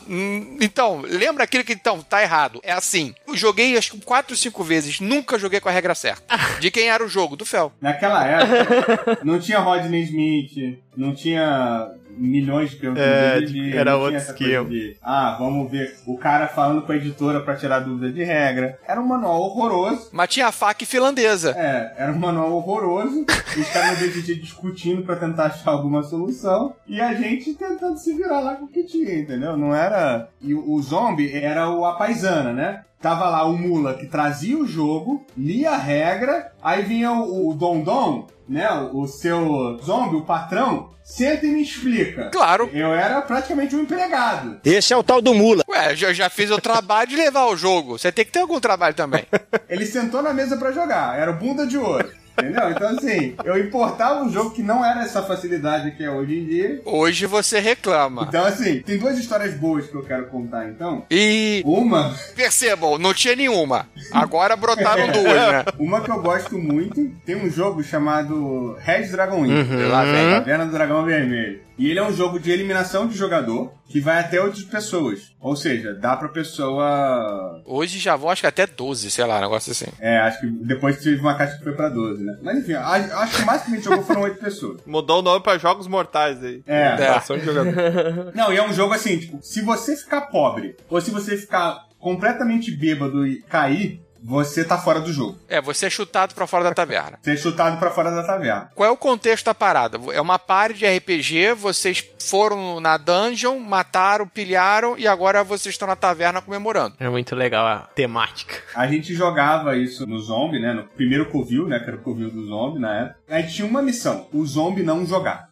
então, 0.62 1.02
lembra 1.02 1.44
aquilo 1.44 1.62
que 1.62 1.74
então 1.74 2.00
tá 2.00 2.22
errado. 2.22 2.58
É 2.62 2.72
assim. 2.72 3.14
Eu 3.28 3.36
joguei 3.36 3.76
acho 3.76 3.92
que 3.92 4.00
quatro, 4.00 4.34
cinco 4.34 4.64
vezes. 4.64 4.98
Nunca 4.98 5.38
joguei 5.38 5.60
com 5.60 5.68
a 5.68 5.72
regra 5.72 5.94
certa. 5.94 6.24
De 6.58 6.70
quem 6.70 6.88
era 6.88 7.04
o 7.04 7.08
jogo? 7.08 7.36
Do 7.36 7.44
Fel. 7.44 7.70
Naquela 7.78 8.24
época, 8.26 9.18
não 9.22 9.38
tinha 9.38 9.58
Rodney 9.58 10.04
Smith, 10.04 10.78
não 10.96 11.14
tinha 11.14 11.90
milhões 12.16 12.70
de 12.70 12.76
perguntas 12.76 13.04
É, 13.04 13.40
de 13.40 13.46
vídeo, 13.52 13.78
era 13.78 13.96
outro 13.96 14.16
esquema. 14.16 14.68
de, 14.68 14.96
ah, 15.02 15.36
vamos 15.38 15.70
ver 15.70 15.94
o 16.06 16.16
cara 16.16 16.46
falando 16.48 16.82
com 16.82 16.92
a 16.92 16.96
editora 16.96 17.40
pra 17.40 17.56
tirar 17.56 17.80
dúvida 17.80 18.12
de 18.12 18.22
regra. 18.24 18.78
Era 18.86 19.00
um 19.00 19.06
manual 19.06 19.40
horroroso. 19.42 20.08
Mas 20.12 20.28
tinha 20.30 20.46
a 20.46 20.52
faca 20.52 20.84
finlandesa. 20.86 21.50
É, 21.56 21.94
era 21.96 22.12
um 22.12 22.18
manual 22.18 22.52
horroroso. 22.52 23.24
Os 23.58 23.68
caras 23.70 24.00
no 24.00 24.06
DGT 24.06 24.34
discutindo 24.36 25.02
pra 25.02 25.16
tentar 25.16 25.46
achar 25.46 25.70
alguma 25.70 26.02
solução. 26.02 26.74
E 26.86 27.00
a 27.00 27.14
gente 27.14 27.54
tentando 27.54 27.96
se 27.98 28.12
virar 28.14 28.40
lá 28.40 28.54
com 28.56 28.64
o 28.66 28.68
que 28.68 28.84
tinha, 28.84 29.14
entendeu? 29.18 29.56
Não 29.56 29.74
era. 29.74 30.28
E 30.40 30.54
o, 30.54 30.70
o 30.72 30.82
zombie 30.82 31.32
era 31.32 31.68
o 31.70 31.84
a 31.84 31.94
paisana, 31.96 32.52
né? 32.52 32.82
Tava 33.04 33.28
lá 33.28 33.44
o 33.44 33.52
Mula 33.52 33.92
que 33.92 34.06
trazia 34.06 34.56
o 34.56 34.66
jogo, 34.66 35.26
lia 35.36 35.72
a 35.72 35.76
regra, 35.76 36.50
aí 36.62 36.82
vinha 36.82 37.12
o, 37.12 37.50
o 37.50 37.54
Dom 37.54 37.82
Dom, 37.82 38.26
né? 38.48 38.66
O, 38.70 39.02
o 39.02 39.06
seu 39.06 39.78
zombie, 39.84 40.16
o 40.16 40.24
patrão, 40.24 40.88
senta 41.02 41.44
e 41.44 41.50
me 41.50 41.62
explica. 41.62 42.30
Claro. 42.30 42.70
Eu 42.72 42.94
era 42.94 43.20
praticamente 43.20 43.76
um 43.76 43.82
empregado. 43.82 44.58
Esse 44.64 44.94
é 44.94 44.96
o 44.96 45.02
tal 45.02 45.20
do 45.20 45.34
Mula. 45.34 45.64
Ué, 45.68 45.92
eu 45.92 45.96
já, 45.96 46.12
já 46.14 46.30
fiz 46.30 46.50
o 46.50 46.58
trabalho 46.58 47.10
de 47.10 47.16
levar 47.16 47.44
o 47.44 47.56
jogo. 47.58 47.98
Você 47.98 48.10
tem 48.10 48.24
que 48.24 48.32
ter 48.32 48.40
algum 48.40 48.58
trabalho 48.58 48.94
também. 48.94 49.26
Ele 49.68 49.84
sentou 49.84 50.22
na 50.22 50.32
mesa 50.32 50.56
pra 50.56 50.72
jogar, 50.72 51.18
era 51.18 51.30
o 51.30 51.36
bunda 51.36 51.66
de 51.66 51.76
ouro. 51.76 52.10
Entendeu? 52.36 52.70
Então, 52.70 52.88
assim, 52.88 53.34
eu 53.44 53.58
importava 53.58 54.22
um 54.22 54.30
jogo 54.30 54.50
que 54.50 54.62
não 54.62 54.84
era 54.84 55.02
essa 55.02 55.22
facilidade 55.22 55.92
que 55.92 56.02
é 56.02 56.10
hoje 56.10 56.38
em 56.38 56.44
dia. 56.44 56.80
Hoje 56.84 57.26
você 57.26 57.60
reclama. 57.60 58.26
Então, 58.28 58.44
assim, 58.44 58.80
tem 58.80 58.98
duas 58.98 59.18
histórias 59.18 59.54
boas 59.54 59.86
que 59.86 59.94
eu 59.94 60.02
quero 60.02 60.26
contar, 60.26 60.68
então. 60.68 61.04
E. 61.10 61.62
Uma. 61.64 62.14
Percebam, 62.34 62.98
não 62.98 63.14
tinha 63.14 63.36
nenhuma. 63.36 63.86
Agora 64.10 64.56
brotaram 64.56 65.12
duas, 65.12 65.24
né? 65.24 65.64
Uma 65.78 66.00
que 66.00 66.10
eu 66.10 66.20
gosto 66.20 66.58
muito, 66.58 67.10
tem 67.24 67.36
um 67.36 67.50
jogo 67.50 67.82
chamado 67.82 68.76
Red 68.80 69.08
Dragon 69.08 69.46
Inn. 69.46 69.52
Uhum. 69.52 69.88
Lá 69.88 70.04
vem. 70.04 70.30
Caverna 70.30 70.66
do 70.66 70.72
Dragão 70.72 71.04
Vermelho. 71.04 71.60
E 71.78 71.90
ele 71.90 71.98
é 71.98 72.02
um 72.02 72.12
jogo 72.12 72.38
de 72.38 72.50
eliminação 72.50 73.06
de 73.06 73.16
jogador 73.16 73.72
que 73.88 74.00
vai 74.00 74.20
até 74.20 74.40
outras 74.40 74.64
pessoas. 74.64 75.34
Ou 75.40 75.56
seja, 75.56 75.94
dá 75.94 76.16
pra 76.16 76.28
pessoa. 76.28 77.62
Hoje 77.64 77.98
já 77.98 78.16
vão, 78.16 78.30
acho 78.30 78.42
que 78.42 78.46
até 78.46 78.66
12, 78.66 79.10
sei 79.10 79.24
lá, 79.24 79.38
um 79.38 79.42
negócio 79.42 79.72
assim. 79.72 79.86
É, 80.00 80.18
acho 80.18 80.40
que 80.40 80.46
depois 80.46 80.98
teve 80.98 81.20
uma 81.20 81.36
caixa 81.36 81.56
que 81.58 81.64
foi 81.64 81.74
pra 81.74 81.88
12, 81.88 82.22
né? 82.22 82.38
Mas 82.42 82.58
enfim, 82.58 82.74
acho 82.74 83.36
que 83.36 83.42
o 83.42 83.46
máximo 83.46 83.64
que 83.66 83.72
a 83.72 83.74
gente 83.76 83.84
jogou 83.84 84.04
foram 84.04 84.22
8 84.22 84.38
pessoas. 84.38 84.80
Mudou 84.86 85.18
o 85.18 85.22
nome 85.22 85.42
pra 85.42 85.58
Jogos 85.58 85.86
Mortais 85.86 86.42
aí. 86.42 86.62
É. 86.66 87.08
Ação 87.08 87.36
de 87.36 87.44
jogador. 87.44 87.74
Não, 88.34 88.52
e 88.52 88.56
é 88.56 88.66
um 88.66 88.72
jogo 88.72 88.94
assim, 88.94 89.18
tipo, 89.18 89.38
se 89.42 89.60
você 89.60 89.96
ficar 89.96 90.22
pobre 90.22 90.76
ou 90.88 91.00
se 91.00 91.10
você 91.10 91.36
ficar 91.36 91.84
completamente 91.98 92.70
bêbado 92.70 93.26
e 93.26 93.40
cair, 93.42 94.03
você 94.24 94.64
tá 94.64 94.78
fora 94.78 95.00
do 95.00 95.12
jogo. 95.12 95.38
É, 95.48 95.60
você 95.60 95.86
é 95.86 95.90
chutado 95.90 96.34
pra 96.34 96.46
fora 96.46 96.64
da 96.64 96.72
taverna. 96.72 97.18
Você 97.22 97.32
é 97.32 97.36
chutado 97.36 97.76
pra 97.78 97.90
fora 97.90 98.10
da 98.10 98.22
taverna. 98.22 98.70
Qual 98.74 98.88
é 98.88 98.90
o 98.90 98.96
contexto 98.96 99.44
da 99.44 99.54
parada? 99.54 100.00
É 100.12 100.20
uma 100.20 100.38
party 100.38 100.78
de 100.78 100.86
RPG, 100.86 101.52
vocês 101.52 102.02
foram 102.20 102.80
na 102.80 102.96
dungeon, 102.96 103.58
mataram, 103.58 104.26
pilharam 104.26 104.96
e 104.96 105.06
agora 105.06 105.44
vocês 105.44 105.74
estão 105.74 105.86
na 105.86 105.94
taverna 105.96 106.40
comemorando. 106.40 106.96
É 106.98 107.08
muito 107.08 107.36
legal 107.36 107.66
a 107.66 107.80
temática. 107.94 108.54
A 108.74 108.86
gente 108.86 109.14
jogava 109.14 109.76
isso 109.76 110.06
no 110.06 110.18
zombie, 110.20 110.58
né? 110.58 110.72
No 110.72 110.84
primeiro 110.84 111.26
Covil, 111.26 111.66
né? 111.68 111.78
Que 111.78 111.86
era 111.88 111.96
o 111.96 112.00
Covil 112.00 112.30
do 112.30 112.46
zombie 112.46 112.80
na 112.80 112.94
época. 112.94 113.18
A 113.28 113.40
gente 113.42 113.54
tinha 113.54 113.68
uma 113.68 113.82
missão: 113.82 114.26
o 114.32 114.44
zombie 114.46 114.82
não 114.82 115.04
jogar. 115.04 115.50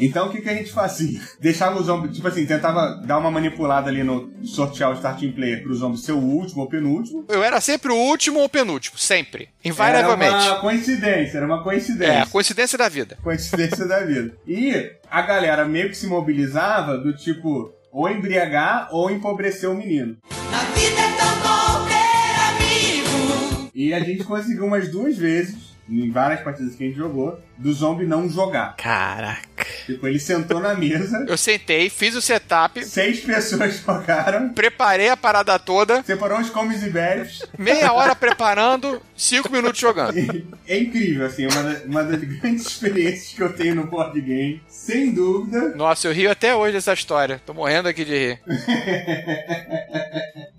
Então 0.00 0.28
o 0.28 0.30
que, 0.30 0.40
que 0.40 0.48
a 0.48 0.54
gente 0.54 0.72
fazia? 0.72 1.20
Deixava 1.40 1.78
o 1.78 1.82
zombie, 1.82 2.12
tipo 2.12 2.26
assim, 2.26 2.46
tentava 2.46 3.00
dar 3.04 3.18
uma 3.18 3.30
manipulada 3.30 3.88
ali 3.90 4.02
no 4.02 4.30
sortear 4.44 4.90
o 4.90 4.94
starting 4.94 5.32
player 5.32 5.62
pro 5.62 5.74
zombie 5.74 5.98
ser 5.98 6.12
o 6.12 6.18
último 6.18 6.62
ou 6.62 6.68
penúltimo. 6.68 7.24
Eu 7.28 7.42
era 7.42 7.60
sempre 7.60 7.92
o 7.92 7.96
último 7.96 8.40
ou 8.40 8.48
penúltimo, 8.48 8.98
sempre. 8.98 9.48
Invariavelmente. 9.64 10.32
Era 10.32 10.52
uma 10.54 10.60
coincidência, 10.60 11.36
era 11.36 11.46
uma 11.46 11.62
coincidência. 11.62 12.12
É, 12.12 12.26
coincidência 12.26 12.78
da 12.78 12.88
vida. 12.88 13.18
Coincidência 13.22 13.86
da 13.86 14.00
vida. 14.00 14.34
E 14.46 14.92
a 15.10 15.22
galera 15.22 15.64
meio 15.64 15.88
que 15.88 15.96
se 15.96 16.06
mobilizava 16.06 16.96
do 16.96 17.14
tipo, 17.14 17.72
ou 17.92 18.08
embriagar 18.08 18.88
ou 18.90 19.10
empobrecer 19.10 19.68
o 19.68 19.74
menino. 19.74 20.16
E 23.74 23.94
a 23.94 24.00
gente 24.00 24.24
conseguiu 24.24 24.66
umas 24.66 24.88
duas 24.90 25.16
vezes, 25.16 25.69
em 25.90 26.10
várias 26.10 26.40
partidas 26.40 26.74
que 26.74 26.84
a 26.84 26.86
gente 26.86 26.96
jogou, 26.96 27.38
do 27.58 27.72
zombie 27.72 28.06
não 28.06 28.28
jogar. 28.28 28.76
Caraca. 28.76 29.48
Tipo, 29.84 30.06
ele 30.06 30.18
sentou 30.18 30.60
na 30.60 30.74
mesa. 30.74 31.24
Eu 31.28 31.36
sentei, 31.36 31.90
fiz 31.90 32.14
o 32.14 32.22
setup. 32.22 32.82
Seis 32.84 33.20
pessoas 33.20 33.82
jogaram. 33.84 34.50
Preparei 34.50 35.08
a 35.08 35.16
parada 35.16 35.58
toda. 35.58 36.02
Separou 36.02 36.38
os 36.40 36.48
comes 36.48 36.82
e 36.82 36.90
bebes. 36.90 37.42
Meia 37.58 37.92
hora 37.92 38.14
preparando, 38.14 39.00
cinco 39.16 39.50
minutos 39.52 39.78
jogando. 39.80 40.14
É 40.66 40.78
incrível, 40.78 41.26
assim, 41.26 41.46
uma, 41.46 41.62
da- 41.62 41.84
uma 41.84 42.04
das 42.04 42.20
grandes 42.40 42.66
experiências 42.66 43.32
que 43.34 43.42
eu 43.42 43.52
tenho 43.52 43.74
no 43.74 43.86
board 43.86 44.18
game, 44.20 44.62
sem 44.68 45.12
dúvida. 45.12 45.74
Nossa, 45.76 46.08
eu 46.08 46.12
rio 46.14 46.30
até 46.30 46.54
hoje 46.54 46.72
dessa 46.74 46.92
história. 46.94 47.40
Tô 47.44 47.52
morrendo 47.52 47.88
aqui 47.88 48.04
de 48.04 48.12
rir. 48.16 48.40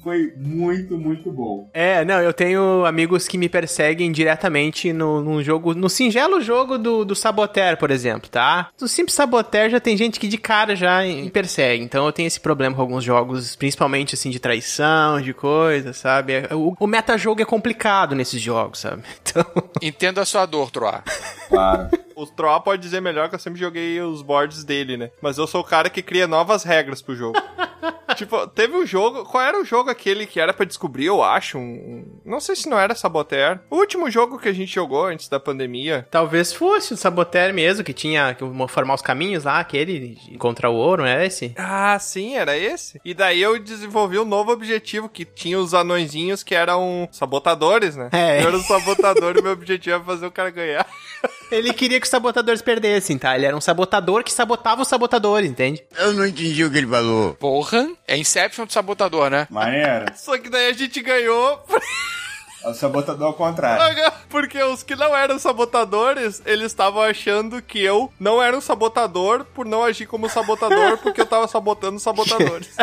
Foi 0.04 0.34
muito, 0.36 0.98
muito 0.98 1.32
bom. 1.32 1.70
É, 1.74 2.04
não, 2.04 2.20
eu 2.22 2.34
tenho 2.34 2.86
amigos 2.86 3.28
que 3.28 3.38
me 3.38 3.48
perseguem 3.48 4.12
diretamente 4.12 4.92
no, 4.92 5.21
num 5.24 5.44
jogo, 5.44 5.74
no 5.74 5.90
singelo 5.90 6.42
jogo 6.42 6.78
do, 6.78 7.06
do 7.06 7.16
Saboteur, 7.16 7.78
por 7.78 7.92
exemplo, 7.92 8.30
tá? 8.30 8.70
No 8.80 8.88
Sempre 8.88 9.14
saboteur 9.14 9.70
já 9.70 9.80
tem 9.80 9.96
gente 9.98 10.20
que 10.20 10.28
de 10.28 10.38
cara 10.38 10.76
já 10.76 11.02
me 11.02 11.30
persegue. 11.30 11.84
Então 11.84 12.06
eu 12.06 12.12
tenho 12.12 12.28
esse 12.28 12.40
problema 12.40 12.76
com 12.76 12.82
alguns 12.82 13.04
jogos, 13.04 13.56
principalmente 13.56 14.16
assim 14.16 14.30
de 14.30 14.40
traição, 14.40 15.22
de 15.22 15.34
coisa, 15.34 15.94
sabe? 15.94 16.34
É, 16.34 16.50
O, 16.54 16.76
o 16.80 16.88
metajogo 16.88 17.42
é 17.42 17.46
complicado 17.46 18.16
nesses 18.16 18.42
jogos, 18.42 18.80
sabe? 18.80 19.04
Então. 19.32 19.46
Entendo 19.82 20.20
a 20.20 20.26
sua 20.26 20.46
dor, 20.46 20.70
Troá. 20.72 21.04
Claro. 21.48 21.90
O 22.16 22.26
Troá 22.26 22.60
pode 22.60 22.82
dizer 22.82 23.02
melhor 23.02 23.30
que 23.30 23.36
eu 23.36 23.40
sempre 23.40 23.60
joguei 23.60 24.00
os 24.02 24.22
boards 24.22 24.64
dele, 24.64 24.98
né? 24.98 25.12
Mas 25.22 25.38
eu 25.38 25.48
sou 25.48 25.62
o 25.62 25.66
cara 25.66 25.90
que 25.90 26.02
cria 26.02 26.28
novas 26.28 26.64
regras 26.64 27.02
pro 27.02 27.16
jogo. 27.16 27.42
tipo, 28.16 28.48
teve 28.48 28.76
um 28.76 28.86
jogo. 28.86 29.26
Qual 29.26 29.44
era 29.44 29.60
o 29.60 29.66
jogo 29.66 29.90
aquele 29.90 30.26
que 30.26 30.40
era 30.40 30.54
pra 30.54 30.66
descobrir, 30.66 31.06
eu 31.06 31.24
acho? 31.24 31.58
Um, 31.58 32.06
não 32.26 32.40
sei 32.40 32.56
se 32.56 32.70
não 32.70 32.80
era 32.80 32.96
Saboteur. 32.96 33.60
O 33.70 33.78
último 33.78 34.10
jogo 34.10 34.38
que 34.38 34.50
a 34.50 34.54
gente 34.54 34.74
jogou 34.74 35.06
antes 35.06 35.28
da 35.28 35.40
pandemia. 35.40 36.08
Talvez 36.10 36.54
fosse 36.54 36.94
o 36.94 36.98
Saboteur 36.98 37.54
mesmo, 37.54 37.84
que 37.84 37.94
tinha 37.94 38.34
que 38.34 38.44
formar 38.70 38.96
os 38.96 39.02
caminhos 39.02 39.44
lá, 39.44 39.60
aquele 39.60 40.00
de 40.00 40.34
encontrar 40.34 40.70
o 40.70 40.76
ouro, 40.76 41.04
não 41.04 41.10
é 41.10 41.26
esse? 41.26 41.54
Ah, 41.58 41.98
sim, 42.00 42.36
era 42.36 42.58
esse. 42.58 43.00
E 43.04 43.14
daí 43.14 43.42
eu 43.42 43.60
desenvolvi 43.60 44.20
um 44.20 44.26
novo 44.26 44.52
objetivo 44.52 45.10
que 45.10 45.26
tinha 45.26 45.60
os 45.60 45.74
anõezinhos 45.74 46.44
que 46.44 46.56
eram 46.56 47.08
sabotadores, 47.12 47.96
né? 47.96 48.10
É. 48.12 48.44
Eu 48.44 48.48
era 48.48 48.58
um 48.58 48.64
sabotador 48.64 49.36
e 49.38 49.42
meu 49.42 49.54
objetivo 49.54 49.96
era 49.96 50.04
fazer 50.04 50.26
o 50.26 50.32
cara 50.32 50.50
ganhar. 50.50 50.86
Ele 51.52 51.74
queria 51.74 52.00
que 52.00 52.06
os 52.06 52.10
sabotadores 52.10 52.62
perdessem, 52.62 53.18
tá? 53.18 53.36
Ele 53.36 53.46
era 53.46 53.56
um 53.56 53.62
sabotador 53.62 54.24
que 54.24 54.32
sabotava 54.32 54.82
os 54.82 54.88
sabotadores, 54.88 55.50
entende? 55.50 55.84
Eu 55.98 56.14
não 56.14 56.26
entendi 56.26 56.64
o 56.64 56.72
que 56.72 56.78
ele 56.78 56.88
falou. 56.88 57.34
Porra, 57.34 57.90
é 58.08 58.18
Inception 58.18 58.66
do 58.66 58.72
sabotador, 58.74 59.30
né? 59.30 59.48
Maneira. 59.50 60.14
Só 60.16 60.38
que 60.38 60.50
daí 60.50 60.68
a 60.68 60.74
gente 60.74 61.02
ganhou. 61.02 61.64
O 62.64 62.74
sabotador 62.74 63.28
ao 63.28 63.34
contrário. 63.34 64.12
Porque 64.30 64.62
os 64.64 64.84
que 64.84 64.96
não 64.96 65.16
eram 65.16 65.38
sabotadores, 65.40 66.42
eles 66.46 66.68
estavam 66.68 67.02
achando 67.02 67.62
que 67.62 67.82
eu 67.82 68.12
não 68.20 68.42
era 68.42 68.56
um 68.56 68.62
sabotador 68.62 69.46
por 69.46 69.66
não 69.66 69.84
agir 69.84 70.06
como 70.06 70.30
sabotador, 70.30 70.98
porque 71.00 71.22
eu 71.22 71.26
tava 71.26 71.48
sabotando 71.48 71.98
os 71.98 72.04
sabotadores. 72.04 72.76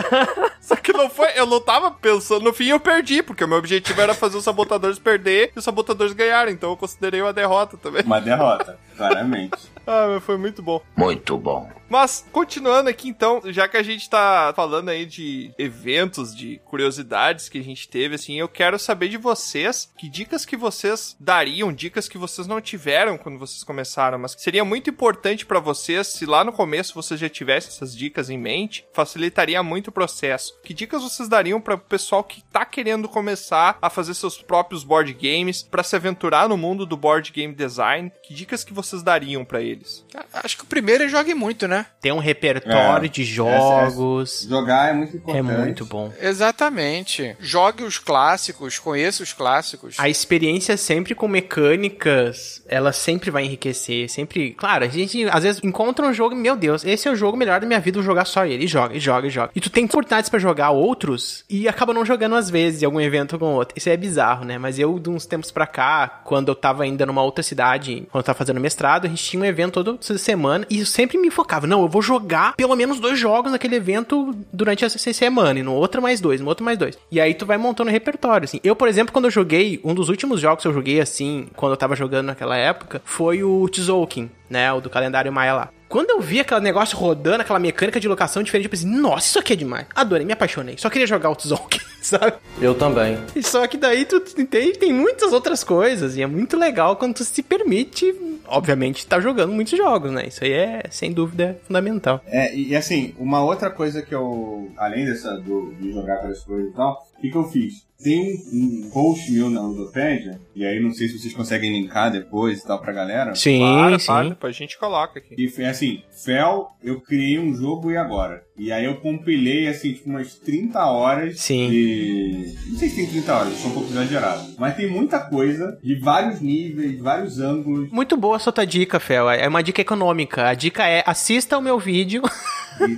Só 0.60 0.76
que 0.76 0.92
não 0.92 1.10
foi, 1.10 1.28
eu 1.36 1.46
não 1.46 1.60
tava 1.60 1.90
pensando, 1.90 2.44
no 2.44 2.52
fim 2.52 2.68
eu 2.68 2.80
perdi, 2.80 3.22
porque 3.22 3.44
o 3.44 3.48
meu 3.48 3.58
objetivo 3.58 4.00
era 4.00 4.14
fazer 4.14 4.38
os 4.38 4.44
sabotadores 4.44 4.98
perder 4.98 5.52
e 5.54 5.58
os 5.58 5.64
sabotadores 5.64 6.14
ganharem, 6.14 6.54
então 6.54 6.70
eu 6.70 6.76
considerei 6.76 7.20
uma 7.20 7.32
derrota 7.32 7.76
também. 7.76 8.02
Uma 8.02 8.20
derrota, 8.20 8.78
claramente. 8.96 9.74
Ah, 9.86 10.06
mas 10.14 10.24
foi 10.24 10.38
muito 10.38 10.62
bom. 10.62 10.80
Muito 10.96 11.36
bom. 11.36 11.68
Mas, 11.94 12.26
continuando 12.32 12.90
aqui 12.90 13.08
então, 13.08 13.40
já 13.44 13.68
que 13.68 13.76
a 13.76 13.82
gente 13.82 14.10
tá 14.10 14.52
falando 14.56 14.88
aí 14.88 15.06
de 15.06 15.54
eventos, 15.56 16.34
de 16.34 16.60
curiosidades 16.64 17.48
que 17.48 17.56
a 17.56 17.62
gente 17.62 17.88
teve, 17.88 18.16
assim, 18.16 18.34
eu 18.34 18.48
quero 18.48 18.80
saber 18.80 19.08
de 19.08 19.16
vocês, 19.16 19.88
que 19.96 20.08
dicas 20.08 20.44
que 20.44 20.56
vocês 20.56 21.16
dariam, 21.20 21.72
dicas 21.72 22.08
que 22.08 22.18
vocês 22.18 22.48
não 22.48 22.60
tiveram 22.60 23.16
quando 23.16 23.38
vocês 23.38 23.62
começaram, 23.62 24.18
mas 24.18 24.34
seria 24.36 24.64
muito 24.64 24.90
importante 24.90 25.46
pra 25.46 25.60
vocês, 25.60 26.08
se 26.08 26.26
lá 26.26 26.42
no 26.42 26.52
começo 26.52 26.96
vocês 26.96 27.20
já 27.20 27.28
tivessem 27.28 27.70
essas 27.70 27.96
dicas 27.96 28.28
em 28.28 28.36
mente, 28.36 28.84
facilitaria 28.92 29.62
muito 29.62 29.86
o 29.86 29.92
processo. 29.92 30.52
Que 30.64 30.74
dicas 30.74 31.00
vocês 31.00 31.28
dariam 31.28 31.60
para 31.60 31.76
o 31.76 31.78
pessoal 31.78 32.24
que 32.24 32.42
tá 32.42 32.64
querendo 32.64 33.08
começar 33.08 33.78
a 33.80 33.88
fazer 33.88 34.14
seus 34.14 34.42
próprios 34.42 34.82
board 34.82 35.12
games, 35.12 35.62
pra 35.62 35.84
se 35.84 35.94
aventurar 35.94 36.48
no 36.48 36.56
mundo 36.56 36.84
do 36.84 36.96
board 36.96 37.30
game 37.30 37.54
design? 37.54 38.10
Que 38.20 38.34
dicas 38.34 38.64
que 38.64 38.72
vocês 38.72 39.00
dariam 39.00 39.44
pra 39.44 39.62
eles? 39.62 40.04
Acho 40.32 40.56
que 40.56 40.64
o 40.64 40.66
primeiro 40.66 41.04
é 41.04 41.08
jogue 41.08 41.34
muito, 41.34 41.68
né? 41.68 41.83
Tem 42.00 42.12
um 42.12 42.18
repertório 42.18 43.06
É. 43.06 43.08
de 43.08 43.24
jogos. 43.24 44.46
Jogar 44.48 44.90
é 44.90 44.92
muito 44.92 45.14
É 45.16 45.18
importante. 45.18 45.58
muito 45.58 45.86
bom. 45.86 46.12
Exatamente. 46.20 47.34
Jogue 47.40 47.82
os 47.82 47.98
clássicos, 47.98 48.78
conheça 48.78 49.22
os 49.22 49.32
clássicos. 49.32 49.94
A 49.98 50.08
experiência 50.08 50.76
sempre 50.76 51.14
com 51.14 51.26
mecânicas, 51.26 52.62
ela 52.68 52.92
sempre 52.92 53.30
vai 53.30 53.44
enriquecer, 53.44 54.08
sempre... 54.10 54.52
Claro, 54.52 54.84
a 54.84 54.88
gente 54.88 55.24
às 55.30 55.42
vezes 55.42 55.60
encontra 55.64 56.06
um 56.06 56.12
jogo 56.12 56.34
e, 56.34 56.38
meu 56.38 56.56
Deus, 56.56 56.84
esse 56.84 57.08
é 57.08 57.10
o 57.10 57.16
jogo 57.16 57.36
melhor 57.36 57.60
da 57.60 57.66
minha 57.66 57.80
vida, 57.80 57.98
vou 57.98 58.04
jogar 58.04 58.24
só 58.24 58.44
ele. 58.44 58.64
E 58.64 58.66
joga, 58.66 58.94
e 58.96 59.00
joga, 59.00 59.26
e 59.26 59.30
joga. 59.30 59.50
E 59.54 59.60
tu 59.60 59.70
tem 59.70 59.84
oportunidades 59.84 60.28
pra 60.28 60.38
jogar 60.38 60.70
outros 60.70 61.44
e 61.48 61.66
acaba 61.68 61.92
não 61.94 62.04
jogando 62.04 62.34
às 62.36 62.50
vezes, 62.50 62.82
em 62.82 62.86
algum 62.86 63.00
evento 63.00 63.38
com 63.38 63.54
outro. 63.54 63.74
Isso 63.76 63.88
é 63.88 63.96
bizarro, 63.96 64.44
né? 64.44 64.58
Mas 64.58 64.78
eu, 64.78 64.98
de 64.98 65.10
uns 65.10 65.26
tempos 65.26 65.50
pra 65.50 65.66
cá, 65.66 66.20
quando 66.24 66.48
eu 66.48 66.54
tava 66.54 66.82
ainda 66.82 67.06
numa 67.06 67.22
outra 67.22 67.42
cidade, 67.42 68.06
quando 68.10 68.22
eu 68.22 68.26
tava 68.26 68.38
fazendo 68.38 68.60
mestrado, 68.60 69.06
a 69.06 69.08
gente 69.08 69.22
tinha 69.22 69.42
um 69.42 69.46
evento 69.46 69.82
toda 69.82 70.18
semana 70.18 70.66
e 70.70 70.80
eu 70.80 70.86
sempre 70.86 71.18
me 71.18 71.30
focava, 71.30 71.63
não, 71.66 71.82
eu 71.82 71.88
vou 71.88 72.02
jogar 72.02 72.54
pelo 72.56 72.76
menos 72.76 73.00
dois 73.00 73.18
jogos 73.18 73.52
naquele 73.52 73.76
evento 73.76 74.34
durante 74.52 74.84
essa 74.84 74.98
semana, 74.98 75.60
e 75.60 75.62
no 75.62 75.72
outro 75.72 76.02
mais 76.02 76.20
dois, 76.20 76.40
no 76.40 76.48
outro 76.48 76.64
mais 76.64 76.78
dois. 76.78 76.98
E 77.10 77.20
aí 77.20 77.34
tu 77.34 77.46
vai 77.46 77.56
montando 77.56 77.90
repertório, 77.90 78.44
assim. 78.44 78.60
Eu, 78.62 78.76
por 78.76 78.88
exemplo, 78.88 79.12
quando 79.12 79.26
eu 79.26 79.30
joguei, 79.30 79.80
um 79.84 79.94
dos 79.94 80.08
últimos 80.08 80.40
jogos 80.40 80.62
que 80.62 80.68
eu 80.68 80.72
joguei, 80.72 81.00
assim, 81.00 81.46
quando 81.56 81.72
eu 81.72 81.76
tava 81.76 81.96
jogando 81.96 82.26
naquela 82.26 82.56
época, 82.56 83.00
foi 83.04 83.42
o 83.42 83.68
Tzolk'in, 83.68 84.30
né, 84.48 84.72
o 84.72 84.80
do 84.80 84.90
calendário 84.90 85.32
Maia 85.32 85.54
lá. 85.54 85.68
Quando 85.94 86.10
eu 86.10 86.20
vi 86.20 86.40
aquele 86.40 86.60
negócio 86.60 86.98
rodando, 86.98 87.42
aquela 87.42 87.60
mecânica 87.60 88.00
de 88.00 88.08
locação 88.08 88.42
diferente, 88.42 88.64
eu 88.64 88.70
pensei, 88.70 88.90
nossa, 88.90 89.28
isso 89.28 89.38
aqui 89.38 89.52
é 89.52 89.56
demais. 89.56 89.86
Adorei, 89.94 90.26
me 90.26 90.32
apaixonei. 90.32 90.76
Só 90.76 90.90
queria 90.90 91.06
jogar 91.06 91.30
o 91.30 91.36
Tzolk'in, 91.36 91.78
sabe? 92.02 92.32
Eu 92.60 92.74
também. 92.74 93.16
E 93.36 93.40
só 93.44 93.64
que 93.68 93.76
daí 93.76 94.04
tu 94.04 94.18
tem, 94.18 94.72
tem 94.72 94.92
muitas 94.92 95.32
outras 95.32 95.62
coisas, 95.62 96.16
e 96.16 96.22
é 96.22 96.26
muito 96.26 96.56
legal 96.56 96.96
quando 96.96 97.14
tu 97.14 97.24
se 97.24 97.40
permite, 97.44 98.12
obviamente, 98.48 98.98
estar 98.98 99.20
jogando 99.20 99.52
muitos 99.52 99.78
jogos, 99.78 100.10
né? 100.10 100.26
Isso 100.26 100.42
aí 100.42 100.50
é, 100.50 100.82
sem 100.90 101.12
dúvida, 101.12 101.60
fundamental. 101.64 102.20
É, 102.26 102.52
e, 102.52 102.70
e 102.70 102.76
assim, 102.76 103.14
uma 103.16 103.44
outra 103.44 103.70
coisa 103.70 104.02
que 104.02 104.12
eu, 104.12 104.72
além 104.76 105.04
dessa 105.04 105.36
do, 105.36 105.72
de 105.80 105.92
jogar 105.92 106.16
pelas 106.16 106.40
coisas 106.40 106.72
e 106.72 106.74
tal, 106.74 107.06
que, 107.24 107.30
que 107.30 107.36
eu 107.36 107.44
fiz? 107.44 107.84
Tem 108.02 108.34
um 108.52 108.90
post 108.92 109.32
meu 109.32 109.48
na 109.48 109.62
Ludopédia, 109.62 110.38
e 110.54 110.66
aí 110.66 110.78
não 110.78 110.90
sei 110.92 111.08
se 111.08 111.18
vocês 111.18 111.32
conseguem 111.32 111.72
linkar 111.72 112.10
depois 112.12 112.60
e 112.60 112.66
tal 112.66 112.78
pra 112.78 112.92
galera. 112.92 113.34
Sim, 113.34 113.60
Claro, 113.60 113.98
sim. 114.24 114.28
depois 114.30 114.54
a 114.54 114.58
gente 114.58 114.78
coloca 114.78 115.18
aqui. 115.20 115.34
E 115.38 115.48
foi 115.48 115.64
assim, 115.64 116.02
Fel, 116.10 116.68
eu 116.82 117.00
criei 117.00 117.38
um 117.38 117.54
jogo 117.54 117.90
e 117.90 117.96
agora? 117.96 118.42
E 118.58 118.70
aí 118.70 118.84
eu 118.84 118.96
compilei, 118.96 119.68
assim, 119.68 119.94
tipo, 119.94 120.10
umas 120.10 120.34
30 120.34 120.84
horas 120.86 121.40
Sim. 121.40 121.70
de... 121.70 122.54
Não 122.68 122.78
sei 122.78 122.88
se 122.90 122.96
tem 122.96 123.06
30 123.06 123.34
horas, 123.34 123.52
eu 123.52 123.58
sou 123.58 123.70
um 123.70 123.74
pouco 123.74 123.90
exagerado. 123.90 124.54
Mas 124.58 124.76
tem 124.76 124.90
muita 124.90 125.20
coisa, 125.20 125.78
de 125.82 125.94
vários 125.98 126.40
níveis, 126.42 127.00
vários 127.00 127.40
ângulos. 127.40 127.90
Muito 127.90 128.16
boa 128.18 128.36
a 128.36 128.38
sua 128.38 128.52
tua 128.52 128.66
dica, 128.66 129.00
Fel. 129.00 129.30
É 129.30 129.48
uma 129.48 129.62
dica 129.62 129.80
econômica. 129.80 130.46
A 130.48 130.54
dica 130.54 130.86
é 130.86 131.02
assista 131.06 131.56
o 131.56 131.62
meu 131.62 131.78
vídeo. 131.78 132.20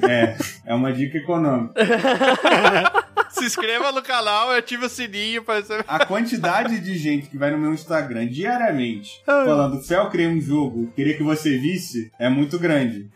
É, 0.08 0.36
é 0.66 0.74
uma 0.74 0.92
dica 0.92 1.18
econômica. 1.18 1.74
Se 3.38 3.44
inscreva 3.44 3.92
no 3.92 4.02
canal 4.02 4.52
e 4.52 4.58
ative 4.58 4.86
o 4.86 4.88
sininho 4.88 5.42
para 5.42 5.62
ser... 5.62 5.84
A 5.86 6.04
quantidade 6.06 6.80
de 6.80 6.96
gente 6.98 7.28
que 7.28 7.36
vai 7.38 7.50
no 7.50 7.58
meu 7.58 7.72
Instagram 7.74 8.26
diariamente 8.28 9.22
falando, 9.24 9.82
Fel, 9.82 10.08
criei 10.10 10.28
um 10.28 10.40
jogo, 10.40 10.90
queria 10.96 11.16
que 11.16 11.22
você 11.22 11.58
visse, 11.58 12.10
é 12.18 12.28
muito 12.28 12.58
grande. 12.58 13.08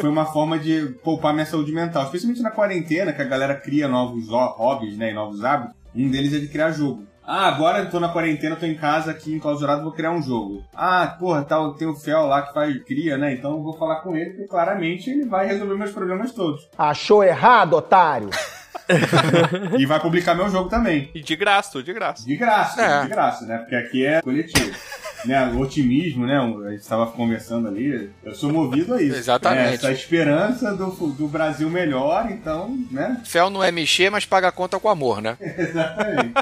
Foi 0.00 0.08
uma 0.10 0.26
forma 0.26 0.58
de 0.58 0.86
poupar 1.04 1.32
minha 1.32 1.46
saúde 1.46 1.72
mental, 1.72 2.04
especialmente 2.04 2.42
na 2.42 2.50
quarentena, 2.50 3.12
que 3.12 3.22
a 3.22 3.26
galera 3.26 3.54
cria 3.54 3.86
novos 3.88 4.28
ho- 4.28 4.54
hobbies, 4.56 4.96
né, 4.96 5.10
e 5.10 5.14
novos 5.14 5.44
hábitos. 5.44 5.76
Um 5.94 6.10
deles 6.10 6.34
é 6.34 6.38
de 6.38 6.48
criar 6.48 6.72
jogo. 6.72 7.06
Ah, 7.30 7.46
agora 7.48 7.80
eu 7.80 7.90
tô 7.90 8.00
na 8.00 8.08
quarentena, 8.08 8.56
tô 8.56 8.64
em 8.64 8.74
casa 8.74 9.10
aqui 9.10 9.34
enclausurado, 9.34 9.82
vou 9.82 9.92
criar 9.92 10.10
um 10.12 10.22
jogo. 10.22 10.64
Ah, 10.74 11.14
porra, 11.18 11.42
tal, 11.44 11.74
tem 11.74 11.86
o 11.86 11.94
Fel 11.94 12.26
lá 12.26 12.40
que 12.42 12.54
faz, 12.54 12.74
cria, 12.84 13.18
né? 13.18 13.34
Então 13.34 13.52
eu 13.52 13.62
vou 13.62 13.76
falar 13.76 13.96
com 13.96 14.16
ele, 14.16 14.30
porque 14.30 14.46
claramente 14.48 15.10
ele 15.10 15.26
vai 15.26 15.46
resolver 15.46 15.74
meus 15.76 15.92
problemas 15.92 16.32
todos. 16.32 16.66
Achou 16.78 17.22
errado, 17.22 17.74
otário? 17.74 18.30
e 19.78 19.86
vai 19.86 20.00
publicar 20.00 20.34
meu 20.34 20.48
jogo 20.50 20.68
também. 20.68 21.10
E 21.14 21.20
de 21.20 21.36
graça, 21.36 21.72
tudo 21.72 21.84
de 21.84 21.92
graça. 21.92 22.24
De 22.24 22.36
graça, 22.36 22.82
É. 22.82 23.02
de 23.02 23.08
graça, 23.08 23.46
né? 23.46 23.58
Porque 23.58 23.74
aqui 23.76 24.06
é 24.06 24.22
coletivo. 24.22 24.70
né? 25.24 25.46
O 25.52 25.58
otimismo, 25.60 26.26
né? 26.26 26.38
A 26.38 26.70
gente 26.70 26.80
estava 26.80 27.06
conversando 27.08 27.68
ali. 27.68 28.10
Eu 28.24 28.34
sou 28.34 28.52
movido 28.52 28.94
a 28.94 29.02
isso. 29.02 29.16
Exatamente. 29.16 29.68
É, 29.70 29.74
essa 29.74 29.92
esperança 29.92 30.74
do, 30.74 30.86
do 31.12 31.28
Brasil 31.28 31.68
melhor, 31.68 32.30
então, 32.30 32.78
né? 32.90 33.20
Fel 33.24 33.50
não 33.50 33.62
é 33.62 33.70
mexer, 33.72 34.10
mas 34.10 34.24
paga 34.24 34.48
a 34.48 34.52
conta 34.52 34.78
com 34.78 34.88
amor, 34.88 35.20
né? 35.20 35.36
Exatamente. 35.40 36.34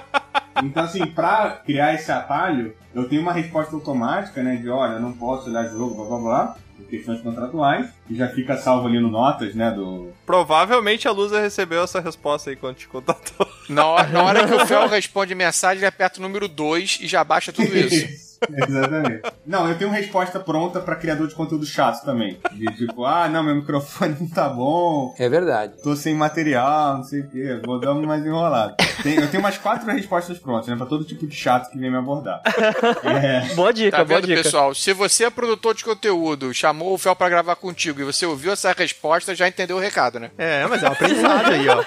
Então, 0.62 0.85
assim, 0.85 1.05
pra 1.06 1.60
criar 1.66 1.94
esse 1.94 2.10
atalho, 2.10 2.74
eu 2.94 3.06
tenho 3.09 3.20
uma 3.20 3.32
resposta 3.32 3.74
automática, 3.74 4.43
né? 4.43 4.56
De 4.56 4.68
olha, 4.70 4.98
não 4.98 5.12
posso 5.12 5.48
olhar 5.51 5.64
jogo, 5.68 5.94
blá 5.94 6.06
blá 6.06 6.18
blá, 6.18 6.56
por 6.76 6.86
questões 6.86 7.20
contratuais, 7.20 7.88
e 8.08 8.14
já 8.14 8.28
fica 8.28 8.56
salvo 8.56 8.86
ali 8.86 9.00
no 9.00 9.10
notas, 9.10 9.54
né? 9.54 9.70
Do. 9.70 10.12
Provavelmente 10.24 11.08
a 11.08 11.10
Lusa 11.10 11.40
recebeu 11.40 11.82
essa 11.82 12.00
resposta 12.00 12.50
aí 12.50 12.56
quando 12.56 12.76
te 12.76 12.88
contatou. 12.88 13.46
Na 13.68 13.86
hora, 13.86 14.08
na 14.08 14.22
hora 14.22 14.46
que 14.46 14.54
o 14.54 14.64
Fel 14.66 14.86
responde 14.88 15.34
mensagem, 15.34 15.78
ele 15.78 15.86
aperta 15.86 16.18
o 16.18 16.22
número 16.22 16.46
2 16.48 16.98
e 17.02 17.06
já 17.06 17.24
baixa 17.24 17.52
tudo 17.52 17.76
isso. 17.76 18.25
Exatamente. 18.68 19.22
Não, 19.46 19.68
eu 19.68 19.76
tenho 19.78 19.90
resposta 19.90 20.38
pronta 20.40 20.80
pra 20.80 20.96
criador 20.96 21.28
de 21.28 21.34
conteúdo 21.34 21.64
chato 21.66 22.04
também. 22.04 22.38
De 22.52 22.66
tipo, 22.76 23.04
ah, 23.04 23.28
não, 23.28 23.42
meu 23.42 23.54
microfone 23.56 24.16
não 24.18 24.28
tá 24.28 24.48
bom. 24.48 25.14
É 25.18 25.28
verdade. 25.28 25.74
Tô 25.82 25.94
sem 25.96 26.14
material, 26.14 26.96
não 26.98 27.04
sei 27.04 27.20
o 27.20 27.28
quê. 27.28 27.60
Vou 27.64 27.78
dar 27.80 27.92
uma 27.92 28.06
mais 28.06 28.24
enrolado. 28.24 28.74
Tem- 29.02 29.16
eu 29.16 29.28
tenho 29.30 29.42
umas 29.42 29.58
quatro 29.58 29.90
respostas 29.90 30.38
prontas, 30.38 30.68
né? 30.68 30.76
Pra 30.76 30.86
todo 30.86 31.04
tipo 31.04 31.26
de 31.26 31.34
chato 31.34 31.70
que 31.70 31.78
vem 31.78 31.90
me 31.90 31.96
abordar. 31.96 32.40
É. 33.04 33.40
Boa 33.54 33.72
dica, 33.72 33.96
tá 33.98 34.04
boa 34.04 34.20
vendo, 34.20 34.28
dica. 34.28 34.42
pessoal? 34.42 34.74
Se 34.74 34.92
você 34.92 35.24
é 35.24 35.30
produtor 35.30 35.74
de 35.74 35.84
conteúdo, 35.84 36.52
chamou 36.52 36.92
o 36.94 36.98
Fel 36.98 37.16
pra 37.16 37.28
gravar 37.28 37.56
contigo 37.56 38.00
e 38.00 38.04
você 38.04 38.26
ouviu 38.26 38.52
essa 38.52 38.72
resposta, 38.72 39.34
já 39.34 39.48
entendeu 39.48 39.76
o 39.76 39.80
recado, 39.80 40.18
né? 40.20 40.30
É, 40.38 40.66
mas 40.66 40.82
é 40.82 40.88
um 40.88 40.92
aprendizado 40.92 41.50
aí, 41.50 41.66
ó. 41.68 41.84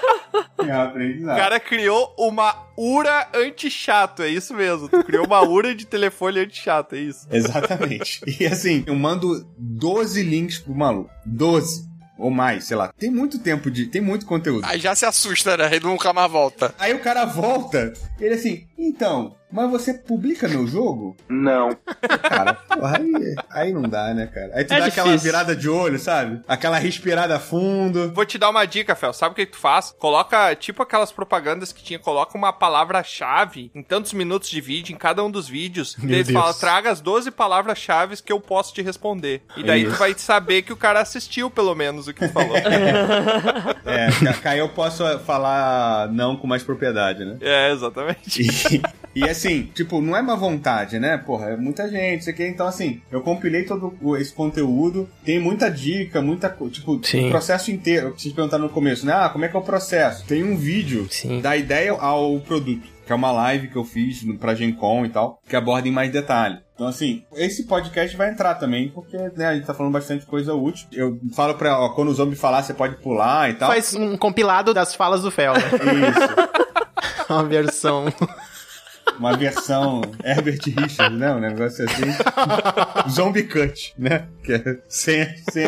É 0.66 0.76
um 0.76 0.82
aprendizado. 0.82 1.36
O 1.36 1.40
cara 1.40 1.60
criou 1.60 2.14
uma 2.18 2.54
URA 2.82 3.28
anti-chato, 3.34 4.22
é 4.22 4.28
isso 4.28 4.54
mesmo. 4.54 4.88
Tu 4.88 5.04
criou 5.04 5.26
uma 5.26 5.42
URA 5.42 5.74
de 5.74 5.84
telefone 5.84 6.40
anti-chato, 6.40 6.94
é 6.94 7.00
isso. 7.00 7.26
Exatamente. 7.30 8.22
E 8.40 8.46
assim, 8.46 8.82
eu 8.86 8.94
mando 8.94 9.46
12 9.58 10.22
links 10.22 10.58
pro 10.58 10.74
maluco. 10.74 11.10
12. 11.26 11.90
Ou 12.16 12.30
mais, 12.30 12.64
sei 12.64 12.76
lá. 12.76 12.92
Tem 12.98 13.10
muito 13.10 13.38
tempo 13.38 13.70
de. 13.70 13.86
Tem 13.86 14.00
muito 14.00 14.24
conteúdo. 14.24 14.64
Aí 14.64 14.78
já 14.78 14.94
se 14.94 15.04
assusta, 15.04 15.56
né? 15.56 15.66
Ele 15.74 15.84
nunca 15.84 16.12
mais 16.12 16.30
volta. 16.30 16.74
Aí 16.78 16.94
o 16.94 17.00
cara 17.00 17.24
volta, 17.26 17.92
ele 18.18 18.34
assim, 18.34 18.66
então, 18.78 19.34
mas 19.52 19.70
você 19.70 19.94
publica 19.94 20.48
meu 20.48 20.66
jogo? 20.66 21.16
Não. 21.28 21.70
Cara, 22.28 22.54
porra, 22.54 22.98
aí, 22.98 23.34
aí 23.50 23.72
não 23.72 23.82
dá, 23.82 24.12
né, 24.14 24.26
cara? 24.26 24.50
Aí 24.54 24.64
tu 24.64 24.72
É 24.74 24.78
dá 24.80 24.86
aquela 24.86 25.08
difícil. 25.08 25.30
virada 25.32 25.56
de 25.56 25.68
olho, 25.68 25.98
sabe? 25.98 26.40
Aquela 26.46 26.78
respirada 26.78 27.38
fundo. 27.38 28.12
Vou 28.12 28.24
te 28.24 28.38
dar 28.38 28.50
uma 28.50 28.64
dica, 28.66 28.94
Fel. 28.94 29.12
Sabe 29.12 29.32
o 29.32 29.36
que 29.36 29.46
tu 29.46 29.56
faz? 29.58 29.94
Coloca, 29.98 30.54
tipo 30.56 30.82
aquelas 30.82 31.12
propagandas 31.12 31.72
que 31.72 31.82
tinha, 31.82 31.98
coloca 31.98 32.36
uma 32.36 32.52
palavra-chave 32.52 33.70
em 33.74 33.82
tantos 33.82 34.12
minutos 34.12 34.48
de 34.50 34.60
vídeo, 34.60 34.92
em 34.94 34.98
cada 34.98 35.22
um 35.24 35.30
dos 35.30 35.48
vídeos. 35.48 35.96
Meu 35.98 36.10
e 36.10 36.14
aí 36.16 36.24
tu 36.24 36.28
Deus. 36.32 36.40
fala, 36.40 36.54
traga 36.54 36.90
as 36.90 37.00
12 37.00 37.30
palavras-chave 37.30 38.20
que 38.22 38.32
eu 38.32 38.40
posso 38.40 38.72
te 38.74 38.82
responder. 38.82 39.42
E 39.56 39.62
daí 39.62 39.82
Isso. 39.82 39.92
tu 39.92 39.98
vai 39.98 40.14
saber 40.16 40.62
que 40.62 40.72
o 40.72 40.76
cara 40.76 41.00
assistiu, 41.00 41.50
pelo 41.50 41.74
menos, 41.74 42.06
o 42.08 42.14
que 42.14 42.26
tu 42.26 42.32
falou. 42.32 42.56
É, 43.84 44.08
aí 44.48 44.58
eu 44.58 44.68
posso 44.68 45.04
falar 45.20 46.08
não 46.12 46.36
com 46.36 46.46
mais 46.46 46.62
propriedade, 46.62 47.24
né? 47.24 47.36
é, 47.40 47.72
exatamente. 47.72 48.42
E, 49.14 49.20
e 49.20 49.28
assim, 49.28 49.39
tipo, 49.74 50.00
não 50.00 50.16
é 50.16 50.22
má 50.22 50.34
vontade, 50.34 50.98
né? 50.98 51.16
Porra, 51.18 51.50
é 51.50 51.56
muita 51.56 51.88
gente, 51.88 52.20
isso 52.20 52.30
aqui. 52.30 52.44
Então, 52.46 52.66
assim, 52.66 53.00
eu 53.10 53.20
compilei 53.22 53.64
todo 53.64 53.94
o- 54.02 54.16
esse 54.16 54.32
conteúdo, 54.32 55.08
tem 55.24 55.38
muita 55.38 55.70
dica, 55.70 56.20
muita. 56.20 56.48
Tipo, 56.70 57.00
Sim. 57.02 57.26
o 57.28 57.30
processo 57.30 57.70
inteiro. 57.70 58.14
Vocês 58.16 58.34
perguntaram 58.34 58.64
no 58.64 58.70
começo, 58.70 59.06
né? 59.06 59.12
Ah, 59.14 59.28
como 59.28 59.44
é 59.44 59.48
que 59.48 59.56
é 59.56 59.58
o 59.58 59.62
processo? 59.62 60.24
Tem 60.26 60.42
um 60.44 60.56
vídeo 60.56 61.06
Sim. 61.10 61.40
da 61.40 61.56
ideia 61.56 61.92
ao 61.92 62.38
produto. 62.40 62.88
Que 63.06 63.12
é 63.12 63.16
uma 63.16 63.32
live 63.32 63.66
que 63.68 63.76
eu 63.76 63.82
fiz 63.84 64.22
no- 64.24 64.38
pra 64.38 64.54
Gen 64.54 64.72
Con 64.72 65.04
e 65.04 65.08
tal, 65.08 65.40
que 65.48 65.56
aborda 65.56 65.88
em 65.88 65.90
mais 65.90 66.12
detalhe. 66.12 66.58
Então, 66.74 66.86
assim, 66.86 67.24
esse 67.34 67.64
podcast 67.66 68.16
vai 68.16 68.30
entrar 68.30 68.54
também, 68.54 68.88
porque 68.88 69.16
né, 69.36 69.46
a 69.46 69.54
gente 69.54 69.66
tá 69.66 69.74
falando 69.74 69.92
bastante 69.92 70.24
coisa 70.26 70.54
útil. 70.54 70.86
Eu 70.92 71.18
falo 71.34 71.54
pra, 71.54 71.76
ó, 71.78 71.88
quando 71.90 72.08
o 72.08 72.14
zombie 72.14 72.36
falar, 72.36 72.62
você 72.62 72.72
pode 72.72 72.96
pular 72.96 73.50
e 73.50 73.54
tal. 73.54 73.68
Faz 73.68 73.94
um 73.94 74.16
compilado 74.16 74.72
das 74.72 74.94
falas 74.94 75.22
do 75.22 75.30
Fel, 75.30 75.54
né? 75.54 75.60
Isso. 76.08 76.50
Uma 77.28 77.44
versão. 77.44 78.04
Uma 79.20 79.36
versão 79.36 80.00
Herbert 80.24 80.60
Richards, 80.64 81.18
né? 81.18 81.30
Um 81.34 81.40
negócio 81.40 81.84
assim. 81.84 82.04
Zombie 83.10 83.42
Cut, 83.42 83.92
né? 83.98 84.26
Que 84.42 84.54
é 84.54 84.78
sem, 84.88 85.26
sem 85.52 85.66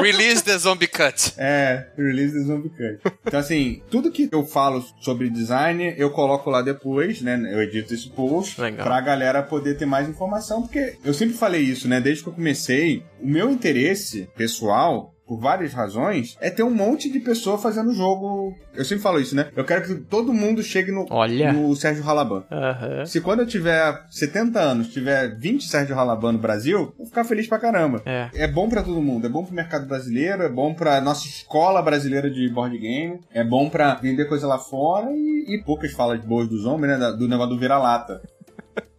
Release 0.00 0.42
the 0.42 0.56
Zombie 0.56 0.86
Cut. 0.86 1.34
É, 1.36 1.88
release 1.94 2.32
the 2.32 2.40
Zombie 2.40 2.70
Cut. 2.70 3.00
Então, 3.26 3.38
assim, 3.38 3.82
tudo 3.90 4.10
que 4.10 4.30
eu 4.32 4.46
falo 4.46 4.82
sobre 4.98 5.28
design, 5.28 5.94
eu 5.98 6.10
coloco 6.10 6.48
lá 6.48 6.62
depois, 6.62 7.20
né? 7.20 7.38
Eu 7.52 7.60
edito 7.60 7.92
esse 7.92 8.08
post 8.08 8.58
Legal. 8.58 8.86
pra 8.86 8.98
galera 9.02 9.42
poder 9.42 9.76
ter 9.76 9.84
mais 9.84 10.08
informação, 10.08 10.62
porque 10.62 10.96
eu 11.04 11.12
sempre 11.12 11.36
falei 11.36 11.60
isso, 11.60 11.86
né? 11.86 12.00
Desde 12.00 12.22
que 12.22 12.30
eu 12.30 12.34
comecei, 12.34 13.04
o 13.20 13.28
meu 13.28 13.50
interesse 13.50 14.26
pessoal 14.34 15.14
por 15.28 15.38
várias 15.38 15.74
razões, 15.74 16.36
é 16.40 16.48
ter 16.48 16.62
um 16.62 16.70
monte 16.70 17.12
de 17.12 17.20
pessoa 17.20 17.58
fazendo 17.58 17.92
jogo. 17.92 18.56
Eu 18.74 18.84
sempre 18.84 19.02
falo 19.02 19.20
isso, 19.20 19.36
né? 19.36 19.48
Eu 19.54 19.64
quero 19.64 19.84
que 19.86 19.94
todo 19.94 20.32
mundo 20.32 20.62
chegue 20.62 20.90
no, 20.90 21.06
Olha. 21.10 21.52
no 21.52 21.76
Sérgio 21.76 22.02
Ralaban. 22.02 22.44
Aham. 22.50 23.04
Se 23.04 23.20
quando 23.20 23.40
eu 23.40 23.46
tiver 23.46 24.02
70 24.10 24.58
anos, 24.58 24.88
tiver 24.88 25.36
20 25.36 25.68
Sérgio 25.68 25.94
Ralaban 25.94 26.32
no 26.32 26.38
Brasil, 26.38 26.94
vou 26.96 27.06
ficar 27.06 27.24
feliz 27.24 27.46
pra 27.46 27.58
caramba. 27.58 28.00
É. 28.06 28.30
É 28.34 28.48
bom 28.48 28.68
pra 28.68 28.82
todo 28.82 29.02
mundo, 29.02 29.26
é 29.26 29.30
bom 29.30 29.44
pro 29.44 29.54
mercado 29.54 29.86
brasileiro, 29.86 30.42
é 30.42 30.48
bom 30.48 30.72
pra 30.72 31.00
nossa 31.00 31.26
escola 31.26 31.82
brasileira 31.82 32.30
de 32.30 32.48
board 32.48 32.78
game, 32.78 33.20
é 33.32 33.44
bom 33.44 33.68
pra 33.68 33.94
vender 33.96 34.24
coisa 34.24 34.46
lá 34.46 34.58
fora 34.58 35.10
e, 35.12 35.44
e 35.54 35.62
poucas 35.64 35.92
falas 35.92 36.24
boas 36.24 36.48
do 36.48 36.56
zombie, 36.58 36.86
né? 36.86 36.96
Do 37.18 37.28
negócio 37.28 37.54
do 37.54 37.58
vira-lata. 37.60 38.22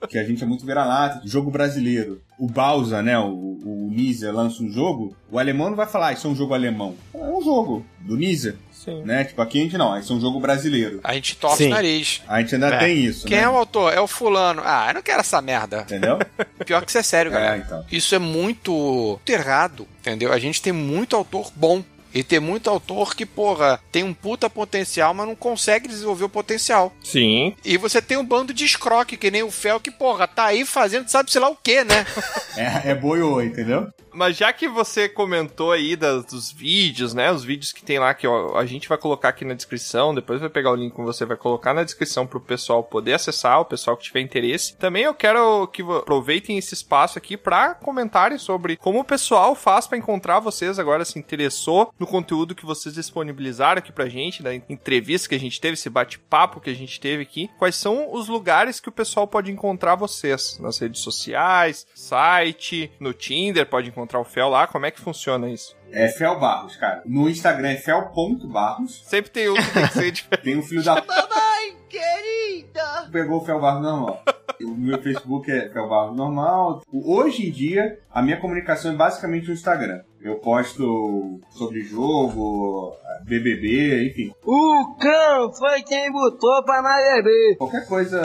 Que 0.07 0.17
a 0.17 0.23
gente 0.23 0.43
é 0.43 0.47
muito 0.47 0.65
vira-lata, 0.65 1.21
jogo 1.25 1.51
brasileiro. 1.51 2.21
O 2.39 2.47
Bausa, 2.47 3.01
né? 3.01 3.17
O, 3.19 3.59
o 3.63 3.89
Nizia 3.91 4.31
lança 4.31 4.63
um 4.63 4.71
jogo, 4.71 5.15
o 5.29 5.37
alemão 5.37 5.69
não 5.69 5.75
vai 5.75 5.85
falar, 5.85 6.07
ah, 6.07 6.13
isso 6.13 6.25
é 6.25 6.29
um 6.29 6.35
jogo 6.35 6.53
alemão. 6.53 6.95
É 7.13 7.17
um 7.17 7.41
jogo 7.43 7.85
do 7.99 8.15
Nizia. 8.15 8.55
Sim. 8.71 9.03
Né? 9.03 9.25
Tipo, 9.25 9.41
aqui 9.41 9.59
a 9.59 9.63
gente 9.63 9.77
não, 9.77 9.97
isso 9.99 10.13
é 10.13 10.15
um 10.15 10.21
jogo 10.21 10.39
brasileiro. 10.39 11.01
A 11.03 11.13
gente 11.13 11.35
torce 11.35 11.65
o 11.65 11.69
nariz. 11.69 12.21
A 12.27 12.39
gente 12.39 12.55
ainda 12.55 12.67
É. 12.75 12.79
tem 12.79 12.97
isso, 13.03 13.27
Quem 13.27 13.37
né? 13.37 13.43
é 13.43 13.49
o 13.49 13.57
autor? 13.57 13.93
É 13.93 13.99
o 13.99 14.07
fulano. 14.07 14.61
Ah, 14.63 14.85
eu 14.89 14.93
não 14.93 15.01
quero 15.01 15.19
essa 15.19 15.41
merda. 15.41 15.81
Entendeu? 15.81 16.17
Pior 16.65 16.81
que 16.83 16.89
isso 16.89 16.97
é 16.97 17.03
sério, 17.03 17.29
galera. 17.29 17.55
é, 17.57 17.59
então. 17.59 17.85
Isso 17.91 18.15
é 18.15 18.19
muito, 18.19 18.71
muito 18.71 19.29
errado, 19.29 19.85
entendeu? 19.99 20.31
A 20.31 20.39
gente 20.39 20.61
tem 20.61 20.71
muito 20.71 21.15
autor 21.15 21.51
bom. 21.55 21.83
E 22.13 22.23
tem 22.23 22.39
muito 22.39 22.69
autor 22.69 23.15
que, 23.15 23.25
porra, 23.25 23.79
tem 23.91 24.03
um 24.03 24.13
puta 24.13 24.49
potencial, 24.49 25.13
mas 25.13 25.27
não 25.27 25.35
consegue 25.35 25.87
desenvolver 25.87 26.25
o 26.25 26.29
potencial. 26.29 26.93
Sim. 27.03 27.55
E 27.63 27.77
você 27.77 28.01
tem 28.01 28.17
um 28.17 28.25
bando 28.25 28.53
de 28.53 28.65
escroque, 28.65 29.17
que 29.17 29.31
nem 29.31 29.43
o 29.43 29.51
Fel, 29.51 29.79
que, 29.79 29.91
porra, 29.91 30.27
tá 30.27 30.45
aí 30.45 30.65
fazendo 30.65 31.07
sabe 31.09 31.31
sei 31.31 31.41
lá 31.41 31.49
o 31.49 31.55
que, 31.55 31.83
né? 31.83 32.05
É, 32.57 32.91
é 32.91 32.95
boiô, 32.95 33.41
entendeu? 33.41 33.87
Mas 34.19 34.35
já 34.35 34.51
que 34.51 34.67
você 34.67 35.07
comentou 35.07 35.71
aí 35.71 35.95
das- 35.95 36.25
dos 36.25 36.51
vídeos, 36.51 37.13
né? 37.13 37.31
Os 37.31 37.41
vídeos 37.41 37.71
que 37.71 37.81
tem 37.81 37.97
lá 37.99 38.13
que 38.13 38.27
ó, 38.27 38.57
a 38.57 38.65
gente 38.65 38.89
vai 38.89 38.97
colocar 38.97 39.29
aqui 39.29 39.45
na 39.45 39.53
descrição, 39.53 40.13
depois 40.13 40.41
vai 40.41 40.49
pegar 40.49 40.71
o 40.71 40.75
link 40.75 40.91
com 40.93 41.05
você, 41.05 41.23
vai 41.25 41.37
colocar 41.37 41.73
na 41.73 41.85
descrição 41.85 42.27
pro 42.27 42.41
pessoal 42.41 42.83
poder 42.83 43.13
acessar, 43.13 43.61
o 43.61 43.65
pessoal 43.65 43.95
que 43.95 44.03
tiver 44.03 44.19
interesse. 44.19 44.75
Também 44.75 45.03
eu 45.03 45.13
quero 45.13 45.65
que 45.67 45.81
aproveitem 45.81 46.57
esse 46.57 46.73
espaço 46.73 47.17
aqui 47.17 47.37
pra 47.37 47.75
comentarem 47.75 48.37
sobre 48.37 48.75
como 48.75 48.99
o 48.99 49.05
pessoal 49.05 49.55
faz 49.55 49.87
pra 49.87 49.97
encontrar 49.97 50.41
vocês 50.41 50.77
agora 50.77 51.05
se 51.05 51.17
interessou 51.17 51.93
no 51.97 52.05
conteúdo 52.05 52.53
que 52.53 52.65
vocês 52.65 52.93
disponibilizaram 52.95 53.79
aqui 53.79 53.93
pra 53.93 54.09
gente, 54.09 54.43
da 54.43 54.53
entrevista 54.53 55.29
que 55.29 55.35
a 55.35 55.39
gente 55.39 55.61
teve, 55.61 55.75
esse 55.75 55.89
bate-papo 55.89 56.59
que 56.59 56.69
a 56.69 56.75
gente 56.75 56.99
teve 56.99 57.23
aqui. 57.23 57.49
Quais 57.57 57.77
são 57.77 58.13
os 58.13 58.27
lugares 58.27 58.81
que 58.81 58.89
o 58.89 58.91
pessoal 58.91 59.25
pode 59.25 59.49
encontrar 59.49 59.95
vocês? 59.95 60.59
Nas 60.59 60.77
redes 60.77 60.99
sociais, 60.99 61.87
site, 61.95 62.91
no 62.99 63.13
Tinder, 63.13 63.65
pode 63.65 63.87
encontrar 63.87 64.08
o 64.17 64.23
Fel 64.23 64.49
lá. 64.49 64.65
Como 64.65 64.85
é 64.85 64.91
que 64.91 64.99
funciona 64.99 65.49
isso? 65.49 65.75
É 65.91 66.07
Fel 66.07 66.39
Barros, 66.39 66.75
cara. 66.75 67.01
No 67.05 67.29
Instagram 67.29 67.69
é 67.69 67.75
fel.barros. 67.75 69.03
Sempre 69.05 69.31
tem 69.31 69.49
um 69.49 69.55
que 69.55 69.73
tem 69.73 69.87
que 69.87 69.93
ser 69.93 70.11
diferente. 70.11 70.43
Tem 70.43 70.57
um 70.57 70.63
filho 70.63 70.83
da. 70.83 70.95
Mamãe 71.05 71.77
querida! 71.87 73.09
Pegou 73.11 73.41
o 73.41 73.45
Fel 73.45 73.59
Barros 73.59 73.81
normal. 73.83 74.23
O 74.61 74.75
meu 74.75 75.01
Facebook 75.01 75.51
é 75.51 75.69
Fel 75.69 75.87
Barros 75.89 76.15
normal. 76.15 76.81
Hoje 76.91 77.47
em 77.47 77.51
dia, 77.51 77.99
a 78.11 78.21
minha 78.21 78.39
comunicação 78.39 78.91
é 78.91 78.95
basicamente 78.95 79.47
no 79.47 79.53
Instagram. 79.53 80.01
Eu 80.21 80.35
posto 80.35 81.39
sobre 81.51 81.81
jogo, 81.81 82.93
BBB, 83.23 84.09
enfim. 84.09 84.31
O 84.43 84.95
cão 84.99 85.53
foi 85.53 85.81
quem 85.83 86.11
botou 86.11 86.63
pra 86.63 86.81
nós 86.81 87.23
beber. 87.23 87.57
Qualquer 87.57 87.85
coisa 87.85 88.21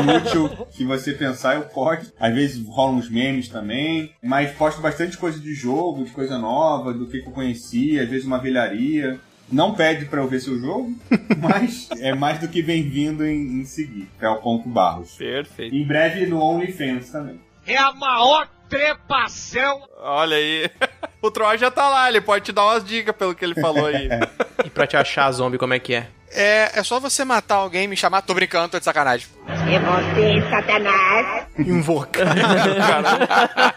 inútil 0.00 0.48
que 0.70 0.84
você 0.84 1.12
pensar, 1.12 1.56
eu 1.56 1.62
posto. 1.62 2.12
Às 2.20 2.34
vezes 2.34 2.66
rolam 2.66 2.96
uns 2.96 3.10
memes 3.10 3.48
também. 3.48 4.12
Mas 4.22 4.52
posto 4.52 4.80
bastante 4.80 5.18
coisa 5.18 5.40
de 5.40 5.52
jogo, 5.54 6.04
de 6.04 6.10
coisa 6.12 6.38
nova, 6.38 6.92
do 6.92 7.06
que, 7.06 7.20
que 7.20 7.28
eu 7.28 7.32
conheci, 7.32 7.98
às 7.98 8.08
vezes 8.08 8.24
uma 8.24 8.38
velharia. 8.38 9.18
Não 9.50 9.74
pede 9.74 10.06
pra 10.06 10.22
eu 10.22 10.28
ver 10.28 10.40
seu 10.40 10.58
jogo, 10.58 10.94
mas 11.38 11.88
é 12.00 12.14
mais 12.14 12.38
do 12.38 12.48
que 12.48 12.62
bem-vindo 12.62 13.26
em, 13.26 13.60
em 13.60 13.64
seguir. 13.64 14.08
É 14.20 14.28
o 14.28 14.36
ponto 14.36 14.68
Barros. 14.68 15.16
Perfeito. 15.16 15.74
Em 15.74 15.86
breve 15.86 16.26
no 16.26 16.40
OnlyFans 16.40 17.10
também. 17.10 17.38
É 17.66 17.76
a 17.76 17.92
maior 17.92 18.48
trepação. 18.68 19.86
Olha 19.98 20.36
aí. 20.36 20.70
O 21.22 21.30
Troy 21.30 21.56
já 21.56 21.70
tá 21.70 21.88
lá, 21.88 22.08
ele 22.08 22.20
pode 22.20 22.46
te 22.46 22.50
dar 22.50 22.64
umas 22.64 22.84
dicas 22.84 23.14
pelo 23.14 23.32
que 23.32 23.44
ele 23.44 23.54
falou 23.54 23.86
aí. 23.86 24.08
E 24.66 24.70
pra 24.70 24.88
te 24.88 24.96
achar 24.96 25.30
zombie, 25.30 25.56
como 25.56 25.72
é 25.72 25.78
que 25.78 25.94
é? 25.94 26.08
É, 26.34 26.70
é 26.74 26.82
só 26.82 26.98
você 26.98 27.24
matar 27.24 27.56
alguém 27.56 27.84
e 27.84 27.88
me 27.88 27.96
chamar. 27.96 28.22
Tô 28.22 28.34
brincando, 28.34 28.70
tô 28.70 28.78
de 28.78 28.84
sacanagem. 28.84 29.26
É 29.46 29.78
você, 29.78 30.50
Satanás. 30.50 31.46
Invocar. 31.58 32.34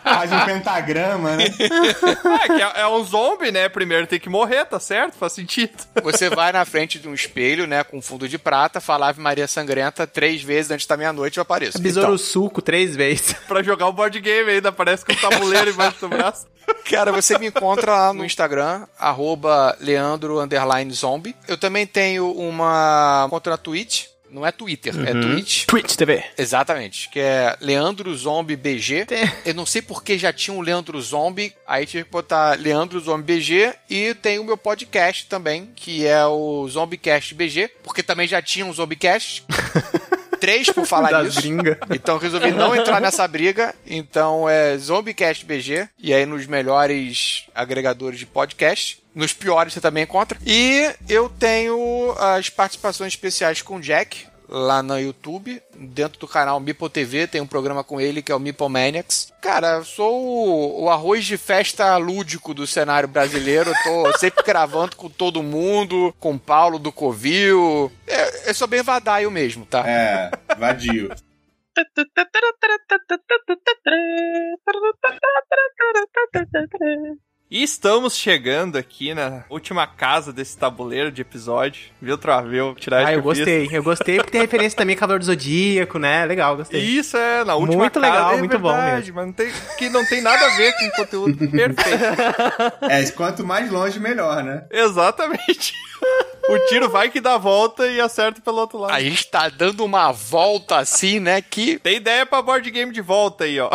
Faz 0.04 0.32
um 0.32 0.46
pentagrama, 0.46 1.36
né? 1.36 1.46
É, 1.46 2.48
que 2.48 2.62
é, 2.62 2.82
é 2.82 2.88
um 2.88 3.04
zombie, 3.04 3.52
né? 3.52 3.68
Primeiro 3.68 4.08
tem 4.08 4.20
que 4.20 4.30
morrer, 4.30 4.66
tá 4.66 4.80
certo? 4.80 5.16
Faz 5.16 5.34
sentido. 5.34 5.74
Você 6.04 6.30
vai 6.30 6.52
na 6.52 6.64
frente 6.66 7.00
de 7.00 7.08
um 7.08 7.14
espelho, 7.14 7.68
né, 7.68 7.84
com 7.84 8.02
fundo 8.02 8.28
de 8.28 8.38
prata, 8.38 8.80
fala 8.80 9.10
Ave 9.10 9.20
Maria 9.20 9.48
Sangrenta 9.48 10.08
três 10.08 10.42
vezes 10.42 10.72
antes 10.72 10.88
da 10.88 10.96
meia-noite 10.96 11.38
eu 11.38 11.42
apareço. 11.42 11.80
Besouro 11.80 12.18
suco 12.18 12.62
três 12.62 12.96
vezes. 12.96 13.34
pra 13.48 13.62
jogar 13.64 13.88
o 13.88 13.94
board 13.94 14.20
game 14.20 14.50
ainda, 14.50 14.72
parece 14.72 15.04
com 15.04 15.14
um 15.14 15.16
tabuleiro 15.16 15.70
embaixo 15.70 16.00
do 16.00 16.10
braço. 16.10 16.48
Cara, 16.90 17.12
você 17.12 17.38
me 17.38 17.48
encontra 17.48 17.92
lá 17.92 18.14
no 18.14 18.26
Instagram, 18.26 18.86
arroba 18.98 19.76
Leandro 19.80 20.40
underline 20.40 20.92
zombie. 20.92 21.36
Eu 21.48 21.58
também 21.58 21.86
tenho 21.86 22.32
uma 22.50 23.28
conta 23.30 23.50
na 23.50 23.58
Twitch. 23.58 24.06
Não 24.28 24.46
é 24.46 24.52
Twitter, 24.52 24.94
é 25.08 25.14
Uhum. 25.14 25.22
Twitch. 25.36 25.66
Twitch 25.66 25.96
TV. 25.96 26.22
Exatamente, 26.38 27.08
que 27.10 27.20
é 27.20 27.56
Leandro 27.62 28.14
Zombie 28.18 28.56
BG. 28.58 29.06
Eu 29.46 29.54
não 29.54 29.66
sei 29.66 29.82
porque 29.82 30.18
já 30.18 30.34
tinha 30.34 30.54
um 30.58 30.62
Leandro 30.62 31.00
Zombie, 31.02 31.54
aí 31.66 31.86
tive 31.86 32.04
que 32.04 32.10
botar 32.12 32.60
Leandro 32.60 33.00
Zombie 33.00 33.24
BG 33.38 33.74
e 33.90 34.14
tem 34.16 34.38
o 34.40 34.44
meu 34.44 34.58
podcast 34.58 35.28
também, 35.28 35.70
que 35.76 36.06
é 36.06 36.26
o 36.26 36.68
Zombiecast 36.68 37.34
BG, 37.36 37.70
porque 37.84 38.04
também 38.04 38.28
já 38.28 38.42
tinha 38.42 38.66
um 38.66 38.74
Zombiecast. 38.74 39.46
três 40.36 40.70
por 40.70 40.86
falar 40.88 41.12
Das 41.12 41.26
nisso. 41.26 41.42
gringa. 41.42 41.78
Então 41.92 42.18
resolvi 42.18 42.52
não 42.52 42.76
entrar 42.76 43.00
nessa 43.02 43.28
briga. 43.28 43.74
Então 43.86 44.48
é 44.50 44.78
Zombiecast 44.78 45.46
BG. 45.46 45.88
E 46.00 46.14
aí 46.14 46.26
nos 46.26 46.46
melhores 46.46 47.46
agregadores 47.54 48.20
de 48.20 48.26
podcast. 48.26 49.04
Nos 49.14 49.32
piores 49.34 49.74
você 49.74 49.82
também 49.82 50.04
encontra. 50.04 50.38
E 50.46 50.92
eu 51.08 51.30
tenho 51.30 52.14
as 52.20 52.50
participações 52.50 53.14
especiais 53.14 53.62
com 53.62 53.78
o 53.78 53.82
Jack. 53.82 54.28
Lá 54.48 54.84
no 54.84 55.00
YouTube, 55.00 55.62
dentro 55.76 56.20
do 56.20 56.28
canal 56.28 56.60
Meeple 56.60 56.90
TV, 56.90 57.28
tem 57.28 57.42
um 57.42 57.48
programa 57.48 57.84
com 57.84 58.00
ele 58.00 58.22
que 58.22 58.32
é 58.32 58.36
o 58.36 58.40
Meeple 58.40 58.70
Maniacs. 58.70 59.34
Cara, 59.42 59.78
eu 59.78 59.84
sou 59.84 60.24
o, 60.24 60.84
o 60.84 60.90
arroz 60.90 61.26
de 61.26 61.38
festa 61.38 61.98
lúdico 61.98 62.54
do 62.54 62.68
cenário 62.68 63.08
brasileiro. 63.10 63.72
Eu 63.72 63.84
tô 63.84 64.18
sempre 64.20 64.44
gravando 64.44 64.96
com 64.96 65.10
todo 65.10 65.44
mundo, 65.44 66.14
com 66.20 66.34
o 66.34 66.40
Paulo 66.40 66.78
do 66.78 66.92
Covil. 66.92 67.92
É, 68.08 68.50
eu 68.50 68.54
sou 68.54 68.68
bem 68.68 68.84
vadaio 68.84 69.32
mesmo, 69.32 69.66
tá? 69.66 69.84
É, 69.88 70.32
vadio. 70.58 71.10
E 77.56 77.64
estamos 77.64 78.18
chegando 78.18 78.78
aqui 78.78 79.14
na 79.14 79.46
última 79.50 79.88
casa 79.88 80.34
desse 80.34 80.58
tabuleiro 80.58 81.10
de 81.10 81.22
episódio. 81.22 81.84
Viu, 82.02 82.18
Traveu? 82.18 82.76
Tirar 82.76 83.08
Ah, 83.08 83.14
eu 83.14 83.22
gostei. 83.22 83.70
Eu 83.72 83.82
gostei 83.82 84.18
porque 84.18 84.32
tem 84.32 84.42
referência 84.42 84.78
também 84.78 84.94
a 84.94 85.00
Cavaleiro 85.00 85.24
do 85.24 85.26
Zodíaco, 85.26 85.98
né? 85.98 86.26
Legal, 86.26 86.58
gostei. 86.58 86.82
Isso 86.82 87.16
é, 87.16 87.46
na 87.46 87.56
última 87.56 87.78
Muito 87.78 88.02
casa, 88.02 88.14
legal, 88.14 88.34
é 88.34 88.38
muito 88.40 88.60
bom 88.60 88.74
verdade, 88.74 88.96
mesmo. 88.96 89.16
Mas 89.16 89.26
não 89.28 89.32
tem, 89.32 89.54
que 89.78 89.90
não 89.90 90.06
tem 90.06 90.20
nada 90.20 90.46
a 90.46 90.58
ver 90.58 90.74
com 90.74 90.86
o 90.86 90.92
conteúdo 90.92 91.38
perfeito. 91.50 92.04
É, 92.90 93.10
quanto 93.12 93.46
mais 93.46 93.72
longe, 93.72 94.02
melhor, 94.02 94.44
né? 94.44 94.66
Exatamente. 94.70 95.74
O 96.48 96.60
tiro 96.68 96.88
vai 96.90 97.10
que 97.10 97.20
dá 97.20 97.36
a 97.36 97.38
volta 97.40 97.88
e 97.88 98.00
acerta 98.00 98.40
pelo 98.40 98.58
outro 98.58 98.78
lado. 98.78 98.94
A 98.94 99.02
gente 99.02 99.26
tá 99.32 99.50
dando 99.50 99.84
uma 99.84 100.12
volta 100.12 100.78
assim, 100.78 101.20
né? 101.20 101.42
Que. 101.42 101.80
Tem 101.80 101.96
ideia 101.96 102.24
pra 102.24 102.40
board 102.40 102.70
game 102.70 102.92
de 102.92 103.02
volta 103.02 103.46
aí, 103.46 103.60
ó. 103.60 103.72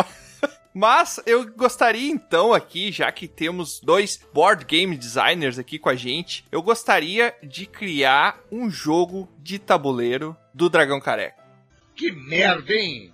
Mas 0.73 1.19
eu 1.25 1.45
gostaria 1.51 2.09
então 2.09 2.53
aqui, 2.53 2.91
já 2.91 3.11
que 3.11 3.27
temos 3.27 3.79
dois 3.79 4.19
board 4.33 4.65
game 4.65 4.95
designers 4.97 5.59
aqui 5.59 5.77
com 5.77 5.89
a 5.89 5.95
gente, 5.95 6.45
eu 6.51 6.61
gostaria 6.61 7.35
de 7.43 7.65
criar 7.65 8.39
um 8.51 8.69
jogo 8.69 9.27
de 9.37 9.59
tabuleiro 9.59 10.35
do 10.53 10.69
Dragão 10.69 11.01
Careca. 11.01 11.41
Que 11.95 12.11
merda, 12.11 12.73
hein? 12.73 13.13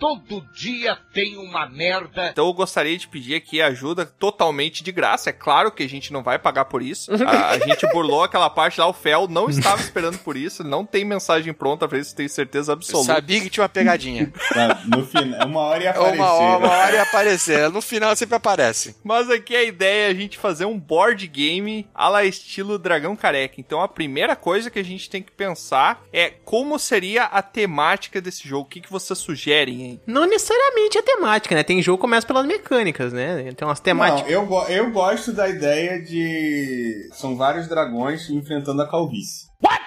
Todo 0.00 0.40
dia 0.54 0.96
tem 1.12 1.36
uma 1.36 1.68
merda. 1.68 2.30
Então 2.30 2.46
eu 2.46 2.52
gostaria 2.54 2.96
de 2.96 3.06
pedir 3.06 3.34
aqui 3.34 3.60
ajuda 3.60 4.06
totalmente 4.06 4.82
de 4.82 4.90
graça. 4.90 5.28
É 5.30 5.32
claro 5.32 5.70
que 5.70 5.82
a 5.82 5.88
gente 5.88 6.10
não 6.12 6.22
vai 6.22 6.38
pagar 6.38 6.64
por 6.64 6.80
isso. 6.82 7.10
A, 7.26 7.50
a 7.50 7.58
gente 7.60 7.86
burlou 7.92 8.24
aquela 8.24 8.48
parte 8.48 8.80
lá, 8.80 8.86
o 8.88 8.92
Fel 8.94 9.28
não 9.28 9.50
estava 9.50 9.80
esperando 9.82 10.18
por 10.18 10.36
isso. 10.38 10.64
Não 10.64 10.86
tem 10.86 11.04
mensagem 11.04 11.52
pronta 11.52 11.86
pra 11.86 11.98
isso, 11.98 12.16
tenho 12.16 12.30
certeza 12.30 12.72
Eu 12.72 12.76
absoluta. 12.76 13.12
sabia 13.12 13.40
que 13.42 13.50
tinha 13.50 13.62
uma 13.62 13.68
pegadinha. 13.68 14.32
Tá, 14.54 14.80
No 14.86 15.04
final, 15.06 15.46
uma 15.46 15.60
hora 15.60 15.82
ia 15.84 15.90
aparecer. 15.92 16.16
uma, 16.18 16.32
hora, 16.32 16.58
uma 16.58 16.68
hora 16.76 16.96
ia 16.96 17.02
aparecer. 17.02 17.68
No 17.70 17.82
final 17.82 18.16
sempre 18.16 18.36
aparece. 18.36 18.96
Mas 19.04 19.28
aqui 19.28 19.54
a 19.54 19.62
ideia 19.62 20.06
é 20.08 20.10
a 20.10 20.14
gente 20.14 20.38
fazer 20.38 20.64
um 20.64 20.78
board 20.78 21.26
game 21.26 21.86
a 21.94 22.08
la 22.08 22.24
estilo 22.24 22.78
Dragão 22.78 23.14
Careca. 23.14 23.56
Então 23.58 23.82
a 23.82 23.88
primeira 23.88 24.34
coisa 24.34 24.70
que 24.70 24.78
a 24.78 24.84
gente 24.84 25.10
tem 25.10 25.22
que 25.22 25.30
pensar 25.32 26.02
é 26.10 26.30
como 26.30 26.78
seria 26.78 27.24
a 27.24 27.42
temática 27.42 28.18
desse 28.20 28.48
jogo. 28.48 28.62
O 28.62 28.70
que, 28.70 28.80
que 28.80 28.90
vocês 28.90 29.18
sugerem, 29.18 29.82
hein? 29.82 29.89
Não 30.06 30.26
necessariamente 30.26 30.98
a 30.98 31.02
temática, 31.02 31.54
né? 31.54 31.62
Tem 31.62 31.80
jogo 31.82 31.98
que 31.98 32.02
começa 32.02 32.26
pelas 32.26 32.46
mecânicas, 32.46 33.12
né? 33.12 33.52
Tem 33.54 33.66
umas 33.66 33.80
temáticas. 33.80 34.22
Não, 34.22 34.30
eu, 34.30 34.46
go- 34.46 34.64
eu 34.68 34.90
gosto 34.90 35.32
da 35.32 35.48
ideia 35.48 36.00
de. 36.02 37.08
São 37.12 37.36
vários 37.36 37.68
dragões 37.68 38.28
enfrentando 38.30 38.82
a 38.82 38.88
calvície. 38.90 39.46
Boa! 39.60 39.78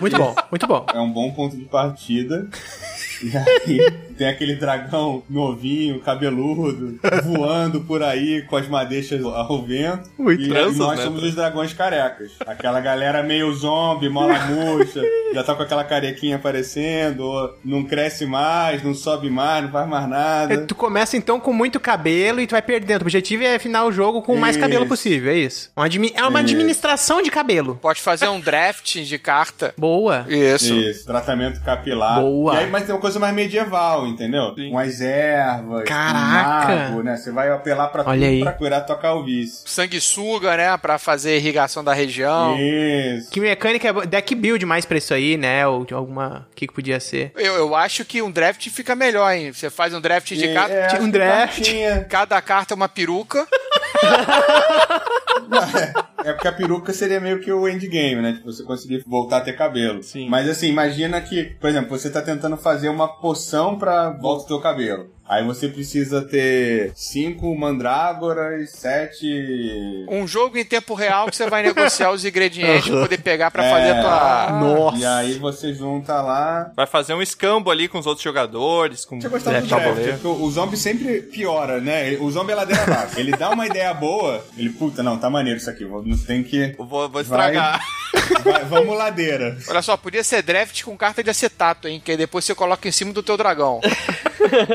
muito 0.00 0.16
bom, 0.16 0.34
muito 0.50 0.66
bom. 0.66 0.86
É 0.94 0.98
um 1.00 1.10
bom 1.12 1.30
ponto 1.32 1.56
de 1.56 1.64
partida. 1.64 2.48
E 3.66 3.80
aí 3.80 3.90
tem 4.18 4.28
aquele 4.28 4.56
dragão 4.56 5.22
novinho, 5.28 5.98
cabeludo, 6.00 6.98
voando 7.24 7.80
por 7.80 8.02
aí 8.02 8.42
com 8.42 8.56
as 8.56 8.68
madeixas 8.68 9.24
ao 9.24 9.62
vento. 9.62 10.10
Muito 10.18 10.42
e, 10.42 10.48
tranças, 10.48 10.76
e 10.76 10.78
nós 10.78 10.98
né? 10.98 11.04
somos 11.04 11.22
os 11.22 11.34
dragões 11.34 11.72
carecas. 11.72 12.32
Aquela 12.46 12.80
galera 12.80 13.22
meio 13.22 13.52
zombie, 13.54 14.08
mola 14.08 14.38
murcha, 14.46 15.00
já 15.34 15.42
tá 15.42 15.54
com 15.54 15.62
aquela 15.62 15.82
carequinha 15.84 16.36
aparecendo, 16.36 17.20
ou 17.24 17.54
não 17.64 17.84
cresce 17.84 18.26
mais, 18.26 18.82
não 18.82 18.94
sobe 18.94 19.30
mais, 19.30 19.64
não 19.64 19.70
faz 19.72 19.88
mais 19.88 20.08
nada. 20.08 20.66
Tu 20.66 20.74
começa 20.74 21.16
então 21.16 21.40
com 21.40 21.52
muito 21.52 21.80
cabelo 21.80 22.40
e 22.40 22.46
tu 22.46 22.50
vai 22.52 22.62
perdendo. 22.62 23.00
O 23.02 23.04
objetivo 23.04 23.44
é 23.44 23.58
final 23.58 23.88
o 23.88 23.92
jogo 23.92 24.22
com 24.22 24.34
o 24.34 24.38
mais 24.40 24.56
cabelo 24.56 24.86
possível, 24.86 25.32
é 25.32 25.36
isso. 25.36 25.70
Uma 25.76 25.86
admi- 25.86 26.12
é 26.14 26.22
uma 26.22 26.40
Isso. 26.40 26.52
administração 26.52 27.22
de 27.22 27.30
cabelo. 27.30 27.78
Pode 27.80 28.00
fazer 28.00 28.28
um 28.28 28.40
draft 28.40 28.98
de 29.00 29.18
carta. 29.18 29.74
Boa. 29.76 30.26
Isso. 30.28 30.74
Isso, 30.74 31.06
tratamento 31.06 31.60
capilar. 31.62 32.20
Boa. 32.20 32.54
E 32.54 32.58
aí, 32.58 32.70
mas 32.70 32.84
tem 32.84 32.94
uma 32.94 33.00
coisa 33.00 33.11
mais 33.20 33.34
medieval, 33.34 34.06
entendeu? 34.06 34.54
Umas 34.70 35.00
ervas, 35.00 35.84
Caraca. 35.84 36.72
um 36.72 36.78
mago, 36.90 37.02
né? 37.02 37.16
Você 37.16 37.30
vai 37.30 37.50
apelar 37.50 37.88
pra 37.88 38.02
Olha 38.06 38.20
tudo 38.20 38.30
aí. 38.30 38.40
pra 38.40 38.52
curar 38.52 38.86
tua 38.86 38.96
calvície. 38.96 39.62
Sanguessuga, 39.66 40.56
né? 40.56 40.76
Pra 40.76 40.98
fazer 40.98 41.36
irrigação 41.36 41.82
da 41.84 41.92
região. 41.92 42.56
Isso. 42.58 43.30
Que 43.30 43.40
mecânica 43.40 43.88
é 43.88 43.92
boa? 43.92 44.06
deck 44.06 44.34
build 44.34 44.64
mais 44.66 44.84
pra 44.84 44.98
isso 44.98 45.12
aí, 45.14 45.36
né? 45.36 45.66
Ou 45.66 45.84
de 45.84 45.94
alguma. 45.94 46.46
O 46.50 46.54
que, 46.54 46.66
que 46.66 46.72
podia 46.74 46.98
ser? 47.00 47.32
Eu, 47.36 47.54
eu 47.54 47.74
acho 47.74 48.04
que 48.04 48.22
um 48.22 48.30
draft 48.30 48.68
fica 48.68 48.94
melhor, 48.94 49.30
hein? 49.34 49.52
Você 49.52 49.70
faz 49.70 49.92
um 49.94 50.00
draft 50.00 50.32
de 50.32 50.52
carta. 50.54 50.72
é, 50.74 51.00
um 51.00 51.08
draft. 51.10 51.56
cartinha- 51.56 52.06
Cada 52.08 52.40
carta 52.40 52.74
é 52.74 52.76
uma 52.76 52.88
peruca. 52.88 53.46
É 56.24 56.32
porque 56.32 56.48
a 56.48 56.52
peruca 56.52 56.92
seria 56.92 57.20
meio 57.20 57.40
que 57.40 57.52
o 57.52 57.68
endgame, 57.68 58.22
né? 58.22 58.32
Tipo, 58.34 58.52
você 58.52 58.62
conseguir 58.62 59.02
voltar 59.06 59.38
a 59.38 59.40
ter 59.40 59.54
cabelo. 59.54 60.02
Sim. 60.02 60.28
Mas 60.28 60.48
assim, 60.48 60.68
imagina 60.68 61.20
que, 61.20 61.44
por 61.60 61.68
exemplo, 61.68 61.90
você 61.90 62.08
tá 62.10 62.22
tentando 62.22 62.56
fazer 62.56 62.88
uma 62.88 63.08
poção 63.08 63.76
pra 63.78 64.10
volta 64.10 64.44
do 64.44 64.48
teu 64.48 64.60
cabelo. 64.60 65.10
Aí 65.32 65.42
você 65.46 65.66
precisa 65.66 66.20
ter 66.20 66.92
cinco 66.94 67.54
mandrágoras, 67.56 68.68
sete. 68.70 70.04
Um 70.08 70.26
jogo 70.26 70.58
em 70.58 70.64
tempo 70.64 70.92
real 70.92 71.26
que 71.28 71.34
você 71.36 71.48
vai 71.48 71.62
negociar 71.62 72.10
os 72.10 72.22
ingredientes 72.22 72.90
pra 72.90 73.00
poder 73.00 73.18
pegar 73.18 73.50
pra 73.50 73.62
fazer 73.62 73.90
a 73.92 74.00
tua. 74.02 74.58
Nossa. 74.60 74.98
E 74.98 75.06
aí 75.06 75.32
você 75.38 75.72
junta 75.72 76.20
lá. 76.20 76.70
Vai 76.76 76.86
fazer 76.86 77.14
um 77.14 77.22
escambo 77.22 77.70
ali 77.70 77.88
com 77.88 77.98
os 77.98 78.06
outros 78.06 78.22
jogadores, 78.22 79.06
com 79.06 79.18
Tinha 79.18 79.30
gostado 79.30 79.58
do 79.60 79.66
draft 79.66 80.10
porque 80.20 80.26
o 80.28 80.50
zombie 80.50 80.76
sempre 80.76 81.22
piora, 81.22 81.80
né? 81.80 82.12
O 82.20 82.30
zombie 82.30 82.52
é 82.52 82.56
ladeira 82.56 82.82
abaixo. 82.82 83.18
Ele 83.18 83.32
dá 83.32 83.48
uma 83.48 83.66
ideia 83.66 83.94
boa, 83.94 84.44
ele, 84.56 84.68
puta, 84.68 85.02
não, 85.02 85.16
tá 85.16 85.30
maneiro 85.30 85.58
isso 85.58 85.70
aqui, 85.70 85.84
vou- 85.86 86.04
tem 86.26 86.42
que. 86.42 86.74
Eu 86.78 86.84
Vou, 86.84 87.08
vou 87.08 87.08
Vai. 87.08 87.22
estragar. 87.22 87.80
vai- 88.44 88.64
vamos 88.66 88.98
ladeira. 88.98 89.56
Olha 89.66 89.80
só, 89.80 89.96
podia 89.96 90.22
ser 90.22 90.42
draft 90.42 90.82
com 90.82 90.94
carta 90.96 91.22
de 91.22 91.30
acetato, 91.30 91.88
hein? 91.88 92.02
Que 92.04 92.10
aí 92.10 92.16
depois 92.18 92.44
você 92.44 92.54
coloca 92.54 92.86
em 92.86 92.92
cima 92.92 93.12
do 93.14 93.22
teu 93.22 93.36
dragão. 93.38 93.80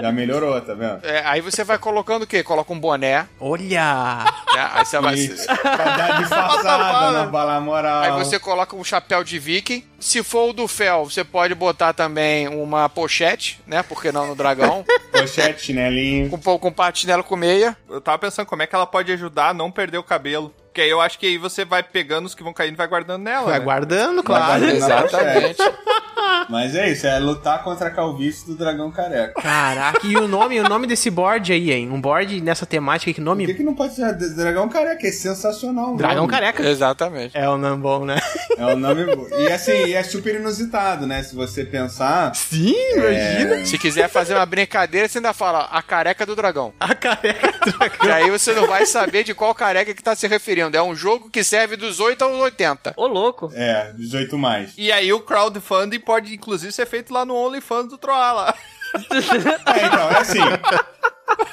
Já 0.01 0.11
melhorou, 0.11 0.46
tá 0.61 0.73
vendo? 0.73 1.05
É, 1.05 1.23
aí 1.25 1.41
você 1.41 1.63
vai 1.63 1.77
colocando 1.77 2.23
o 2.23 2.27
quê? 2.27 2.43
Coloca 2.43 2.71
um 2.73 2.79
boné. 2.79 3.27
Olha! 3.39 4.25
né? 4.53 4.69
Aí 4.73 4.85
você 4.85 4.99
vai. 4.99 5.15
Pra 5.61 5.97
dar 5.97 6.21
disfarçada 6.21 7.11
na 7.11 7.25
bala 7.25 7.59
moral. 7.59 8.03
Aí 8.03 8.11
você 8.23 8.39
coloca 8.39 8.75
um 8.75 8.83
chapéu 8.83 9.23
de 9.23 9.37
viking. 9.37 9.83
Se 9.99 10.23
for 10.23 10.49
o 10.49 10.53
do 10.53 10.67
Fel, 10.67 11.05
você 11.05 11.23
pode 11.23 11.55
botar 11.55 11.93
também 11.93 12.47
uma 12.47 12.87
pochete, 12.89 13.59
né? 13.65 13.83
Porque 13.83 14.11
não 14.11 14.27
no 14.27 14.35
dragão. 14.35 14.85
Pochete, 15.11 15.65
chinelinho. 15.65 16.29
com, 16.29 16.59
com 16.59 16.71
patinelo 16.71 17.23
com 17.23 17.35
meia. 17.35 17.75
Eu 17.89 17.99
tava 17.99 18.19
pensando 18.19 18.45
como 18.45 18.61
é 18.61 18.67
que 18.67 18.75
ela 18.75 18.85
pode 18.85 19.11
ajudar 19.11 19.49
a 19.49 19.53
não 19.53 19.71
perder 19.71 19.97
o 19.97 20.03
cabelo. 20.03 20.53
Porque 20.67 20.81
aí 20.81 20.89
eu 20.91 21.01
acho 21.01 21.17
que 21.17 21.25
aí 21.25 21.37
você 21.39 21.65
vai 21.65 21.81
pegando 21.81 22.27
os 22.27 22.35
que 22.35 22.43
vão 22.43 22.53
caindo 22.53 22.75
e 22.75 22.77
vai 22.77 22.87
guardando 22.87 23.23
nela. 23.23 23.45
Vai 23.45 23.57
né? 23.57 23.65
guardando, 23.65 24.15
Vai 24.17 24.23
claro. 24.23 24.61
guardando 24.61 24.79
na 24.79 24.85
Exatamente. 24.85 25.57
Mas 26.49 26.75
é 26.75 26.89
isso, 26.91 27.05
é 27.07 27.19
lutar 27.19 27.63
contra 27.63 27.87
a 27.87 27.91
calvície 27.91 28.45
do 28.45 28.55
dragão 28.55 28.91
careca. 28.91 29.41
Caraca, 29.41 29.99
e 30.05 30.15
o 30.17 30.27
nome, 30.27 30.59
o 30.59 30.67
nome 30.67 30.87
desse 30.87 31.09
board 31.09 31.51
aí, 31.51 31.71
hein? 31.71 31.89
Um 31.91 31.99
board 31.99 32.41
nessa 32.41 32.65
temática, 32.65 33.11
que 33.13 33.19
Por 33.19 33.25
nome? 33.25 33.45
que, 33.45 33.53
que 33.55 33.63
não 33.63 33.75
pode 33.75 33.95
ser 33.95 34.13
dragão 34.35 34.67
careca? 34.69 35.07
É 35.07 35.11
sensacional. 35.11 35.93
o 35.93 35.97
Dragão 35.97 36.21
nome. 36.21 36.31
Careca. 36.31 36.63
Exatamente. 36.67 37.37
É 37.37 37.49
um 37.49 37.57
nome 37.57 37.81
bom, 37.81 38.05
né? 38.05 38.19
É 38.57 38.65
um 38.65 38.75
nome 38.77 39.05
bom. 39.15 39.27
E 39.37 39.47
assim, 39.51 39.93
é 39.93 40.03
super 40.03 40.35
inusitado, 40.35 41.05
né? 41.05 41.23
Se 41.23 41.35
você 41.35 41.63
pensar. 41.63 42.33
Sim, 42.35 42.73
imagina. 42.95 43.65
Se 43.65 43.77
quiser 43.77 44.09
fazer 44.09 44.33
uma 44.35 44.45
brincadeira, 44.45 45.07
você 45.07 45.17
ainda 45.17 45.33
fala 45.33 45.65
a 45.71 45.81
careca 45.81 46.25
do 46.25 46.35
dragão. 46.35 46.73
A 46.79 46.93
careca 46.95 47.51
do 47.65 47.77
dragão. 47.77 48.07
E 48.07 48.11
aí 48.11 48.29
você 48.31 48.53
não 48.53 48.67
vai 48.67 48.85
saber 48.85 49.23
de 49.23 49.33
qual 49.33 49.53
careca 49.53 49.93
que 49.93 50.03
tá 50.03 50.15
se 50.15 50.27
referindo. 50.27 50.75
É 50.75 50.81
um 50.81 50.95
jogo 50.95 51.29
que 51.29 51.43
serve 51.43 51.75
dos 51.75 51.99
8 51.99 52.21
aos 52.23 52.37
80. 52.39 52.93
Ô, 52.97 53.07
louco. 53.07 53.51
É, 53.53 53.91
18 53.93 54.37
mais. 54.37 54.73
E 54.77 54.91
aí 54.91 55.11
o 55.13 55.19
crowdfunding 55.19 55.99
pode 55.99 56.16
inclusive 56.25 56.71
ser 56.71 56.85
feito 56.85 57.13
lá 57.13 57.25
no 57.25 57.35
OnlyFans 57.35 57.89
do 57.89 57.97
Troá. 57.97 58.53
É, 58.95 59.85
então, 59.85 60.09
é 60.09 60.17
assim. 60.17 60.39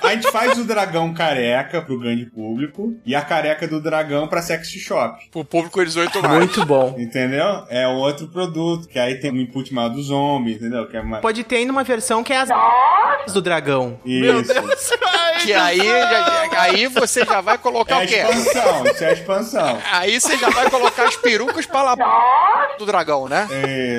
A 0.03 0.09
gente 0.15 0.31
faz 0.31 0.57
o 0.59 0.65
dragão 0.65 1.13
careca 1.13 1.83
pro 1.83 1.99
grande 1.99 2.27
público 2.27 2.95
e 3.05 3.15
a 3.15 3.23
careca 3.23 3.67
do 3.67 3.81
dragão 3.81 4.29
pra 4.29 4.41
sex 4.43 4.69
shop. 4.69 5.29
Pro 5.31 5.45
público 5.45 5.85
18 5.85 6.23
mais. 6.23 6.35
Muito 6.39 6.65
bom. 6.65 6.95
Entendeu? 6.99 7.65
É 7.69 7.87
um 7.89 7.97
outro 7.97 8.29
produto, 8.29 8.87
que 8.89 8.99
aí 8.99 9.17
tem 9.19 9.33
um 9.33 9.37
input 9.37 9.73
maior 9.75 9.89
do 9.89 10.03
zombie, 10.03 10.53
entendeu? 10.55 10.87
Que 10.87 10.97
é 10.97 11.01
uma... 11.01 11.19
Pode 11.19 11.43
ter 11.43 11.57
ainda 11.57 11.73
uma 11.73 11.83
versão 11.85 12.23
que 12.23 12.33
é 12.33 12.39
as 12.39 13.33
do 13.33 13.41
dragão. 13.43 13.99
Isso. 14.05 14.53
Que 15.45 15.53
aí, 15.53 15.77
já- 15.79 16.49
aí 16.63 16.87
você 16.87 17.23
já 17.23 17.41
vai 17.43 17.59
colocar 17.59 17.97
É 17.97 17.99
o 17.99 18.03
a 18.03 18.07
quê? 18.07 18.15
expansão, 18.17 18.85
isso 18.87 19.05
é 19.05 19.09
a 19.09 19.13
expansão. 19.13 19.79
Aí 19.93 20.19
você 20.19 20.39
já 20.39 20.49
vai 20.49 20.71
colocar 20.71 21.05
as 21.07 21.17
perucas 21.17 21.67
pra 21.67 21.83
lá 21.83 21.97
do 22.79 22.87
dragão, 22.87 23.29
né? 23.29 23.47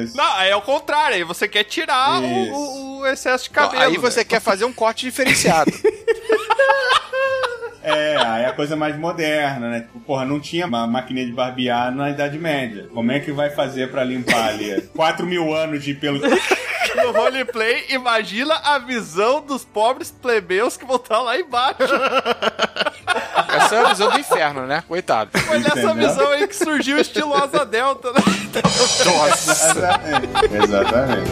Isso. 0.03 0.17
Não, 0.17 0.25
aí 0.37 0.49
é 0.49 0.55
o 0.55 0.61
contrário, 0.61 1.15
aí 1.17 1.23
você 1.23 1.47
quer 1.47 1.63
tirar 1.65 2.19
o, 2.19 2.99
o- 3.01 3.05
excesso 3.07 3.43
de 3.43 3.49
cabelo. 3.51 3.83
aí 3.83 3.95
você 3.97 4.21
né? 4.21 4.25
quer 4.25 4.39
fazer 4.39 4.65
um 4.65 4.73
corte 4.73 5.05
diferenciado. 5.05 5.64
É, 7.87 8.17
aí 8.17 8.43
é 8.45 8.47
a 8.47 8.51
coisa 8.51 8.75
mais 8.75 8.97
moderna, 8.97 9.69
né? 9.69 9.81
Tipo, 9.81 9.99
porra, 9.99 10.25
não 10.25 10.39
tinha 10.39 10.65
uma 10.65 10.87
maquininha 10.87 11.27
de 11.27 11.31
barbear 11.31 11.93
na 11.93 12.09
Idade 12.09 12.35
Média. 12.39 12.89
Como 12.91 13.11
é 13.11 13.19
que 13.19 13.31
vai 13.31 13.51
fazer 13.51 13.91
pra 13.91 14.03
limpar 14.03 14.47
ali? 14.47 14.81
4 14.95 15.23
mil 15.23 15.53
anos 15.53 15.83
de 15.83 15.93
pelo. 15.93 16.19
No 16.95 17.11
roleplay, 17.11 17.85
imagina 17.89 18.55
a 18.63 18.79
visão 18.79 19.41
dos 19.41 19.65
pobres 19.65 20.11
plebeus 20.11 20.77
que 20.77 20.85
vão 20.85 20.95
estar 20.95 21.19
lá 21.19 21.37
embaixo. 21.37 21.83
Essa 23.49 23.75
é 23.75 23.79
a 23.79 23.89
visão 23.89 24.09
do 24.09 24.17
inferno, 24.19 24.65
né? 24.65 24.81
Coitado. 24.87 25.29
Olha 25.49 25.67
essa 25.67 25.79
Entendeu? 25.81 25.95
visão 26.09 26.29
aí 26.31 26.47
que 26.47 26.55
surgiu 26.55 26.97
estilo 26.97 27.35
Asa 27.35 27.65
Delta, 27.65 28.13
né? 28.13 28.19
Nossa. 29.05 29.51
Exatamente. 29.71 30.55
Exatamente. 30.63 31.31